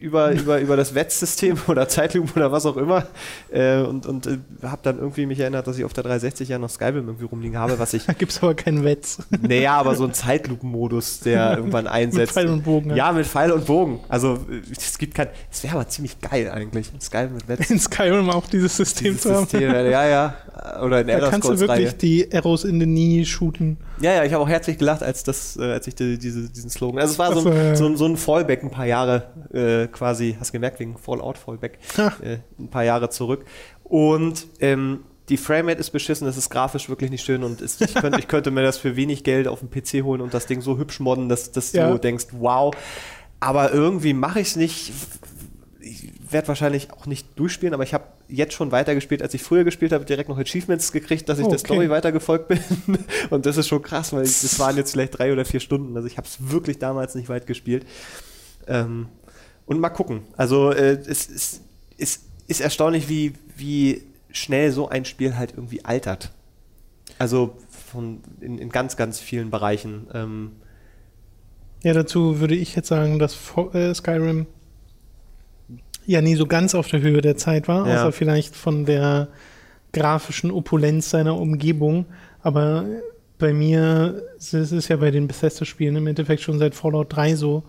Über, 0.00 0.32
über, 0.32 0.60
über 0.60 0.76
das 0.76 0.94
Wettsystem 0.94 1.56
oder 1.66 1.88
Zeitlupe 1.88 2.32
oder 2.36 2.52
was 2.52 2.66
auch 2.66 2.76
immer 2.76 3.06
äh, 3.50 3.78
und, 3.78 4.06
und 4.06 4.26
äh, 4.26 4.38
habe 4.62 4.80
dann 4.82 4.98
irgendwie 4.98 5.24
mich 5.26 5.40
erinnert, 5.40 5.66
dass 5.66 5.78
ich 5.78 5.84
auf 5.84 5.92
der 5.92 6.04
360 6.04 6.48
ja 6.48 6.58
noch 6.58 6.68
Skyrim 6.68 7.06
irgendwie 7.06 7.24
rumliegen 7.24 7.58
habe, 7.58 7.78
was 7.78 7.94
ich... 7.94 8.04
Da 8.14 8.14
gibt 8.14 8.32
es 8.32 8.42
aber 8.42 8.54
keinen 8.54 8.84
Wetz. 8.84 9.18
Naja, 9.40 9.74
aber 9.78 9.94
so 9.94 10.04
ein 10.04 10.12
Zeitlupenmodus, 10.12 11.20
der 11.20 11.56
irgendwann 11.56 11.86
einsetzt. 11.86 12.18
mit 12.18 12.30
Pfeil 12.30 12.48
und 12.48 12.64
Bogen. 12.64 12.94
Ja, 12.94 13.12
mit 13.12 13.26
Pfeil 13.26 13.52
und 13.52 13.66
Bogen. 13.66 14.00
Also 14.08 14.38
es 14.70 14.98
gibt 14.98 15.14
kein... 15.14 15.28
Es 15.50 15.62
wäre 15.62 15.74
aber 15.74 15.88
ziemlich 15.88 16.20
geil 16.20 16.50
eigentlich, 16.50 16.90
Skyrim 17.00 17.34
mit 17.34 17.48
Wetz. 17.48 17.70
In 17.70 17.78
Skyrim 17.78 18.30
auch 18.30 18.46
dieses 18.46 18.76
System 18.76 19.14
Dieses 19.14 19.22
zu 19.22 19.34
haben. 19.34 19.46
System, 19.46 19.72
ja, 19.72 20.06
ja. 20.06 20.34
Oder 20.82 21.00
in 21.00 21.06
Da 21.08 21.14
Elder 21.14 21.30
kannst 21.30 21.48
du 21.48 21.58
wirklich 21.58 21.88
Reihe. 21.88 21.94
die 21.94 22.28
Arrows 22.32 22.64
in 22.64 22.80
the 22.80 22.86
knee 22.86 23.24
shooten. 23.24 23.76
Ja, 24.00 24.12
ja, 24.12 24.24
ich 24.24 24.32
habe 24.32 24.42
auch 24.42 24.48
herzlich 24.48 24.76
gelacht, 24.78 25.02
als 25.02 25.22
das, 25.22 25.56
äh, 25.56 25.62
als 25.72 25.86
ich 25.86 25.94
die, 25.94 26.18
diese, 26.18 26.48
diesen 26.50 26.68
Slogan. 26.70 27.00
Also 27.00 27.12
es 27.12 27.18
war 27.18 27.32
so, 27.32 27.40
so, 27.42 27.48
ein, 27.50 27.76
so, 27.76 27.86
ein- 27.86 27.96
so 27.96 28.06
ein 28.06 28.16
Fallback 28.16 28.62
ein 28.62 28.70
paar 28.70 28.86
Jahre 28.86 29.28
äh, 29.52 29.86
quasi, 29.88 30.36
hast 30.38 30.52
gemerkt, 30.52 30.80
wegen 30.80 30.96
Fallout 30.98 31.38
Fallback, 31.38 31.78
äh, 32.22 32.38
ein 32.58 32.68
paar 32.70 32.84
Jahre 32.84 33.08
zurück. 33.10 33.44
Und 33.84 34.46
ähm, 34.60 35.00
die 35.28 35.36
Framerate 35.36 35.80
ist 35.80 35.90
beschissen, 35.90 36.26
es 36.26 36.36
ist 36.36 36.50
grafisch 36.50 36.88
wirklich 36.88 37.10
nicht 37.10 37.24
schön 37.24 37.44
und 37.44 37.60
ist, 37.60 37.80
ich, 37.80 37.94
könnte, 37.94 38.18
ich 38.18 38.28
könnte 38.28 38.50
mir 38.50 38.62
das 38.62 38.76
für 38.78 38.96
wenig 38.96 39.22
Geld 39.24 39.46
auf 39.48 39.60
den 39.60 39.70
PC 39.70 40.04
holen 40.04 40.20
und 40.20 40.34
das 40.34 40.46
Ding 40.46 40.60
so 40.60 40.76
hübsch 40.76 41.00
modden, 41.00 41.28
dass, 41.28 41.52
dass 41.52 41.72
Ja. 41.72 41.90
du 41.90 41.98
denkst, 41.98 42.26
wow. 42.32 42.74
Aber 43.40 43.72
irgendwie 43.72 44.12
mache 44.14 44.40
ich 44.40 44.48
es 44.48 44.56
nicht. 44.56 44.92
Werde 46.30 46.48
wahrscheinlich 46.48 46.90
auch 46.92 47.06
nicht 47.06 47.38
durchspielen, 47.38 47.74
aber 47.74 47.82
ich 47.82 47.92
habe 47.92 48.04
jetzt 48.28 48.54
schon 48.54 48.72
weitergespielt, 48.72 49.20
als 49.22 49.34
ich 49.34 49.42
früher 49.42 49.64
gespielt 49.64 49.92
habe, 49.92 50.04
direkt 50.04 50.28
noch 50.28 50.38
Achievements 50.38 50.90
gekriegt, 50.92 51.28
dass 51.28 51.38
ich 51.38 51.44
Oh, 51.44 51.48
der 51.50 51.58
okay. 51.58 51.66
Story 51.66 51.90
weitergefolgt 51.90 52.48
bin. 52.48 52.60
Und 53.30 53.44
das 53.46 53.56
ist 53.56 53.68
schon 53.68 53.82
krass, 53.82 54.12
weil 54.12 54.24
ich, 54.24 54.40
das 54.40 54.58
waren 54.58 54.76
jetzt 54.76 54.92
vielleicht 54.92 55.18
drei 55.18 55.32
oder 55.32 55.44
vier 55.44 55.60
Stunden. 55.60 55.94
Also 55.96 56.06
ich 56.08 56.16
habe 56.16 56.26
es 56.26 56.38
wirklich 56.50 56.78
damals 56.78 57.14
nicht 57.14 57.28
weit 57.28 57.46
gespielt. 57.46 57.84
Ähm, 58.66 59.08
und 59.66 59.80
mal 59.80 59.90
gucken. 59.90 60.22
Also 60.36 60.70
äh, 60.70 60.92
es, 61.06 61.28
es, 61.28 61.60
es 61.98 62.20
ist 62.48 62.60
erstaunlich, 62.60 63.08
wie, 63.08 63.32
wie 63.56 64.02
schnell 64.30 64.72
so 64.72 64.88
ein 64.88 65.04
Spiel 65.04 65.36
halt 65.36 65.52
irgendwie 65.56 65.84
altert. 65.84 66.32
Also 67.18 67.56
von, 67.68 68.20
in, 68.40 68.58
in 68.58 68.70
ganz, 68.70 68.96
ganz 68.96 69.20
vielen 69.20 69.50
Bereichen. 69.50 70.06
Ähm, 70.12 70.52
Ja, 71.82 71.92
dazu 71.92 72.40
würde 72.40 72.54
ich 72.54 72.74
jetzt 72.74 72.88
sagen, 72.88 73.18
dass 73.18 73.36
äh, 73.72 73.94
Skyrim 73.94 74.46
ja 76.06 76.20
nie 76.20 76.34
so 76.36 76.46
ganz 76.46 76.74
auf 76.74 76.88
der 76.88 77.00
Höhe 77.00 77.20
der 77.20 77.36
Zeit 77.36 77.68
war, 77.68 77.86
Ja. 77.86 77.94
außer 78.02 78.12
vielleicht 78.12 78.54
von 78.56 78.84
der 78.84 79.28
grafischen 79.92 80.50
Opulenz 80.50 81.10
seiner 81.10 81.38
Umgebung. 81.38 82.06
Aber 82.42 82.84
bei 83.38 83.52
mir, 83.52 84.22
es 84.38 84.52
ist 84.52 84.88
ja 84.88 84.96
bei 84.96 85.10
den 85.10 85.26
Bethesda-Spielen 85.28 85.96
im 85.96 86.06
Endeffekt 86.06 86.42
schon 86.42 86.58
seit 86.58 86.74
Fallout 86.74 87.14
3 87.14 87.36
so, 87.36 87.62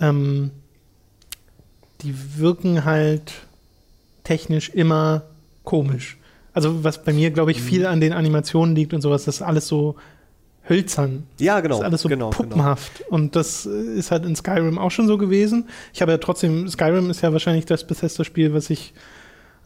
ähm, 0.00 0.50
die 2.02 2.14
wirken 2.38 2.84
halt 2.84 3.32
technisch 4.24 4.68
immer 4.70 5.22
komisch. 5.64 6.18
Also 6.52 6.84
was 6.84 7.04
bei 7.04 7.12
mir, 7.12 7.30
glaube 7.30 7.50
ich, 7.50 7.60
viel 7.60 7.86
an 7.86 8.00
den 8.00 8.12
Animationen 8.12 8.74
liegt 8.74 8.92
und 8.94 9.00
sowas, 9.00 9.24
das 9.24 9.36
ist 9.36 9.42
alles 9.42 9.66
so 9.68 9.96
hölzern. 10.68 11.24
ja, 11.38 11.60
genau. 11.60 11.76
Das 11.76 11.80
ist 11.80 11.84
alles 11.86 12.02
so 12.02 12.08
genau, 12.08 12.30
genau. 12.30 12.42
puppenhaft. 12.42 13.02
Und 13.08 13.36
das 13.36 13.66
äh, 13.66 13.70
ist 13.98 14.10
halt 14.10 14.24
in 14.24 14.34
Skyrim 14.36 14.78
auch 14.78 14.90
schon 14.90 15.06
so 15.06 15.16
gewesen. 15.18 15.68
Ich 15.92 16.02
habe 16.02 16.12
ja 16.12 16.18
trotzdem, 16.18 16.68
Skyrim 16.68 17.08
ist 17.10 17.20
ja 17.22 17.32
wahrscheinlich 17.32 17.66
das 17.66 17.86
Bethesda-Spiel, 17.86 18.52
was 18.52 18.70
ich 18.70 18.92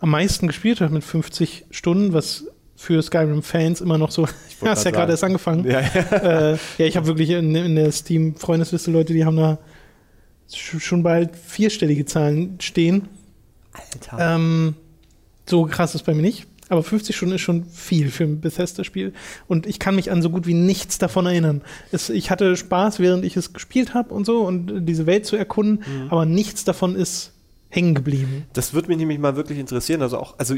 am 0.00 0.10
meisten 0.10 0.46
gespielt 0.46 0.80
habe 0.80 0.92
mit 0.94 1.04
50 1.04 1.66
Stunden, 1.70 2.12
was 2.12 2.44
für 2.76 3.02
Skyrim-Fans 3.02 3.80
immer 3.82 3.98
noch 3.98 4.10
so, 4.10 4.22
ja, 4.22 4.28
hast 4.70 4.84
ja 4.84 4.90
gerade 4.90 5.12
erst 5.12 5.24
angefangen. 5.24 5.64
Ja, 5.64 5.80
ja. 5.80 6.52
äh, 6.52 6.58
ja, 6.78 6.86
ich 6.86 6.96
habe 6.96 7.06
wirklich 7.06 7.30
in, 7.30 7.54
in 7.54 7.76
der 7.76 7.92
Steam-Freundesliste 7.92 8.90
Leute, 8.90 9.12
die 9.12 9.24
haben 9.24 9.36
da 9.36 9.58
sch- 10.50 10.80
schon 10.80 11.02
bald 11.02 11.36
vierstellige 11.36 12.06
Zahlen 12.06 12.56
stehen. 12.60 13.08
Alter. 13.72 14.34
Ähm, 14.36 14.74
so 15.48 15.64
krass 15.66 15.94
ist 15.94 16.04
bei 16.04 16.14
mir 16.14 16.22
nicht. 16.22 16.46
Aber 16.70 16.82
50 16.82 17.14
Stunden 17.14 17.34
ist 17.34 17.42
schon 17.42 17.64
viel 17.66 18.08
für 18.10 18.24
ein 18.24 18.40
Bethesda-Spiel. 18.40 19.12
Und 19.48 19.66
ich 19.66 19.78
kann 19.78 19.94
mich 19.96 20.10
an 20.10 20.22
so 20.22 20.30
gut 20.30 20.46
wie 20.46 20.54
nichts 20.54 20.96
davon 20.98 21.26
erinnern. 21.26 21.60
Es, 21.92 22.08
ich 22.08 22.30
hatte 22.30 22.56
Spaß, 22.56 22.98
während 23.00 23.24
ich 23.24 23.36
es 23.36 23.52
gespielt 23.52 23.92
habe 23.92 24.14
und 24.14 24.24
so 24.24 24.46
und 24.46 24.86
diese 24.86 25.04
Welt 25.06 25.26
zu 25.26 25.36
erkunden, 25.36 25.80
Mhm. 25.80 26.08
aber 26.10 26.24
nichts 26.24 26.64
davon 26.64 26.94
ist 26.94 27.32
hängen 27.72 27.94
geblieben. 27.94 28.46
Das 28.52 28.74
würde 28.74 28.88
mich 28.88 28.96
nämlich 28.98 29.18
mal 29.20 29.36
wirklich 29.36 29.58
interessieren. 29.58 30.02
Also 30.02 30.18
auch, 30.18 30.34
also 30.38 30.56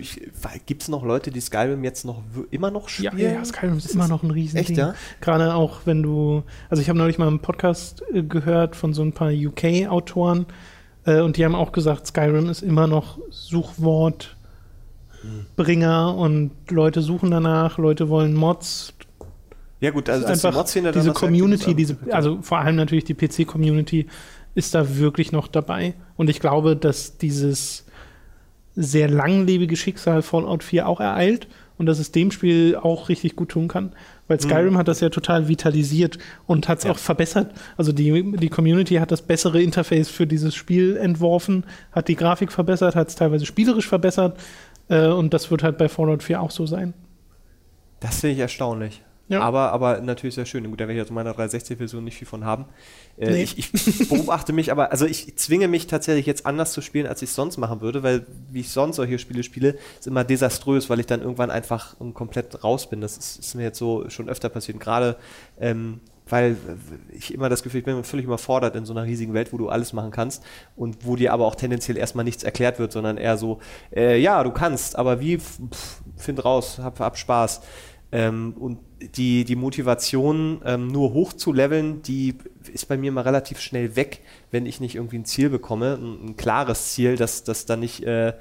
gibt 0.65 0.81
es 0.83 0.89
noch 0.89 1.05
Leute, 1.05 1.31
die 1.31 1.41
Skyrim 1.41 1.85
jetzt 1.85 2.07
noch 2.07 2.23
immer 2.51 2.71
noch 2.71 2.89
spielen? 2.89 3.19
ja, 3.19 3.33
ja, 3.33 3.45
Skyrim 3.45 3.77
ist 3.77 3.91
immer 3.93 4.09
noch 4.09 4.23
ein 4.23 4.31
Riesending. 4.31 4.71
Echt, 4.71 4.79
ja? 4.79 4.95
Gerade 5.21 5.55
auch, 5.55 5.81
wenn 5.85 6.03
du, 6.03 6.43
also 6.71 6.81
ich 6.81 6.89
habe 6.89 6.99
neulich 6.99 7.19
mal 7.19 7.29
einen 7.29 7.41
Podcast 7.41 8.03
äh, 8.15 8.23
gehört 8.23 8.77
von 8.77 8.95
so 8.95 9.03
ein 9.03 9.13
paar 9.13 9.31
UK-Autoren 9.31 10.47
äh, 11.05 11.21
und 11.21 11.37
die 11.37 11.45
haben 11.45 11.55
auch 11.55 11.73
gesagt, 11.73 12.07
Skyrim 12.07 12.49
ist 12.49 12.63
immer 12.63 12.87
noch 12.87 13.19
Suchwortbringer 15.23 16.15
und 16.17 16.51
Leute 16.71 17.01
suchen 17.03 17.31
danach, 17.31 17.79
Leute 17.79 18.09
wollen 18.09 18.35
Mods. 18.35 18.95
Ja 19.81 19.91
gut, 19.91 20.09
also 20.09 20.27
die 20.27 20.33
Einfach 20.33 20.55
Mod-Szene 20.55 20.93
dann 20.93 21.03
diese 21.03 21.13
Community, 21.13 21.75
diese, 21.75 21.97
also 22.11 22.39
vor 22.41 22.59
allem 22.59 22.77
natürlich 22.77 23.05
die 23.05 23.15
PC-Community 23.15 24.07
ist 24.55 24.75
da 24.75 24.97
wirklich 24.97 25.33
noch 25.33 25.49
dabei. 25.49 25.95
Und 26.17 26.31
ich 26.31 26.39
glaube, 26.41 26.77
dass 26.77 27.19
dieses 27.19 27.85
sehr 28.75 29.11
langlebige 29.11 29.77
Schicksal 29.77 30.23
Fallout 30.23 30.63
4 30.63 30.87
auch 30.89 31.01
ereilt 31.01 31.49
und 31.79 31.87
dass 31.87 31.99
es 31.99 32.13
dem 32.13 32.31
Spiel 32.31 32.77
auch 32.81 33.09
richtig 33.09 33.35
gut 33.35 33.51
tun 33.51 33.67
kann. 33.67 33.93
Weil 34.29 34.41
Skyrim 34.41 34.79
hat 34.79 34.89
das 34.89 35.01
ja 35.01 35.09
total 35.09 35.49
vitalisiert 35.49 36.17
und 36.47 36.69
hat 36.69 36.79
es 36.79 36.85
Mhm. 36.85 36.89
Ja. 36.89 36.95
auch 36.95 36.99
verbessert. 36.99 37.53
Also 37.77 37.93
die, 37.93 38.37
die 38.37 38.49
Community 38.49 38.95
hat 38.95 39.11
das 39.11 39.23
bessere 39.23 39.61
Interface 39.61 40.09
für 40.09 40.27
dieses 40.27 40.55
Spiel 40.55 40.97
entworfen, 40.97 41.65
hat 41.91 42.09
die 42.09 42.15
Grafik 42.17 42.53
verbessert, 42.53 42.95
hat 42.95 43.09
es 43.09 43.17
teilweise 43.17 43.47
spielerisch 43.47 43.89
verbessert 43.89 44.39
äh, 44.93 45.09
und 45.09 45.33
das 45.35 45.51
wird 45.51 45.63
halt 45.63 45.79
bei 45.79 45.89
Fallout 45.89 46.23
4 46.23 46.41
auch 46.41 46.51
so 46.51 46.67
sein. 46.67 46.95
Das 48.01 48.21
finde 48.21 48.35
ich 48.35 48.41
erstaunlich. 48.41 49.03
Ja. 49.29 49.41
Aber, 49.41 49.73
aber 49.73 50.01
natürlich 50.01 50.35
sehr 50.35 50.45
schön. 50.45 50.69
Gut, 50.69 50.81
da 50.81 50.89
werde 50.89 51.01
ich 51.01 51.03
aus 51.07 51.11
meiner 51.11 51.33
360-Version 51.33 52.05
nicht 52.05 52.17
viel 52.19 52.27
von 52.27 52.45
haben. 52.45 52.67
Äh, 53.17 53.31
Nee. 53.31 53.43
ich, 53.45 53.57
ich 53.73 54.09
beobachte 54.09 54.53
mich 54.53 54.71
aber, 54.71 54.91
also 54.91 55.07
ich 55.07 55.37
zwinge 55.39 55.69
mich 55.69 55.87
tatsächlich 55.87 56.27
jetzt 56.27 56.45
anders 56.45 56.73
zu 56.73 56.83
spielen, 56.83 57.07
als 57.07 57.23
ich 57.23 57.31
es 57.31 57.35
sonst 57.35 57.57
machen 57.57 57.81
würde, 57.81 58.03
weil 58.03 58.27
wie 58.51 58.61
ich 58.61 58.71
sonst 58.71 58.97
solche 58.97 59.19
Spiele 59.19 59.43
spiele, 59.43 59.79
ist 59.99 60.07
immer 60.07 60.25
desaströs, 60.25 60.91
weil 60.91 61.01
ich 61.01 61.07
dann 61.07 61.23
irgendwann 61.23 61.51
einfach 61.51 61.97
komplett 62.13 62.63
raus 62.63 62.91
bin. 62.91 63.01
Das 63.01 63.17
ist, 63.17 63.39
ist 63.39 63.55
mir 63.55 63.63
jetzt 63.63 63.79
so 63.79 64.11
schon 64.11 64.29
öfter 64.29 64.51
passiert. 64.51 64.79
Gerade 64.81 65.17
ähm, 65.59 66.01
weil 66.29 66.57
ich 67.11 67.35
immer 67.35 67.49
das 67.49 67.63
Gefühl, 67.63 67.81
ich 67.81 67.85
bin 67.85 68.03
völlig 68.05 68.27
überfordert 68.27 68.77
in 68.77 68.85
so 68.85 68.93
einer 68.93 69.05
riesigen 69.05 69.35
Welt, 69.35 69.53
wo 69.53 69.59
du 69.59 69.69
alles 69.69 69.93
machen 69.93 70.11
kannst 70.11 70.43
und 70.77 71.05
wo 71.05 71.17
dir 71.17 71.33
aber 71.33 71.47
auch 71.47 71.55
tendenziell 71.55 71.97
erstmal 71.97 72.25
nichts 72.25 72.43
erklärt 72.43 72.79
wird, 72.79 72.93
sondern 72.93 73.17
eher 73.17 73.37
so, 73.37 73.59
äh, 73.95 74.19
ja, 74.19 74.43
du 74.43 74.51
kannst, 74.51 74.97
aber 74.97 75.21
wie, 75.21 75.39
Pff, 75.39 76.03
find 76.17 76.45
raus, 76.45 76.79
hab, 76.79 77.01
hab 77.01 77.19
Spaß. 77.19 77.61
Ähm, 78.13 78.55
und 78.59 78.79
die, 79.17 79.45
die 79.45 79.57
Motivation, 79.57 80.61
ähm, 80.65 80.89
nur 80.89 81.15
hoch 81.15 81.33
zu 81.33 81.53
leveln, 81.53 82.03
die 82.03 82.37
ist 82.73 82.87
bei 82.87 82.97
mir 82.97 83.11
mal 83.11 83.23
relativ 83.23 83.59
schnell 83.59 83.97
weg, 83.97 84.21
wenn 84.51 84.67
ich 84.67 84.81
nicht 84.81 84.95
irgendwie 84.97 85.19
ein 85.19 85.25
Ziel 85.25 85.49
bekomme, 85.49 85.99
ein, 86.01 86.27
ein 86.27 86.37
klares 86.37 86.93
Ziel, 86.93 87.17
dass 87.17 87.43
das 87.43 87.65
dann 87.65 87.81
nicht, 87.81 88.05
äh, 88.05 88.35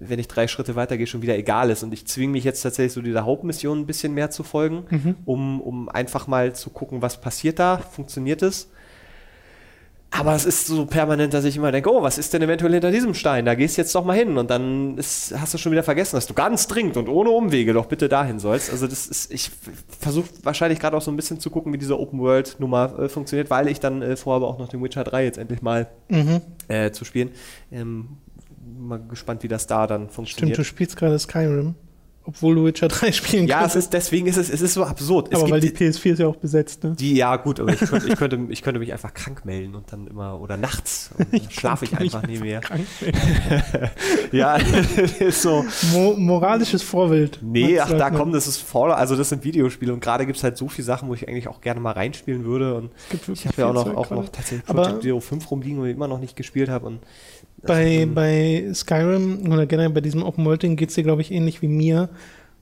wenn 0.00 0.18
ich 0.18 0.28
drei 0.28 0.46
Schritte 0.48 0.76
weitergehe, 0.76 1.06
schon 1.06 1.22
wieder 1.22 1.36
egal 1.36 1.70
ist. 1.70 1.82
Und 1.82 1.92
ich 1.92 2.06
zwinge 2.06 2.32
mich 2.32 2.44
jetzt 2.44 2.62
tatsächlich 2.62 2.92
so 2.92 3.02
dieser 3.02 3.24
Hauptmission 3.24 3.80
ein 3.80 3.86
bisschen 3.86 4.14
mehr 4.14 4.30
zu 4.30 4.42
folgen, 4.44 5.18
um, 5.24 5.60
um 5.60 5.88
einfach 5.88 6.26
mal 6.26 6.54
zu 6.54 6.70
gucken, 6.70 7.02
was 7.02 7.20
passiert 7.20 7.58
da, 7.58 7.78
funktioniert 7.78 8.42
es. 8.42 8.68
Aber 10.10 10.34
es 10.34 10.46
ist 10.46 10.66
so 10.66 10.86
permanent, 10.86 11.34
dass 11.34 11.44
ich 11.44 11.58
immer 11.58 11.70
denke, 11.70 11.92
oh, 11.92 12.02
was 12.02 12.16
ist 12.16 12.32
denn 12.32 12.40
eventuell 12.40 12.72
hinter 12.72 12.90
diesem 12.90 13.12
Stein? 13.12 13.44
Da 13.44 13.54
gehst 13.54 13.76
du 13.76 13.82
jetzt 13.82 13.94
doch 13.94 14.06
mal 14.06 14.16
hin. 14.16 14.38
Und 14.38 14.48
dann 14.48 14.96
ist, 14.96 15.34
hast 15.38 15.52
du 15.52 15.58
schon 15.58 15.70
wieder 15.70 15.82
vergessen, 15.82 16.16
dass 16.16 16.26
du 16.26 16.32
ganz 16.32 16.66
dringend 16.66 16.96
und 16.96 17.10
ohne 17.10 17.28
Umwege 17.28 17.74
doch 17.74 17.84
bitte 17.86 18.08
dahin 18.08 18.38
sollst. 18.38 18.70
Also 18.70 18.86
das 18.86 19.06
ist, 19.06 19.30
ich 19.30 19.50
versuche 20.00 20.28
wahrscheinlich 20.44 20.78
gerade 20.78 20.96
auch 20.96 21.02
so 21.02 21.10
ein 21.10 21.16
bisschen 21.16 21.40
zu 21.40 21.50
gucken, 21.50 21.74
wie 21.74 21.78
diese 21.78 21.98
Open-World-Nummer 22.00 22.98
äh, 23.00 23.08
funktioniert, 23.10 23.50
weil 23.50 23.68
ich 23.68 23.80
dann 23.80 24.00
äh, 24.00 24.16
vorhabe, 24.16 24.46
auch 24.46 24.58
noch 24.58 24.68
den 24.68 24.82
Witcher 24.82 25.04
3 25.04 25.24
jetzt 25.24 25.36
endlich 25.38 25.60
mal 25.60 25.88
Mhm. 26.08 26.40
äh, 26.68 26.90
zu 26.90 27.04
spielen. 27.04 27.30
Ähm, 27.70 28.08
mal 28.88 29.00
gespannt, 29.08 29.42
wie 29.42 29.48
das 29.48 29.66
da 29.66 29.86
dann 29.86 30.02
Stimmt, 30.02 30.14
funktioniert. 30.14 30.58
du 30.58 30.64
spielst 30.64 30.96
gerade 30.96 31.18
Skyrim, 31.18 31.74
obwohl 32.24 32.56
du 32.56 32.64
Witcher 32.66 32.88
3 32.88 33.12
spielen 33.12 33.46
ja, 33.46 33.64
es 33.64 33.74
ist, 33.74 33.92
deswegen 33.94 34.26
ist 34.26 34.36
es, 34.36 34.50
es 34.50 34.60
ist 34.60 34.74
so 34.74 34.84
absurd. 34.84 35.28
Es 35.30 35.40
aber 35.40 35.50
weil 35.52 35.60
die 35.60 35.68
gibt- 35.72 35.80
PS4 35.96 36.12
ist 36.12 36.18
ja 36.18 36.26
auch 36.26 36.36
besetzt, 36.36 36.84
ne? 36.84 36.94
Die, 36.98 37.14
ja, 37.14 37.36
gut, 37.36 37.58
aber 37.60 37.72
ich 37.72 37.80
könnte, 37.80 38.08
ich, 38.08 38.16
könnte, 38.18 38.38
ich 38.50 38.62
könnte 38.62 38.80
mich 38.80 38.92
einfach 38.92 39.14
krank 39.14 39.44
melden 39.46 39.74
und 39.74 39.90
dann 39.92 40.06
immer, 40.08 40.38
oder 40.40 40.56
nachts, 40.58 41.10
schlafe 41.50 41.86
ich 41.86 41.96
einfach 41.96 42.26
nie 42.26 42.38
mehr. 42.38 42.60
Krank. 42.60 42.82
Ja, 44.32 44.56
ist 45.20 45.40
so. 45.42 45.64
Mo 45.92 46.14
moralisches 46.18 46.82
Vorbild. 46.82 47.38
Nee, 47.42 47.80
ach, 47.80 47.90
da 47.92 48.10
kommt, 48.10 48.34
das 48.34 48.46
ist 48.46 48.58
voll, 48.60 48.92
also 48.92 49.16
das 49.16 49.30
sind 49.30 49.44
Videospiele 49.44 49.92
und 49.92 50.00
gerade 50.00 50.26
gibt 50.26 50.36
es 50.36 50.44
halt 50.44 50.56
so 50.58 50.68
viele 50.68 50.84
Sachen, 50.84 51.08
wo 51.08 51.14
ich 51.14 51.26
eigentlich 51.28 51.48
auch 51.48 51.60
gerne 51.62 51.80
mal 51.80 51.92
reinspielen 51.92 52.44
würde 52.44 52.74
und 52.74 52.90
Es 53.10 53.26
ich 53.28 53.46
habe 53.46 53.62
ja 53.62 53.68
auch 53.68 53.72
noch, 53.74 53.94
auch 53.96 54.10
noch 54.10 54.28
tatsächlich 54.28 54.66
Project 54.66 55.02
Zero 55.02 55.20
5 55.20 55.50
rumliegen, 55.50 55.78
wo 55.80 55.84
ich 55.86 55.94
immer 55.94 56.08
noch 56.08 56.20
nicht 56.20 56.36
gespielt 56.36 56.68
habe 56.68 56.86
und 56.86 57.00
Bei, 57.62 57.86
ähm, 57.86 58.14
bei 58.14 58.70
Skyrim 58.72 59.50
oder 59.52 59.66
generell 59.66 59.90
bei 59.90 60.00
diesem 60.00 60.22
Open 60.22 60.44
World 60.44 60.62
Ding 60.62 60.76
geht 60.76 60.90
es 60.90 60.94
dir, 60.94 61.02
glaube 61.02 61.22
ich, 61.22 61.32
ähnlich 61.32 61.60
wie 61.62 61.68
mir, 61.68 62.08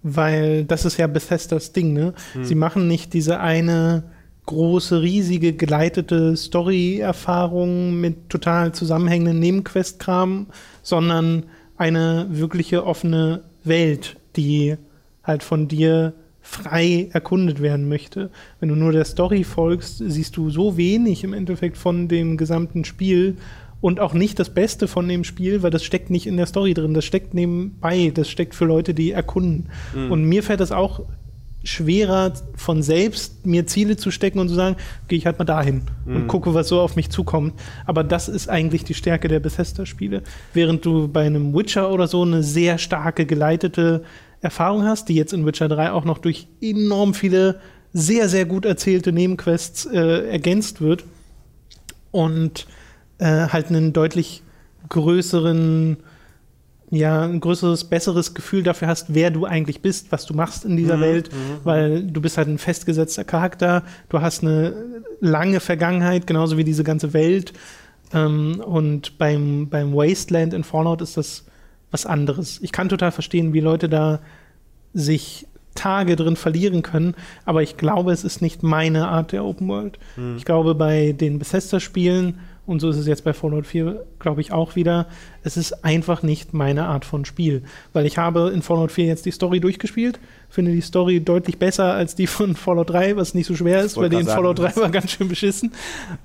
weil 0.03 0.65
das 0.65 0.85
ist 0.85 0.97
ja 0.97 1.07
Bethesdas 1.07 1.73
Ding, 1.73 1.93
ne? 1.93 2.15
Hm. 2.33 2.45
Sie 2.45 2.55
machen 2.55 2.89
nicht 2.89 3.13
diese 3.13 3.41
eine 3.41 4.05
große, 4.47 5.03
riesige, 5.03 5.53
geleitete 5.53 6.37
Story-Erfahrung 6.37 8.01
mit 8.01 8.31
total 8.31 8.73
zusammenhängenden 8.73 9.41
Nebenquest-Kram, 9.41 10.47
sondern 10.83 11.45
eine 11.77 12.27
wirkliche 12.31 12.87
offene 12.87 13.43
Welt, 13.65 14.17
die 14.37 14.77
halt 15.25 15.43
von 15.43 15.69
dir 15.69 16.15
frei 16.41 17.09
erkundet 17.13 17.61
werden 17.61 17.89
möchte. 17.89 18.31
Wenn 18.61 18.69
du 18.69 18.77
nur 18.77 18.93
der 18.93 19.05
Story 19.05 19.43
folgst, 19.43 19.99
siehst 19.99 20.37
du 20.37 20.49
so 20.49 20.77
wenig 20.77 21.25
im 21.25 21.33
Endeffekt 21.33 21.77
von 21.77 22.07
dem 22.07 22.37
gesamten 22.37 22.85
Spiel 22.85 23.37
und 23.87 24.01
auch 24.01 24.15
nicht 24.15 24.41
das 24.41 24.51
Beste 24.51 24.89
von 24.89 25.07
dem 25.07 25.23
Spiel, 25.23 25.63
weil 25.63 25.71
das 25.71 25.85
steckt 25.85 26.11
nicht 26.11 26.27
in 26.27 26.37
der 26.37 26.47
Story 26.47 26.75
drin, 26.75 26.93
das 26.93 27.05
steckt 27.05 27.35
nebenbei, 27.35 28.11
das 28.13 28.29
steckt 28.29 28.57
für 28.57 28.65
Leute, 28.65 28.95
die 28.95 29.13
erkunden. 29.13 29.69
Mhm. 29.95 30.11
Und 30.11 30.25
mir 30.25 30.43
fällt 30.43 30.59
das 30.59 30.73
auch 30.73 31.03
schwerer, 31.63 32.33
von 32.57 32.83
selbst 32.83 33.47
mir 33.47 33.69
Ziele 33.69 33.97
zu 33.97 34.11
stecken 34.11 34.41
und 34.41 34.49
zu 34.49 34.57
sagen, 34.57 34.75
gehe 35.07 35.17
ich 35.17 35.25
halt 35.25 35.39
mal 35.39 35.45
dahin 35.45 35.83
mhm. 36.05 36.17
und 36.17 36.27
gucke, 36.27 36.53
was 36.53 36.67
so 36.67 36.81
auf 36.81 36.97
mich 36.97 37.11
zukommt. 37.11 37.55
Aber 37.85 38.03
das 38.03 38.29
ist 38.29 38.49
eigentlich 38.49 38.83
die 38.83 38.95
Stärke 38.95 39.29
der 39.29 39.39
Bethesda-Spiele. 39.39 40.23
Während 40.53 40.85
du 40.85 41.07
bei 41.07 41.25
einem 41.25 41.55
Witcher 41.55 41.93
oder 41.93 42.09
so 42.09 42.23
eine 42.23 42.43
sehr 42.43 42.79
starke, 42.79 43.25
geleitete 43.25 44.03
Erfahrung 44.41 44.83
hast, 44.83 45.09
die 45.09 45.15
jetzt 45.15 45.33
in 45.33 45.47
Witcher 45.47 45.69
3 45.69 45.93
auch 45.93 46.05
noch 46.05 46.19
durch 46.19 46.49
enorm 46.61 47.15
viele 47.15 47.61
sehr, 47.93 48.29
sehr 48.29 48.47
gut 48.47 48.65
erzählte 48.65 49.13
Nebenquests 49.13 49.87
äh, 49.87 50.29
ergänzt 50.29 50.81
wird 50.81 51.05
und 52.11 52.67
äh, 53.19 53.49
halt 53.49 53.69
einen 53.69 53.93
deutlich 53.93 54.43
größeren, 54.89 55.97
ja, 56.91 57.23
ein 57.23 57.41
größeres, 57.41 57.85
besseres 57.85 58.35
Gefühl 58.35 58.63
dafür 58.63 58.89
hast, 58.89 59.15
wer 59.15 59.31
du 59.31 59.45
eigentlich 59.45 59.83
bist, 59.83 60.13
was 60.13 60.27
du 60.27 60.35
machst 60.35 60.65
in 60.65 60.77
dieser 60.77 60.99
mhm, 60.99 61.01
Welt, 61.01 61.33
mhm. 61.33 61.65
weil 61.65 62.03
du 62.05 62.21
bist 62.21 62.39
halt 62.39 62.49
ein 62.49 62.59
festgesetzter 62.59 63.25
Charakter, 63.25 63.83
du 64.09 64.21
hast 64.21 64.43
eine 64.43 64.75
lange 65.21 65.61
Vergangenheit, 65.61 66.27
genauso 66.27 66.57
wie 66.57 66.65
diese 66.65 66.85
ganze 66.85 67.13
Welt. 67.13 67.53
Ähm, 68.13 68.63
und 68.65 69.19
beim, 69.19 69.69
beim 69.69 69.95
Wasteland 69.95 70.55
in 70.55 70.65
Fallout 70.65 71.03
ist 71.03 71.17
das 71.17 71.45
was 71.91 72.07
anderes. 72.07 72.61
Ich 72.63 72.73
kann 72.73 72.89
total 72.89 73.13
verstehen, 73.13 73.53
wie 73.53 73.61
Leute 73.61 73.89
da 73.89 74.21
sich 74.95 75.47
Tage 75.75 76.17
drin 76.17 76.37
verlieren 76.37 76.83
können, 76.83 77.15
aber 77.45 77.63
ich 77.63 77.77
glaube, 77.77 78.13
es 78.13 78.25
ist 78.25 78.41
nicht 78.41 78.63
meine 78.63 79.09
Art 79.09 79.33
der 79.33 79.45
Open 79.45 79.69
World. 79.69 79.99
Hm. 80.15 80.37
Ich 80.37 80.45
glaube, 80.45 80.75
bei 80.75 81.13
den 81.13 81.39
Bethesda-Spielen, 81.39 82.39
und 82.67 82.81
so 82.81 82.91
ist 82.91 82.97
es 82.97 83.07
jetzt 83.07 83.25
bei 83.25 83.33
Fallout 83.33 83.67
4, 83.67 84.05
glaube 84.19 84.41
ich 84.41 84.53
auch 84.53 84.75
wieder, 84.75 85.07
es 85.43 85.57
ist 85.57 85.85
einfach 85.85 86.23
nicht 86.23 86.53
meine 86.53 86.87
Art 86.87 87.05
von 87.05 87.25
Spiel. 87.25 87.63
Weil 87.93 88.07
ich 88.07 88.19
habe 88.19 88.51
in 88.53 88.63
Fallout 88.63 88.91
4 88.91 89.07
jetzt 89.07 89.25
die 89.25 89.31
Story 89.31 89.61
durchgespielt, 89.61 90.19
finde 90.49 90.73
die 90.73 90.81
Story 90.81 91.21
deutlich 91.21 91.59
besser 91.59 91.95
als 91.95 92.17
die 92.17 92.27
von 92.27 92.57
Fallout 92.57 92.91
3, 92.91 93.17
was 93.17 93.35
nicht 93.35 93.47
so 93.47 93.55
schwer 93.55 93.83
ist, 93.83 93.97
weil 93.97 94.11
die 94.11 94.17
in 94.17 94.27
Fallout 94.27 94.59
3 94.59 94.77
war 94.77 94.91
ganz 94.91 95.13
schön 95.13 95.29
beschissen. 95.29 95.73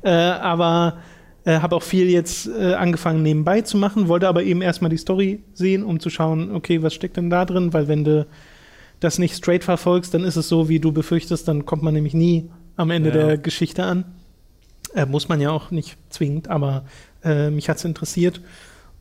Äh, 0.02 0.10
aber 0.10 0.98
äh, 1.44 1.60
habe 1.60 1.76
auch 1.76 1.84
viel 1.84 2.10
jetzt 2.10 2.48
äh, 2.48 2.74
angefangen 2.74 3.24
nebenbei 3.24 3.62
zu 3.62 3.78
machen, 3.78 4.08
wollte 4.08 4.28
aber 4.28 4.44
eben 4.44 4.62
erstmal 4.62 4.90
die 4.90 4.98
Story 4.98 5.44
sehen, 5.54 5.84
um 5.84 6.00
zu 6.00 6.10
schauen, 6.10 6.54
okay, 6.54 6.82
was 6.82 6.94
steckt 6.94 7.18
denn 7.18 7.30
da 7.30 7.46
drin? 7.46 7.74
Weil 7.74 7.88
wenn 7.88 8.04
du 8.04 8.28
das 9.00 9.20
nicht 9.20 9.36
straight 9.36 9.64
verfolgst, 9.64 10.14
dann 10.14 10.24
ist 10.24 10.36
es 10.36 10.48
so, 10.48 10.70
wie 10.70 10.80
du 10.80 10.92
befürchtest, 10.92 11.48
dann 11.48 11.66
kommt 11.66 11.84
man 11.84 11.94
nämlich 11.94 12.14
nie 12.14 12.50
am 12.78 12.92
Ende 12.92 13.10
ja. 13.10 13.16
der 13.16 13.38
Geschichte 13.38 13.84
an. 13.84 14.06
Äh, 14.94 15.06
muss 15.06 15.30
man 15.30 15.40
ja 15.42 15.52
auch 15.52 15.72
nicht 15.72 15.98
zwingend, 16.10 16.50
aber 16.50 16.84
äh, 17.24 17.50
mich 17.50 17.70
hat 17.70 17.78
es 17.78 17.86
interessiert. 17.86 18.42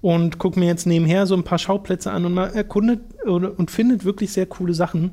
Und 0.03 0.38
gucke 0.38 0.59
mir 0.59 0.66
jetzt 0.66 0.86
nebenher 0.86 1.26
so 1.26 1.34
ein 1.34 1.45
paar 1.45 1.59
Schauplätze 1.59 2.11
an 2.11 2.24
und 2.24 2.32
man 2.32 2.55
erkundet 2.55 3.01
und 3.26 3.70
findet 3.70 4.07
wirklich 4.07 4.32
sehr 4.32 4.47
coole 4.47 4.72
Sachen. 4.72 5.12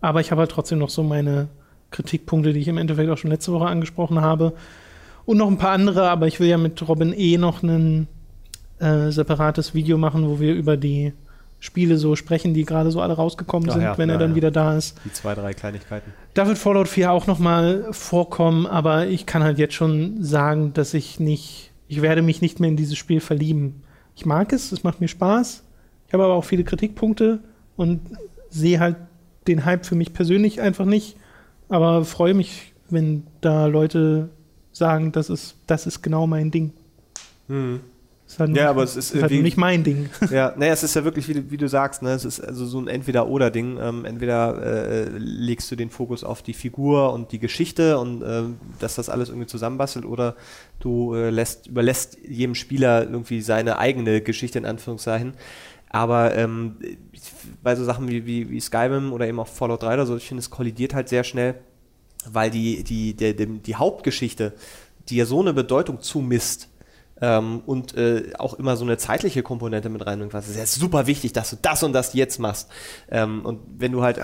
Aber 0.00 0.20
ich 0.20 0.32
habe 0.32 0.40
halt 0.40 0.50
trotzdem 0.50 0.80
noch 0.80 0.90
so 0.90 1.04
meine 1.04 1.46
Kritikpunkte, 1.92 2.52
die 2.52 2.58
ich 2.58 2.66
im 2.66 2.78
Endeffekt 2.78 3.08
auch 3.08 3.18
schon 3.18 3.30
letzte 3.30 3.52
Woche 3.52 3.66
angesprochen 3.66 4.20
habe 4.20 4.54
und 5.26 5.38
noch 5.38 5.48
ein 5.48 5.58
paar 5.58 5.72
andere, 5.72 6.08
aber 6.08 6.26
ich 6.26 6.40
will 6.40 6.48
ja 6.48 6.56
mit 6.56 6.86
Robin 6.88 7.12
E. 7.16 7.36
noch 7.36 7.62
ein 7.62 8.08
äh, 8.78 9.10
separates 9.10 9.74
Video 9.74 9.98
machen, 9.98 10.28
wo 10.28 10.40
wir 10.40 10.54
über 10.54 10.76
die 10.76 11.12
Spiele 11.66 11.98
so 11.98 12.16
sprechen, 12.16 12.54
die 12.54 12.64
gerade 12.64 12.90
so 12.90 13.02
alle 13.02 13.14
rausgekommen 13.14 13.68
Ach 13.68 13.74
sind, 13.74 13.82
ja, 13.82 13.98
wenn 13.98 14.08
ja, 14.08 14.14
er 14.14 14.18
dann 14.18 14.30
ja. 14.30 14.36
wieder 14.36 14.50
da 14.50 14.76
ist. 14.76 14.96
Die 15.04 15.12
zwei, 15.12 15.34
drei 15.34 15.52
Kleinigkeiten. 15.52 16.12
Da 16.32 16.46
wird 16.46 16.56
Fallout 16.56 16.88
4 16.88 17.12
auch 17.12 17.26
noch 17.26 17.38
mal 17.38 17.88
vorkommen, 17.90 18.66
aber 18.66 19.06
ich 19.06 19.26
kann 19.26 19.42
halt 19.42 19.58
jetzt 19.58 19.74
schon 19.74 20.22
sagen, 20.22 20.72
dass 20.72 20.94
ich 20.94 21.20
nicht, 21.20 21.72
ich 21.88 22.00
werde 22.00 22.22
mich 22.22 22.40
nicht 22.40 22.60
mehr 22.60 22.70
in 22.70 22.76
dieses 22.76 22.96
Spiel 22.96 23.20
verlieben. 23.20 23.82
Ich 24.14 24.24
mag 24.24 24.52
es, 24.52 24.72
es 24.72 24.84
macht 24.84 25.00
mir 25.00 25.08
Spaß. 25.08 25.64
Ich 26.06 26.14
habe 26.14 26.24
aber 26.24 26.34
auch 26.34 26.44
viele 26.44 26.64
Kritikpunkte 26.64 27.40
und 27.76 28.00
sehe 28.48 28.80
halt 28.80 28.96
den 29.46 29.64
Hype 29.64 29.84
für 29.84 29.94
mich 29.94 30.12
persönlich 30.12 30.60
einfach 30.60 30.86
nicht, 30.86 31.16
aber 31.68 32.04
freue 32.04 32.34
mich, 32.34 32.72
wenn 32.88 33.24
da 33.40 33.66
Leute 33.66 34.30
sagen, 34.72 35.12
das 35.12 35.30
ist, 35.30 35.56
das 35.66 35.86
ist 35.86 36.02
genau 36.02 36.26
mein 36.26 36.50
Ding. 36.50 36.72
Hm. 37.48 37.80
Halt 38.38 38.56
ja, 38.56 38.70
aber 38.70 38.82
es 38.82 38.96
ist, 38.96 39.14
ist 39.14 39.22
halt 39.22 39.32
nicht 39.32 39.56
mein 39.56 39.84
Ding. 39.84 40.10
Ja, 40.30 40.52
naja, 40.56 40.72
es 40.72 40.82
ist 40.82 40.94
ja 40.94 41.04
wirklich, 41.04 41.28
wie, 41.28 41.50
wie 41.50 41.56
du 41.56 41.68
sagst, 41.68 42.02
ne, 42.02 42.10
es 42.10 42.24
ist 42.24 42.40
also 42.40 42.66
so 42.66 42.78
ein 42.78 42.88
Entweder-Oder-Ding. 42.88 43.78
Ähm, 43.80 44.04
entweder 44.04 44.62
äh, 44.62 45.08
legst 45.16 45.70
du 45.70 45.76
den 45.76 45.90
Fokus 45.90 46.24
auf 46.24 46.42
die 46.42 46.52
Figur 46.52 47.12
und 47.12 47.32
die 47.32 47.38
Geschichte 47.38 47.98
und 47.98 48.22
äh, 48.22 48.42
dass 48.78 48.96
das 48.96 49.08
alles 49.08 49.28
irgendwie 49.28 49.46
zusammenbastelt, 49.46 50.04
oder 50.04 50.34
du 50.80 51.14
äh, 51.14 51.30
lässt, 51.30 51.68
überlässt 51.68 52.18
jedem 52.26 52.54
Spieler 52.54 53.04
irgendwie 53.04 53.40
seine 53.40 53.78
eigene 53.78 54.20
Geschichte 54.20 54.58
in 54.58 54.66
Anführungszeichen. 54.66 55.34
Aber 55.88 56.34
ähm, 56.34 56.76
bei 57.62 57.76
so 57.76 57.84
Sachen 57.84 58.08
wie, 58.08 58.26
wie, 58.26 58.50
wie 58.50 58.60
Skyrim 58.60 59.12
oder 59.12 59.28
eben 59.28 59.38
auch 59.38 59.48
Fallout 59.48 59.82
3 59.82 59.94
oder 59.94 60.06
so, 60.06 60.16
ich 60.16 60.26
finde, 60.26 60.40
es 60.40 60.50
kollidiert 60.50 60.94
halt 60.94 61.08
sehr 61.08 61.24
schnell 61.24 61.54
weil 62.30 62.50
die, 62.50 62.82
die, 62.84 63.14
die, 63.14 63.34
die 63.34 63.74
Hauptgeschichte, 63.74 64.54
die 65.08 65.16
ja 65.16 65.26
so 65.26 65.40
eine 65.40 65.54
Bedeutung 65.54 66.00
zumisst, 66.00 66.68
ähm, 67.20 67.62
und 67.64 67.96
äh, 67.96 68.32
auch 68.38 68.54
immer 68.54 68.76
so 68.76 68.84
eine 68.84 68.98
zeitliche 68.98 69.42
Komponente 69.42 69.88
mit 69.88 70.04
reinbringt, 70.04 70.34
was 70.34 70.48
ist 70.48 70.56
ja 70.56 70.66
super 70.66 71.06
wichtig, 71.06 71.32
dass 71.32 71.50
du 71.50 71.56
das 71.60 71.82
und 71.82 71.92
das 71.92 72.14
jetzt 72.14 72.38
machst. 72.38 72.68
Ähm, 73.10 73.44
und 73.44 73.60
wenn 73.78 73.92
du 73.92 74.02
halt, 74.02 74.20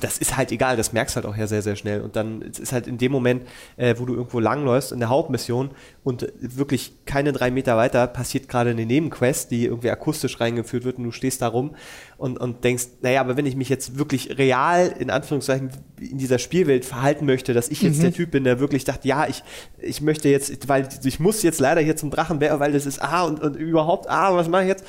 das 0.00 0.18
ist 0.18 0.36
halt 0.36 0.52
egal, 0.52 0.76
das 0.76 0.92
merkst 0.92 1.16
halt 1.16 1.26
auch 1.26 1.36
ja 1.36 1.46
sehr, 1.46 1.62
sehr 1.62 1.76
schnell. 1.76 2.00
Und 2.00 2.16
dann 2.16 2.42
ist 2.42 2.72
halt 2.72 2.86
in 2.86 2.98
dem 2.98 3.12
Moment, 3.12 3.42
äh, 3.76 3.94
wo 3.98 4.06
du 4.06 4.14
irgendwo 4.14 4.40
langläufst 4.40 4.92
in 4.92 5.00
der 5.00 5.08
Hauptmission 5.08 5.70
und 6.04 6.32
wirklich 6.40 7.04
keine 7.06 7.32
drei 7.32 7.50
Meter 7.50 7.76
weiter 7.76 8.06
passiert 8.06 8.48
gerade 8.48 8.70
eine 8.70 8.86
Nebenquest, 8.86 9.50
die 9.50 9.64
irgendwie 9.64 9.90
akustisch 9.90 10.40
reingeführt 10.40 10.84
wird 10.84 10.98
und 10.98 11.04
du 11.04 11.12
stehst 11.12 11.42
da 11.42 11.48
rum 11.48 11.74
und, 12.18 12.36
und 12.38 12.64
denkst, 12.64 12.88
naja, 13.00 13.20
aber 13.20 13.36
wenn 13.36 13.46
ich 13.46 13.54
mich 13.54 13.68
jetzt 13.68 13.96
wirklich 13.96 14.38
real, 14.38 14.92
in 14.98 15.08
Anführungszeichen, 15.08 15.70
in 16.00 16.18
dieser 16.18 16.40
Spielwelt 16.40 16.84
verhalten 16.84 17.24
möchte, 17.26 17.54
dass 17.54 17.68
ich 17.68 17.80
jetzt 17.80 17.98
mhm. 17.98 18.02
der 18.02 18.12
Typ 18.12 18.32
bin, 18.32 18.42
der 18.42 18.58
wirklich 18.58 18.84
dachte, 18.84 19.06
ja, 19.06 19.28
ich, 19.28 19.44
ich 19.78 20.00
möchte 20.00 20.28
jetzt, 20.28 20.68
weil 20.68 20.88
ich 21.04 21.20
muss 21.20 21.42
jetzt 21.42 21.60
leider 21.60 21.80
hier 21.80 21.96
zum 21.96 22.10
Drachen, 22.10 22.40
weil 22.40 22.72
das 22.72 22.86
ist 22.86 23.00
ah 23.00 23.22
und, 23.22 23.40
und 23.40 23.54
überhaupt, 23.54 24.10
ah, 24.10 24.34
was 24.34 24.48
mache 24.48 24.62
ich 24.62 24.68
jetzt? 24.68 24.84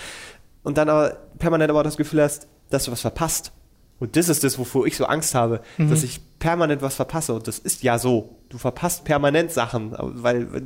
Und 0.63 0.79
dann 0.79 0.89
aber 0.89 1.17
permanent 1.37 1.69
aber 1.69 1.83
das 1.83 1.97
Gefühl 1.97 2.23
hast, 2.23 2.47
dass 2.71 2.85
du 2.85 2.91
was 2.91 3.01
verpasst. 3.01 3.51
Und 3.99 4.15
das 4.15 4.27
ist 4.27 4.43
das, 4.43 4.57
wovor 4.57 4.87
ich 4.87 4.97
so 4.97 5.05
Angst 5.05 5.35
habe, 5.35 5.61
mhm. 5.77 5.89
dass 5.89 6.03
ich 6.03 6.21
permanent 6.39 6.81
was 6.81 6.95
verpasse. 6.95 7.33
Und 7.33 7.47
das 7.47 7.59
ist 7.59 7.83
ja 7.83 7.99
so. 7.99 8.37
Du 8.49 8.57
verpasst 8.57 9.03
permanent 9.03 9.51
Sachen, 9.51 9.93
weil 9.97 10.63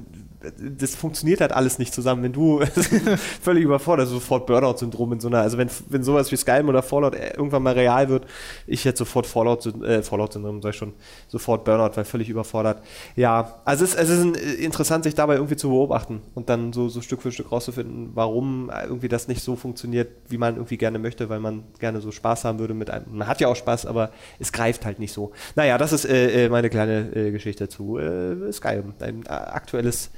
das 0.60 0.96
funktioniert 0.96 1.42
halt 1.42 1.52
alles 1.54 1.80
nicht 1.80 1.94
zusammen. 1.94 2.24
Wenn 2.24 2.34
du 2.34 2.62
völlig 3.42 3.64
überfordert, 3.64 4.08
sofort 4.08 4.46
Burnout-Syndrom 4.46 5.14
in 5.14 5.20
so 5.20 5.30
einer, 5.30 5.40
also 5.40 5.58
wenn, 5.58 5.70
wenn 5.90 6.04
sowas 6.04 6.32
wie 6.32 6.36
Skyrim 6.36 6.68
oder 6.68 6.84
Fallout 6.84 7.16
irgendwann 7.16 7.64
mal 7.64 7.74
real 7.74 8.10
wird, 8.10 8.26
ich 8.68 8.84
hätte 8.86 9.00
sofort 9.00 9.26
Fallout, 9.26 9.66
äh, 9.84 10.04
Fallout-Syndrom, 10.04 10.62
sag 10.62 10.72
ich 10.72 10.76
schon, 10.76 10.94
sofort 11.28 11.64
Burnout, 11.64 11.96
weil 11.96 12.06
völlig 12.06 12.30
überfordert. 12.30 12.84
Ja, 13.16 13.62
also 13.64 13.86
es, 13.86 13.96
es 13.96 14.10
ist 14.10 14.38
interessant, 14.58 15.06
sich 15.06 15.16
dabei 15.16 15.36
irgendwie 15.36 15.56
zu 15.56 15.70
beobachten 15.70 16.22
und 16.36 16.50
dann 16.50 16.74
so, 16.74 16.90
so 16.90 17.02
Stück 17.02 17.22
für 17.22 17.32
Stück 17.32 17.52
rauszufinden, 17.52 18.12
warum 18.14 18.70
irgendwie 18.84 19.08
das 19.08 19.28
nicht 19.28 19.44
so 19.44 19.56
funktioniert, 19.56 20.10
wie 20.28 20.38
man 20.38 20.56
irgendwie 20.56 20.78
gerne 20.78 21.00
möchte, 21.00 21.30
weil 21.30 21.40
man 21.40 21.64
gerne 21.80 22.02
so 22.02 22.12
Spaß 22.12 22.44
haben 22.46 22.60
würde 22.60 22.74
mit 22.74 22.90
einem. 22.90 23.06
Man 23.12 23.28
hat 23.28 23.40
ja 23.40 23.48
auch 23.48 23.56
Spaß, 23.56 23.86
aber 23.86 24.12
es 24.40 24.52
greift 24.52 24.86
halt 24.86 25.00
nicht 25.00 25.14
so. 25.14 25.32
Naja, 25.56 25.78
das 25.78 25.94
ist 25.94 26.06
äh, 26.06 26.46
äh 26.46 26.50
meine 26.50 26.70
kleine 26.70 27.16
äh, 27.16 27.32
Geschichte 27.32 27.70
zu 27.70 27.98
äh, 27.98 28.52
Skyrim, 28.52 28.94
ein 29.00 29.24
äh, 29.26 29.30
aktuelles 29.30 30.12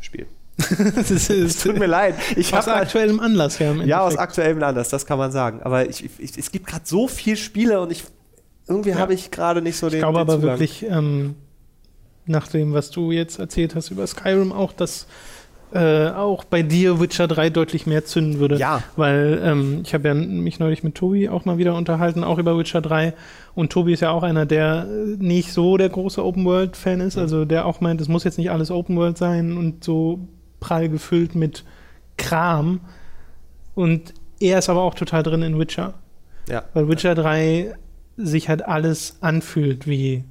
Spiel. 0.00 0.26
es 0.58 1.58
tut 1.58 1.78
mir 1.78 1.86
leid. 1.86 2.14
Ich 2.36 2.54
aus 2.54 2.68
aktuellem 2.68 3.20
Anlass, 3.20 3.58
ja. 3.58 3.72
Ja, 3.72 4.00
aus 4.00 4.16
aktuellem 4.16 4.62
Anlass, 4.62 4.88
das 4.88 5.06
kann 5.06 5.18
man 5.18 5.32
sagen. 5.32 5.60
Aber 5.62 5.88
ich, 5.88 6.04
ich, 6.18 6.38
es 6.38 6.50
gibt 6.50 6.66
gerade 6.66 6.84
so 6.84 7.08
viele 7.08 7.36
Spiele 7.36 7.80
und 7.80 7.90
ich 7.90 8.04
irgendwie 8.68 8.90
ja. 8.90 8.98
habe 8.98 9.14
ich 9.14 9.30
gerade 9.30 9.62
nicht 9.62 9.76
so 9.76 9.88
den. 9.88 9.96
Ich 9.96 10.02
glaube 10.02 10.18
den 10.18 10.22
aber 10.22 10.34
Zugang. 10.34 10.50
wirklich, 10.52 10.84
ähm, 10.88 11.34
nach 12.26 12.48
dem, 12.48 12.72
was 12.72 12.90
du 12.90 13.12
jetzt 13.12 13.38
erzählt 13.38 13.74
hast 13.74 13.90
über 13.90 14.06
Skyrim, 14.06 14.52
auch, 14.52 14.72
dass 14.72 15.06
äh, 15.74 16.10
auch 16.10 16.44
bei 16.44 16.62
dir 16.62 17.00
Witcher 17.00 17.26
3 17.26 17.50
deutlich 17.50 17.84
mehr 17.84 18.04
zünden 18.04 18.38
würde. 18.38 18.56
Ja. 18.56 18.82
Weil 18.94 19.40
ähm, 19.42 19.80
ich 19.84 19.92
habe 19.92 20.06
ja 20.06 20.14
mich 20.14 20.60
neulich 20.60 20.84
mit 20.84 20.94
Tobi 20.94 21.28
auch 21.28 21.44
mal 21.44 21.58
wieder 21.58 21.74
unterhalten, 21.74 22.22
auch 22.22 22.38
über 22.38 22.56
Witcher 22.56 22.80
3. 22.80 23.12
Und 23.56 23.72
Tobi 23.72 23.92
ist 23.92 24.00
ja 24.00 24.10
auch 24.12 24.22
einer, 24.22 24.46
der 24.46 24.86
nicht 25.18 25.52
so 25.52 25.76
der 25.76 25.88
große 25.88 26.24
Open-World-Fan 26.24 27.00
ist. 27.00 27.16
Mhm. 27.16 27.22
Also 27.22 27.44
der 27.44 27.66
auch 27.66 27.80
meint, 27.80 28.00
es 28.00 28.06
muss 28.06 28.22
jetzt 28.22 28.38
nicht 28.38 28.52
alles 28.52 28.70
Open-World 28.70 29.18
sein 29.18 29.56
und 29.56 29.82
so 29.82 30.20
prall 30.60 30.88
gefüllt 30.88 31.34
mit 31.34 31.64
Kram. 32.16 32.80
Und 33.74 34.14
er 34.38 34.60
ist 34.60 34.68
aber 34.68 34.82
auch 34.82 34.94
total 34.94 35.24
drin 35.24 35.42
in 35.42 35.58
Witcher. 35.58 35.94
Ja. 36.48 36.62
Weil 36.72 36.88
Witcher 36.88 37.16
3 37.16 37.74
sich 38.16 38.48
halt 38.48 38.64
alles 38.64 39.16
anfühlt 39.22 39.88
wie 39.88 40.22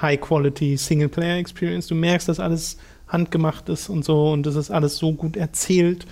High-Quality 0.00 0.76
Singleplayer-Experience. 0.76 1.88
Du 1.88 1.96
merkst, 1.96 2.28
dass 2.28 2.38
alles 2.38 2.78
handgemacht 3.08 3.68
ist 3.68 3.88
und 3.88 4.04
so 4.04 4.32
und 4.32 4.44
das 4.44 4.56
ist 4.56 4.70
alles 4.70 4.96
so 4.96 5.12
gut 5.12 5.36
erzählt. 5.36 6.06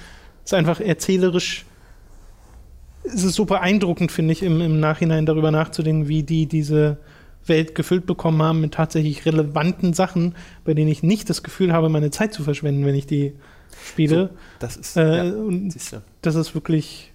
Es 0.45 0.53
ist 0.53 0.55
einfach 0.55 0.81
erzählerisch. 0.81 1.65
Es 3.05 3.25
ist 3.25 3.35
super 3.35 3.57
beeindruckend, 3.57 4.13
finde 4.13 4.33
ich, 4.33 4.43
im, 4.43 4.61
im 4.61 4.79
Nachhinein 4.79 5.27
darüber 5.27 5.51
nachzudenken, 5.51 6.09
wie 6.09 6.23
die 6.23 6.47
diese 6.47 6.99
Welt 7.47 7.75
gefüllt 7.75 8.07
bekommen 8.07 8.41
haben 8.43 8.61
mit 8.61 8.75
tatsächlich 8.75 9.27
relevanten 9.27 9.93
Sachen, 9.95 10.35
bei 10.65 10.75
denen 10.75 10.89
ich 10.89 11.03
nicht 11.03 11.29
das 11.29 11.43
Gefühl 11.43 11.73
habe, 11.73 11.89
meine 11.89 12.11
Zeit 12.11 12.33
zu 12.33 12.45
verschwenden, 12.45 12.87
wenn 12.87 12.95
ich 12.95 13.07
die 13.07 13.33
spiele. 13.85 14.31
So, 14.31 14.39
das 14.61 14.77
ist, 14.77 14.97
Äh, 14.97 15.27
ja, 15.27 16.03
das 16.21 16.35
ist 16.37 16.55
wirklich 16.55 17.12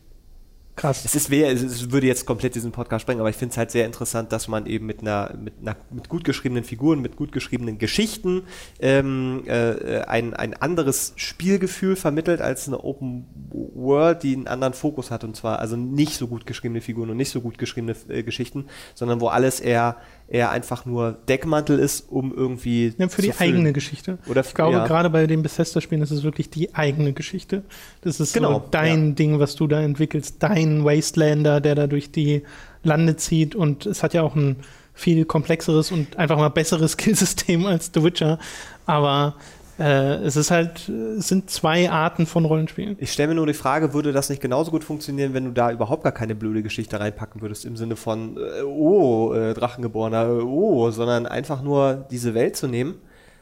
krass. 0.78 1.04
Es 1.04 1.16
ist 1.16 1.30
wär, 1.30 1.52
es 1.52 1.92
würde 1.92 2.08
jetzt 2.08 2.26
komplett 2.26 2.56
diesen 2.56 2.72
Podcast 2.72 3.02
sprengen, 3.02 3.20
aber 3.20 3.30
ich 3.30 3.36
finde 3.36 3.52
es 3.52 3.58
halt 3.58 3.72
sehr 3.72 3.86
interessant, 3.86 4.32
dass 4.32 4.48
man 4.48 4.66
eben 4.66 4.86
mit 4.86 5.02
einer, 5.02 5.34
mit 5.38 5.56
einer 5.62 5.76
mit 5.92 6.08
gut 6.08 6.24
geschriebenen 6.24 6.64
Figuren, 6.64 7.02
mit 7.02 7.18
gut 7.18 7.32
geschriebenen 7.34 7.78
Geschichten 7.78 8.44
ähm, 8.80 9.44
äh, 9.48 10.02
ein, 10.04 10.34
ein 10.34 10.54
anderes 10.54 11.14
Spielgefühl 11.18 11.96
vermittelt 11.96 12.42
als 12.42 12.68
eine 12.68 12.84
Open 12.84 13.26
World, 13.52 14.24
die 14.24 14.36
einen 14.36 14.48
anderen 14.48 14.74
Fokus 14.74 15.12
hat. 15.12 15.24
Und 15.24 15.36
zwar 15.36 15.60
also 15.60 15.76
nicht 15.76 16.14
so 16.14 16.28
gut 16.28 16.46
geschriebene 16.46 16.82
Figuren 16.82 17.10
und 17.10 17.18
nicht 17.18 17.32
so 17.32 17.42
gut 17.42 17.58
geschriebene 17.58 17.96
äh, 18.08 18.24
Geschichten, 18.24 18.68
sondern 18.96 19.20
wo 19.20 19.28
alles 19.28 19.60
eher, 19.60 19.98
eher 20.28 20.52
einfach 20.52 20.86
nur 20.86 21.14
Deckmantel 21.28 21.80
ist, 21.80 22.10
um 22.10 22.34
irgendwie. 22.36 22.94
Ja, 22.98 23.08
für 23.08 23.22
die 23.22 23.32
füllen. 23.32 23.56
eigene 23.56 23.74
Geschichte. 23.74 24.18
Oder 24.28 24.42
ich 24.42 24.54
glaube, 24.54 24.78
ja. 24.78 24.88
gerade 24.88 25.10
bei 25.10 25.26
den 25.26 25.42
Bethesda-Spielen 25.42 26.02
ist 26.02 26.12
es 26.12 26.24
wirklich 26.24 26.50
die 26.50 26.76
eigene 26.76 27.14
Geschichte. 27.14 27.64
Das 28.02 28.20
ist 28.20 28.34
Genau, 28.34 28.54
so 28.54 28.68
dein 28.72 29.10
ja. 29.10 29.14
Ding, 29.16 29.40
was 29.40 29.56
du 29.56 29.68
da 29.68 29.82
entwickelst, 29.82 30.38
dein 30.40 30.84
Wastelander, 30.84 31.62
der 31.62 31.76
da 31.76 31.88
durch 31.88 32.12
die 32.12 32.44
Lande 32.84 33.16
zieht. 33.16 33.56
Und 33.56 33.86
es 33.86 34.04
hat 34.04 34.14
ja 34.14 34.22
auch 34.22 34.36
ein 34.36 34.58
viel 34.94 35.26
komplexeres 35.26 35.92
und 35.92 36.18
einfach 36.18 36.38
mal 36.38 36.50
besseres 36.50 36.92
Skillsystem 36.98 37.66
als 37.66 37.92
The 37.94 38.04
Witcher. 38.04 38.40
Aber 38.86 39.36
äh, 39.80 40.16
es 40.24 40.36
ist 40.36 40.50
halt, 40.50 40.90
es 40.90 41.28
sind 41.28 41.50
zwei 41.50 41.90
Arten 41.90 42.26
von 42.26 42.46
Rollenspielen. 42.46 42.98
Ich 43.00 43.12
stelle 43.12 43.30
mir 43.30 43.36
nur 43.36 43.46
die 43.46 43.54
Frage, 43.54 43.94
würde 43.94 44.12
das 44.12 44.30
nicht 44.30 44.42
genauso 44.42 44.72
gut 44.72 44.84
funktionieren, 44.84 45.34
wenn 45.34 45.46
du 45.46 45.52
da 45.52 45.72
überhaupt 45.72 46.04
gar 46.04 46.12
keine 46.12 46.36
blöde 46.36 46.64
Geschichte 46.64 47.00
reinpacken 47.00 47.42
würdest, 47.42 47.66
im 47.66 47.78
Sinne 47.78 47.96
von, 47.96 48.38
äh, 48.38 48.64
oh, 48.64 49.34
äh, 49.34 49.54
Drachengeborener, 49.54 50.26
äh, 50.26 50.42
oh, 50.42 50.90
sondern 50.92 51.26
einfach 51.26 51.62
nur 51.62 52.08
diese 52.10 52.34
Welt 52.34 52.56
zu 52.56 52.68
nehmen 52.68 52.96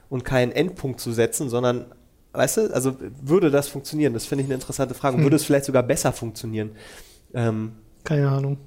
und 0.09 0.25
keinen 0.25 0.51
Endpunkt 0.51 0.99
zu 0.99 1.11
setzen, 1.13 1.49
sondern, 1.49 1.85
weißt 2.33 2.57
du, 2.57 2.73
also 2.73 2.95
würde 3.21 3.49
das 3.49 3.67
funktionieren? 3.69 4.13
Das 4.13 4.25
finde 4.25 4.43
ich 4.43 4.47
eine 4.47 4.55
interessante 4.55 4.93
Frage. 4.93 5.17
Hm. 5.17 5.23
Würde 5.23 5.37
es 5.37 5.45
vielleicht 5.45 5.65
sogar 5.65 5.83
besser 5.83 6.11
funktionieren? 6.11 6.71
Ähm, 7.33 7.73
Keine 8.03 8.29
Ahnung. 8.29 8.57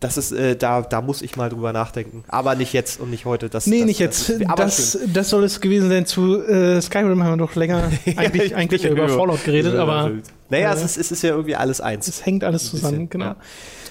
Das 0.00 0.16
ist, 0.16 0.32
äh, 0.32 0.56
da, 0.56 0.80
da 0.80 1.02
muss 1.02 1.20
ich 1.20 1.36
mal 1.36 1.50
drüber 1.50 1.74
nachdenken. 1.74 2.24
Aber 2.28 2.54
nicht 2.54 2.72
jetzt 2.72 3.00
und 3.00 3.10
nicht 3.10 3.26
heute. 3.26 3.50
Das, 3.50 3.66
Nee, 3.66 3.80
das, 3.80 3.86
nicht 3.86 4.00
das 4.00 4.28
jetzt. 4.28 4.40
Das, 4.56 4.92
schön. 4.92 5.12
das 5.12 5.28
soll 5.28 5.44
es 5.44 5.60
gewesen 5.60 5.90
sein. 5.90 6.06
Zu 6.06 6.42
äh, 6.42 6.80
Skyrim 6.80 7.22
haben 7.22 7.38
wir 7.38 7.46
doch 7.46 7.54
länger 7.54 7.90
eigentlich, 8.16 8.44
ich 8.44 8.56
eigentlich 8.56 8.84
über 8.86 9.10
Fallout 9.10 9.44
geredet, 9.44 9.74
aber 9.74 10.10
Naja, 10.48 10.72
äh, 10.72 10.74
es, 10.74 10.82
ist, 10.82 10.96
es 10.96 11.12
ist 11.12 11.22
ja 11.22 11.30
irgendwie 11.30 11.54
alles 11.54 11.82
eins. 11.82 12.08
es 12.08 12.24
hängt 12.24 12.44
alles 12.44 12.70
zusammen, 12.70 13.08
bisschen, 13.08 13.10
genau. 13.10 13.24
ja. 13.26 13.36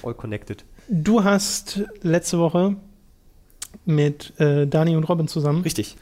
All 0.02 0.14
connected. 0.14 0.64
Du 0.88 1.22
hast 1.22 1.82
letzte 2.02 2.40
Woche 2.40 2.74
mit 3.84 4.38
äh, 4.40 4.66
Dani 4.66 4.96
und 4.96 5.04
Robin 5.04 5.28
zusammen 5.28 5.62
Richtig. 5.62 5.96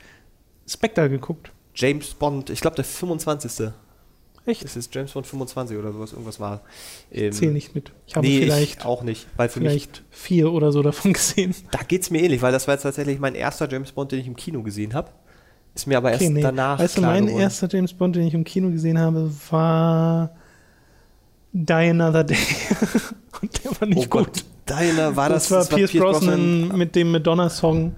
Spectre 0.67 1.11
geguckt. 1.11 1.53
James 1.75 2.15
Bond, 2.15 2.49
ich 2.49 2.61
glaube 2.61 2.77
der 2.77 2.85
25. 2.85 3.71
Echt? 4.49 4.65
Es 4.65 4.77
ist 4.77 4.95
James 4.95 5.13
Bond 5.13 5.27
25 5.27 5.77
oder 5.77 5.93
sowas, 5.93 6.13
irgendwas 6.13 6.41
war. 6.41 6.63
Ich 7.11 7.23
Ähm, 7.23 7.33
zähle 7.33 7.53
nicht 7.53 7.75
mit. 7.75 7.93
Ich 8.07 8.17
habe 8.17 8.27
nee, 8.27 8.41
vielleicht, 8.41 8.79
ich 8.81 8.85
auch 8.85 9.03
nicht, 9.03 9.27
weil 9.37 9.49
für 9.49 9.61
mich, 9.61 9.69
vielleicht 9.69 10.03
vier 10.11 10.53
oder 10.53 10.73
so 10.73 10.83
davon 10.83 11.13
gesehen. 11.13 11.55
da 11.71 11.81
geht 11.87 12.03
es 12.03 12.11
mir 12.11 12.23
ähnlich, 12.23 12.41
weil 12.43 12.53
das 12.53 12.67
war 12.67 12.75
jetzt 12.75 12.83
tatsächlich 12.83 13.19
mein 13.19 13.35
erster 13.35 13.69
James 13.71 13.93
Bond, 13.93 14.13
den 14.13 14.21
ich 14.21 14.27
im 14.27 14.37
Kino 14.37 14.63
gesehen 14.63 14.95
habe. 14.95 15.11
Ist 15.75 15.87
mir 15.87 15.99
aber 15.99 16.11
erst 16.11 16.23
Okay, 16.23 16.33
nee. 16.33 16.41
danach 16.41 16.79
Weißt 16.79 16.97
du, 16.97 17.03
mein 17.03 17.27
geworden. 17.27 17.43
erster 17.43 17.69
James 17.71 17.93
Bond, 17.93 18.17
den 18.17 18.27
ich 18.27 18.35
im 18.35 18.45
Kino 18.45 18.71
gesehen 18.71 18.99
habe, 18.99 19.31
war 19.51 20.31
Die 21.53 21.73
Another 21.73 22.25
Day. 22.25 22.37
und 23.43 23.65
der 23.65 23.71
war 23.81 23.87
nicht 23.87 23.99
oh 23.99 24.03
gut. 24.03 24.11
Gott, 24.11 24.45
deiner 24.67 25.15
war 25.15 25.29
das, 25.29 25.49
das 25.49 25.71
war 25.71 25.77
Pierce 25.77 25.93
Brosnan 25.93 26.69
mit 26.77 26.95
dem 26.97 27.11
Madonna-Song 27.13 27.95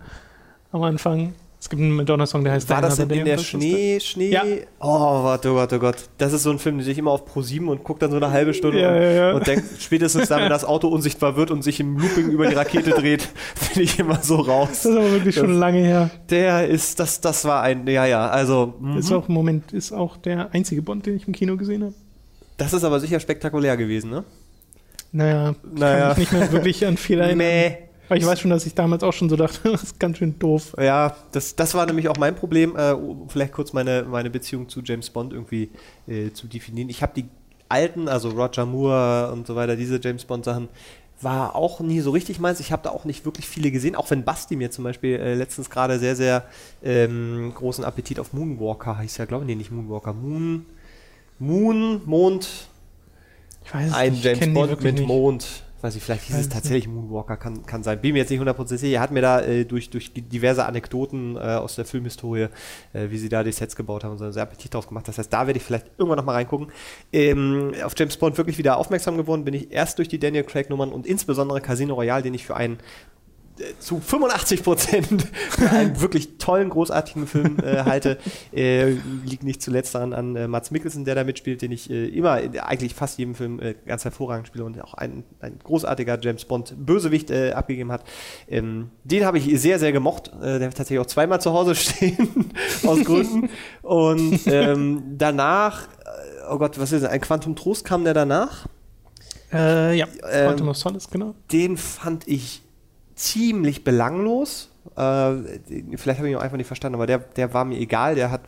am 0.72 0.82
Anfang. 0.82 1.32
Es 1.62 1.68
gibt 1.68 1.82
einen 1.82 1.92
Madonna-Song, 1.92 2.42
der 2.42 2.54
heißt 2.54 2.70
War 2.70 2.80
das 2.80 2.98
in, 2.98 3.08
Day 3.10 3.18
in 3.18 3.24
der 3.26 3.36
Schnee, 3.36 4.00
Schnee? 4.00 4.30
Ja. 4.30 4.42
Oh 4.80 5.20
Gott, 5.22 5.44
oh 5.44 5.52
Gott, 5.52 5.72
oh 5.74 5.78
Gott. 5.78 5.96
Das 6.16 6.32
ist 6.32 6.44
so 6.44 6.50
ein 6.50 6.58
Film, 6.58 6.78
den 6.78 6.88
ich 6.88 6.96
immer 6.96 7.10
auf 7.10 7.26
Pro 7.26 7.42
7 7.42 7.68
und 7.68 7.84
gucke 7.84 8.00
dann 8.00 8.10
so 8.10 8.16
eine 8.16 8.30
halbe 8.30 8.54
Stunde 8.54 8.80
Ja, 8.80 8.88
und, 8.88 8.96
ja, 9.02 9.10
ja. 9.10 9.32
und 9.34 9.46
denke, 9.46 9.64
spätestens 9.78 10.28
dann, 10.28 10.40
wenn 10.40 10.48
das 10.48 10.64
Auto 10.64 10.88
unsichtbar 10.88 11.36
wird 11.36 11.50
und 11.50 11.62
sich 11.62 11.78
im 11.78 11.98
Looping 11.98 12.30
über 12.30 12.46
die 12.48 12.54
Rakete 12.54 12.90
dreht, 12.92 13.28
bin 13.74 13.82
ich 13.82 13.98
immer 13.98 14.22
so 14.22 14.36
raus. 14.36 14.68
Das 14.70 14.84
ist 14.86 14.96
aber 14.96 15.12
wirklich 15.12 15.34
Das- 15.34 15.44
schon 15.44 15.52
lange 15.58 15.80
her. 15.80 16.08
Der 16.30 16.66
ist, 16.66 16.98
das, 16.98 17.20
das 17.20 17.44
war 17.44 17.60
ein, 17.62 17.86
ja, 17.86 18.06
ja, 18.06 18.26
also, 18.30 18.72
mhm. 18.80 18.96
Ist 18.96 19.12
auch 19.12 19.28
im 19.28 19.34
Moment 19.34 19.72
ist 19.74 19.92
auch 19.92 20.16
der 20.16 20.54
einzige 20.54 20.80
Bond, 20.80 21.04
den 21.04 21.16
ich 21.16 21.26
im 21.26 21.34
Kino 21.34 21.58
gesehen 21.58 21.82
habe. 21.84 21.94
das 22.56 22.72
ist 22.72 22.84
aber 22.84 23.00
sicher 23.00 23.20
spektakulär 23.20 23.76
gewesen, 23.76 24.08
ne? 24.08 24.24
Naja, 25.12 25.54
Naja. 25.74 26.08
kann 26.14 26.18
mich 26.20 26.32
nicht 26.32 26.32
mehr 26.40 26.52
wirklich 26.52 26.86
an 26.86 26.96
viel 26.96 27.18
erinnern. 27.20 27.36
Mäh. 27.38 27.76
Aber 28.10 28.16
ich 28.16 28.26
weiß 28.26 28.40
schon, 28.40 28.50
dass 28.50 28.66
ich 28.66 28.74
damals 28.74 29.04
auch 29.04 29.12
schon 29.12 29.28
so 29.28 29.36
dachte, 29.36 29.60
das 29.70 29.84
ist 29.84 30.00
ganz 30.00 30.18
schön 30.18 30.38
doof. 30.38 30.74
Ja, 30.78 31.16
das, 31.32 31.54
das 31.54 31.74
war 31.74 31.86
nämlich 31.86 32.08
auch 32.08 32.16
mein 32.16 32.34
Problem, 32.34 32.76
äh, 32.76 32.90
um 32.90 33.28
vielleicht 33.28 33.52
kurz 33.52 33.72
meine, 33.72 34.02
meine 34.02 34.30
Beziehung 34.30 34.68
zu 34.68 34.82
James 34.82 35.10
Bond 35.10 35.32
irgendwie 35.32 35.70
äh, 36.08 36.32
zu 36.32 36.48
definieren. 36.48 36.88
Ich 36.88 37.02
habe 37.02 37.12
die 37.14 37.26
alten, 37.68 38.08
also 38.08 38.30
Roger 38.30 38.66
Moore 38.66 39.30
und 39.32 39.46
so 39.46 39.54
weiter, 39.54 39.76
diese 39.76 40.00
James 40.02 40.24
Bond 40.24 40.44
Sachen, 40.44 40.68
war 41.22 41.54
auch 41.54 41.80
nie 41.80 42.00
so 42.00 42.10
richtig 42.10 42.40
meins. 42.40 42.60
Ich 42.60 42.72
habe 42.72 42.82
da 42.82 42.90
auch 42.90 43.04
nicht 43.04 43.24
wirklich 43.24 43.46
viele 43.46 43.70
gesehen, 43.70 43.94
auch 43.94 44.10
wenn 44.10 44.24
Basti 44.24 44.56
mir 44.56 44.70
zum 44.70 44.84
Beispiel 44.84 45.16
äh, 45.20 45.34
letztens 45.34 45.70
gerade 45.70 45.98
sehr, 45.98 46.16
sehr 46.16 46.44
ähm, 46.82 47.52
großen 47.54 47.84
Appetit 47.84 48.18
auf 48.18 48.32
Moonwalker 48.32 48.98
hieß 49.00 49.18
ja, 49.18 49.24
glaube 49.26 49.44
ich, 49.44 49.46
nee, 49.48 49.54
nicht 49.54 49.70
Moonwalker, 49.70 50.14
Moon, 50.14 50.66
Moon, 51.38 52.00
Mond, 52.06 52.48
Ich 53.64 53.74
weiß 53.74 53.88
es 53.88 53.94
ein 53.94 54.12
nicht, 54.12 54.24
ich 54.24 54.40
James 54.40 54.54
Bond 54.54 54.82
mit 54.82 54.94
nicht. 54.96 55.06
Mond. 55.06 55.62
Weiß 55.82 55.96
ich, 55.96 56.02
vielleicht 56.02 56.24
hieß 56.24 56.36
es 56.36 56.48
tatsächlich 56.50 56.88
Moonwalker, 56.88 57.38
kann, 57.38 57.64
kann 57.64 57.82
sein. 57.82 58.00
Bin 58.00 58.12
mir 58.12 58.18
jetzt 58.18 58.30
nicht 58.30 58.40
100% 58.40 58.66
sicher. 58.66 58.96
Er 58.96 59.00
hat 59.00 59.12
mir 59.12 59.22
da 59.22 59.40
äh, 59.40 59.64
durch, 59.64 59.88
durch 59.88 60.12
diverse 60.12 60.66
Anekdoten 60.66 61.36
äh, 61.36 61.40
aus 61.40 61.76
der 61.76 61.86
Filmhistorie, 61.86 62.48
äh, 62.92 63.08
wie 63.08 63.16
sie 63.16 63.30
da 63.30 63.42
die 63.42 63.52
Sets 63.52 63.76
gebaut 63.76 64.04
haben, 64.04 64.18
so 64.18 64.30
sehr 64.30 64.42
Appetit 64.42 64.74
drauf 64.74 64.86
gemacht. 64.86 65.08
Das 65.08 65.16
heißt, 65.16 65.32
da 65.32 65.46
werde 65.46 65.58
ich 65.58 65.64
vielleicht 65.64 65.86
irgendwann 65.96 66.18
nochmal 66.18 66.34
reingucken. 66.34 66.70
Ähm, 67.12 67.72
auf 67.82 67.94
James 67.96 68.16
Bond 68.18 68.36
wirklich 68.36 68.58
wieder 68.58 68.76
aufmerksam 68.76 69.16
geworden 69.16 69.44
bin 69.44 69.54
ich 69.54 69.72
erst 69.72 69.96
durch 69.98 70.08
die 70.08 70.18
Daniel 70.18 70.44
Craig-Nummern 70.44 70.92
und 70.92 71.06
insbesondere 71.06 71.62
Casino 71.62 71.94
Royale, 71.94 72.22
den 72.22 72.34
ich 72.34 72.44
für 72.44 72.56
einen 72.56 72.78
zu 73.78 74.00
85 74.00 74.62
Prozent 74.62 75.26
einen 75.70 76.00
wirklich 76.00 76.38
tollen, 76.38 76.70
großartigen 76.70 77.26
Film 77.26 77.58
äh, 77.62 77.84
halte. 77.84 78.18
Äh, 78.52 78.96
liegt 79.24 79.42
nicht 79.42 79.62
zuletzt 79.62 79.94
daran 79.94 80.12
an 80.12 80.36
äh, 80.36 80.48
Mats 80.48 80.70
Mikkelsen, 80.70 81.04
der 81.04 81.14
da 81.14 81.24
mitspielt, 81.24 81.62
den 81.62 81.72
ich 81.72 81.90
äh, 81.90 82.06
immer, 82.08 82.40
in 82.40 82.58
eigentlich 82.58 82.94
fast 82.94 83.18
jedem 83.18 83.34
Film 83.34 83.60
äh, 83.60 83.74
ganz 83.86 84.04
hervorragend 84.04 84.46
spiele 84.46 84.64
und 84.64 84.80
auch 84.80 84.94
ein, 84.94 85.24
ein 85.40 85.58
großartiger 85.62 86.18
James 86.20 86.44
Bond 86.44 86.74
Bösewicht 86.76 87.30
äh, 87.30 87.52
abgegeben 87.52 87.92
hat. 87.92 88.04
Ähm, 88.48 88.90
den 89.04 89.24
habe 89.24 89.38
ich 89.38 89.60
sehr, 89.60 89.78
sehr 89.78 89.92
gemocht. 89.92 90.32
Äh, 90.40 90.58
der 90.58 90.68
ich 90.68 90.74
tatsächlich 90.74 91.00
auch 91.00 91.06
zweimal 91.06 91.40
zu 91.40 91.52
Hause 91.52 91.74
stehen, 91.74 92.52
aus 92.86 93.04
Gründen. 93.04 93.50
Und 93.82 94.46
ähm, 94.46 95.16
danach, 95.16 95.84
äh, 95.84 96.50
oh 96.50 96.58
Gott, 96.58 96.78
was 96.78 96.92
ist 96.92 97.02
das? 97.02 97.10
Ein 97.10 97.20
Quantum 97.20 97.56
Trost 97.56 97.84
kam 97.84 98.04
der 98.04 98.14
danach? 98.14 98.66
Äh, 99.52 99.98
ja, 99.98 100.06
Ähm, 100.30 100.46
Quantum 100.46 100.68
of 100.68 100.76
Solace, 100.76 101.10
genau. 101.10 101.34
den 101.50 101.76
fand 101.76 102.28
ich 102.28 102.62
ziemlich 103.20 103.84
belanglos. 103.84 104.70
Äh, 104.96 105.32
vielleicht 105.96 106.18
habe 106.18 106.28
ich 106.28 106.32
ihn 106.32 106.36
auch 106.36 106.42
einfach 106.42 106.56
nicht 106.56 106.66
verstanden, 106.66 106.94
aber 106.94 107.06
der, 107.06 107.18
der 107.18 107.52
war 107.52 107.66
mir 107.66 107.78
egal, 107.78 108.14
der 108.14 108.30
hat, 108.30 108.42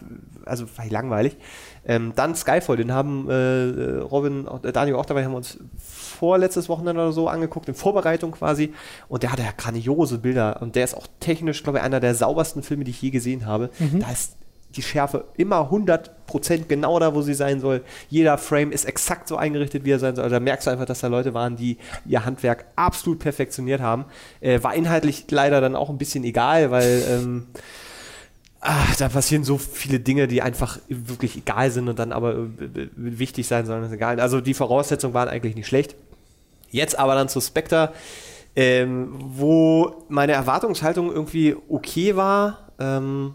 also 0.46 0.66
war 0.76 0.86
langweilig. 0.86 1.36
Ähm, 1.84 2.12
dann 2.16 2.34
Skyfall, 2.34 2.78
den 2.78 2.92
haben 2.92 3.28
äh, 3.28 3.98
Robin, 3.98 4.48
äh, 4.62 4.72
Daniel 4.72 4.96
auch 4.96 5.04
dabei, 5.04 5.24
haben 5.24 5.32
wir 5.32 5.36
uns 5.36 5.58
vorletztes 5.78 6.68
Wochenende 6.68 7.02
oder 7.02 7.12
so 7.12 7.28
angeguckt, 7.28 7.68
in 7.68 7.74
Vorbereitung 7.74 8.32
quasi. 8.32 8.72
Und 9.08 9.22
der 9.22 9.32
hatte 9.32 9.42
ja 9.42 9.52
grandiose 9.54 10.18
Bilder 10.18 10.62
und 10.62 10.74
der 10.74 10.84
ist 10.84 10.94
auch 10.94 11.06
technisch, 11.20 11.62
glaube 11.62 11.78
ich, 11.78 11.84
einer 11.84 12.00
der 12.00 12.14
saubersten 12.14 12.62
Filme, 12.62 12.84
die 12.84 12.92
ich 12.92 13.02
je 13.02 13.10
gesehen 13.10 13.44
habe. 13.46 13.70
Da 14.00 14.10
ist 14.10 14.36
die 14.72 14.82
Schärfe 14.82 15.26
immer 15.36 15.70
100% 15.70 16.64
genau 16.66 16.98
da, 16.98 17.14
wo 17.14 17.22
sie 17.22 17.34
sein 17.34 17.60
soll. 17.60 17.82
Jeder 18.08 18.38
Frame 18.38 18.72
ist 18.72 18.84
exakt 18.84 19.28
so 19.28 19.36
eingerichtet, 19.36 19.84
wie 19.84 19.92
er 19.92 19.98
sein 19.98 20.16
soll. 20.16 20.24
Also 20.24 20.34
da 20.34 20.40
merkst 20.40 20.66
du 20.66 20.70
einfach, 20.70 20.86
dass 20.86 21.00
da 21.00 21.08
Leute 21.08 21.34
waren, 21.34 21.56
die 21.56 21.78
ihr 22.06 22.24
Handwerk 22.24 22.64
absolut 22.76 23.18
perfektioniert 23.18 23.80
haben. 23.80 24.06
Äh, 24.40 24.62
war 24.62 24.74
inhaltlich 24.74 25.26
leider 25.30 25.60
dann 25.60 25.76
auch 25.76 25.90
ein 25.90 25.98
bisschen 25.98 26.24
egal, 26.24 26.70
weil 26.70 27.04
ähm, 27.08 27.46
ah, 28.60 28.86
da 28.98 29.08
passieren 29.08 29.44
so 29.44 29.58
viele 29.58 30.00
Dinge, 30.00 30.28
die 30.28 30.40
einfach 30.40 30.78
wirklich 30.88 31.36
egal 31.36 31.70
sind 31.70 31.88
und 31.88 31.98
dann 31.98 32.12
aber 32.12 32.34
äh, 32.34 32.88
wichtig 32.96 33.46
sein 33.46 33.66
sollen. 33.66 33.84
Ist 33.84 33.92
egal. 33.92 34.20
Also 34.20 34.40
die 34.40 34.54
Voraussetzungen 34.54 35.14
waren 35.14 35.28
eigentlich 35.28 35.54
nicht 35.54 35.66
schlecht. 35.66 35.96
Jetzt 36.70 36.98
aber 36.98 37.14
dann 37.14 37.28
zu 37.28 37.40
Spectre, 37.40 37.92
ähm, 38.56 39.14
wo 39.18 40.04
meine 40.08 40.32
Erwartungshaltung 40.32 41.12
irgendwie 41.12 41.54
okay 41.68 42.16
war. 42.16 42.70
Ähm, 42.78 43.34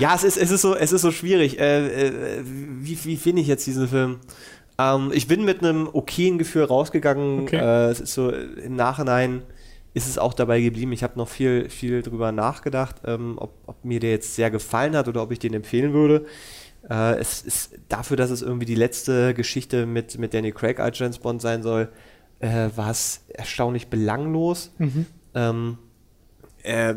ja, 0.00 0.14
es 0.14 0.24
ist, 0.24 0.36
es 0.36 0.50
ist 0.50 0.62
so, 0.62 0.74
es 0.74 0.92
ist 0.92 1.02
so 1.02 1.10
schwierig. 1.10 1.58
Äh, 1.58 2.08
äh, 2.08 2.42
wie 2.44 2.98
wie 3.04 3.16
finde 3.16 3.42
ich 3.42 3.48
jetzt 3.48 3.66
diesen 3.66 3.88
Film? 3.88 4.20
Ähm, 4.78 5.10
ich 5.14 5.26
bin 5.26 5.44
mit 5.44 5.60
einem 5.60 5.88
okayen 5.92 6.38
Gefühl 6.38 6.64
rausgegangen. 6.64 7.42
Okay. 7.42 7.56
Äh, 7.56 7.90
es 7.90 8.00
ist 8.00 8.14
so 8.14 8.30
im 8.30 8.76
Nachhinein 8.76 9.42
ist 9.94 10.08
es 10.08 10.18
auch 10.18 10.34
dabei 10.34 10.60
geblieben. 10.60 10.92
Ich 10.92 11.02
habe 11.02 11.18
noch 11.18 11.28
viel, 11.28 11.68
viel 11.68 12.02
drüber 12.02 12.32
nachgedacht, 12.32 12.96
ähm, 13.04 13.34
ob, 13.36 13.52
ob, 13.66 13.84
mir 13.84 14.00
der 14.00 14.10
jetzt 14.10 14.34
sehr 14.34 14.50
gefallen 14.50 14.96
hat 14.96 15.08
oder 15.08 15.22
ob 15.22 15.30
ich 15.32 15.38
den 15.38 15.52
empfehlen 15.54 15.92
würde. 15.92 16.24
Äh, 16.88 17.18
es 17.18 17.42
ist 17.42 17.74
dafür, 17.88 18.16
dass 18.16 18.30
es 18.30 18.42
irgendwie 18.42 18.64
die 18.64 18.74
letzte 18.74 19.34
Geschichte 19.34 19.84
mit, 19.86 20.18
mit 20.18 20.32
Danny 20.32 20.52
Craig 20.52 20.80
als 20.80 20.98
James 20.98 21.18
Bond 21.18 21.42
sein 21.42 21.62
soll, 21.62 21.90
äh, 22.40 22.70
war 22.74 22.90
es 22.90 23.24
erstaunlich 23.28 23.88
belanglos. 23.88 24.72
Mhm. 24.78 25.06
Ähm, 25.34 25.78
äh, 26.62 26.94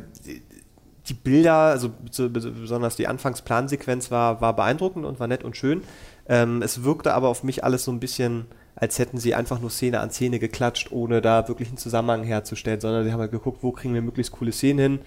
die, 1.08 1.14
Bilder, 1.14 1.54
also 1.54 1.90
besonders 1.90 2.96
die 2.96 3.08
Anfangsplansequenz 3.08 4.12
war, 4.12 4.42
war 4.42 4.56
beeindruckend 4.56 5.06
und 5.06 5.20
war 5.20 5.28
nett 5.28 5.44
und 5.44 5.58
schön. 5.58 5.84
Ähm, 6.28 6.62
es 6.62 6.84
wirkte 6.84 7.14
aber 7.14 7.30
auf 7.30 7.44
mich 7.44 7.64
alles 7.64 7.84
so 7.84 7.92
ein 7.92 8.00
bisschen 8.00 8.48
als 8.76 9.00
hätten 9.00 9.18
sie 9.18 9.34
einfach 9.34 9.60
nur 9.62 9.70
Szene 9.70 10.02
an 10.02 10.12
Szene 10.12 10.38
geklatscht, 10.38 10.92
ohne 10.92 11.22
da 11.22 11.48
wirklich 11.48 11.70
einen 11.70 11.78
Zusammenhang 11.78 12.24
herzustellen, 12.24 12.82
sondern 12.82 13.06
sie 13.06 13.12
haben 13.14 13.22
halt 13.22 13.32
geguckt, 13.32 13.64
wo 13.64 13.72
kriegen 13.72 13.94
wir 13.94 14.02
möglichst 14.02 14.34
coole 14.34 14.52
Szenen 14.52 14.80
hin. 14.80 15.00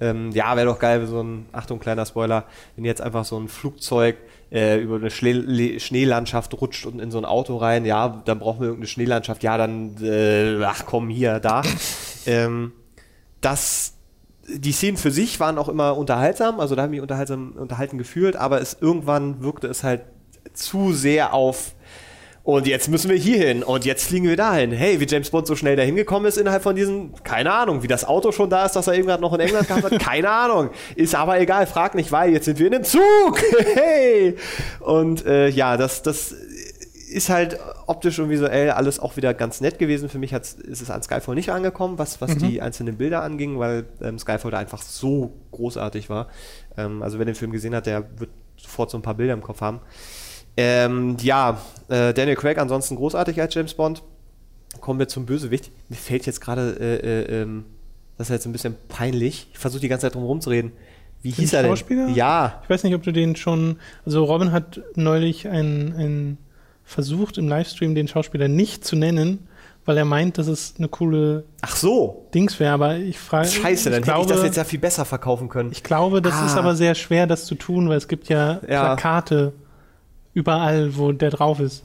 Ähm, 0.00 0.30
ja, 0.30 0.54
wäre 0.56 0.66
doch 0.66 0.78
geil, 0.78 1.00
wenn 1.00 1.08
so 1.08 1.22
ein, 1.22 1.46
Achtung, 1.52 1.80
kleiner 1.80 2.06
Spoiler, 2.06 2.44
wenn 2.76 2.84
jetzt 2.84 3.00
einfach 3.00 3.24
so 3.24 3.36
ein 3.38 3.48
Flugzeug 3.48 4.16
äh, 4.52 4.78
über 4.78 4.96
eine 4.96 5.10
Schle 5.10 5.80
Schneelandschaft 5.80 6.54
rutscht 6.60 6.86
und 6.86 7.00
in 7.00 7.10
so 7.10 7.18
ein 7.18 7.24
Auto 7.24 7.56
rein, 7.56 7.84
ja, 7.84 8.22
dann 8.24 8.38
brauchen 8.38 8.60
wir 8.60 8.68
irgendeine 8.68 8.88
Schneelandschaft, 8.88 9.42
ja, 9.42 9.58
dann, 9.58 9.96
äh, 10.00 10.62
ach 10.64 10.86
komm, 10.86 11.08
hier, 11.08 11.40
da. 11.40 11.62
ähm, 12.26 12.72
das, 13.40 13.95
die 14.48 14.72
Szenen 14.72 14.96
für 14.96 15.10
sich 15.10 15.40
waren 15.40 15.58
auch 15.58 15.68
immer 15.68 15.96
unterhaltsam, 15.96 16.60
also 16.60 16.74
da 16.74 16.82
habe 16.82 16.92
ich 16.92 16.98
mich 16.98 17.02
unterhaltsam, 17.02 17.52
unterhalten 17.52 17.98
gefühlt, 17.98 18.36
aber 18.36 18.60
es 18.60 18.76
irgendwann 18.80 19.42
wirkte 19.42 19.66
es 19.66 19.82
halt 19.82 20.02
zu 20.54 20.92
sehr 20.92 21.34
auf 21.34 21.74
und 22.46 22.68
jetzt 22.68 22.88
müssen 22.88 23.10
wir 23.10 23.16
hier 23.16 23.38
hin 23.38 23.64
und 23.64 23.84
jetzt 23.84 24.06
fliegen 24.06 24.28
wir 24.28 24.36
dahin. 24.36 24.70
Hey, 24.70 25.00
wie 25.00 25.06
James 25.06 25.30
Bond 25.30 25.48
so 25.48 25.56
schnell 25.56 25.74
dahin 25.74 25.96
gekommen 25.96 26.26
ist 26.26 26.38
innerhalb 26.38 26.62
von 26.62 26.76
diesen, 26.76 27.12
keine 27.24 27.52
Ahnung, 27.52 27.82
wie 27.82 27.88
das 27.88 28.04
Auto 28.04 28.30
schon 28.30 28.48
da 28.48 28.66
ist, 28.66 28.76
dass 28.76 28.86
er 28.86 28.94
eben 28.94 29.08
gerade 29.08 29.20
noch 29.20 29.32
in 29.32 29.40
England 29.40 29.66
gehabt 29.66 29.82
hat, 29.82 29.98
keine 30.00 30.30
Ahnung. 30.30 30.70
Ist 30.94 31.16
aber 31.16 31.40
egal, 31.40 31.66
frag 31.66 31.96
nicht, 31.96 32.12
weil 32.12 32.30
jetzt 32.30 32.44
sind 32.44 32.60
wir 32.60 32.66
in 32.66 32.72
dem 32.74 32.84
Zug. 32.84 33.00
hey! 33.74 34.36
Und 34.78 35.26
äh, 35.26 35.48
ja, 35.48 35.76
das, 35.76 36.02
das 36.02 36.36
ist 37.16 37.30
halt 37.30 37.58
optisch 37.86 38.18
und 38.18 38.28
visuell 38.28 38.72
alles 38.72 39.00
auch 39.00 39.16
wieder 39.16 39.32
ganz 39.32 39.62
nett 39.62 39.78
gewesen. 39.78 40.10
Für 40.10 40.18
mich 40.18 40.32
ist 40.32 40.58
es 40.82 40.90
an 40.90 41.02
Skyfall 41.02 41.34
nicht 41.34 41.50
angekommen, 41.50 41.98
was, 41.98 42.20
was 42.20 42.34
mhm. 42.34 42.38
die 42.40 42.60
einzelnen 42.60 42.98
Bilder 42.98 43.22
anging, 43.22 43.58
weil 43.58 43.86
ähm, 44.02 44.18
Skyfall 44.18 44.50
da 44.50 44.58
einfach 44.58 44.82
so 44.82 45.32
großartig 45.50 46.10
war. 46.10 46.28
Ähm, 46.76 47.02
also 47.02 47.18
wer 47.18 47.24
den 47.24 47.34
Film 47.34 47.52
gesehen 47.52 47.74
hat, 47.74 47.86
der 47.86 48.04
wird 48.18 48.28
sofort 48.58 48.90
so 48.90 48.98
ein 48.98 49.02
paar 49.02 49.14
Bilder 49.14 49.32
im 49.32 49.40
Kopf 49.40 49.62
haben. 49.62 49.80
Ähm, 50.58 51.16
ja, 51.22 51.58
äh, 51.88 52.12
Daniel 52.12 52.36
Craig 52.36 52.58
ansonsten 52.58 52.96
großartig 52.96 53.40
als 53.40 53.54
James 53.54 53.72
Bond. 53.72 54.02
Kommen 54.82 54.98
wir 54.98 55.08
zum 55.08 55.24
Bösewicht. 55.24 55.70
Mir 55.88 55.96
fällt 55.96 56.26
jetzt 56.26 56.42
gerade, 56.42 56.76
äh, 56.78 56.96
äh, 56.96 57.42
ähm, 57.42 57.64
das 58.18 58.28
ist 58.28 58.34
jetzt 58.34 58.46
ein 58.46 58.52
bisschen 58.52 58.76
peinlich. 58.88 59.48
Ich 59.52 59.58
versuche 59.58 59.80
die 59.80 59.88
ganze 59.88 60.06
Zeit 60.06 60.16
drum 60.16 60.24
rumzureden. 60.24 60.72
Wie 61.22 61.30
hieß 61.30 61.54
er 61.54 61.62
denn? 61.62 62.14
Ja. 62.14 62.60
Ich 62.62 62.68
weiß 62.68 62.84
nicht, 62.84 62.94
ob 62.94 63.02
du 63.02 63.10
den 63.10 63.36
schon. 63.36 63.78
Also 64.04 64.22
Robin 64.24 64.52
hat 64.52 64.82
neulich 64.96 65.48
einen, 65.48 65.94
einen 65.94 66.38
versucht 66.86 67.36
im 67.36 67.48
Livestream 67.48 67.94
den 67.94 68.08
Schauspieler 68.08 68.48
nicht 68.48 68.84
zu 68.84 68.96
nennen, 68.96 69.48
weil 69.84 69.98
er 69.98 70.04
meint, 70.04 70.38
dass 70.38 70.46
es 70.46 70.74
eine 70.78 70.88
coole 70.88 71.44
Ach 71.60 71.76
so. 71.76 72.28
Dings 72.32 72.58
wäre. 72.58 72.72
Aber 72.72 72.96
ich 72.96 73.18
frage. 73.18 73.48
Scheiße, 73.48 73.90
dann 73.90 74.02
glaube, 74.02 74.20
hätte 74.20 74.32
ich 74.32 74.36
das 74.36 74.46
jetzt 74.46 74.56
ja 74.56 74.64
viel 74.64 74.78
besser 74.78 75.04
verkaufen 75.04 75.48
können. 75.48 75.72
Ich 75.72 75.82
glaube, 75.82 76.22
das 76.22 76.34
ah. 76.34 76.46
ist 76.46 76.56
aber 76.56 76.74
sehr 76.74 76.94
schwer, 76.94 77.26
das 77.26 77.44
zu 77.44 77.56
tun, 77.56 77.88
weil 77.88 77.98
es 77.98 78.08
gibt 78.08 78.28
ja, 78.28 78.60
ja. 78.68 78.94
Plakate 78.94 79.52
überall, 80.32 80.96
wo 80.96 81.12
der 81.12 81.30
drauf 81.30 81.60
ist. 81.60 81.84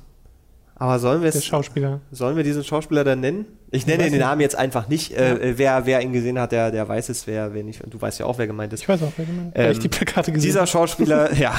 Aber 0.76 0.98
sollen 1.00 1.22
wir 1.22 1.30
es. 1.30 1.44
Schauspieler. 1.46 2.02
Sollen 2.12 2.38
wir 2.38 2.44
diesen 2.44 2.64
Schauspieler 2.64 3.04
dann 3.04 3.20
nennen? 3.20 3.46
Ich 3.72 3.86
nenne 3.86 4.10
den 4.10 4.20
Namen 4.20 4.42
jetzt 4.42 4.56
einfach 4.56 4.88
nicht. 4.88 5.14
Äh, 5.14 5.30
ja. 5.30 5.38
Äh, 5.38 5.58
wer, 5.58 5.86
wer 5.86 6.02
ihn 6.02 6.12
gesehen 6.12 6.40
hat, 6.40 6.52
der, 6.52 6.72
der 6.72 6.88
weiß 6.88 7.10
es, 7.10 7.26
wer, 7.28 7.54
wer 7.54 7.64
nicht. 7.64 7.82
Du 7.88 8.02
weißt 8.02 8.20
ja 8.20 8.26
auch, 8.26 8.38
wer 8.38 8.48
gemeint 8.48 8.74
ist. 8.74 8.82
Ich 8.82 8.90
weiß 8.90 9.02
auch, 9.04 9.14
wer 9.16 9.26
gemeint 9.26 9.56
ist. 9.56 9.60
Ähm, 9.60 9.66
weil 9.66 9.72
ich 9.74 9.80
die 9.80 9.90
Plakate 9.90 10.32
gesehen 10.32 10.48
Dieser 10.48 10.68
Schauspieler, 10.68 11.34
ja, 11.38 11.56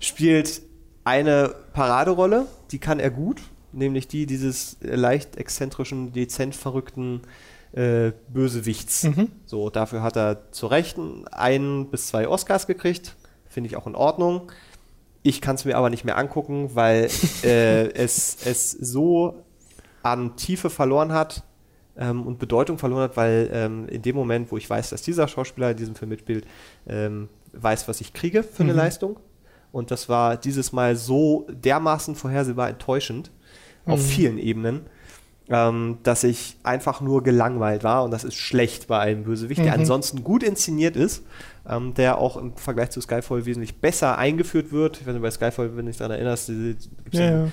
spielt 0.00 0.62
eine 1.04 1.54
Paraderolle, 1.72 2.46
die 2.70 2.78
kann 2.78 2.98
er 2.98 3.10
gut, 3.10 3.42
nämlich 3.72 4.08
die 4.08 4.26
dieses 4.26 4.78
leicht 4.80 5.36
exzentrischen, 5.36 6.12
dezent 6.12 6.54
verrückten 6.54 7.22
äh, 7.72 8.12
Bösewichts. 8.28 9.04
Mhm. 9.04 9.28
So, 9.46 9.70
dafür 9.70 10.02
hat 10.02 10.16
er 10.16 10.52
zu 10.52 10.66
Recht 10.66 10.96
ein 11.30 11.90
bis 11.90 12.08
zwei 12.08 12.28
Oscars 12.28 12.66
gekriegt. 12.66 13.16
Finde 13.48 13.68
ich 13.68 13.76
auch 13.76 13.86
in 13.86 13.94
Ordnung. 13.94 14.50
Ich 15.22 15.40
kann 15.40 15.56
es 15.56 15.64
mir 15.64 15.76
aber 15.76 15.90
nicht 15.90 16.04
mehr 16.04 16.18
angucken, 16.18 16.70
weil 16.74 17.08
äh, 17.42 17.92
es, 17.94 18.38
es 18.44 18.70
so 18.70 19.44
an 20.02 20.36
Tiefe 20.36 20.70
verloren 20.70 21.12
hat 21.12 21.42
ähm, 21.96 22.26
und 22.26 22.38
Bedeutung 22.38 22.78
verloren 22.78 23.02
hat, 23.02 23.16
weil 23.16 23.50
ähm, 23.52 23.88
in 23.88 24.02
dem 24.02 24.16
Moment, 24.16 24.52
wo 24.52 24.56
ich 24.56 24.68
weiß, 24.68 24.90
dass 24.90 25.02
dieser 25.02 25.28
Schauspieler 25.28 25.70
in 25.70 25.76
diesem 25.76 25.94
Film 25.94 26.10
mitspielt, 26.10 26.46
ähm, 26.86 27.28
weiß, 27.52 27.88
was 27.88 28.00
ich 28.00 28.12
kriege 28.12 28.42
für 28.42 28.62
eine 28.62 28.72
mhm. 28.72 28.78
Leistung. 28.78 29.18
Und 29.74 29.90
das 29.90 30.08
war 30.08 30.36
dieses 30.36 30.72
Mal 30.72 30.94
so 30.94 31.46
dermaßen 31.50 32.14
vorhersehbar 32.14 32.68
enttäuschend 32.68 33.32
mhm. 33.84 33.92
auf 33.92 34.06
vielen 34.06 34.38
Ebenen, 34.38 34.82
ähm, 35.48 35.98
dass 36.04 36.22
ich 36.22 36.56
einfach 36.62 37.00
nur 37.00 37.24
gelangweilt 37.24 37.82
war. 37.82 38.04
Und 38.04 38.12
das 38.12 38.22
ist 38.22 38.36
schlecht 38.36 38.86
bei 38.86 39.00
einem 39.00 39.24
Bösewicht, 39.24 39.60
mhm. 39.60 39.64
der 39.64 39.74
ansonsten 39.74 40.22
gut 40.22 40.44
inszeniert 40.44 40.94
ist 40.94 41.24
ähm, 41.68 41.94
der 41.94 42.18
auch 42.18 42.36
im 42.36 42.54
Vergleich 42.56 42.90
zu 42.90 43.00
Skyfall 43.00 43.46
wesentlich 43.46 43.76
besser 43.80 44.18
eingeführt 44.18 44.70
wird. 44.70 45.06
Weiß 45.06 45.12
nicht, 45.14 45.22
bei 45.22 45.30
Skyfall, 45.30 45.76
wenn 45.76 45.86
du 45.86 45.92
dich 45.92 45.96
daran 45.96 46.12
erinnerst, 46.12 46.48
die, 46.48 46.76
ja, 47.12 47.22
ja. 47.22 47.48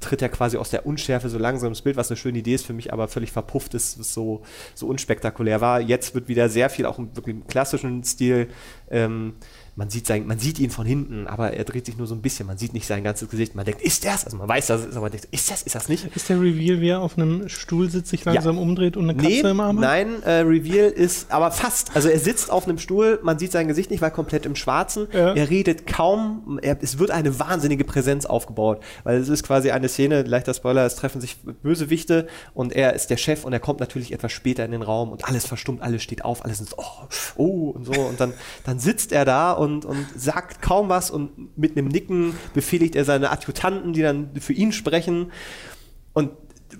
tritt 0.00 0.22
ja 0.22 0.28
quasi 0.28 0.56
aus 0.56 0.70
der 0.70 0.86
Unschärfe 0.86 1.28
so 1.28 1.38
langsam 1.38 1.68
ins 1.68 1.82
Bild, 1.82 1.96
was 1.96 2.10
eine 2.10 2.16
schöne 2.16 2.38
Idee 2.38 2.54
ist, 2.54 2.66
für 2.66 2.72
mich 2.72 2.92
aber 2.92 3.06
völlig 3.06 3.30
verpufft 3.30 3.74
ist, 3.74 3.98
was 3.98 4.12
so, 4.12 4.42
so 4.74 4.86
unspektakulär 4.88 5.60
war. 5.60 5.80
Jetzt 5.80 6.14
wird 6.14 6.28
wieder 6.28 6.48
sehr 6.48 6.68
viel 6.68 6.86
auch 6.86 6.98
im 6.98 7.14
wirklich 7.14 7.36
klassischen 7.46 8.02
Stil 8.02 8.48
ähm, 8.90 9.34
man 9.76 9.90
sieht, 9.90 10.06
sein, 10.06 10.26
man 10.26 10.38
sieht 10.38 10.58
ihn 10.60 10.70
von 10.70 10.86
hinten, 10.86 11.26
aber 11.26 11.52
er 11.52 11.64
dreht 11.64 11.86
sich 11.86 11.96
nur 11.96 12.06
so 12.06 12.14
ein 12.14 12.22
bisschen. 12.22 12.46
Man 12.46 12.58
sieht 12.58 12.74
nicht 12.74 12.86
sein 12.86 13.02
ganzes 13.02 13.28
Gesicht. 13.28 13.54
Man 13.54 13.64
denkt, 13.64 13.82
ist 13.82 14.04
das? 14.04 14.24
Also 14.24 14.36
man 14.36 14.48
weiß, 14.48 14.68
dass 14.68 14.82
es 14.82 14.86
ist, 14.86 14.92
aber 14.92 15.06
man 15.06 15.12
denkt, 15.12 15.28
ist 15.32 15.50
das? 15.50 15.62
Ist 15.62 15.74
das 15.74 15.88
nicht? 15.88 16.14
Ist 16.14 16.28
der 16.28 16.40
Reveal, 16.40 16.80
wie 16.80 16.88
er 16.88 17.00
auf 17.00 17.18
einem 17.18 17.48
Stuhl 17.48 17.90
sitzt, 17.90 18.10
sich 18.10 18.24
langsam 18.24 18.56
ja. 18.56 18.62
umdreht 18.62 18.96
und 18.96 19.04
eine 19.10 19.16
Katze 19.16 19.28
nee, 19.28 19.50
im 19.50 19.60
Arm 19.60 19.76
hat? 19.78 19.82
Nein, 19.82 20.22
äh, 20.22 20.40
Reveal 20.40 20.90
ist 20.90 21.30
aber 21.32 21.50
fast. 21.50 21.94
Also 21.94 22.08
er 22.08 22.20
sitzt 22.20 22.50
auf 22.50 22.68
einem 22.68 22.78
Stuhl, 22.78 23.18
man 23.22 23.38
sieht 23.38 23.52
sein 23.52 23.66
Gesicht 23.66 23.90
nicht, 23.90 24.00
weil 24.00 24.12
komplett 24.12 24.46
im 24.46 24.54
Schwarzen. 24.54 25.08
Ja. 25.12 25.34
Er 25.34 25.50
redet 25.50 25.86
kaum. 25.86 26.60
Er, 26.62 26.78
es 26.80 26.98
wird 26.98 27.10
eine 27.10 27.38
wahnsinnige 27.40 27.84
Präsenz 27.84 28.26
aufgebaut, 28.26 28.80
weil 29.02 29.18
es 29.18 29.28
ist 29.28 29.42
quasi 29.42 29.72
eine 29.72 29.88
Szene, 29.88 30.22
leichter 30.22 30.54
Spoiler, 30.54 30.86
es 30.86 30.94
treffen 30.94 31.20
sich 31.20 31.36
Bösewichte 31.62 32.28
und 32.52 32.72
er 32.72 32.92
ist 32.92 33.10
der 33.10 33.16
Chef 33.16 33.44
und 33.44 33.52
er 33.52 33.60
kommt 33.60 33.80
natürlich 33.80 34.12
etwas 34.12 34.30
später 34.30 34.64
in 34.64 34.70
den 34.70 34.82
Raum 34.82 35.10
und 35.10 35.24
alles 35.24 35.46
verstummt, 35.46 35.82
alles 35.82 36.02
steht 36.02 36.24
auf, 36.24 36.44
alles 36.44 36.60
ist 36.60 36.78
oh, 36.78 37.08
oh 37.36 37.70
und 37.70 37.84
so 37.84 38.00
und 38.00 38.20
dann, 38.20 38.34
dann 38.64 38.78
sitzt 38.78 39.12
er 39.12 39.24
da 39.24 39.52
und, 39.52 39.63
und 39.64 39.86
sagt 40.16 40.44
sagt 40.44 40.62
kaum 40.62 40.88
was 40.88 41.10
und 41.10 41.56
mit 41.56 41.76
einem 41.76 41.88
Nicken 41.88 42.34
befehligt 42.52 42.96
er 42.96 43.04
seine 43.04 43.30
Adjutanten, 43.30 43.92
die 43.92 44.02
dann 44.02 44.30
für 44.40 44.52
ihn 44.52 44.72
sprechen. 44.72 45.32
Und 46.12 46.30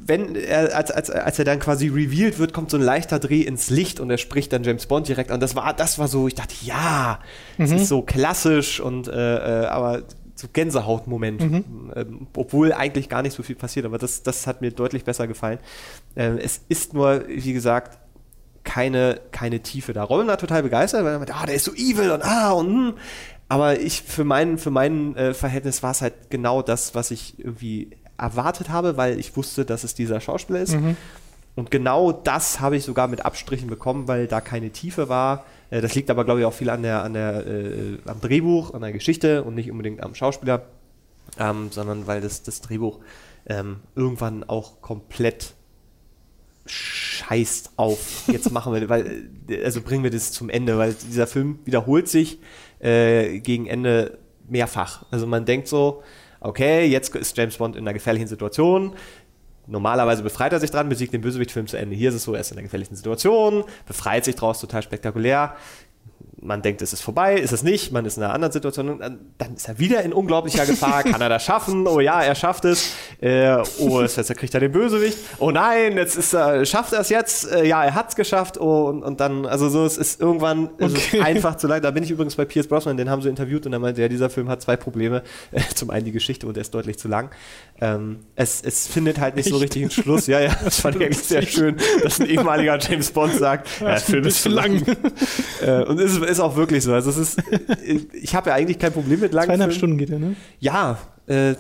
wenn 0.07 0.35
er, 0.35 0.77
als, 0.77 0.91
als, 0.91 1.09
als 1.11 1.39
er 1.39 1.45
dann 1.45 1.61
quasi 1.61 1.89
revealed 1.89 2.39
wird, 2.39 2.53
kommt 2.53 2.71
so 2.71 2.77
ein 2.77 2.83
leichter 2.83 3.19
Dreh 3.19 3.43
ins 3.43 3.71
Licht 3.71 4.01
und 4.01 4.11
er 4.11 4.19
spricht 4.19 4.53
dann 4.53 4.65
James 4.65 4.87
Bond 4.87 5.09
direkt 5.09 5.31
an. 5.31 5.41
Das 5.41 5.55
war, 5.55 5.73
das 5.73 5.99
war 5.99 6.09
so, 6.09 6.27
ich 6.27 6.35
dachte, 6.35 6.55
ja, 6.63 7.21
es 7.59 7.71
mhm. 7.71 7.77
ist 7.77 7.89
so 7.89 8.03
klassisch 8.03 8.81
und 8.81 9.09
äh, 9.09 9.13
äh, 9.63 9.67
aber 9.67 10.03
so 10.35 10.49
Gänsehautmoment, 10.53 11.41
mhm. 11.41 11.93
ähm, 11.95 12.27
obwohl 12.37 12.73
eigentlich 12.73 13.09
gar 13.09 13.23
nicht 13.23 13.35
so 13.35 13.45
viel 13.45 13.55
passiert, 13.55 13.87
aber 13.87 13.99
das, 13.99 14.25
das 14.25 14.49
hat 14.49 14.63
mir 14.63 14.73
deutlich 14.73 15.05
besser 15.05 15.29
gefallen. 15.29 15.61
Ähm, 16.17 16.39
es 16.43 16.61
ist 16.69 16.93
nur, 16.93 17.25
wie 17.29 17.53
gesagt, 17.53 17.99
keine, 18.65 19.21
keine 19.31 19.61
Tiefe 19.61 19.93
da. 19.93 20.03
Robin 20.03 20.27
war 20.27 20.39
total 20.39 20.63
begeistert, 20.63 21.05
weil 21.05 21.13
er 21.13 21.19
meinte, 21.19 21.35
ah, 21.35 21.47
der 21.47 21.55
ist 21.55 21.65
so 21.65 21.75
evil 21.75 22.11
und 22.11 22.23
ah 22.23 22.53
und 22.53 22.67
hm. 22.67 22.95
Aber 23.49 23.79
ich, 23.79 24.03
für 24.03 24.25
mein, 24.25 24.59
für 24.59 24.71
mein 24.71 25.15
äh, 25.17 25.35
Verhältnis 25.35 25.83
war 25.83 25.91
es 25.91 26.01
halt 26.01 26.31
genau 26.31 26.63
das, 26.63 26.95
was 26.95 27.11
ich 27.11 27.39
irgendwie 27.39 27.91
erwartet 28.17 28.71
habe, 28.71 28.97
weil 28.97 29.19
ich 29.19 29.37
wusste, 29.37 29.65
dass 29.65 29.85
es 29.85 29.95
dieser 29.95 30.21
Schauspieler 30.21 30.61
ist. 30.61 30.75
Mhm. 30.75 30.97
Und 31.55 31.71
genau 31.71 32.11
das 32.11 32.61
habe 32.61 32.77
ich 32.77 32.85
sogar 32.85 33.07
mit 33.07 33.25
Abstrichen 33.25 33.69
bekommen, 33.69 34.09
weil 34.09 34.27
da 34.27 34.41
keine 34.41 34.71
Tiefe 34.71 35.09
war. 35.09 35.45
Äh, 35.71 35.83
das 35.83 35.95
liegt 35.95 36.11
aber, 36.11 36.25
glaube 36.25 36.41
ich, 36.41 36.47
auch 36.47 36.53
viel 36.53 36.71
an 36.71 36.83
der, 36.83 37.03
an 37.03 37.13
der, 37.13 37.47
äh, 37.47 37.99
am 38.07 38.21
Drehbuch, 38.21 38.75
an 38.75 38.81
der 38.81 38.93
Geschichte 38.93 39.45
und 39.45 39.55
nicht 39.55 39.71
unbedingt 39.71 40.03
am 40.03 40.15
Schauspieler, 40.15 40.63
ähm, 41.39 41.69
sondern 41.71 42.07
weil 42.07 42.21
das, 42.21 42.43
das 42.43 42.61
Drehbuch 42.61 43.01
ähm, 43.47 43.81
irgendwann 43.95 44.43
auch 44.43 44.81
komplett 44.81 45.55
scheißt 46.67 47.73
auf. 47.77 48.25
Jetzt 48.27 48.51
machen 48.51 48.73
wir, 48.73 48.89
weil, 48.89 49.29
also 49.65 49.83
bringen 49.83 50.03
wir 50.03 50.11
das 50.11 50.33
zum 50.33 50.49
Ende, 50.49 50.79
weil 50.79 50.95
dieser 50.95 51.27
Film 51.27 51.59
wiederholt 51.65 52.09
sich 52.09 52.39
äh, 52.81 53.41
gegen 53.41 53.67
Ende 53.67 54.19
mehrfach. 54.49 55.05
Also 55.11 55.27
man 55.27 55.45
denkt 55.45 55.69
so, 55.69 56.03
okay, 56.41 56.87
jetzt 56.87 57.15
ist 57.15 57.37
James 57.37 57.57
Bond 57.57 57.77
in 57.77 57.83
einer 57.85 57.95
gefährlichen 57.95 58.29
Situation. 58.29 58.95
Normalerweise 59.67 60.23
befreit 60.23 60.53
er 60.53 60.61
sich 60.61 60.71
dran, 60.71 60.91
besiegt 60.91 61.15
den 61.15 61.23
Bösewicht-Film 61.23 61.67
zu 61.67 61.79
Ende. 61.79 61.97
Hier 61.97 62.11
ist 62.11 62.17
es 62.17 62.25
so, 62.25 62.35
er 62.35 62.41
ist 62.41 62.51
in 62.51 62.59
einer 62.59 62.65
gefährlichen 62.65 62.97
Situation, 62.97 63.65
befreit 63.87 64.25
sich 64.27 64.37
draus, 64.37 64.61
total 64.61 64.83
spektakulär. 64.83 65.57
Man 66.45 66.61
denkt, 66.63 66.83
es 66.83 66.93
ist 66.93 67.01
vorbei, 67.01 67.37
ist 67.37 67.53
es 67.53 67.63
nicht, 67.63 67.91
man 67.91 68.05
ist 68.05 68.19
in 68.19 68.23
einer 68.23 68.35
anderen 68.35 68.53
Situation, 68.53 68.99
dann, 68.99 69.19
dann 69.39 69.55
ist 69.55 69.67
er 69.67 69.79
wieder 69.79 70.03
in 70.03 70.13
unglaublicher 70.13 70.67
Gefahr, 70.67 71.03
kann 71.05 71.21
er 71.21 71.31
das 71.31 71.43
schaffen? 71.43 71.87
Oh 71.87 72.01
ja, 72.01 72.23
er 72.23 72.35
schafft 72.35 72.67
es. 72.67 72.93
Äh, 73.21 73.57
oh, 73.79 74.03
jetzt, 74.03 74.17
jetzt 74.17 74.37
kriegt 74.37 74.53
er 74.53 74.61
den 74.61 74.73
Bösewicht. 74.73 75.19
Oh 75.39 75.51
nein, 75.51 75.97
jetzt 75.97 76.17
ist 76.17 76.35
er, 76.35 76.65
schafft 76.67 76.93
er 76.93 77.01
es 77.01 77.09
jetzt? 77.09 77.51
Äh, 77.51 77.67
ja, 77.67 77.85
er 77.85 77.95
hat 77.95 78.11
es 78.11 78.17
geschafft. 78.17 78.61
Oh, 78.61 78.85
und, 78.85 79.03
und 79.03 79.21
dann, 79.21 79.47
also 79.47 79.69
so, 79.71 79.87
es 79.87 79.97
ist 79.97 80.21
irgendwann 80.21 80.69
okay. 80.81 81.19
ist 81.19 81.25
einfach 81.25 81.57
zu 81.57 81.67
lang. 81.67 81.81
Da 81.81 81.91
bin 81.91 82.05
ich 82.05 82.11
übrigens 82.11 82.37
bei 82.37 82.45
Pierce 82.45 82.69
Brosnan, 82.69 82.97
den 82.99 83.09
haben 83.09 83.23
sie 83.23 83.31
interviewt 83.31 83.65
und 83.65 83.73
er 83.73 83.79
meinte, 83.79 84.03
ja, 84.03 84.09
dieser 84.09 84.29
Film 84.29 84.49
hat 84.49 84.61
zwei 84.61 84.77
Probleme. 84.77 85.23
Äh, 85.51 85.61
zum 85.75 85.91
einen 85.91 86.05
die 86.05 86.13
Geschichte 86.13 86.47
und 86.47 86.57
er 86.57 86.61
ist 86.61 86.75
deutlich 86.75 86.99
zu 86.99 87.09
lang. 87.09 87.31
Ähm, 87.81 88.21
es, 88.37 88.63
es 88.63 88.87
findet 88.87 89.19
halt 89.19 89.35
nicht 89.37 89.47
Echt? 89.47 89.55
so 89.55 89.61
richtig 89.61 89.83
einen 89.83 89.91
Schluss. 89.91 90.27
Ja, 90.27 90.41
ja, 90.41 90.55
das 90.65 90.81
fand 90.81 90.97
ich 90.97 91.03
eigentlich 91.03 91.19
sehr 91.19 91.43
schön, 91.43 91.77
dass 92.03 92.21
ein 92.21 92.29
ehemaliger 92.29 92.79
James 92.79 93.11
Bond 93.11 93.35
sagt, 93.35 93.69
ja, 93.81 93.89
der 93.89 94.01
Film 94.01 94.25
ist 94.25 94.43
zu 94.43 94.49
lang. 94.49 94.83
äh, 95.61 95.83
und 95.83 95.99
es 95.99 96.17
ist 96.17 96.41
auch 96.41 96.57
wirklich 96.57 96.85
so. 96.85 96.93
Also 96.93 97.11
es 97.11 97.17
ist, 97.17 97.43
ich 98.13 98.35
habe 98.35 98.51
ja 98.51 98.57
eigentlich 98.57 98.79
kein 98.79 98.93
Problem 98.93 99.21
mit 99.21 99.33
langen 99.33 99.49
Zweieinhalb 99.49 99.73
Stunden 99.73 99.99
geht 99.99 100.11
er, 100.11 100.19
ne? 100.19 100.37
Ja, 100.61 100.99
äh, 101.27 101.55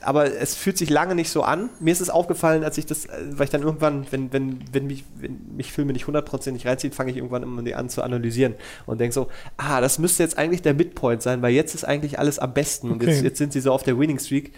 aber 0.00 0.34
es 0.34 0.54
fühlt 0.54 0.78
sich 0.78 0.90
lange 0.90 1.14
nicht 1.14 1.30
so 1.30 1.42
an. 1.42 1.70
Mir 1.80 1.92
ist 1.92 2.00
es 2.00 2.10
aufgefallen, 2.10 2.64
als 2.64 2.78
ich 2.78 2.86
das, 2.86 3.06
äh, 3.06 3.10
weil 3.32 3.44
ich 3.44 3.50
dann 3.50 3.62
irgendwann, 3.62 4.06
wenn, 4.10 4.32
wenn, 4.32 4.60
wenn, 4.72 4.86
mich, 4.86 5.04
wenn 5.20 5.38
mich 5.56 5.72
Filme 5.72 5.92
nicht 5.92 6.06
hundertprozentig 6.06 6.66
reinzieht, 6.66 6.94
fange 6.94 7.10
ich 7.10 7.16
irgendwann 7.16 7.42
immer 7.42 7.76
an 7.76 7.88
zu 7.88 8.02
analysieren 8.02 8.54
und 8.86 9.00
denke 9.00 9.14
so, 9.14 9.28
ah, 9.56 9.80
das 9.80 9.98
müsste 9.98 10.22
jetzt 10.22 10.38
eigentlich 10.38 10.62
der 10.62 10.74
Midpoint 10.74 11.22
sein, 11.22 11.42
weil 11.42 11.52
jetzt 11.52 11.74
ist 11.74 11.84
eigentlich 11.84 12.18
alles 12.18 12.38
am 12.38 12.54
besten 12.54 12.90
okay. 12.90 12.94
und 12.94 13.10
jetzt, 13.10 13.22
jetzt 13.22 13.38
sind 13.38 13.52
sie 13.52 13.60
so 13.60 13.72
auf 13.72 13.82
der 13.82 13.98
Winning 13.98 14.18
Streak. 14.18 14.52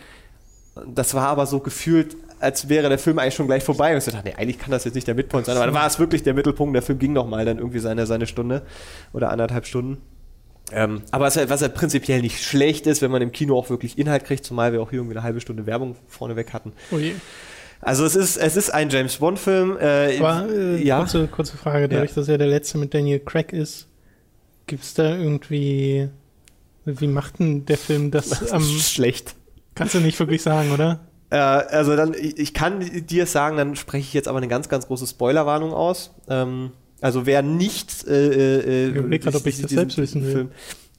Das 0.87 1.15
war 1.15 1.29
aber 1.29 1.47
so 1.47 1.61
gefühlt, 1.61 2.17
als 2.41 2.69
wäre 2.69 2.89
der 2.89 2.99
Film 2.99 3.19
eigentlich 3.19 3.35
schon 3.35 3.47
gleich 3.47 3.63
vorbei. 3.63 3.93
Und 3.93 3.99
ich 3.99 4.13
dachte, 4.13 4.29
nee, 4.29 4.35
eigentlich 4.35 4.59
kann 4.59 4.71
das 4.71 4.85
jetzt 4.85 4.95
nicht 4.95 5.07
der 5.07 5.15
Midpoint 5.15 5.47
sein, 5.47 5.57
aber 5.57 5.67
dann 5.67 5.75
war 5.75 5.87
es 5.87 5.99
wirklich 5.99 6.23
der 6.23 6.35
Mittelpunkt. 6.35 6.75
Der 6.75 6.83
Film 6.83 6.99
ging 6.99 7.13
noch 7.13 7.27
mal 7.27 7.45
dann 7.45 7.59
irgendwie 7.59 7.79
seine, 7.79 8.07
seine 8.07 8.27
Stunde 8.27 8.63
oder 9.13 9.31
anderthalb 9.31 9.67
Stunden. 9.67 9.99
Ähm, 10.73 11.03
aber 11.11 11.27
was, 11.27 11.37
was 11.49 11.61
ja 11.61 11.69
prinzipiell 11.69 12.23
nicht 12.23 12.43
schlecht 12.43 12.87
ist, 12.87 13.03
wenn 13.03 13.11
man 13.11 13.23
im 13.23 13.33
Kino 13.33 13.59
auch 13.59 13.71
wirklich 13.71 13.99
Inhalt 13.99 14.25
kriegt, 14.25 14.45
zumal 14.45 14.73
wir 14.73 14.81
auch 14.81 14.91
hier 14.91 15.01
irgendwie 15.01 15.17
eine 15.17 15.25
halbe 15.25 15.41
Stunde 15.41 15.67
Werbung 15.67 15.97
vorneweg 16.07 16.53
hatten. 16.53 16.73
Oh 16.93 16.99
je. 16.99 17.13
Also 17.81 18.05
es 18.05 18.15
ist, 18.15 18.37
es 18.37 18.57
ist 18.57 18.71
ein 18.71 18.91
James 18.91 19.17
Bond-Film. 19.17 19.79
Äh, 19.81 20.19
aber 20.19 20.47
äh, 20.51 20.85
ja. 20.85 20.99
kurze, 20.99 21.27
kurze 21.29 21.57
Frage, 21.57 21.89
dadurch, 21.89 22.11
ja. 22.11 22.17
dass 22.17 22.29
er 22.29 22.39
der 22.39 22.47
letzte 22.47 22.79
mit 22.79 22.93
Daniel 22.93 23.21
Craig 23.21 23.53
ist, 23.53 23.89
gibt 24.67 24.85
es 24.85 24.95
da 24.95 25.17
irgendwie. 25.17 26.09
Wie 26.85 27.07
macht 27.07 27.39
denn 27.39 27.67
der 27.67 27.79
Film 27.79 28.11
das, 28.11 28.29
das 28.29 28.53
am. 28.53 28.63
Schlecht. 28.63 29.35
Kannst 29.81 29.95
du 29.95 30.01
nicht 30.01 30.21
wirklich 30.21 30.43
sagen, 30.43 30.73
oder? 30.73 31.01
Äh, 31.31 31.37
also 31.37 31.97
dann, 31.97 32.15
ich 32.15 32.53
kann 32.53 32.81
dir 33.07 33.25
sagen, 33.25 33.57
dann 33.57 33.77
spreche 33.77 34.03
ich 34.03 34.13
jetzt 34.13 34.29
aber 34.29 34.37
eine 34.37 34.49
ganz, 34.49 34.69
ganz 34.69 34.87
große 34.87 35.07
Spoilerwarnung 35.07 35.73
aus. 35.73 36.15
Ähm, 36.29 36.73
also 37.01 37.25
wer 37.25 37.41
nicht 37.41 38.07
äh, 38.07 38.59
äh, 38.59 38.89
ich 38.91 38.97
überlege 38.97 39.25
gerade, 39.25 39.39
ob 39.39 39.47
ich 39.47 39.59
das 39.59 39.71
selbst 39.71 39.97
wissen 39.97 40.23
will. 40.23 40.33
Film, 40.33 40.51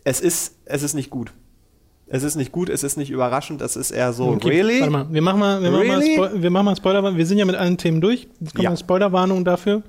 es 0.03 0.19
ist, 0.19 0.55
es 0.65 0.81
ist 0.81 0.95
nicht 0.95 1.11
gut. 1.11 1.31
Es 2.07 2.23
ist 2.23 2.35
nicht 2.35 2.51
gut, 2.51 2.69
es 2.69 2.81
ist 2.81 2.97
nicht 2.97 3.11
überraschend, 3.11 3.61
es 3.61 3.75
ist 3.75 3.91
eher 3.91 4.13
so, 4.13 4.29
okay, 4.29 4.49
really? 4.49 4.79
Warte 4.79 4.91
mal, 4.91 5.07
wir 5.11 5.21
machen 5.21 5.39
mal, 5.39 5.61
wir 5.61 5.71
really? 5.71 6.17
machen 6.17 6.33
mal, 6.33 6.41
wir 6.41 6.49
machen 6.49 6.65
mal 6.65 6.75
Spoiler, 6.75 7.15
wir 7.15 7.25
sind 7.27 7.37
ja 7.37 7.45
mit 7.45 7.55
allen 7.55 7.77
Themen 7.77 8.01
durch. 8.01 8.27
Jetzt 8.39 8.55
kommt 8.55 8.63
ja. 8.63 8.75
Spoilerwarnung 8.75 9.45
dafür. 9.45 9.83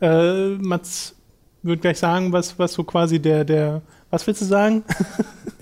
Äh, 0.00 0.50
Mats 0.60 1.16
wird 1.62 1.82
gleich 1.82 1.98
sagen, 1.98 2.32
was, 2.32 2.56
was 2.56 2.72
so 2.72 2.84
quasi 2.84 3.18
der, 3.18 3.44
der, 3.44 3.82
was 4.10 4.26
willst 4.26 4.40
du 4.40 4.46
sagen? 4.46 4.84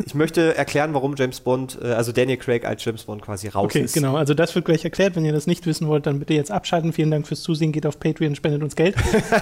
ich 0.05 0.15
möchte 0.15 0.57
erklären, 0.57 0.95
warum 0.95 1.17
James 1.17 1.41
Bond, 1.41 1.79
äh, 1.83 1.87
also 1.89 2.13
Daniel 2.13 2.37
Craig 2.37 2.65
als 2.65 2.85
James 2.85 3.05
Bond 3.05 3.23
quasi 3.23 3.49
raus 3.49 3.65
okay, 3.65 3.81
ist. 3.81 3.93
Okay, 3.93 4.01
genau. 4.01 4.17
Also 4.17 4.35
das 4.35 4.55
wird 4.55 4.65
gleich 4.65 4.85
erklärt. 4.85 5.17
Wenn 5.17 5.25
ihr 5.25 5.33
das 5.33 5.47
nicht 5.47 5.67
wissen 5.67 5.89
wollt, 5.89 6.07
dann 6.07 6.21
bitte 6.21 6.35
jetzt 6.35 6.51
abschalten. 6.53 6.93
Vielen 6.93 7.11
Dank 7.11 7.27
fürs 7.27 7.43
Zusehen. 7.43 7.73
Geht 7.73 7.87
auf 7.87 7.99
Patreon, 7.99 8.37
spendet 8.37 8.63
uns 8.63 8.77
Geld. 8.77 8.95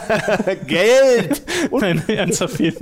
Geld! 0.66 1.42
Nein, 1.70 2.02
ernsthaft, 2.06 2.56
vielen, 2.56 2.76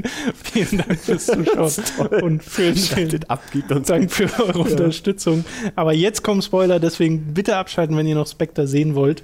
vielen 0.45 0.79
Dank 0.79 0.99
fürs 0.99 1.27
Zuschauen. 1.27 2.23
Und 2.23 2.45
vielen, 2.45 2.77
vielen 2.77 3.25
ab, 3.29 3.43
uns 3.71 3.89
Dank 3.89 4.11
für 4.13 4.25
eure 4.39 4.59
ja. 4.59 4.65
Unterstützung. 4.65 5.45
Aber 5.75 5.93
jetzt 5.93 6.23
kommen 6.23 6.43
Spoiler, 6.43 6.79
deswegen 6.79 7.35
bitte 7.35 7.57
abschalten, 7.57 7.97
wenn 7.97 8.07
ihr 8.07 8.15
noch 8.15 8.29
Spectre 8.29 8.67
sehen 8.67 8.95
wollt. 8.95 9.23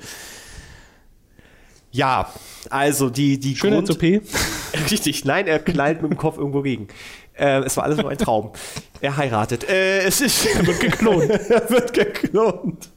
Ja, 1.90 2.32
also 2.70 3.10
die, 3.10 3.38
die 3.38 3.54
Grund... 3.54 3.88
Richtig, 4.90 5.24
nein, 5.24 5.46
er 5.46 5.58
knallt 5.58 6.02
mit 6.02 6.10
dem 6.10 6.18
Kopf 6.18 6.38
irgendwo 6.38 6.62
gegen. 6.62 6.88
Äh, 7.34 7.60
es 7.60 7.76
war 7.76 7.84
alles 7.84 7.98
nur 7.98 8.10
ein 8.10 8.18
Traum. 8.18 8.52
er 9.00 9.16
heiratet. 9.16 9.68
Äh, 9.68 10.00
es 10.00 10.20
ist. 10.20 10.46
Er 10.46 10.66
wird 10.66 10.80
geklont. 10.80 11.30
er 11.30 11.70
wird 11.70 11.92
geklont. 11.94 12.90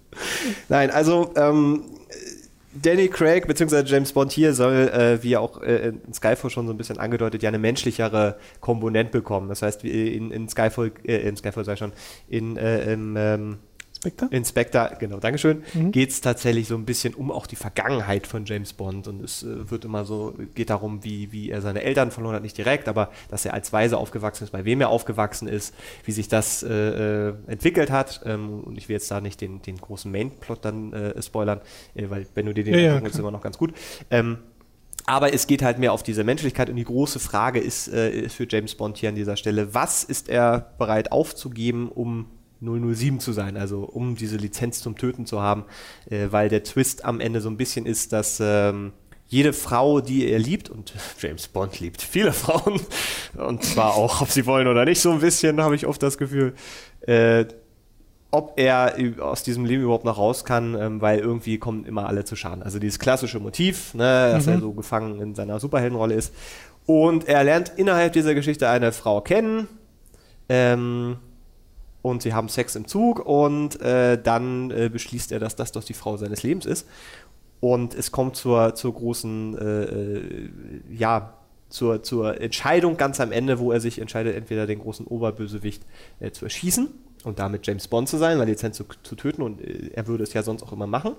Nein, 0.68 0.90
also 0.90 1.32
ähm, 1.36 1.84
Danny 2.74 3.08
Craig 3.08 3.48
bzw. 3.48 3.84
James 3.86 4.14
Bond 4.14 4.32
hier 4.32 4.54
soll, 4.54 4.90
äh, 4.90 5.22
wie 5.24 5.38
auch 5.38 5.62
äh, 5.62 5.90
in 5.90 6.14
Skyfall 6.14 6.50
schon 6.50 6.68
so 6.68 6.74
ein 6.74 6.78
bisschen 6.78 6.98
angedeutet, 6.98 7.44
ja 7.44 7.50
eine 7.50 7.60
menschlichere 7.60 8.38
Komponente 8.60 9.12
bekommen. 9.12 9.50
Das 9.50 9.62
heißt, 9.62 9.84
in, 9.84 10.32
in 10.32 10.48
Skyfall, 10.48 10.92
äh, 11.04 11.18
in 11.18 11.36
Skyfall 11.36 11.66
sei 11.66 11.76
schon, 11.76 11.92
in, 12.30 12.58
äh, 12.58 12.94
im, 12.94 13.16
ähm, 13.18 13.58
Inspector? 14.04 14.32
Inspector, 14.32 14.92
genau, 15.00 15.20
Dankeschön. 15.20 15.64
Mhm. 15.76 15.92
Geht 15.92 16.10
es 16.10 16.22
tatsächlich 16.22 16.68
so 16.68 16.76
ein 16.76 16.86
bisschen 16.86 17.14
um 17.14 17.32
auch 17.32 17.46
die 17.46 17.56
Vergangenheit 17.56 18.26
von 18.26 18.46
James 18.46 18.74
Bond 18.74 19.08
und 19.08 19.24
es 19.24 19.44
äh, 19.44 19.70
wird 19.70 19.86
immer 19.86 20.06
so, 20.06 20.34
geht 20.56 20.72
darum, 20.72 21.04
wie, 21.04 21.32
wie 21.32 21.52
er 21.52 21.62
seine 21.62 21.84
Eltern 21.84 22.10
verloren 22.10 22.36
hat, 22.36 22.42
nicht 22.42 22.58
direkt, 22.58 22.88
aber 22.88 23.12
dass 23.30 23.46
er 23.46 23.54
als 23.54 23.72
Weise 23.72 23.98
aufgewachsen 23.98 24.44
ist, 24.44 24.52
bei 24.52 24.66
wem 24.66 24.82
er 24.82 24.90
aufgewachsen 24.90 25.48
ist, 25.48 25.76
wie 26.04 26.14
sich 26.14 26.28
das 26.28 26.64
äh, 26.64 27.30
äh 27.30 27.34
entwickelt 27.46 27.92
hat. 27.92 28.22
Ähm, 28.26 28.62
und 28.62 28.78
ich 28.78 28.90
will 28.90 28.96
jetzt 28.96 29.12
da 29.12 29.22
nicht 29.22 29.40
den, 29.40 29.62
den 29.62 29.78
großen 29.78 30.12
Mainplot 30.12 30.66
dann 30.66 30.94
äh, 30.94 31.22
spoilern, 31.22 31.62
äh, 31.94 32.10
weil 32.10 32.26
wenn 32.34 32.48
du 32.48 32.54
dir 32.56 32.64
den 32.64 32.74
ja, 32.74 32.96
anguckst, 32.96 33.04
ja, 33.04 33.10
ist 33.10 33.20
immer 33.20 33.32
noch 33.32 33.44
ganz 33.44 33.58
gut. 33.58 33.74
Ähm, 34.10 34.40
aber 35.06 35.34
es 35.34 35.46
geht 35.46 35.62
halt 35.62 35.78
mehr 35.78 35.94
auf 35.94 36.04
diese 36.04 36.24
Menschlichkeit 36.24 36.70
und 36.70 36.76
die 36.76 36.84
große 36.84 37.20
Frage 37.20 37.60
ist, 37.60 37.88
äh, 37.88 38.10
ist 38.12 38.36
für 38.36 38.48
James 38.50 38.74
Bond 38.76 38.98
hier 38.98 39.10
an 39.10 39.16
dieser 39.16 39.38
Stelle, 39.38 39.74
was 39.74 40.04
ist 40.04 40.28
er 40.30 40.74
bereit 40.78 41.12
aufzugeben, 41.12 41.90
um 41.90 42.28
007 42.62 43.20
zu 43.20 43.32
sein, 43.34 43.58
also 43.58 43.84
um 43.84 44.16
diese 44.16 44.38
Lizenz 44.38 44.82
zum 44.82 44.96
Töten 44.96 45.26
zu 45.26 45.42
haben, 45.42 45.66
äh, 46.10 46.28
weil 46.32 46.50
der 46.50 46.64
Twist 46.64 47.06
am 47.06 47.20
Ende 47.20 47.42
so 47.42 47.50
ein 47.50 47.58
bisschen 47.58 47.86
ist, 47.86 48.14
dass 48.14 48.40
ähm, 48.42 48.94
jede 49.28 49.54
Frau, 49.54 50.02
die 50.02 50.28
er 50.28 50.40
liebt, 50.40 50.70
und 50.70 50.94
James 51.20 51.48
Bond 51.48 51.80
liebt 51.80 52.02
viele 52.02 52.34
Frauen, 52.34 52.80
und 53.38 53.64
zwar 53.64 53.96
auch, 53.96 54.22
ob 54.22 54.30
sie 54.30 54.46
wollen 54.46 54.68
oder 54.68 54.86
nicht, 54.86 55.02
so 55.02 55.12
ein 55.12 55.20
bisschen, 55.20 55.62
habe 55.62 55.76
ich 55.76 55.88
oft 55.88 56.04
das 56.04 56.18
Gefühl, 56.18 56.54
äh, 57.02 57.46
ob 58.32 58.54
er 58.58 58.96
aus 59.20 59.44
diesem 59.44 59.66
Leben 59.66 59.84
überhaupt 59.84 60.06
noch 60.06 60.18
raus 60.18 60.46
kann, 60.46 60.76
ähm, 60.80 61.02
weil 61.02 61.20
irgendwie 61.20 61.58
kommen 61.58 61.86
immer 61.86 62.08
alle 62.08 62.24
zu 62.24 62.38
Schaden. 62.38 62.64
Also 62.64 62.80
dieses 62.80 62.98
klassische 62.98 63.40
Motiv, 63.40 63.94
ne, 63.94 64.32
dass 64.32 64.46
mhm. 64.46 64.54
er 64.54 64.60
so 64.60 64.72
gefangen 64.72 65.22
in 65.22 65.36
seiner 65.36 65.60
Superheldenrolle 65.60 66.16
ist. 66.16 66.34
Und 66.86 67.28
er 67.28 67.44
lernt 67.44 67.74
innerhalb 67.76 68.14
dieser 68.14 68.34
Geschichte 68.34 68.70
eine 68.70 68.94
Frau 68.94 69.22
kennen, 69.22 69.68
ähm, 70.48 71.18
und 72.02 72.22
sie 72.22 72.34
haben 72.34 72.50
Sex 72.50 72.76
im 72.76 72.88
Zug 72.88 73.20
und 73.26 73.80
äh, 73.82 74.22
dann 74.22 74.72
äh, 74.72 74.90
beschließt 74.90 75.32
er, 75.32 75.40
dass 75.40 75.56
das 75.56 75.72
doch 75.72 75.84
die 75.84 75.94
Frau 75.94 76.18
seines 76.18 76.44
Lebens 76.44 76.66
ist. 76.66 76.88
Und 77.60 77.94
es 77.94 78.12
kommt 78.12 78.36
zur, 78.36 78.74
zur 78.74 78.94
großen, 78.94 79.58
äh, 79.58 79.84
äh, 79.84 80.50
ja, 80.90 81.38
zur, 81.70 82.04
zur 82.04 82.42
Entscheidung 82.42 82.98
ganz 82.98 83.20
am 83.22 83.32
Ende, 83.32 83.60
wo 83.60 83.72
er 83.72 83.80
sich 83.80 84.00
entscheidet, 84.00 84.36
entweder 84.36 84.66
den 84.68 84.80
großen 84.80 85.06
Oberbösewicht 85.06 85.84
äh, 86.20 86.32
zu 86.32 86.46
erschießen 86.46 86.90
und 87.24 87.40
damit 87.40 87.66
James 87.68 87.88
Bond 87.88 88.10
zu 88.10 88.18
sein, 88.18 88.40
weil 88.40 88.48
Lizenz 88.48 88.78
zu, 88.78 88.86
zu 89.04 89.16
töten 89.16 89.44
und 89.44 89.62
äh, 89.62 89.92
er 89.94 90.08
würde 90.08 90.24
es 90.24 90.34
ja 90.34 90.42
sonst 90.42 90.64
auch 90.64 90.72
immer 90.72 90.88
machen. 90.88 91.16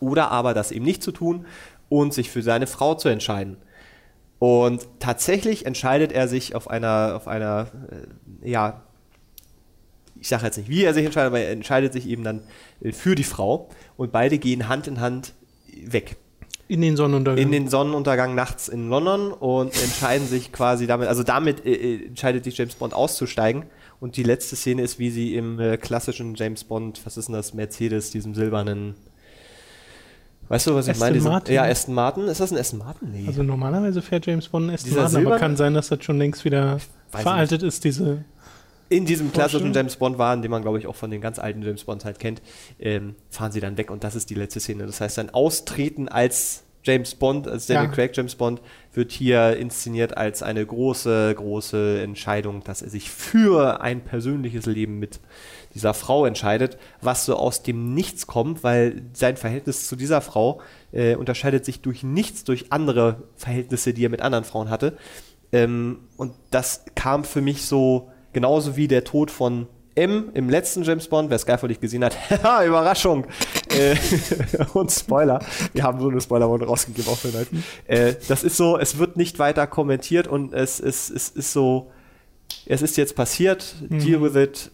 Oder 0.00 0.30
aber 0.30 0.52
das 0.52 0.70
eben 0.70 0.84
nicht 0.84 1.02
zu 1.02 1.12
tun 1.12 1.46
und 1.88 2.12
sich 2.12 2.30
für 2.30 2.42
seine 2.42 2.66
Frau 2.66 2.94
zu 2.94 3.08
entscheiden. 3.08 3.56
Und 4.38 4.86
tatsächlich 4.98 5.64
entscheidet 5.64 6.12
er 6.12 6.28
sich 6.28 6.54
auf 6.54 6.68
einer, 6.68 7.14
auf 7.16 7.26
einer 7.26 7.68
ja, 8.42 8.82
ich 10.24 10.30
sage 10.30 10.46
jetzt 10.46 10.56
nicht, 10.56 10.70
wie 10.70 10.82
er 10.82 10.94
sich 10.94 11.04
entscheidet, 11.04 11.26
aber 11.26 11.40
er 11.40 11.50
entscheidet 11.50 11.92
sich 11.92 12.08
eben 12.08 12.24
dann 12.24 12.40
äh, 12.80 12.92
für 12.92 13.14
die 13.14 13.24
Frau 13.24 13.68
und 13.98 14.10
beide 14.10 14.38
gehen 14.38 14.68
Hand 14.68 14.86
in 14.86 14.98
Hand 14.98 15.34
weg. 15.84 16.16
In 16.66 16.80
den 16.80 16.96
Sonnenuntergang. 16.96 17.42
In 17.42 17.52
den 17.52 17.68
Sonnenuntergang 17.68 18.34
nachts 18.34 18.68
in 18.68 18.88
London 18.88 19.32
und 19.32 19.78
entscheiden 19.82 20.26
sich 20.26 20.50
quasi 20.50 20.86
damit, 20.86 21.08
also 21.08 21.24
damit 21.24 21.66
äh, 21.66 21.74
äh, 21.74 22.06
entscheidet 22.06 22.44
sich 22.44 22.56
James 22.56 22.74
Bond 22.74 22.94
auszusteigen. 22.94 23.64
Und 24.00 24.16
die 24.16 24.22
letzte 24.22 24.56
Szene 24.56 24.80
ist, 24.80 24.98
wie 24.98 25.10
sie 25.10 25.34
im 25.34 25.60
äh, 25.60 25.76
klassischen 25.76 26.34
James 26.36 26.64
Bond, 26.64 27.04
was 27.04 27.18
ist 27.18 27.28
denn 27.28 27.34
das, 27.34 27.52
Mercedes, 27.52 28.10
diesem 28.10 28.34
silbernen, 28.34 28.94
Weißt 30.48 30.66
du, 30.66 30.74
was 30.74 30.88
ich 30.88 30.98
meine? 30.98 31.20
Martin. 31.20 31.54
Ja, 31.54 31.64
Aston 31.64 31.94
Martin. 31.94 32.28
Ist 32.28 32.40
das 32.40 32.50
ein 32.50 32.58
Aston 32.58 32.78
Martin? 32.78 33.12
Nee. 33.12 33.26
Also 33.26 33.42
normalerweise 33.42 34.00
fährt 34.00 34.24
James 34.24 34.48
Bond 34.48 34.68
ein 34.68 34.74
Aston 34.74 34.90
Dieser 34.90 35.02
Martin, 35.02 35.26
aber 35.26 35.38
kann 35.38 35.56
sein, 35.56 35.74
dass 35.74 35.88
das 35.88 36.02
schon 36.02 36.16
längst 36.16 36.46
wieder 36.46 36.78
veraltet 37.10 37.62
nicht. 37.62 37.68
ist, 37.68 37.84
diese 37.84 38.24
in 38.88 39.06
diesem 39.06 39.32
klassischen 39.32 39.72
James 39.72 39.96
Bond 39.96 40.18
waren, 40.18 40.42
den 40.42 40.50
man, 40.50 40.62
glaube 40.62 40.78
ich, 40.78 40.86
auch 40.86 40.96
von 40.96 41.10
den 41.10 41.20
ganz 41.20 41.38
alten 41.38 41.62
James 41.62 41.84
Bonds 41.84 42.04
halt 42.04 42.18
kennt, 42.18 42.42
ähm, 42.78 43.14
fahren 43.30 43.52
sie 43.52 43.60
dann 43.60 43.76
weg 43.76 43.90
und 43.90 44.04
das 44.04 44.14
ist 44.14 44.30
die 44.30 44.34
letzte 44.34 44.60
Szene. 44.60 44.86
Das 44.86 45.00
heißt, 45.00 45.16
sein 45.16 45.30
Austreten 45.30 46.08
als 46.08 46.64
James 46.84 47.14
Bond, 47.14 47.48
als 47.48 47.66
Daniel 47.66 47.86
ja. 47.86 47.94
Craig 47.94 48.14
James 48.14 48.34
Bond, 48.34 48.60
wird 48.92 49.10
hier 49.10 49.56
inszeniert 49.56 50.16
als 50.16 50.42
eine 50.42 50.64
große, 50.64 51.34
große 51.34 52.02
Entscheidung, 52.02 52.62
dass 52.62 52.82
er 52.82 52.90
sich 52.90 53.10
für 53.10 53.80
ein 53.80 54.02
persönliches 54.02 54.66
Leben 54.66 54.98
mit 54.98 55.18
dieser 55.72 55.94
Frau 55.94 56.26
entscheidet, 56.26 56.76
was 57.00 57.24
so 57.24 57.36
aus 57.36 57.62
dem 57.62 57.94
Nichts 57.94 58.26
kommt, 58.26 58.62
weil 58.62 59.02
sein 59.14 59.36
Verhältnis 59.36 59.88
zu 59.88 59.96
dieser 59.96 60.20
Frau 60.20 60.60
äh, 60.92 61.16
unterscheidet 61.16 61.64
sich 61.64 61.80
durch 61.80 62.02
nichts, 62.02 62.44
durch 62.44 62.70
andere 62.70 63.22
Verhältnisse, 63.34 63.94
die 63.94 64.04
er 64.04 64.10
mit 64.10 64.20
anderen 64.20 64.44
Frauen 64.44 64.68
hatte 64.70 64.96
Ähm, 65.52 66.00
und 66.16 66.34
das 66.50 66.84
kam 66.94 67.24
für 67.24 67.40
mich 67.40 67.64
so 67.64 68.10
genauso 68.34 68.76
wie 68.76 68.88
der 68.88 69.04
Tod 69.04 69.30
von 69.30 69.66
M 69.94 70.30
im 70.34 70.50
letzten 70.50 70.82
James 70.82 71.08
Bond, 71.08 71.30
wer 71.30 71.38
Skyfall 71.38 71.68
nicht 71.68 71.80
gesehen 71.80 72.04
hat, 72.04 72.16
haha, 72.30 72.64
Überraschung. 72.64 73.26
äh, 73.70 73.96
und 74.74 74.90
Spoiler. 74.90 75.40
Wir 75.72 75.84
haben 75.84 76.00
so 76.00 76.08
eine 76.08 76.20
Spoiler-Runde 76.20 76.66
rausgegeben 76.66 77.10
auf 77.10 77.22
den 77.22 77.64
äh, 77.86 78.14
Das 78.28 78.42
ist 78.44 78.56
so, 78.56 78.78
es 78.78 78.98
wird 78.98 79.16
nicht 79.16 79.38
weiter 79.38 79.66
kommentiert 79.66 80.26
und 80.26 80.52
es, 80.52 80.80
es, 80.80 81.10
es 81.10 81.28
ist 81.30 81.52
so, 81.52 81.90
es 82.66 82.82
ist 82.82 82.96
jetzt 82.96 83.14
passiert, 83.14 83.76
mhm. 83.88 83.98
deal 84.00 84.22
with 84.22 84.34
it, 84.34 84.70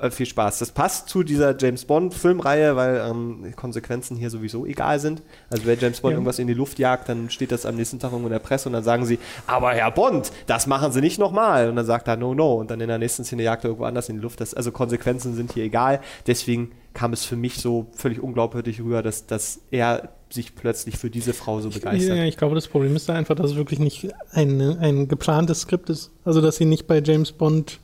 äh, 0.00 0.10
viel 0.10 0.26
Spaß. 0.26 0.58
Das 0.58 0.72
passt 0.72 1.08
zu 1.08 1.22
dieser 1.22 1.56
James 1.58 1.84
Bond-Filmreihe, 1.84 2.76
weil 2.76 3.02
ähm, 3.08 3.52
Konsequenzen 3.56 4.16
hier 4.16 4.30
sowieso 4.30 4.66
egal 4.66 4.98
sind. 4.98 5.22
Also 5.50 5.66
wenn 5.66 5.78
James 5.78 6.00
Bond 6.00 6.12
ja. 6.12 6.16
irgendwas 6.16 6.38
in 6.38 6.46
die 6.46 6.54
Luft 6.54 6.78
jagt, 6.78 7.08
dann 7.08 7.30
steht 7.30 7.52
das 7.52 7.66
am 7.66 7.76
nächsten 7.76 7.98
Tag 7.98 8.12
irgendwo 8.12 8.28
in 8.28 8.32
der 8.32 8.38
Presse 8.38 8.68
und 8.68 8.72
dann 8.72 8.84
sagen 8.84 9.06
sie, 9.06 9.18
aber 9.46 9.72
Herr 9.72 9.90
Bond, 9.90 10.32
das 10.46 10.66
machen 10.66 10.92
Sie 10.92 11.00
nicht 11.00 11.18
nochmal. 11.18 11.68
Und 11.68 11.76
dann 11.76 11.86
sagt 11.86 12.08
er, 12.08 12.16
no, 12.16 12.34
no. 12.34 12.54
Und 12.54 12.70
dann 12.70 12.80
in 12.80 12.88
der 12.88 12.98
nächsten 12.98 13.24
Szene 13.24 13.42
jagt 13.42 13.64
er 13.64 13.68
irgendwo 13.68 13.84
anders 13.84 14.08
in 14.08 14.16
die 14.16 14.22
Luft. 14.22 14.40
Das, 14.40 14.54
also 14.54 14.72
Konsequenzen 14.72 15.34
sind 15.34 15.52
hier 15.52 15.64
egal. 15.64 16.00
Deswegen 16.26 16.72
kam 16.94 17.12
es 17.12 17.24
für 17.24 17.36
mich 17.36 17.58
so 17.58 17.86
völlig 17.92 18.20
unglaubwürdig 18.20 18.80
rüber, 18.80 19.02
dass, 19.02 19.26
dass 19.26 19.60
er 19.70 20.10
sich 20.28 20.54
plötzlich 20.54 20.96
für 20.96 21.10
diese 21.10 21.32
Frau 21.32 21.60
so 21.60 21.70
begeistert. 21.70 22.16
Ja, 22.16 22.24
ich 22.24 22.36
glaube, 22.36 22.54
das 22.54 22.68
Problem 22.68 22.94
ist 22.96 23.08
da 23.08 23.14
einfach, 23.14 23.34
dass 23.34 23.52
es 23.52 23.56
wirklich 23.56 23.78
nicht 23.78 24.08
ein, 24.32 24.60
ein 24.60 25.08
geplantes 25.08 25.62
Skript 25.62 25.90
ist. 25.90 26.12
Also, 26.24 26.40
dass 26.40 26.56
sie 26.56 26.64
nicht 26.64 26.86
bei 26.86 27.00
James 27.00 27.32
Bond 27.32 27.80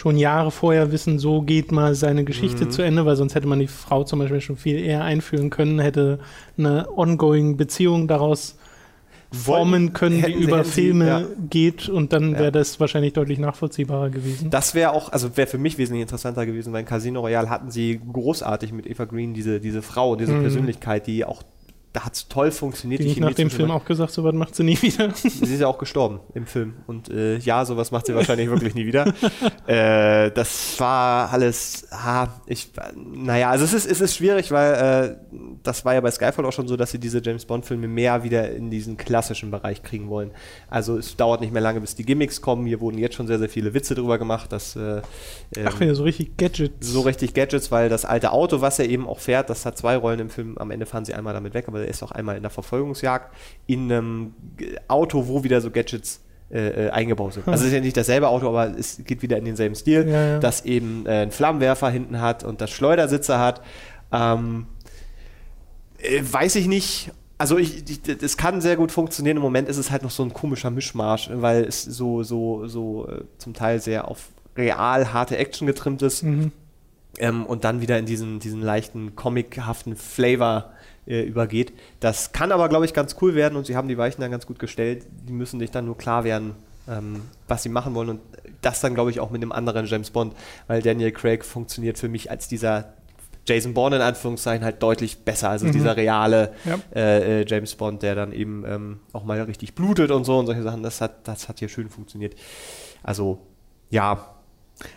schon 0.00 0.16
Jahre 0.16 0.50
vorher 0.50 0.92
wissen, 0.92 1.18
so 1.18 1.42
geht 1.42 1.72
mal 1.72 1.94
seine 1.94 2.24
Geschichte 2.24 2.64
mhm. 2.64 2.70
zu 2.70 2.80
Ende, 2.80 3.04
weil 3.04 3.16
sonst 3.16 3.34
hätte 3.34 3.46
man 3.46 3.58
die 3.58 3.66
Frau 3.66 4.02
zum 4.02 4.18
Beispiel 4.18 4.40
schon 4.40 4.56
viel 4.56 4.78
eher 4.78 5.04
einführen 5.04 5.50
können, 5.50 5.78
hätte 5.78 6.20
eine 6.56 6.88
ongoing 6.96 7.58
Beziehung 7.58 8.08
daraus 8.08 8.56
formen 9.30 9.92
können, 9.92 10.24
die 10.24 10.32
über 10.32 10.64
Filme 10.64 11.06
ja. 11.06 11.22
geht 11.50 11.90
und 11.90 12.14
dann 12.14 12.32
wäre 12.32 12.44
ja. 12.44 12.50
das 12.50 12.80
wahrscheinlich 12.80 13.12
deutlich 13.12 13.38
nachvollziehbarer 13.38 14.08
gewesen. 14.08 14.48
Das 14.48 14.74
wäre 14.74 14.92
auch, 14.92 15.12
also 15.12 15.36
wäre 15.36 15.46
für 15.46 15.58
mich 15.58 15.76
wesentlich 15.76 16.00
interessanter 16.00 16.46
gewesen, 16.46 16.72
weil 16.72 16.80
in 16.80 16.86
Casino 16.86 17.20
Royale 17.20 17.50
hatten 17.50 17.70
sie 17.70 18.00
großartig 18.10 18.72
mit 18.72 18.86
Eva 18.86 19.04
Green 19.04 19.34
diese, 19.34 19.60
diese 19.60 19.82
Frau, 19.82 20.16
diese 20.16 20.32
mhm. 20.32 20.40
Persönlichkeit, 20.40 21.06
die 21.06 21.26
auch 21.26 21.42
da 21.92 22.04
hat 22.04 22.14
es 22.14 22.28
toll 22.28 22.52
funktioniert. 22.52 23.02
Die 23.02 23.08
ich 23.08 23.18
nach 23.18 23.34
dem 23.34 23.50
Film 23.50 23.70
auch 23.72 23.84
gesagt, 23.84 24.12
sowas 24.12 24.32
macht 24.32 24.54
sie 24.54 24.62
nie 24.62 24.80
wieder. 24.80 25.10
Sie 25.14 25.28
ist 25.28 25.60
ja 25.60 25.66
auch 25.66 25.78
gestorben 25.78 26.20
im 26.34 26.46
Film. 26.46 26.74
Und 26.86 27.10
äh, 27.10 27.38
ja, 27.38 27.64
sowas 27.64 27.90
macht 27.90 28.06
sie 28.06 28.14
wahrscheinlich 28.14 28.48
wirklich 28.48 28.74
nie 28.74 28.86
wieder. 28.86 29.12
Äh, 29.66 30.32
das 30.32 30.80
war 30.80 31.32
alles, 31.32 31.86
ah, 31.90 32.28
ich, 32.46 32.70
naja, 32.96 33.50
also 33.50 33.64
es 33.64 33.72
ist, 33.72 33.86
es 33.86 34.00
ist 34.00 34.16
schwierig, 34.16 34.50
weil 34.50 34.72
äh, 34.74 35.36
das 35.62 35.84
war 35.84 35.94
ja 35.94 36.00
bei 36.00 36.10
Skyfall 36.10 36.44
auch 36.44 36.52
schon 36.52 36.66
so, 36.66 36.76
dass 36.76 36.90
sie 36.90 36.98
diese 36.98 37.22
James 37.22 37.44
Bond-Filme 37.44 37.86
mehr 37.86 38.24
wieder 38.24 38.50
in 38.50 38.70
diesen 38.70 38.96
klassischen 38.96 39.50
Bereich 39.50 39.82
kriegen 39.82 40.08
wollen. 40.08 40.32
Also 40.68 40.98
es 40.98 41.16
dauert 41.16 41.40
nicht 41.40 41.52
mehr 41.52 41.62
lange, 41.62 41.80
bis 41.80 41.94
die 41.94 42.04
Gimmicks 42.04 42.40
kommen. 42.40 42.66
Hier 42.66 42.80
wurden 42.80 42.98
jetzt 42.98 43.14
schon 43.14 43.28
sehr, 43.28 43.38
sehr 43.38 43.48
viele 43.48 43.74
Witze 43.74 43.94
drüber 43.94 44.18
gemacht, 44.18 44.50
dass 44.50 44.74
äh, 44.76 45.02
Ach 45.64 45.80
ja, 45.80 45.94
so 45.94 46.02
richtig 46.02 46.36
Gadgets. 46.36 46.88
So 46.88 47.02
richtig 47.02 47.34
Gadgets, 47.34 47.70
weil 47.70 47.88
das 47.88 48.04
alte 48.04 48.32
Auto, 48.32 48.60
was 48.60 48.78
er 48.78 48.88
eben 48.88 49.06
auch 49.06 49.20
fährt, 49.20 49.50
das 49.50 49.66
hat 49.66 49.78
zwei 49.78 49.96
Rollen 49.96 50.20
im 50.20 50.30
Film. 50.30 50.58
Am 50.58 50.70
Ende 50.70 50.86
fahren 50.86 51.04
sie 51.04 51.14
einmal 51.14 51.34
damit 51.34 51.54
weg, 51.54 51.66
aber 51.68 51.79
er 51.80 51.88
ist 51.88 52.02
auch 52.02 52.12
einmal 52.12 52.36
in 52.36 52.42
der 52.42 52.50
Verfolgungsjagd 52.50 53.34
in 53.66 53.90
einem 53.90 54.34
Auto, 54.88 55.26
wo 55.28 55.44
wieder 55.44 55.60
so 55.60 55.70
Gadgets 55.70 56.20
äh, 56.50 56.86
äh, 56.86 56.90
eingebaut 56.90 57.34
sind. 57.34 57.46
Also 57.46 57.62
es 57.62 57.68
ist 57.68 57.74
ja 57.74 57.80
nicht 57.80 57.96
dasselbe 57.96 58.28
Auto, 58.28 58.48
aber 58.48 58.76
es 58.76 59.00
geht 59.04 59.22
wieder 59.22 59.38
in 59.38 59.44
denselben 59.44 59.76
Stil, 59.76 60.08
ja, 60.08 60.26
ja. 60.26 60.38
das 60.40 60.64
eben 60.64 61.06
äh, 61.06 61.10
einen 61.10 61.30
Flammenwerfer 61.30 61.88
hinten 61.90 62.20
hat 62.20 62.42
und 62.42 62.60
das 62.60 62.70
Schleudersitzer 62.70 63.38
hat. 63.38 63.62
Ähm, 64.10 64.66
äh, 65.98 66.20
weiß 66.22 66.56
ich 66.56 66.66
nicht. 66.66 67.12
Also 67.38 67.56
ich, 67.56 67.84
das 68.02 68.36
kann 68.36 68.60
sehr 68.60 68.74
gut 68.74 68.90
funktionieren. 68.90 69.36
Im 69.36 69.42
Moment 69.44 69.68
ist 69.68 69.76
es 69.76 69.92
halt 69.92 70.02
noch 70.02 70.10
so 70.10 70.24
ein 70.24 70.32
komischer 70.32 70.70
Mischmarsch, 70.70 71.30
weil 71.32 71.64
es 71.64 71.84
so, 71.84 72.24
so, 72.24 72.66
so 72.66 73.08
äh, 73.08 73.22
zum 73.38 73.54
Teil 73.54 73.80
sehr 73.80 74.08
auf 74.08 74.30
real 74.56 75.12
harte 75.12 75.36
Action 75.36 75.68
getrimmt 75.68 76.02
ist. 76.02 76.24
Mhm. 76.24 76.50
Ähm, 77.18 77.46
und 77.46 77.62
dann 77.62 77.80
wieder 77.80 77.96
in 77.96 78.06
diesen, 78.06 78.40
diesen 78.40 78.60
leichten 78.60 79.14
comichaften 79.14 79.94
Flavor 79.94 80.72
äh, 81.06 81.22
übergeht. 81.22 81.72
Das 82.00 82.32
kann 82.32 82.52
aber, 82.52 82.68
glaube 82.68 82.84
ich, 82.84 82.94
ganz 82.94 83.16
cool 83.20 83.34
werden 83.34 83.56
und 83.56 83.66
sie 83.66 83.76
haben 83.76 83.88
die 83.88 83.98
Weichen 83.98 84.20
dann 84.20 84.30
ganz 84.30 84.46
gut 84.46 84.58
gestellt. 84.58 85.06
Die 85.28 85.32
müssen 85.32 85.60
sich 85.60 85.70
dann 85.70 85.86
nur 85.86 85.96
klar 85.96 86.24
werden, 86.24 86.54
ähm, 86.88 87.22
was 87.48 87.62
sie 87.62 87.68
machen 87.68 87.94
wollen 87.94 88.08
und 88.08 88.20
das 88.62 88.80
dann, 88.80 88.94
glaube 88.94 89.10
ich, 89.10 89.20
auch 89.20 89.30
mit 89.30 89.42
einem 89.42 89.52
anderen 89.52 89.86
James 89.86 90.10
Bond, 90.10 90.34
weil 90.66 90.82
Daniel 90.82 91.12
Craig 91.12 91.44
funktioniert 91.44 91.98
für 91.98 92.08
mich 92.08 92.30
als 92.30 92.48
dieser 92.48 92.94
Jason 93.46 93.74
Bourne 93.74 93.96
in 93.96 94.02
Anführungszeichen 94.02 94.64
halt 94.64 94.82
deutlich 94.82 95.24
besser. 95.24 95.50
Also 95.50 95.66
mhm. 95.66 95.72
dieser 95.72 95.96
reale 95.96 96.52
ja. 96.64 96.78
äh, 96.94 97.40
äh, 97.40 97.44
James 97.46 97.74
Bond, 97.74 98.02
der 98.02 98.14
dann 98.14 98.32
eben 98.32 98.64
ähm, 98.66 99.00
auch 99.12 99.24
mal 99.24 99.40
richtig 99.42 99.74
blutet 99.74 100.10
und 100.10 100.24
so 100.24 100.38
und 100.38 100.46
solche 100.46 100.62
Sachen. 100.62 100.82
Das 100.82 101.00
hat, 101.00 101.26
das 101.26 101.48
hat 101.48 101.58
hier 101.58 101.68
schön 101.68 101.88
funktioniert. 101.88 102.34
Also, 103.02 103.38
ja. 103.88 104.34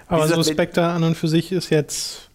Aber 0.07 0.23
gesagt, 0.23 0.43
so 0.43 0.51
Spectre 0.51 0.85
an 0.85 1.03
und 1.03 1.15
für 1.15 1.27
sich 1.27 1.51
ist 1.51 1.69
jetzt 1.69 2.29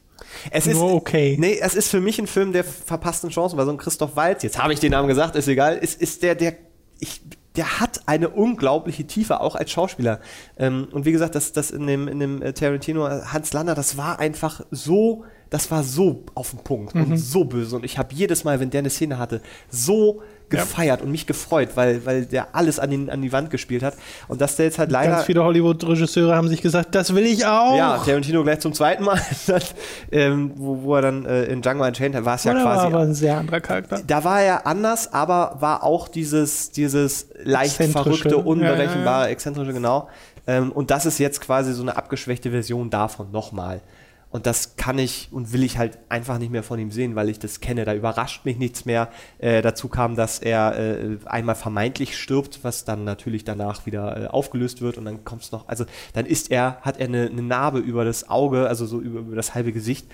es 0.50 0.66
Nur 0.66 0.74
ist 0.74 0.94
okay. 0.94 1.36
Nee, 1.38 1.58
es 1.60 1.74
ist 1.74 1.88
für 1.88 2.00
mich 2.00 2.18
ein 2.18 2.26
Film 2.26 2.52
der 2.52 2.64
verpassten 2.64 3.30
Chancen, 3.30 3.56
weil 3.56 3.66
so 3.66 3.72
ein 3.72 3.78
Christoph 3.78 4.16
Waltz, 4.16 4.42
jetzt 4.42 4.62
habe 4.62 4.72
ich 4.72 4.80
den 4.80 4.92
Namen 4.92 5.08
gesagt, 5.08 5.36
ist 5.36 5.48
egal, 5.48 5.76
ist, 5.76 6.00
ist 6.00 6.22
der, 6.22 6.34
der, 6.34 6.54
ich, 7.00 7.20
der 7.56 7.80
hat 7.80 8.02
eine 8.06 8.28
unglaubliche 8.28 9.06
Tiefe, 9.06 9.40
auch 9.40 9.56
als 9.56 9.70
Schauspieler. 9.70 10.20
Ähm, 10.58 10.88
und 10.92 11.04
wie 11.04 11.12
gesagt, 11.12 11.34
das, 11.34 11.52
das 11.52 11.70
in 11.70 11.86
dem, 11.86 12.06
in 12.08 12.20
dem 12.20 12.42
äh, 12.42 12.52
Tarantino, 12.52 13.08
Hans 13.08 13.52
Lander, 13.52 13.74
das 13.74 13.96
war 13.96 14.20
einfach 14.20 14.60
so, 14.70 15.24
das 15.50 15.70
war 15.70 15.82
so 15.82 16.24
auf 16.34 16.50
den 16.50 16.60
Punkt 16.60 16.94
mhm. 16.94 17.02
und 17.02 17.16
so 17.18 17.44
böse. 17.44 17.74
Und 17.76 17.84
ich 17.84 17.98
habe 17.98 18.14
jedes 18.14 18.44
Mal, 18.44 18.60
wenn 18.60 18.70
der 18.70 18.80
eine 18.80 18.90
Szene 18.90 19.18
hatte, 19.18 19.42
so 19.68 20.22
gefeiert 20.50 21.00
ja. 21.00 21.04
und 21.04 21.12
mich 21.12 21.26
gefreut, 21.26 21.70
weil, 21.74 22.04
weil 22.06 22.26
der 22.26 22.54
alles 22.54 22.78
an, 22.78 22.90
den, 22.90 23.10
an 23.10 23.22
die 23.22 23.32
Wand 23.32 23.50
gespielt 23.50 23.82
hat. 23.82 23.94
Und 24.28 24.40
dass 24.40 24.56
der 24.56 24.66
jetzt 24.66 24.78
halt 24.78 24.90
leider. 24.90 25.12
Ganz 25.12 25.24
viele 25.24 25.44
Hollywood-Regisseure 25.44 26.34
haben 26.34 26.48
sich 26.48 26.62
gesagt, 26.62 26.94
das 26.94 27.14
will 27.14 27.26
ich 27.26 27.46
auch. 27.46 27.76
Ja, 27.76 27.98
Tarantino 27.98 28.42
gleich 28.42 28.60
zum 28.60 28.72
zweiten 28.72 29.04
Mal, 29.04 29.20
ähm, 30.12 30.52
wo, 30.56 30.82
wo 30.82 30.94
er 30.96 31.02
dann 31.02 31.26
äh, 31.26 31.44
in 31.44 31.62
Django 31.62 31.84
Unchained 31.84 32.24
war 32.24 32.36
es 32.36 32.44
ja 32.44 32.52
quasi. 32.52 32.64
War 32.64 32.84
aber 32.84 33.00
ein 33.00 33.14
sehr 33.14 33.36
anderer 33.36 33.60
Charakter. 33.60 34.00
Da 34.06 34.24
war 34.24 34.40
er 34.40 34.66
anders, 34.66 35.12
aber 35.12 35.56
war 35.60 35.82
auch 35.82 36.08
dieses, 36.08 36.70
dieses 36.70 37.28
leicht 37.42 37.76
verrückte, 37.76 38.38
unberechenbare, 38.38 39.22
ja, 39.22 39.26
ja, 39.26 39.32
exzentrische, 39.32 39.72
genau. 39.72 40.08
Ähm, 40.46 40.72
und 40.72 40.90
das 40.90 41.06
ist 41.06 41.18
jetzt 41.18 41.40
quasi 41.40 41.72
so 41.74 41.82
eine 41.82 41.96
abgeschwächte 41.96 42.50
Version 42.50 42.90
davon 42.90 43.30
nochmal. 43.30 43.82
Und 44.30 44.44
das 44.44 44.76
kann 44.76 44.98
ich 44.98 45.28
und 45.30 45.52
will 45.52 45.62
ich 45.62 45.78
halt 45.78 45.98
einfach 46.10 46.38
nicht 46.38 46.52
mehr 46.52 46.62
von 46.62 46.78
ihm 46.78 46.90
sehen, 46.90 47.14
weil 47.14 47.30
ich 47.30 47.38
das 47.38 47.60
kenne. 47.60 47.84
Da 47.86 47.94
überrascht 47.94 48.44
mich 48.44 48.58
nichts 48.58 48.84
mehr. 48.84 49.08
Äh, 49.38 49.62
dazu 49.62 49.88
kam, 49.88 50.16
dass 50.16 50.38
er 50.38 50.78
äh, 50.78 51.16
einmal 51.24 51.54
vermeintlich 51.54 52.18
stirbt, 52.18 52.60
was 52.62 52.84
dann 52.84 53.04
natürlich 53.04 53.44
danach 53.44 53.86
wieder 53.86 54.24
äh, 54.24 54.26
aufgelöst 54.26 54.82
wird 54.82 54.98
und 54.98 55.06
dann 55.06 55.24
kommt 55.24 55.42
es 55.42 55.52
noch, 55.52 55.66
also 55.68 55.86
dann 56.12 56.26
ist 56.26 56.50
er, 56.50 56.78
hat 56.82 56.98
er 56.98 57.06
eine, 57.06 57.26
eine, 57.26 57.42
Narbe 57.42 57.78
über 57.78 58.04
das 58.04 58.28
Auge, 58.28 58.68
also 58.68 58.84
so 58.84 59.00
über, 59.00 59.20
über 59.20 59.36
das 59.36 59.54
halbe 59.54 59.72
Gesicht, 59.72 60.06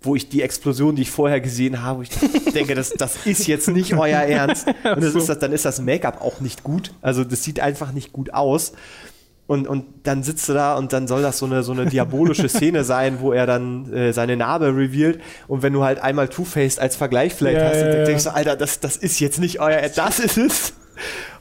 wo 0.00 0.14
ich 0.14 0.28
die 0.28 0.40
Explosion, 0.40 0.96
die 0.96 1.02
ich 1.02 1.10
vorher 1.10 1.40
gesehen 1.40 1.82
habe, 1.82 2.04
ich 2.04 2.10
denke, 2.54 2.74
das, 2.74 2.90
das 2.90 3.26
ist 3.26 3.46
jetzt 3.46 3.68
nicht 3.68 3.92
euer 3.94 4.20
Ernst. 4.20 4.66
Und 4.84 5.02
das 5.02 5.14
ist 5.14 5.28
das, 5.28 5.38
dann 5.38 5.52
ist 5.52 5.64
das 5.64 5.80
Make-up 5.80 6.22
auch 6.22 6.40
nicht 6.40 6.62
gut. 6.62 6.92
Also 7.02 7.24
das 7.24 7.42
sieht 7.42 7.60
einfach 7.60 7.92
nicht 7.92 8.12
gut 8.12 8.32
aus. 8.32 8.72
Und, 9.46 9.68
und 9.68 9.84
dann 10.02 10.24
sitzt 10.24 10.48
du 10.48 10.54
da 10.54 10.76
und 10.76 10.92
dann 10.92 11.06
soll 11.06 11.22
das 11.22 11.38
so 11.38 11.46
eine, 11.46 11.62
so 11.62 11.72
eine 11.72 11.86
diabolische 11.86 12.48
Szene 12.48 12.82
sein, 12.84 13.20
wo 13.20 13.32
er 13.32 13.46
dann 13.46 13.92
äh, 13.92 14.12
seine 14.12 14.36
Narbe 14.36 14.66
revealed. 14.76 15.20
Und 15.46 15.62
wenn 15.62 15.72
du 15.72 15.84
halt 15.84 16.00
einmal 16.00 16.28
Two-Faced 16.28 16.80
als 16.80 16.96
Vergleich 16.96 17.32
vielleicht 17.34 17.58
ja, 17.58 17.68
hast, 17.68 17.80
dann 17.80 17.96
ja, 17.96 18.04
denkst 18.04 18.24
du, 18.24 18.34
Alter, 18.34 18.56
das, 18.56 18.80
das 18.80 18.96
ist 18.96 19.20
jetzt 19.20 19.38
nicht 19.38 19.60
euer, 19.60 19.88
das 19.94 20.18
ist 20.18 20.36
es. 20.36 20.72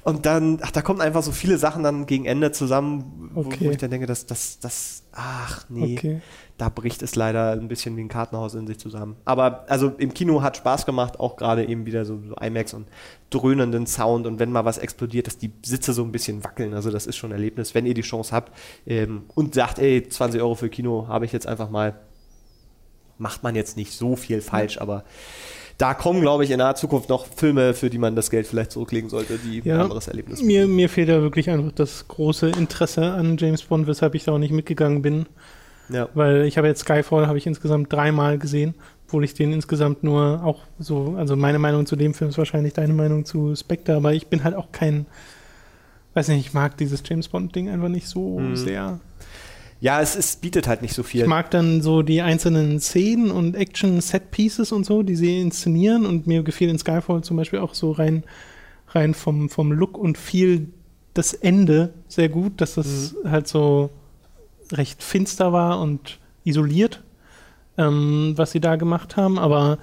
Und 0.04 0.28
dann, 0.28 0.60
ach, 0.62 0.70
da 0.70 0.84
kommen 0.84 1.02
einfach 1.02 1.24
so 1.24 1.32
viele 1.32 1.58
Sachen 1.58 1.82
dann 1.82 2.06
gegen 2.06 2.26
Ende 2.26 2.52
zusammen, 2.52 3.32
okay. 3.34 3.58
wo, 3.60 3.66
wo, 3.66 3.72
ich 3.72 3.78
dann 3.78 3.90
denke, 3.90 4.06
das, 4.06 4.28
das, 4.28 4.60
das, 4.60 5.04
ach 5.14 5.66
nee. 5.70 5.98
Okay 5.98 6.22
da 6.58 6.70
bricht 6.70 7.02
es 7.02 7.16
leider 7.16 7.52
ein 7.52 7.68
bisschen 7.68 7.98
wie 7.98 8.02
ein 8.02 8.08
Kartenhaus 8.08 8.54
in 8.54 8.66
sich 8.66 8.78
zusammen. 8.80 9.18
Aber 9.26 9.66
also 9.68 9.90
im 9.98 10.14
Kino 10.14 10.42
hat 10.42 10.56
Spaß 10.56 10.86
gemacht, 10.86 11.20
auch 11.20 11.36
gerade 11.36 11.66
eben 11.66 11.86
wieder 11.86 12.06
so, 12.06 12.20
so 12.28 12.36
IMAX 12.36 12.74
und 12.74 12.88
dröhnenden 13.30 13.88
Sound 13.88 14.26
und 14.26 14.40
wenn 14.40 14.52
mal 14.52 14.64
was 14.64 14.78
explodiert, 14.78 15.28
dass 15.28 15.38
die 15.38 15.52
Sitze 15.66 15.92
so 15.92 16.04
ein 16.04 16.14
bisschen 16.14 16.44
wackeln. 16.44 16.74
Also 16.74 16.92
das 16.92 17.08
ist 17.08 17.18
schon 17.18 17.32
ein 17.32 17.36
Erlebnis, 17.36 17.76
wenn 17.76 17.86
ihr 17.86 17.94
die 17.94 18.02
Chance 18.02 18.34
habt 18.34 18.54
ähm, 18.88 19.24
und 19.36 19.54
sagt, 19.54 19.80
ey, 19.80 20.08
20 20.08 20.42
Euro 20.42 20.56
für 20.56 20.70
Kino 20.70 21.08
habe 21.10 21.26
ich 21.26 21.34
jetzt 21.34 21.46
einfach 21.46 21.70
mal, 21.70 22.00
macht 23.18 23.44
man 23.44 23.56
jetzt 23.56 23.76
nicht 23.76 23.92
so 23.92 24.16
viel 24.16 24.42
falsch, 24.42 24.80
aber 24.80 25.04
da 25.78 25.94
kommen, 25.94 26.22
glaube 26.22 26.46
ich, 26.46 26.52
in 26.52 26.60
naher 26.60 26.76
Zukunft 26.76 27.10
noch 27.10 27.26
Filme, 27.26 27.74
für 27.74 27.90
die 27.90 27.98
man 27.98 28.16
das 28.16 28.30
Geld 28.30 28.48
vielleicht 28.48 28.72
zurücklegen 28.72 29.10
sollte, 29.10 29.38
die 29.38 29.60
ja, 29.60 29.76
ein 29.76 29.82
anderes 29.82 30.08
Erlebnis 30.08 30.42
mir, 30.42 30.68
mir 30.68 30.88
fehlt 30.88 31.10
ja 31.10 31.22
wirklich 31.22 31.50
einfach 31.50 31.74
das 31.74 32.08
große 32.08 32.48
Interesse 32.48 33.12
an 33.12 33.36
James 33.38 33.64
Bond, 33.64 33.88
weshalb 33.88 34.16
ich 34.16 34.24
da 34.24 34.32
auch 34.32 34.38
nicht 34.38 34.54
mitgegangen 34.54 35.02
bin. 35.02 35.26
Ja. 35.90 36.10
Weil 36.14 36.46
ich 36.46 36.58
habe 36.58 36.68
jetzt 36.68 36.82
Skyfall 36.82 37.28
habe 37.28 37.38
ich 37.38 37.46
insgesamt 37.46 37.92
dreimal 37.92 38.38
gesehen, 38.38 38.74
obwohl 39.06 39.24
ich 39.24 39.34
den 39.34 39.54
insgesamt 39.54 40.04
nur 40.04 40.44
auch 40.44 40.62
so, 40.80 41.16
also 41.18 41.36
meine 41.36 41.60
Meinung 41.60 41.86
zu 41.86 41.96
dem 41.96 42.14
Film 42.14 42.30
ist 42.30 42.38
wahrscheinlich 42.38 42.74
deine 42.74 42.94
Meinung 42.94 43.26
zu 43.26 43.56
Spectre, 43.56 43.96
aber 43.96 44.14
ich 44.14 44.28
bin 44.28 44.44
halt 44.44 44.56
auch 44.56 44.72
kein, 44.72 45.06
weiß 46.14 46.30
nicht, 46.30 46.48
ich 46.48 46.54
mag 46.54 46.78
dieses 46.78 47.04
James 47.08 47.28
Bond-Ding 47.28 47.70
einfach 47.70 47.90
nicht 47.90 48.08
so 48.08 48.40
mhm. 48.40 48.56
sehr. 48.56 49.00
Ja, 49.80 50.02
es, 50.02 50.16
es 50.16 50.38
bietet 50.38 50.68
halt 50.68 50.82
nicht 50.82 50.94
so 50.94 51.04
viel. 51.04 51.22
Ich 51.22 51.28
mag 51.28 51.52
dann 51.52 51.82
so 51.82 52.02
die 52.02 52.22
einzelnen 52.22 52.80
Szenen 52.80 53.30
und 53.30 53.56
Action-Set-Pieces 53.56 54.72
und 54.72 54.86
so, 54.86 55.04
die 55.04 55.16
sie 55.16 55.40
inszenieren 55.40 56.06
und 56.06 56.26
mir 56.26 56.44
gefiel 56.44 56.70
in 56.70 56.80
Skyfall 56.80 57.24
zum 57.24 57.38
Beispiel 57.38 57.60
auch 57.60 57.76
so 57.76 57.92
rein, 57.92 58.24
rein 58.90 59.14
vom, 59.14 59.50
vom 59.50 59.72
Look 59.72 59.98
und 59.98 60.18
viel 60.18 60.70
das 61.14 61.34
Ende 61.34 61.94
sehr 62.08 62.30
gut, 62.30 62.62
dass 62.62 62.76
das 62.76 63.14
mhm. 63.24 63.32
halt 63.32 63.48
so 63.48 63.92
recht 64.72 65.04
finster 65.04 65.54
war 65.54 65.80
und 65.80 66.20
isoliert, 66.44 67.04
ähm, 67.78 68.34
was 68.36 68.52
sie 68.52 68.60
da 68.60 68.76
gemacht 68.76 69.18
haben. 69.18 69.40
Aber 69.40 69.78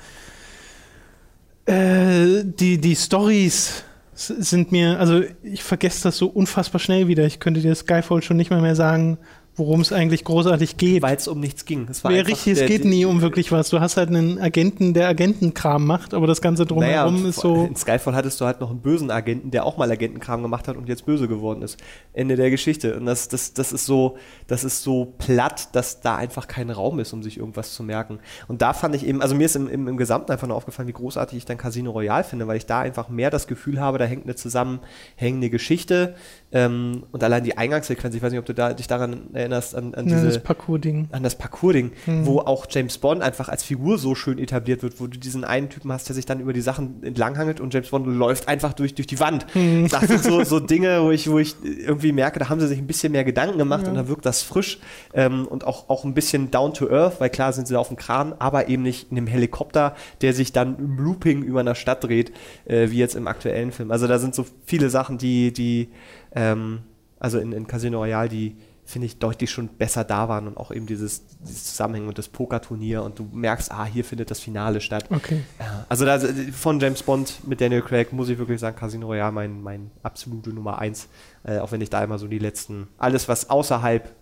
äh, 1.67 2.45
die, 2.45 2.79
die 2.79 2.97
Stories 2.97 3.85
sind 4.15 4.73
mir, 4.73 4.99
also 4.99 5.23
ich 5.43 5.63
vergesse 5.63 6.05
das 6.05 6.19
so 6.19 6.27
unfassbar 6.27 6.81
schnell 6.81 7.09
wieder. 7.09 7.25
Ich 7.25 7.41
könnte 7.41 7.61
dir 7.61 7.75
Skyfall 7.75 8.23
schon 8.23 8.37
nicht 8.37 8.51
mehr 8.51 8.61
mehr 8.61 8.77
sagen, 8.77 9.19
worum 9.55 9.83
es 9.83 9.93
eigentlich 9.93 10.25
großartig 10.25 10.79
geht. 10.79 11.03
Weil 11.03 11.17
es 11.17 11.29
um 11.29 11.39
nichts 11.39 11.65
ging. 11.65 11.87
Es 11.91 12.03
war 12.05 12.13
ja, 12.13 12.23
richtig, 12.23 12.59
es 12.59 12.67
geht 12.67 12.85
nie 12.85 13.05
um 13.05 13.21
wirklich 13.21 13.53
was. 13.53 13.69
Du 13.69 13.81
hast 13.81 13.97
halt 13.97 14.09
einen 14.09 14.41
Agenten, 14.41 14.95
der 14.95 15.09
Agentenkram 15.09 15.87
macht, 15.87 16.15
aber 16.15 16.27
das 16.27 16.41
Ganze 16.41 16.65
drumherum 16.65 17.17
naja, 17.17 17.29
ist 17.29 17.41
so. 17.41 17.67
In 17.67 17.77
Skyfall 17.77 18.15
hattest 18.15 18.41
du 18.41 18.47
halt 18.47 18.61
noch 18.61 18.71
einen 18.71 18.81
bösen 18.81 19.11
Agenten, 19.11 19.51
der 19.51 19.67
auch 19.67 19.77
mal 19.77 19.91
Agentenkram 19.91 20.43
gemacht 20.43 20.69
hat 20.69 20.77
und 20.77 20.89
jetzt 20.89 21.05
böse 21.05 21.29
geworden 21.29 21.63
ist. 21.63 21.79
Ende 22.15 22.37
der 22.37 22.51
Geschichte. 22.51 22.97
Und 22.97 23.07
das, 23.07 23.29
das, 23.29 23.53
das 23.53 23.73
ist 23.73 23.85
so, 23.85 24.17
das 24.47 24.65
ist 24.65 24.83
so 24.83 25.15
platt, 25.19 25.75
dass 25.75 26.01
da 26.01 26.17
einfach 26.17 26.49
kein 26.49 26.71
Raum 26.71 26.99
ist, 26.99 27.13
um 27.13 27.23
sich 27.23 27.37
irgendwas 27.37 27.75
zu 27.75 27.83
merken. 27.83 28.21
Und 28.49 28.63
da 28.63 28.73
fand 28.73 28.95
ich 28.95 29.07
eben, 29.07 29.21
also 29.21 29.35
mir 29.35 29.45
ist 29.45 29.57
im, 29.57 29.69
im, 29.69 29.87
im 29.87 29.97
Gesamten 29.99 30.33
einfach 30.33 30.47
nur 30.47 30.57
aufgefallen, 30.57 30.89
wie 30.89 30.93
großartig 30.93 31.37
ich 31.37 31.45
dann 31.45 31.59
Casino 31.59 31.91
Royale 31.91 32.25
finde, 32.25 32.47
weil 32.47 32.57
ich 32.57 32.67
da 32.67 32.81
einfach 32.81 33.11
mehr 33.11 33.31
das 33.31 33.47
Gefühl 33.47 33.81
habe, 33.81 33.99
da 33.99 34.07
hängt 34.07 34.25
eine 34.25 34.35
zusammenhängende 34.35 35.51
Geschichte. 35.51 36.15
Ähm, 36.53 37.05
und 37.11 37.25
allein 37.25 37.45
die 37.45 37.57
Eingangssequenz, 37.57 38.15
ich 38.15 38.23
weiß 38.23 38.31
nicht, 38.31 38.39
ob 38.39 38.45
du 38.45 38.53
da, 38.53 38.75
dich 38.75 38.87
daran 38.87 39.33
erinnerst, 39.33 39.75
an, 39.75 39.95
an 39.95 40.07
diese, 40.07 40.27
das 40.27 40.43
Parcours-Ding. 40.43 41.09
An 41.11 41.23
das 41.23 41.37
Parcours-Ding, 41.37 41.93
hm. 42.05 42.27
wo 42.27 42.41
auch 42.41 42.67
James 42.69 42.99
Bond 42.99 43.23
einfach 43.23 43.49
als 43.49 43.63
Figur 43.63 43.97
so 43.97 44.15
schön 44.15 44.39
etabliert 44.39 44.83
wird, 44.83 45.01
wo 45.01 45.07
du 45.07 45.19
diesen 45.19 45.45
einen 45.45 45.71
Typen 45.71 45.91
hast, 45.91 46.09
der 46.09 46.15
sich 46.15 46.27
dann 46.27 46.41
über 46.41 46.53
die 46.53 46.61
Sachen 46.61 47.03
entlanghangelt 47.03 47.61
und 47.61 47.73
James 47.73 47.89
Bond 47.89 48.07
läuft 48.07 48.49
einfach 48.49 48.75
durch, 48.75 48.95
durch 48.95 49.07
die 49.07 49.19
Wand. 49.19 49.47
Hm. 49.55 49.89
Das 49.89 50.03
sind 50.03 50.23
so, 50.23 50.45
so 50.45 50.61
Dinge, 50.73 51.03
wo 51.03 51.11
ich, 51.11 51.31
wo 51.31 51.39
ich 51.39 51.57
irgendwie 51.63 52.13
merke, 52.13 52.39
da 52.39 52.51
haben 52.51 52.61
sie 52.61 52.69
sich 52.69 52.79
ein 52.79 52.87
bisschen 52.87 53.13
mehr 53.13 53.25
Gedanken 53.25 53.57
gemacht 53.57 53.85
ja. 53.85 53.89
und 53.89 53.95
da 53.95 54.09
wirkt 54.09 54.27
das 54.27 54.43
frisch 54.43 54.79
ähm, 55.15 55.47
und 55.47 55.67
auch, 55.67 55.89
auch 55.89 56.05
ein 56.05 56.13
bisschen 56.13 56.51
down 56.51 56.75
to 56.75 56.91
earth, 56.91 57.19
weil 57.19 57.31
klar 57.31 57.55
sind 57.55 57.67
sie 57.67 57.77
auf 57.77 57.89
dem 57.89 57.97
Kran, 57.97 58.35
aber 58.39 58.69
eben 58.69 58.83
nicht 58.83 59.11
in 59.11 59.17
einem 59.17 59.27
Helikopter, 59.27 59.95
der 60.21 60.35
sich 60.35 60.53
dann 60.53 60.77
im 60.79 60.99
Looping 60.99 61.43
über 61.43 61.61
einer 61.61 61.75
Stadt 61.75 62.05
dreht, 62.05 62.33
äh, 62.67 62.91
wie 62.91 62.99
jetzt 62.99 63.15
im 63.15 63.27
aktuellen 63.27 63.73
Film. 63.73 63.91
Also 63.91 64.07
da 64.07 64.19
sind 64.19 64.35
so 64.35 64.45
viele 64.67 64.91
Sachen, 64.91 65.17
die, 65.17 65.53
die 65.53 65.89
ähm, 66.35 66.83
also 67.19 67.39
in, 67.39 67.53
in 67.53 67.67
Casino 67.67 67.99
Royale, 67.99 68.29
die 68.29 68.57
finde 68.85 69.07
ich 69.07 69.19
deutlich 69.19 69.51
schon 69.51 69.69
besser 69.69 70.05
da 70.05 70.29
waren 70.29 70.49
und 70.49 70.57
auch 70.57 70.73
eben 70.73 70.87
dieses, 70.87 71.25
dieses 71.39 71.65
Zusammenhängen 71.65 72.09
und 72.09 72.19
das 72.19 72.29
Pokerturnier 72.29 73.03
und 73.03 73.19
du 73.19 73.29
merkst, 73.33 73.71
ah, 73.71 73.85
hier 73.85 74.05
findet 74.05 74.31
das 74.31 74.41
Finale 74.41 74.81
statt. 74.81 75.05
Okay. 75.09 75.43
Also 75.89 76.05
da, 76.05 76.19
von 76.53 76.81
James 76.81 77.03
Bond 77.03 77.47
mit 77.47 77.61
Daniel 77.61 77.83
Craig 77.83 78.13
muss 78.13 78.29
ich 78.29 78.39
wirklich 78.39 78.59
sagen, 78.59 78.77
Casino 78.77 79.07
Royale 79.07 79.33
mein, 79.33 79.63
mein 79.63 79.91
absolute 80.03 80.51
Nummer 80.51 80.79
eins, 80.79 81.09
äh, 81.45 81.59
auch 81.59 81.71
wenn 81.71 81.81
ich 81.81 81.91
da 81.91 82.03
immer 82.03 82.19
so 82.19 82.27
die 82.27 82.41
letzten, 82.41 82.89
alles 82.99 83.29
was 83.29 83.49
außerhalb 83.49 84.13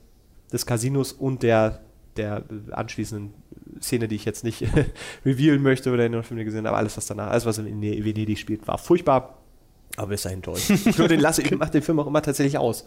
des 0.53 0.67
Casinos 0.67 1.13
und 1.13 1.43
der, 1.43 1.81
der 2.17 2.45
anschließenden 2.71 3.33
Szene, 3.81 4.09
die 4.09 4.17
ich 4.17 4.27
jetzt 4.27 4.45
nicht 4.45 4.63
revealen 5.25 5.63
möchte 5.63 5.91
oder 5.91 6.05
in 6.05 6.13
den 6.13 6.23
Film 6.23 6.45
gesehen 6.45 6.67
habe, 6.67 6.77
alles 6.77 6.97
was 6.97 7.07
danach, 7.07 7.31
alles 7.31 7.47
was 7.47 7.59
in 7.59 7.81
Venedig 7.81 8.39
spielt, 8.39 8.69
war 8.69 8.77
furchtbar. 8.77 9.40
Aber 9.97 10.15
ist 10.15 10.25
er 10.25 10.33
enttäuscht. 10.33 10.71
Ich 10.71 10.99
nur 10.99 11.09
den 11.09 11.21
lasse, 11.21 11.43
ich 11.43 11.51
mache 11.51 11.73
den 11.73 11.83
Film 11.83 11.99
auch 11.99 12.07
immer 12.07 12.23
tatsächlich 12.23 12.57
aus. 12.57 12.85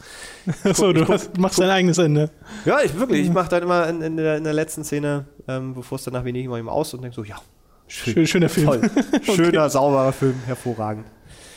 Achso, 0.64 0.94
du 0.94 1.08
hast, 1.08 1.38
machst 1.38 1.60
dein 1.60 1.70
eigenes 1.70 1.98
Ende. 1.98 2.32
Ja, 2.66 2.82
ich 2.82 2.98
wirklich. 2.98 3.26
Ich 3.26 3.32
mache 3.32 3.50
dann 3.50 3.64
immer 3.64 3.88
in, 3.88 4.02
in, 4.02 4.18
der, 4.18 4.38
in, 4.38 4.44
der, 4.44 4.54
letzten 4.54 4.84
Szene, 4.84 5.26
ähm, 5.48 5.74
bevor 5.74 5.98
es 5.98 6.04
danach 6.06 6.24
wenig 6.24 6.46
immer 6.46 6.58
ihm 6.58 6.70
aus 6.70 6.94
und 6.94 7.02
denke 7.02 7.16
so, 7.16 7.24
ja, 7.24 7.36
schön, 7.88 8.26
schöner 8.26 8.50
Film. 8.50 8.68
Toll. 8.68 8.82
Schöner, 9.24 9.64
okay. 9.64 9.70
sauberer 9.70 10.14
Film, 10.14 10.36
hervorragend. 10.46 11.06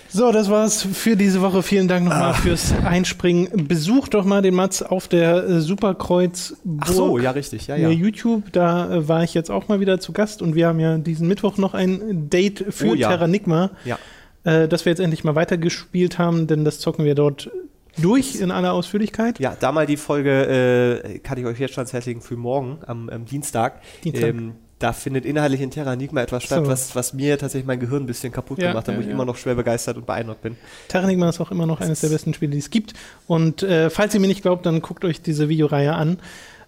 So, 0.09 0.31
das 0.31 0.51
war's 0.51 0.83
für 0.83 1.17
diese 1.17 1.43
Woche. 1.43 1.63
Vielen 1.63 1.89
Dank 1.89 2.05
nochmal 2.05 2.31
ah. 2.31 2.35
fürs 2.35 2.73
Einspringen. 2.85 3.67
Besucht 3.67 4.15
doch 4.15 4.25
mal 4.25 4.41
den 4.41 4.55
Mats 4.55 4.83
auf 4.83 5.09
der 5.09 5.45
äh, 5.45 5.61
Superkreuz. 5.61 6.57
Ach 6.81 6.89
so, 6.89 7.19
ja, 7.19 7.33
richtig. 7.33 7.67
Ja, 7.67 7.77
ja. 7.77 7.89
YouTube, 7.89 8.53
da 8.53 8.93
äh, 8.93 9.09
war 9.09 9.25
ich 9.25 9.35
jetzt 9.35 9.51
auch 9.51 9.69
mal 9.69 9.81
wieder 9.81 10.01
zu 10.01 10.13
Gast 10.13 10.43
und 10.43 10.55
wir 10.55 10.69
haben 10.69 10.81
ja 10.81 10.99
diesen 10.99 11.29
Mittwoch 11.29 11.57
noch 11.57 11.75
ein 11.75 12.31
Date 12.31 12.67
für 12.71 12.91
oh, 12.91 12.95
ja. 12.95 13.09
Terranigma. 13.09 13.71
Ja 13.85 13.99
äh, 14.47 14.69
dass 14.69 14.85
wir 14.85 14.91
jetzt 14.91 15.01
endlich 15.01 15.25
mal 15.25 15.35
weitergespielt 15.35 16.19
haben, 16.19 16.47
denn 16.47 16.65
das 16.65 16.79
zocken 16.79 17.05
wir 17.05 17.15
dort 17.15 17.51
durch 17.99 18.37
in 18.37 18.51
aller 18.51 18.73
Ausführlichkeit. 18.73 19.41
Ja, 19.41 19.57
da 19.59 19.73
mal 19.73 19.87
die 19.87 19.97
Folge, 19.97 21.03
äh, 21.05 21.19
kann 21.19 21.39
ich 21.39 21.47
euch 21.47 21.59
jetzt 21.59 21.75
schon 21.75 21.83
ans 21.83 21.93
Herz 21.93 22.07
legen, 22.07 22.21
für 22.21 22.37
morgen, 22.37 22.79
am, 22.87 23.09
am 23.09 23.25
Dienstag. 23.25 23.83
Dienstag. 24.05 24.29
Ähm, 24.29 24.55
da 24.79 24.93
findet 24.93 25.25
inhaltlich 25.25 25.63
in 25.63 25.71
Terranigma 25.71 26.21
etwas 26.21 26.45
statt, 26.45 26.65
so. 26.65 26.71
was, 26.71 26.95
was 26.95 27.15
mir 27.15 27.39
tatsächlich 27.39 27.67
mein 27.67 27.81
Gehirn 27.81 28.03
ein 28.03 28.07
bisschen 28.07 28.31
kaputt 28.31 28.59
ja, 28.59 28.69
gemacht 28.69 28.89
hat, 28.89 28.95
wo 28.95 29.01
ja, 29.01 29.07
ich 29.07 29.11
immer 29.11 29.25
noch 29.25 29.39
schwer 29.39 29.55
begeistert 29.55 29.97
und 29.97 30.07
beeindruckt 30.07 30.43
bin. 30.43 30.57
Terranigma 30.89 31.31
ist 31.31 31.41
auch 31.41 31.51
immer 31.51 31.65
noch 31.65 31.79
das 31.79 31.87
eines 31.87 32.01
der 32.03 32.11
besten 32.11 32.35
Spiele, 32.35 32.53
die 32.53 32.59
es 32.59 32.69
gibt. 32.69 32.93
Und 33.27 33.63
äh, 33.63 33.89
falls 33.89 34.13
ihr 34.13 34.21
mir 34.21 34.29
nicht 34.29 34.43
glaubt, 34.43 34.67
dann 34.67 34.83
guckt 34.83 35.07
euch 35.07 35.23
diese 35.23 35.49
Videoreihe 35.49 35.95
an. 35.95 36.19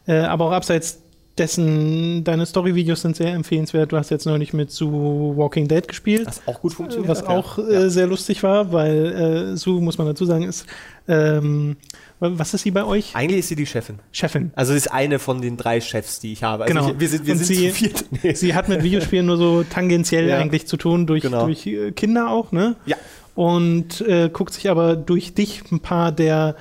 Äh, 0.07 0.21
aber 0.21 0.47
auch 0.47 0.53
abseits 0.53 1.01
dessen, 1.39 2.25
deine 2.25 2.47
Story-Videos 2.47 3.03
sind 3.03 3.17
sehr 3.17 3.33
empfehlenswert. 3.33 3.93
Du 3.93 3.97
hast 3.97 4.11
jetzt 4.11 4.27
neulich 4.27 4.53
mit 4.53 4.71
Sue 4.71 5.37
Walking 5.37 5.69
Dead 5.69 5.87
gespielt. 5.87 6.27
Was 6.27 6.43
auch 6.47 6.61
gut 6.61 6.75
funktioniert. 6.75 7.09
Was 7.09 7.25
auch 7.27 7.59
äh, 7.59 7.73
ja. 7.73 7.89
sehr 7.89 8.07
lustig 8.07 8.43
war, 8.43 8.73
weil 8.73 9.53
äh, 9.53 9.57
Sue, 9.57 9.81
muss 9.81 9.99
man 9.99 10.07
dazu 10.07 10.25
sagen, 10.25 10.45
ist. 10.45 10.67
Ähm, 11.11 11.77
was 12.21 12.53
ist 12.53 12.63
sie 12.63 12.73
bei 12.73 12.85
euch? 12.85 13.15
Eigentlich 13.15 13.41
ist 13.41 13.49
sie 13.49 13.57
die 13.57 13.65
Chefin. 13.65 14.01
Chefin. 14.11 14.51
Also 14.57 14.73
sie 14.73 14.79
ist 14.79 14.93
eine 14.93 15.19
von 15.19 15.41
den 15.41 15.57
drei 15.57 15.81
Chefs, 15.81 16.19
die 16.19 16.33
ich 16.33 16.43
habe. 16.43 16.65
Also 16.65 16.75
genau. 16.75 16.91
Ich, 16.91 17.01
wir 17.01 17.09
sind, 17.09 17.27
wir 17.27 17.37
sind 17.37 17.47
sie, 17.47 17.69
zu 17.69 17.75
viert. 17.75 18.05
Nee. 18.23 18.35
Sie 18.35 18.55
hat 18.55 18.69
mit 18.69 18.83
Videospielen 18.83 19.25
nur 19.25 19.37
so 19.37 19.63
tangentiell 19.63 20.29
ja. 20.29 20.39
eigentlich 20.39 20.67
zu 20.67 20.77
tun, 20.77 21.07
durch, 21.07 21.23
genau. 21.23 21.45
durch 21.47 21.67
äh, 21.67 21.93
Kinder 21.93 22.31
auch, 22.31 22.51
ne? 22.53 22.77
Ja. 22.87 22.97
Und 23.35 24.01
äh, 24.01 24.29
guckt 24.33 24.53
sich 24.53 24.69
aber 24.69 24.97
durch 24.97 25.33
dich 25.33 25.63
ein 25.71 25.79
paar 25.79 26.11
der 26.11 26.57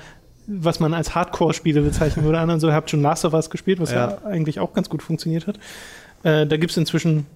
was 0.48 0.80
man 0.80 0.94
als 0.94 1.14
Hardcore-Spiele 1.14 1.82
bezeichnen 1.82 2.24
würde, 2.24 2.38
an. 2.38 2.48
Also 2.48 2.68
ihr 2.68 2.74
habt 2.74 2.90
schon 2.90 3.02
Last 3.02 3.24
of 3.24 3.34
Us 3.34 3.50
gespielt, 3.50 3.80
was 3.80 3.92
ja, 3.92 4.10
ja 4.10 4.26
eigentlich 4.26 4.58
auch 4.60 4.72
ganz 4.72 4.88
gut 4.88 5.02
funktioniert 5.02 5.46
hat. 5.46 5.58
Äh, 6.22 6.46
da 6.46 6.56
gibt 6.56 6.70
es 6.70 6.76
inzwischen 6.76 7.26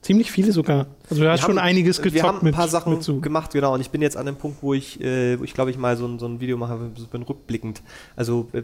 ziemlich 0.00 0.30
viele 0.30 0.52
sogar. 0.52 0.86
Also 1.10 1.22
du 1.22 1.30
hast 1.30 1.42
schon 1.42 1.58
einiges 1.58 1.98
gezockt 1.98 2.14
Wir 2.14 2.22
haben 2.22 2.46
ein 2.46 2.52
paar 2.52 2.64
mit, 2.64 2.70
Sachen 2.70 2.92
mit 2.94 3.02
zu. 3.02 3.20
gemacht, 3.20 3.52
genau. 3.52 3.74
Und 3.74 3.80
ich 3.80 3.90
bin 3.90 4.00
jetzt 4.00 4.16
an 4.16 4.26
dem 4.26 4.36
Punkt, 4.36 4.62
wo 4.62 4.74
ich, 4.74 5.00
äh, 5.00 5.38
wo 5.38 5.44
ich 5.44 5.54
glaube 5.54 5.70
ich 5.70 5.76
mal 5.76 5.96
so 5.96 6.06
ein, 6.06 6.18
so 6.20 6.26
ein 6.26 6.40
Video 6.40 6.56
mache, 6.56 6.78
so 6.94 7.06
bin 7.06 7.22
rückblickend. 7.22 7.82
Also 8.14 8.48
äh, 8.52 8.62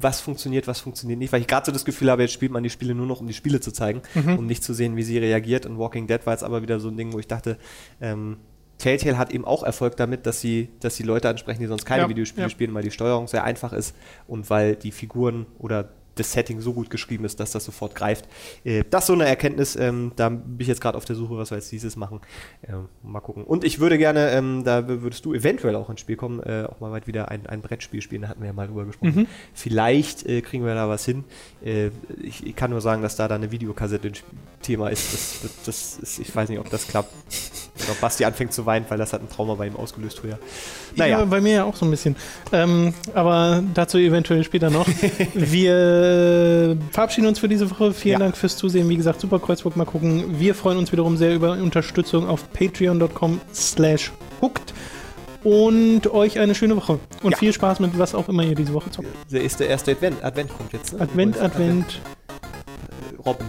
was 0.00 0.20
funktioniert, 0.20 0.68
was 0.68 0.80
funktioniert 0.80 1.18
nicht. 1.18 1.32
Weil 1.32 1.40
ich 1.40 1.48
gerade 1.48 1.66
so 1.66 1.72
das 1.72 1.84
Gefühl 1.84 2.10
habe, 2.10 2.22
jetzt 2.22 2.32
spielt 2.32 2.52
man 2.52 2.62
die 2.62 2.70
Spiele 2.70 2.94
nur 2.94 3.06
noch, 3.06 3.20
um 3.20 3.26
die 3.26 3.34
Spiele 3.34 3.60
zu 3.60 3.72
zeigen, 3.72 4.00
mhm. 4.14 4.38
um 4.38 4.46
nicht 4.46 4.62
zu 4.62 4.72
sehen, 4.72 4.96
wie 4.96 5.02
sie 5.02 5.18
reagiert. 5.18 5.66
Und 5.66 5.78
Walking 5.78 6.06
Dead 6.06 6.24
war 6.24 6.34
jetzt 6.34 6.44
aber 6.44 6.62
wieder 6.62 6.80
so 6.80 6.88
ein 6.88 6.96
Ding, 6.96 7.12
wo 7.12 7.18
ich 7.18 7.26
dachte, 7.26 7.58
ähm, 8.00 8.36
Telltale 8.78 9.18
hat 9.18 9.32
eben 9.32 9.44
auch 9.44 9.62
Erfolg 9.62 9.96
damit, 9.96 10.26
dass 10.26 10.40
sie, 10.40 10.68
dass 10.80 10.96
sie 10.96 11.02
Leute 11.02 11.28
ansprechen, 11.28 11.60
die 11.60 11.66
sonst 11.66 11.84
keine 11.84 12.02
ja, 12.04 12.08
Videospiele 12.08 12.46
ja. 12.46 12.50
spielen, 12.50 12.72
weil 12.74 12.82
die 12.82 12.90
Steuerung 12.90 13.26
sehr 13.26 13.44
einfach 13.44 13.72
ist 13.72 13.94
und 14.26 14.48
weil 14.50 14.76
die 14.76 14.92
Figuren 14.92 15.46
oder 15.58 15.90
das 16.18 16.32
Setting 16.32 16.60
so 16.60 16.72
gut 16.72 16.90
geschrieben 16.90 17.24
ist, 17.24 17.40
dass 17.40 17.52
das 17.52 17.64
sofort 17.64 17.94
greift. 17.94 18.26
Äh, 18.64 18.84
das 18.90 19.04
ist 19.04 19.06
so 19.08 19.12
eine 19.12 19.26
Erkenntnis, 19.26 19.76
ähm, 19.76 20.12
da 20.16 20.28
bin 20.28 20.56
ich 20.58 20.66
jetzt 20.66 20.80
gerade 20.80 20.96
auf 20.96 21.04
der 21.04 21.16
Suche, 21.16 21.36
was 21.36 21.50
wir 21.50 21.58
jetzt 21.58 21.70
dieses 21.70 21.96
machen. 21.96 22.20
Ähm, 22.68 22.88
mal 23.02 23.20
gucken. 23.20 23.44
Und 23.44 23.64
ich 23.64 23.78
würde 23.78 23.98
gerne, 23.98 24.30
ähm, 24.30 24.62
da 24.64 24.88
würdest 24.88 25.24
du 25.24 25.34
eventuell 25.34 25.76
auch 25.76 25.88
ins 25.90 26.00
Spiel 26.00 26.16
kommen, 26.16 26.40
äh, 26.42 26.64
auch 26.68 26.80
mal 26.80 26.90
weit 26.90 27.06
wieder 27.06 27.30
ein, 27.30 27.46
ein 27.46 27.60
Brettspiel 27.60 28.02
spielen, 28.02 28.22
da 28.22 28.28
hatten 28.28 28.40
wir 28.40 28.48
ja 28.48 28.52
mal 28.52 28.66
drüber 28.66 28.84
gesprochen. 28.84 29.14
Mhm. 29.14 29.26
Vielleicht 29.54 30.26
äh, 30.26 30.40
kriegen 30.42 30.64
wir 30.64 30.74
da 30.74 30.88
was 30.88 31.04
hin. 31.04 31.24
Äh, 31.64 31.90
ich, 32.22 32.46
ich, 32.46 32.56
kann 32.56 32.70
nur 32.70 32.80
sagen, 32.80 33.02
dass 33.02 33.16
da, 33.16 33.28
da 33.28 33.36
eine 33.36 33.50
Videokassette 33.50 34.08
ein 34.08 34.14
Thema 34.62 34.88
ist. 34.88 35.12
Das, 35.12 35.40
das, 35.42 35.64
das 35.64 35.98
ist. 35.98 36.18
Ich 36.18 36.34
weiß 36.34 36.48
nicht, 36.48 36.58
ob 36.58 36.68
das 36.70 36.88
klappt. 36.88 37.12
Oder 37.82 37.92
ob 37.92 38.00
Basti 38.00 38.24
anfängt 38.24 38.52
zu 38.52 38.66
weinen, 38.66 38.84
weil 38.88 38.98
das 38.98 39.12
hat 39.12 39.22
ein 39.22 39.28
Trauma 39.28 39.54
bei 39.54 39.66
ihm 39.66 39.76
ausgelöst 39.76 40.18
früher. 40.20 40.38
Naja. 40.96 41.20
Ja, 41.20 41.24
bei 41.24 41.40
mir 41.40 41.52
ja 41.52 41.64
auch 41.64 41.76
so 41.76 41.84
ein 41.84 41.90
bisschen. 41.90 42.16
Ähm, 42.52 42.94
aber 43.14 43.62
dazu 43.74 43.98
eventuell 43.98 44.44
später 44.44 44.70
noch. 44.70 44.86
wir 45.34 46.76
äh, 46.76 46.76
verabschieden 46.92 47.26
uns 47.26 47.38
für 47.38 47.48
diese 47.48 47.70
Woche. 47.70 47.92
Vielen 47.92 48.14
ja. 48.14 48.18
Dank 48.18 48.36
fürs 48.36 48.56
Zusehen. 48.56 48.88
Wie 48.88 48.96
gesagt, 48.96 49.20
Super 49.20 49.38
Kreuzburg 49.38 49.76
mal 49.76 49.84
gucken. 49.84 50.38
Wir 50.38 50.54
freuen 50.54 50.78
uns 50.78 50.92
wiederum 50.92 51.16
sehr 51.16 51.34
über 51.34 51.52
Unterstützung 51.52 52.28
auf 52.28 52.52
patreon.com 52.52 53.40
slash 53.54 54.12
hooked. 54.40 54.74
Und 55.44 56.08
euch 56.12 56.38
eine 56.40 56.54
schöne 56.54 56.76
Woche. 56.76 56.98
Und 57.22 57.32
ja. 57.32 57.38
viel 57.38 57.52
Spaß 57.52 57.80
mit 57.80 57.96
was 57.98 58.14
auch 58.14 58.28
immer 58.28 58.42
ihr 58.42 58.54
diese 58.54 58.74
Woche 58.74 58.90
zockt. 58.90 59.08
Der 59.30 59.42
ist 59.42 59.60
der 59.60 59.68
erste 59.68 59.92
Advent. 59.92 60.22
Advent 60.24 60.50
kommt 60.56 60.72
jetzt, 60.72 60.92
ne? 60.94 61.00
Advent, 61.00 61.40
Advent. 61.40 62.00
Äh, 62.28 63.22
Robin. 63.24 63.46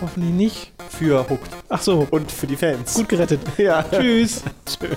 Hoffentlich 0.00 0.32
nicht. 0.32 0.72
Für 0.90 1.28
Hooked. 1.28 1.50
Ach 1.68 1.82
so. 1.82 2.06
Und 2.10 2.30
für 2.30 2.46
die 2.46 2.56
Fans. 2.56 2.94
Gut 2.94 3.08
gerettet. 3.08 3.40
Ja. 3.56 3.82
Tschüss. 3.82 4.42
Tschüss. 4.66 4.96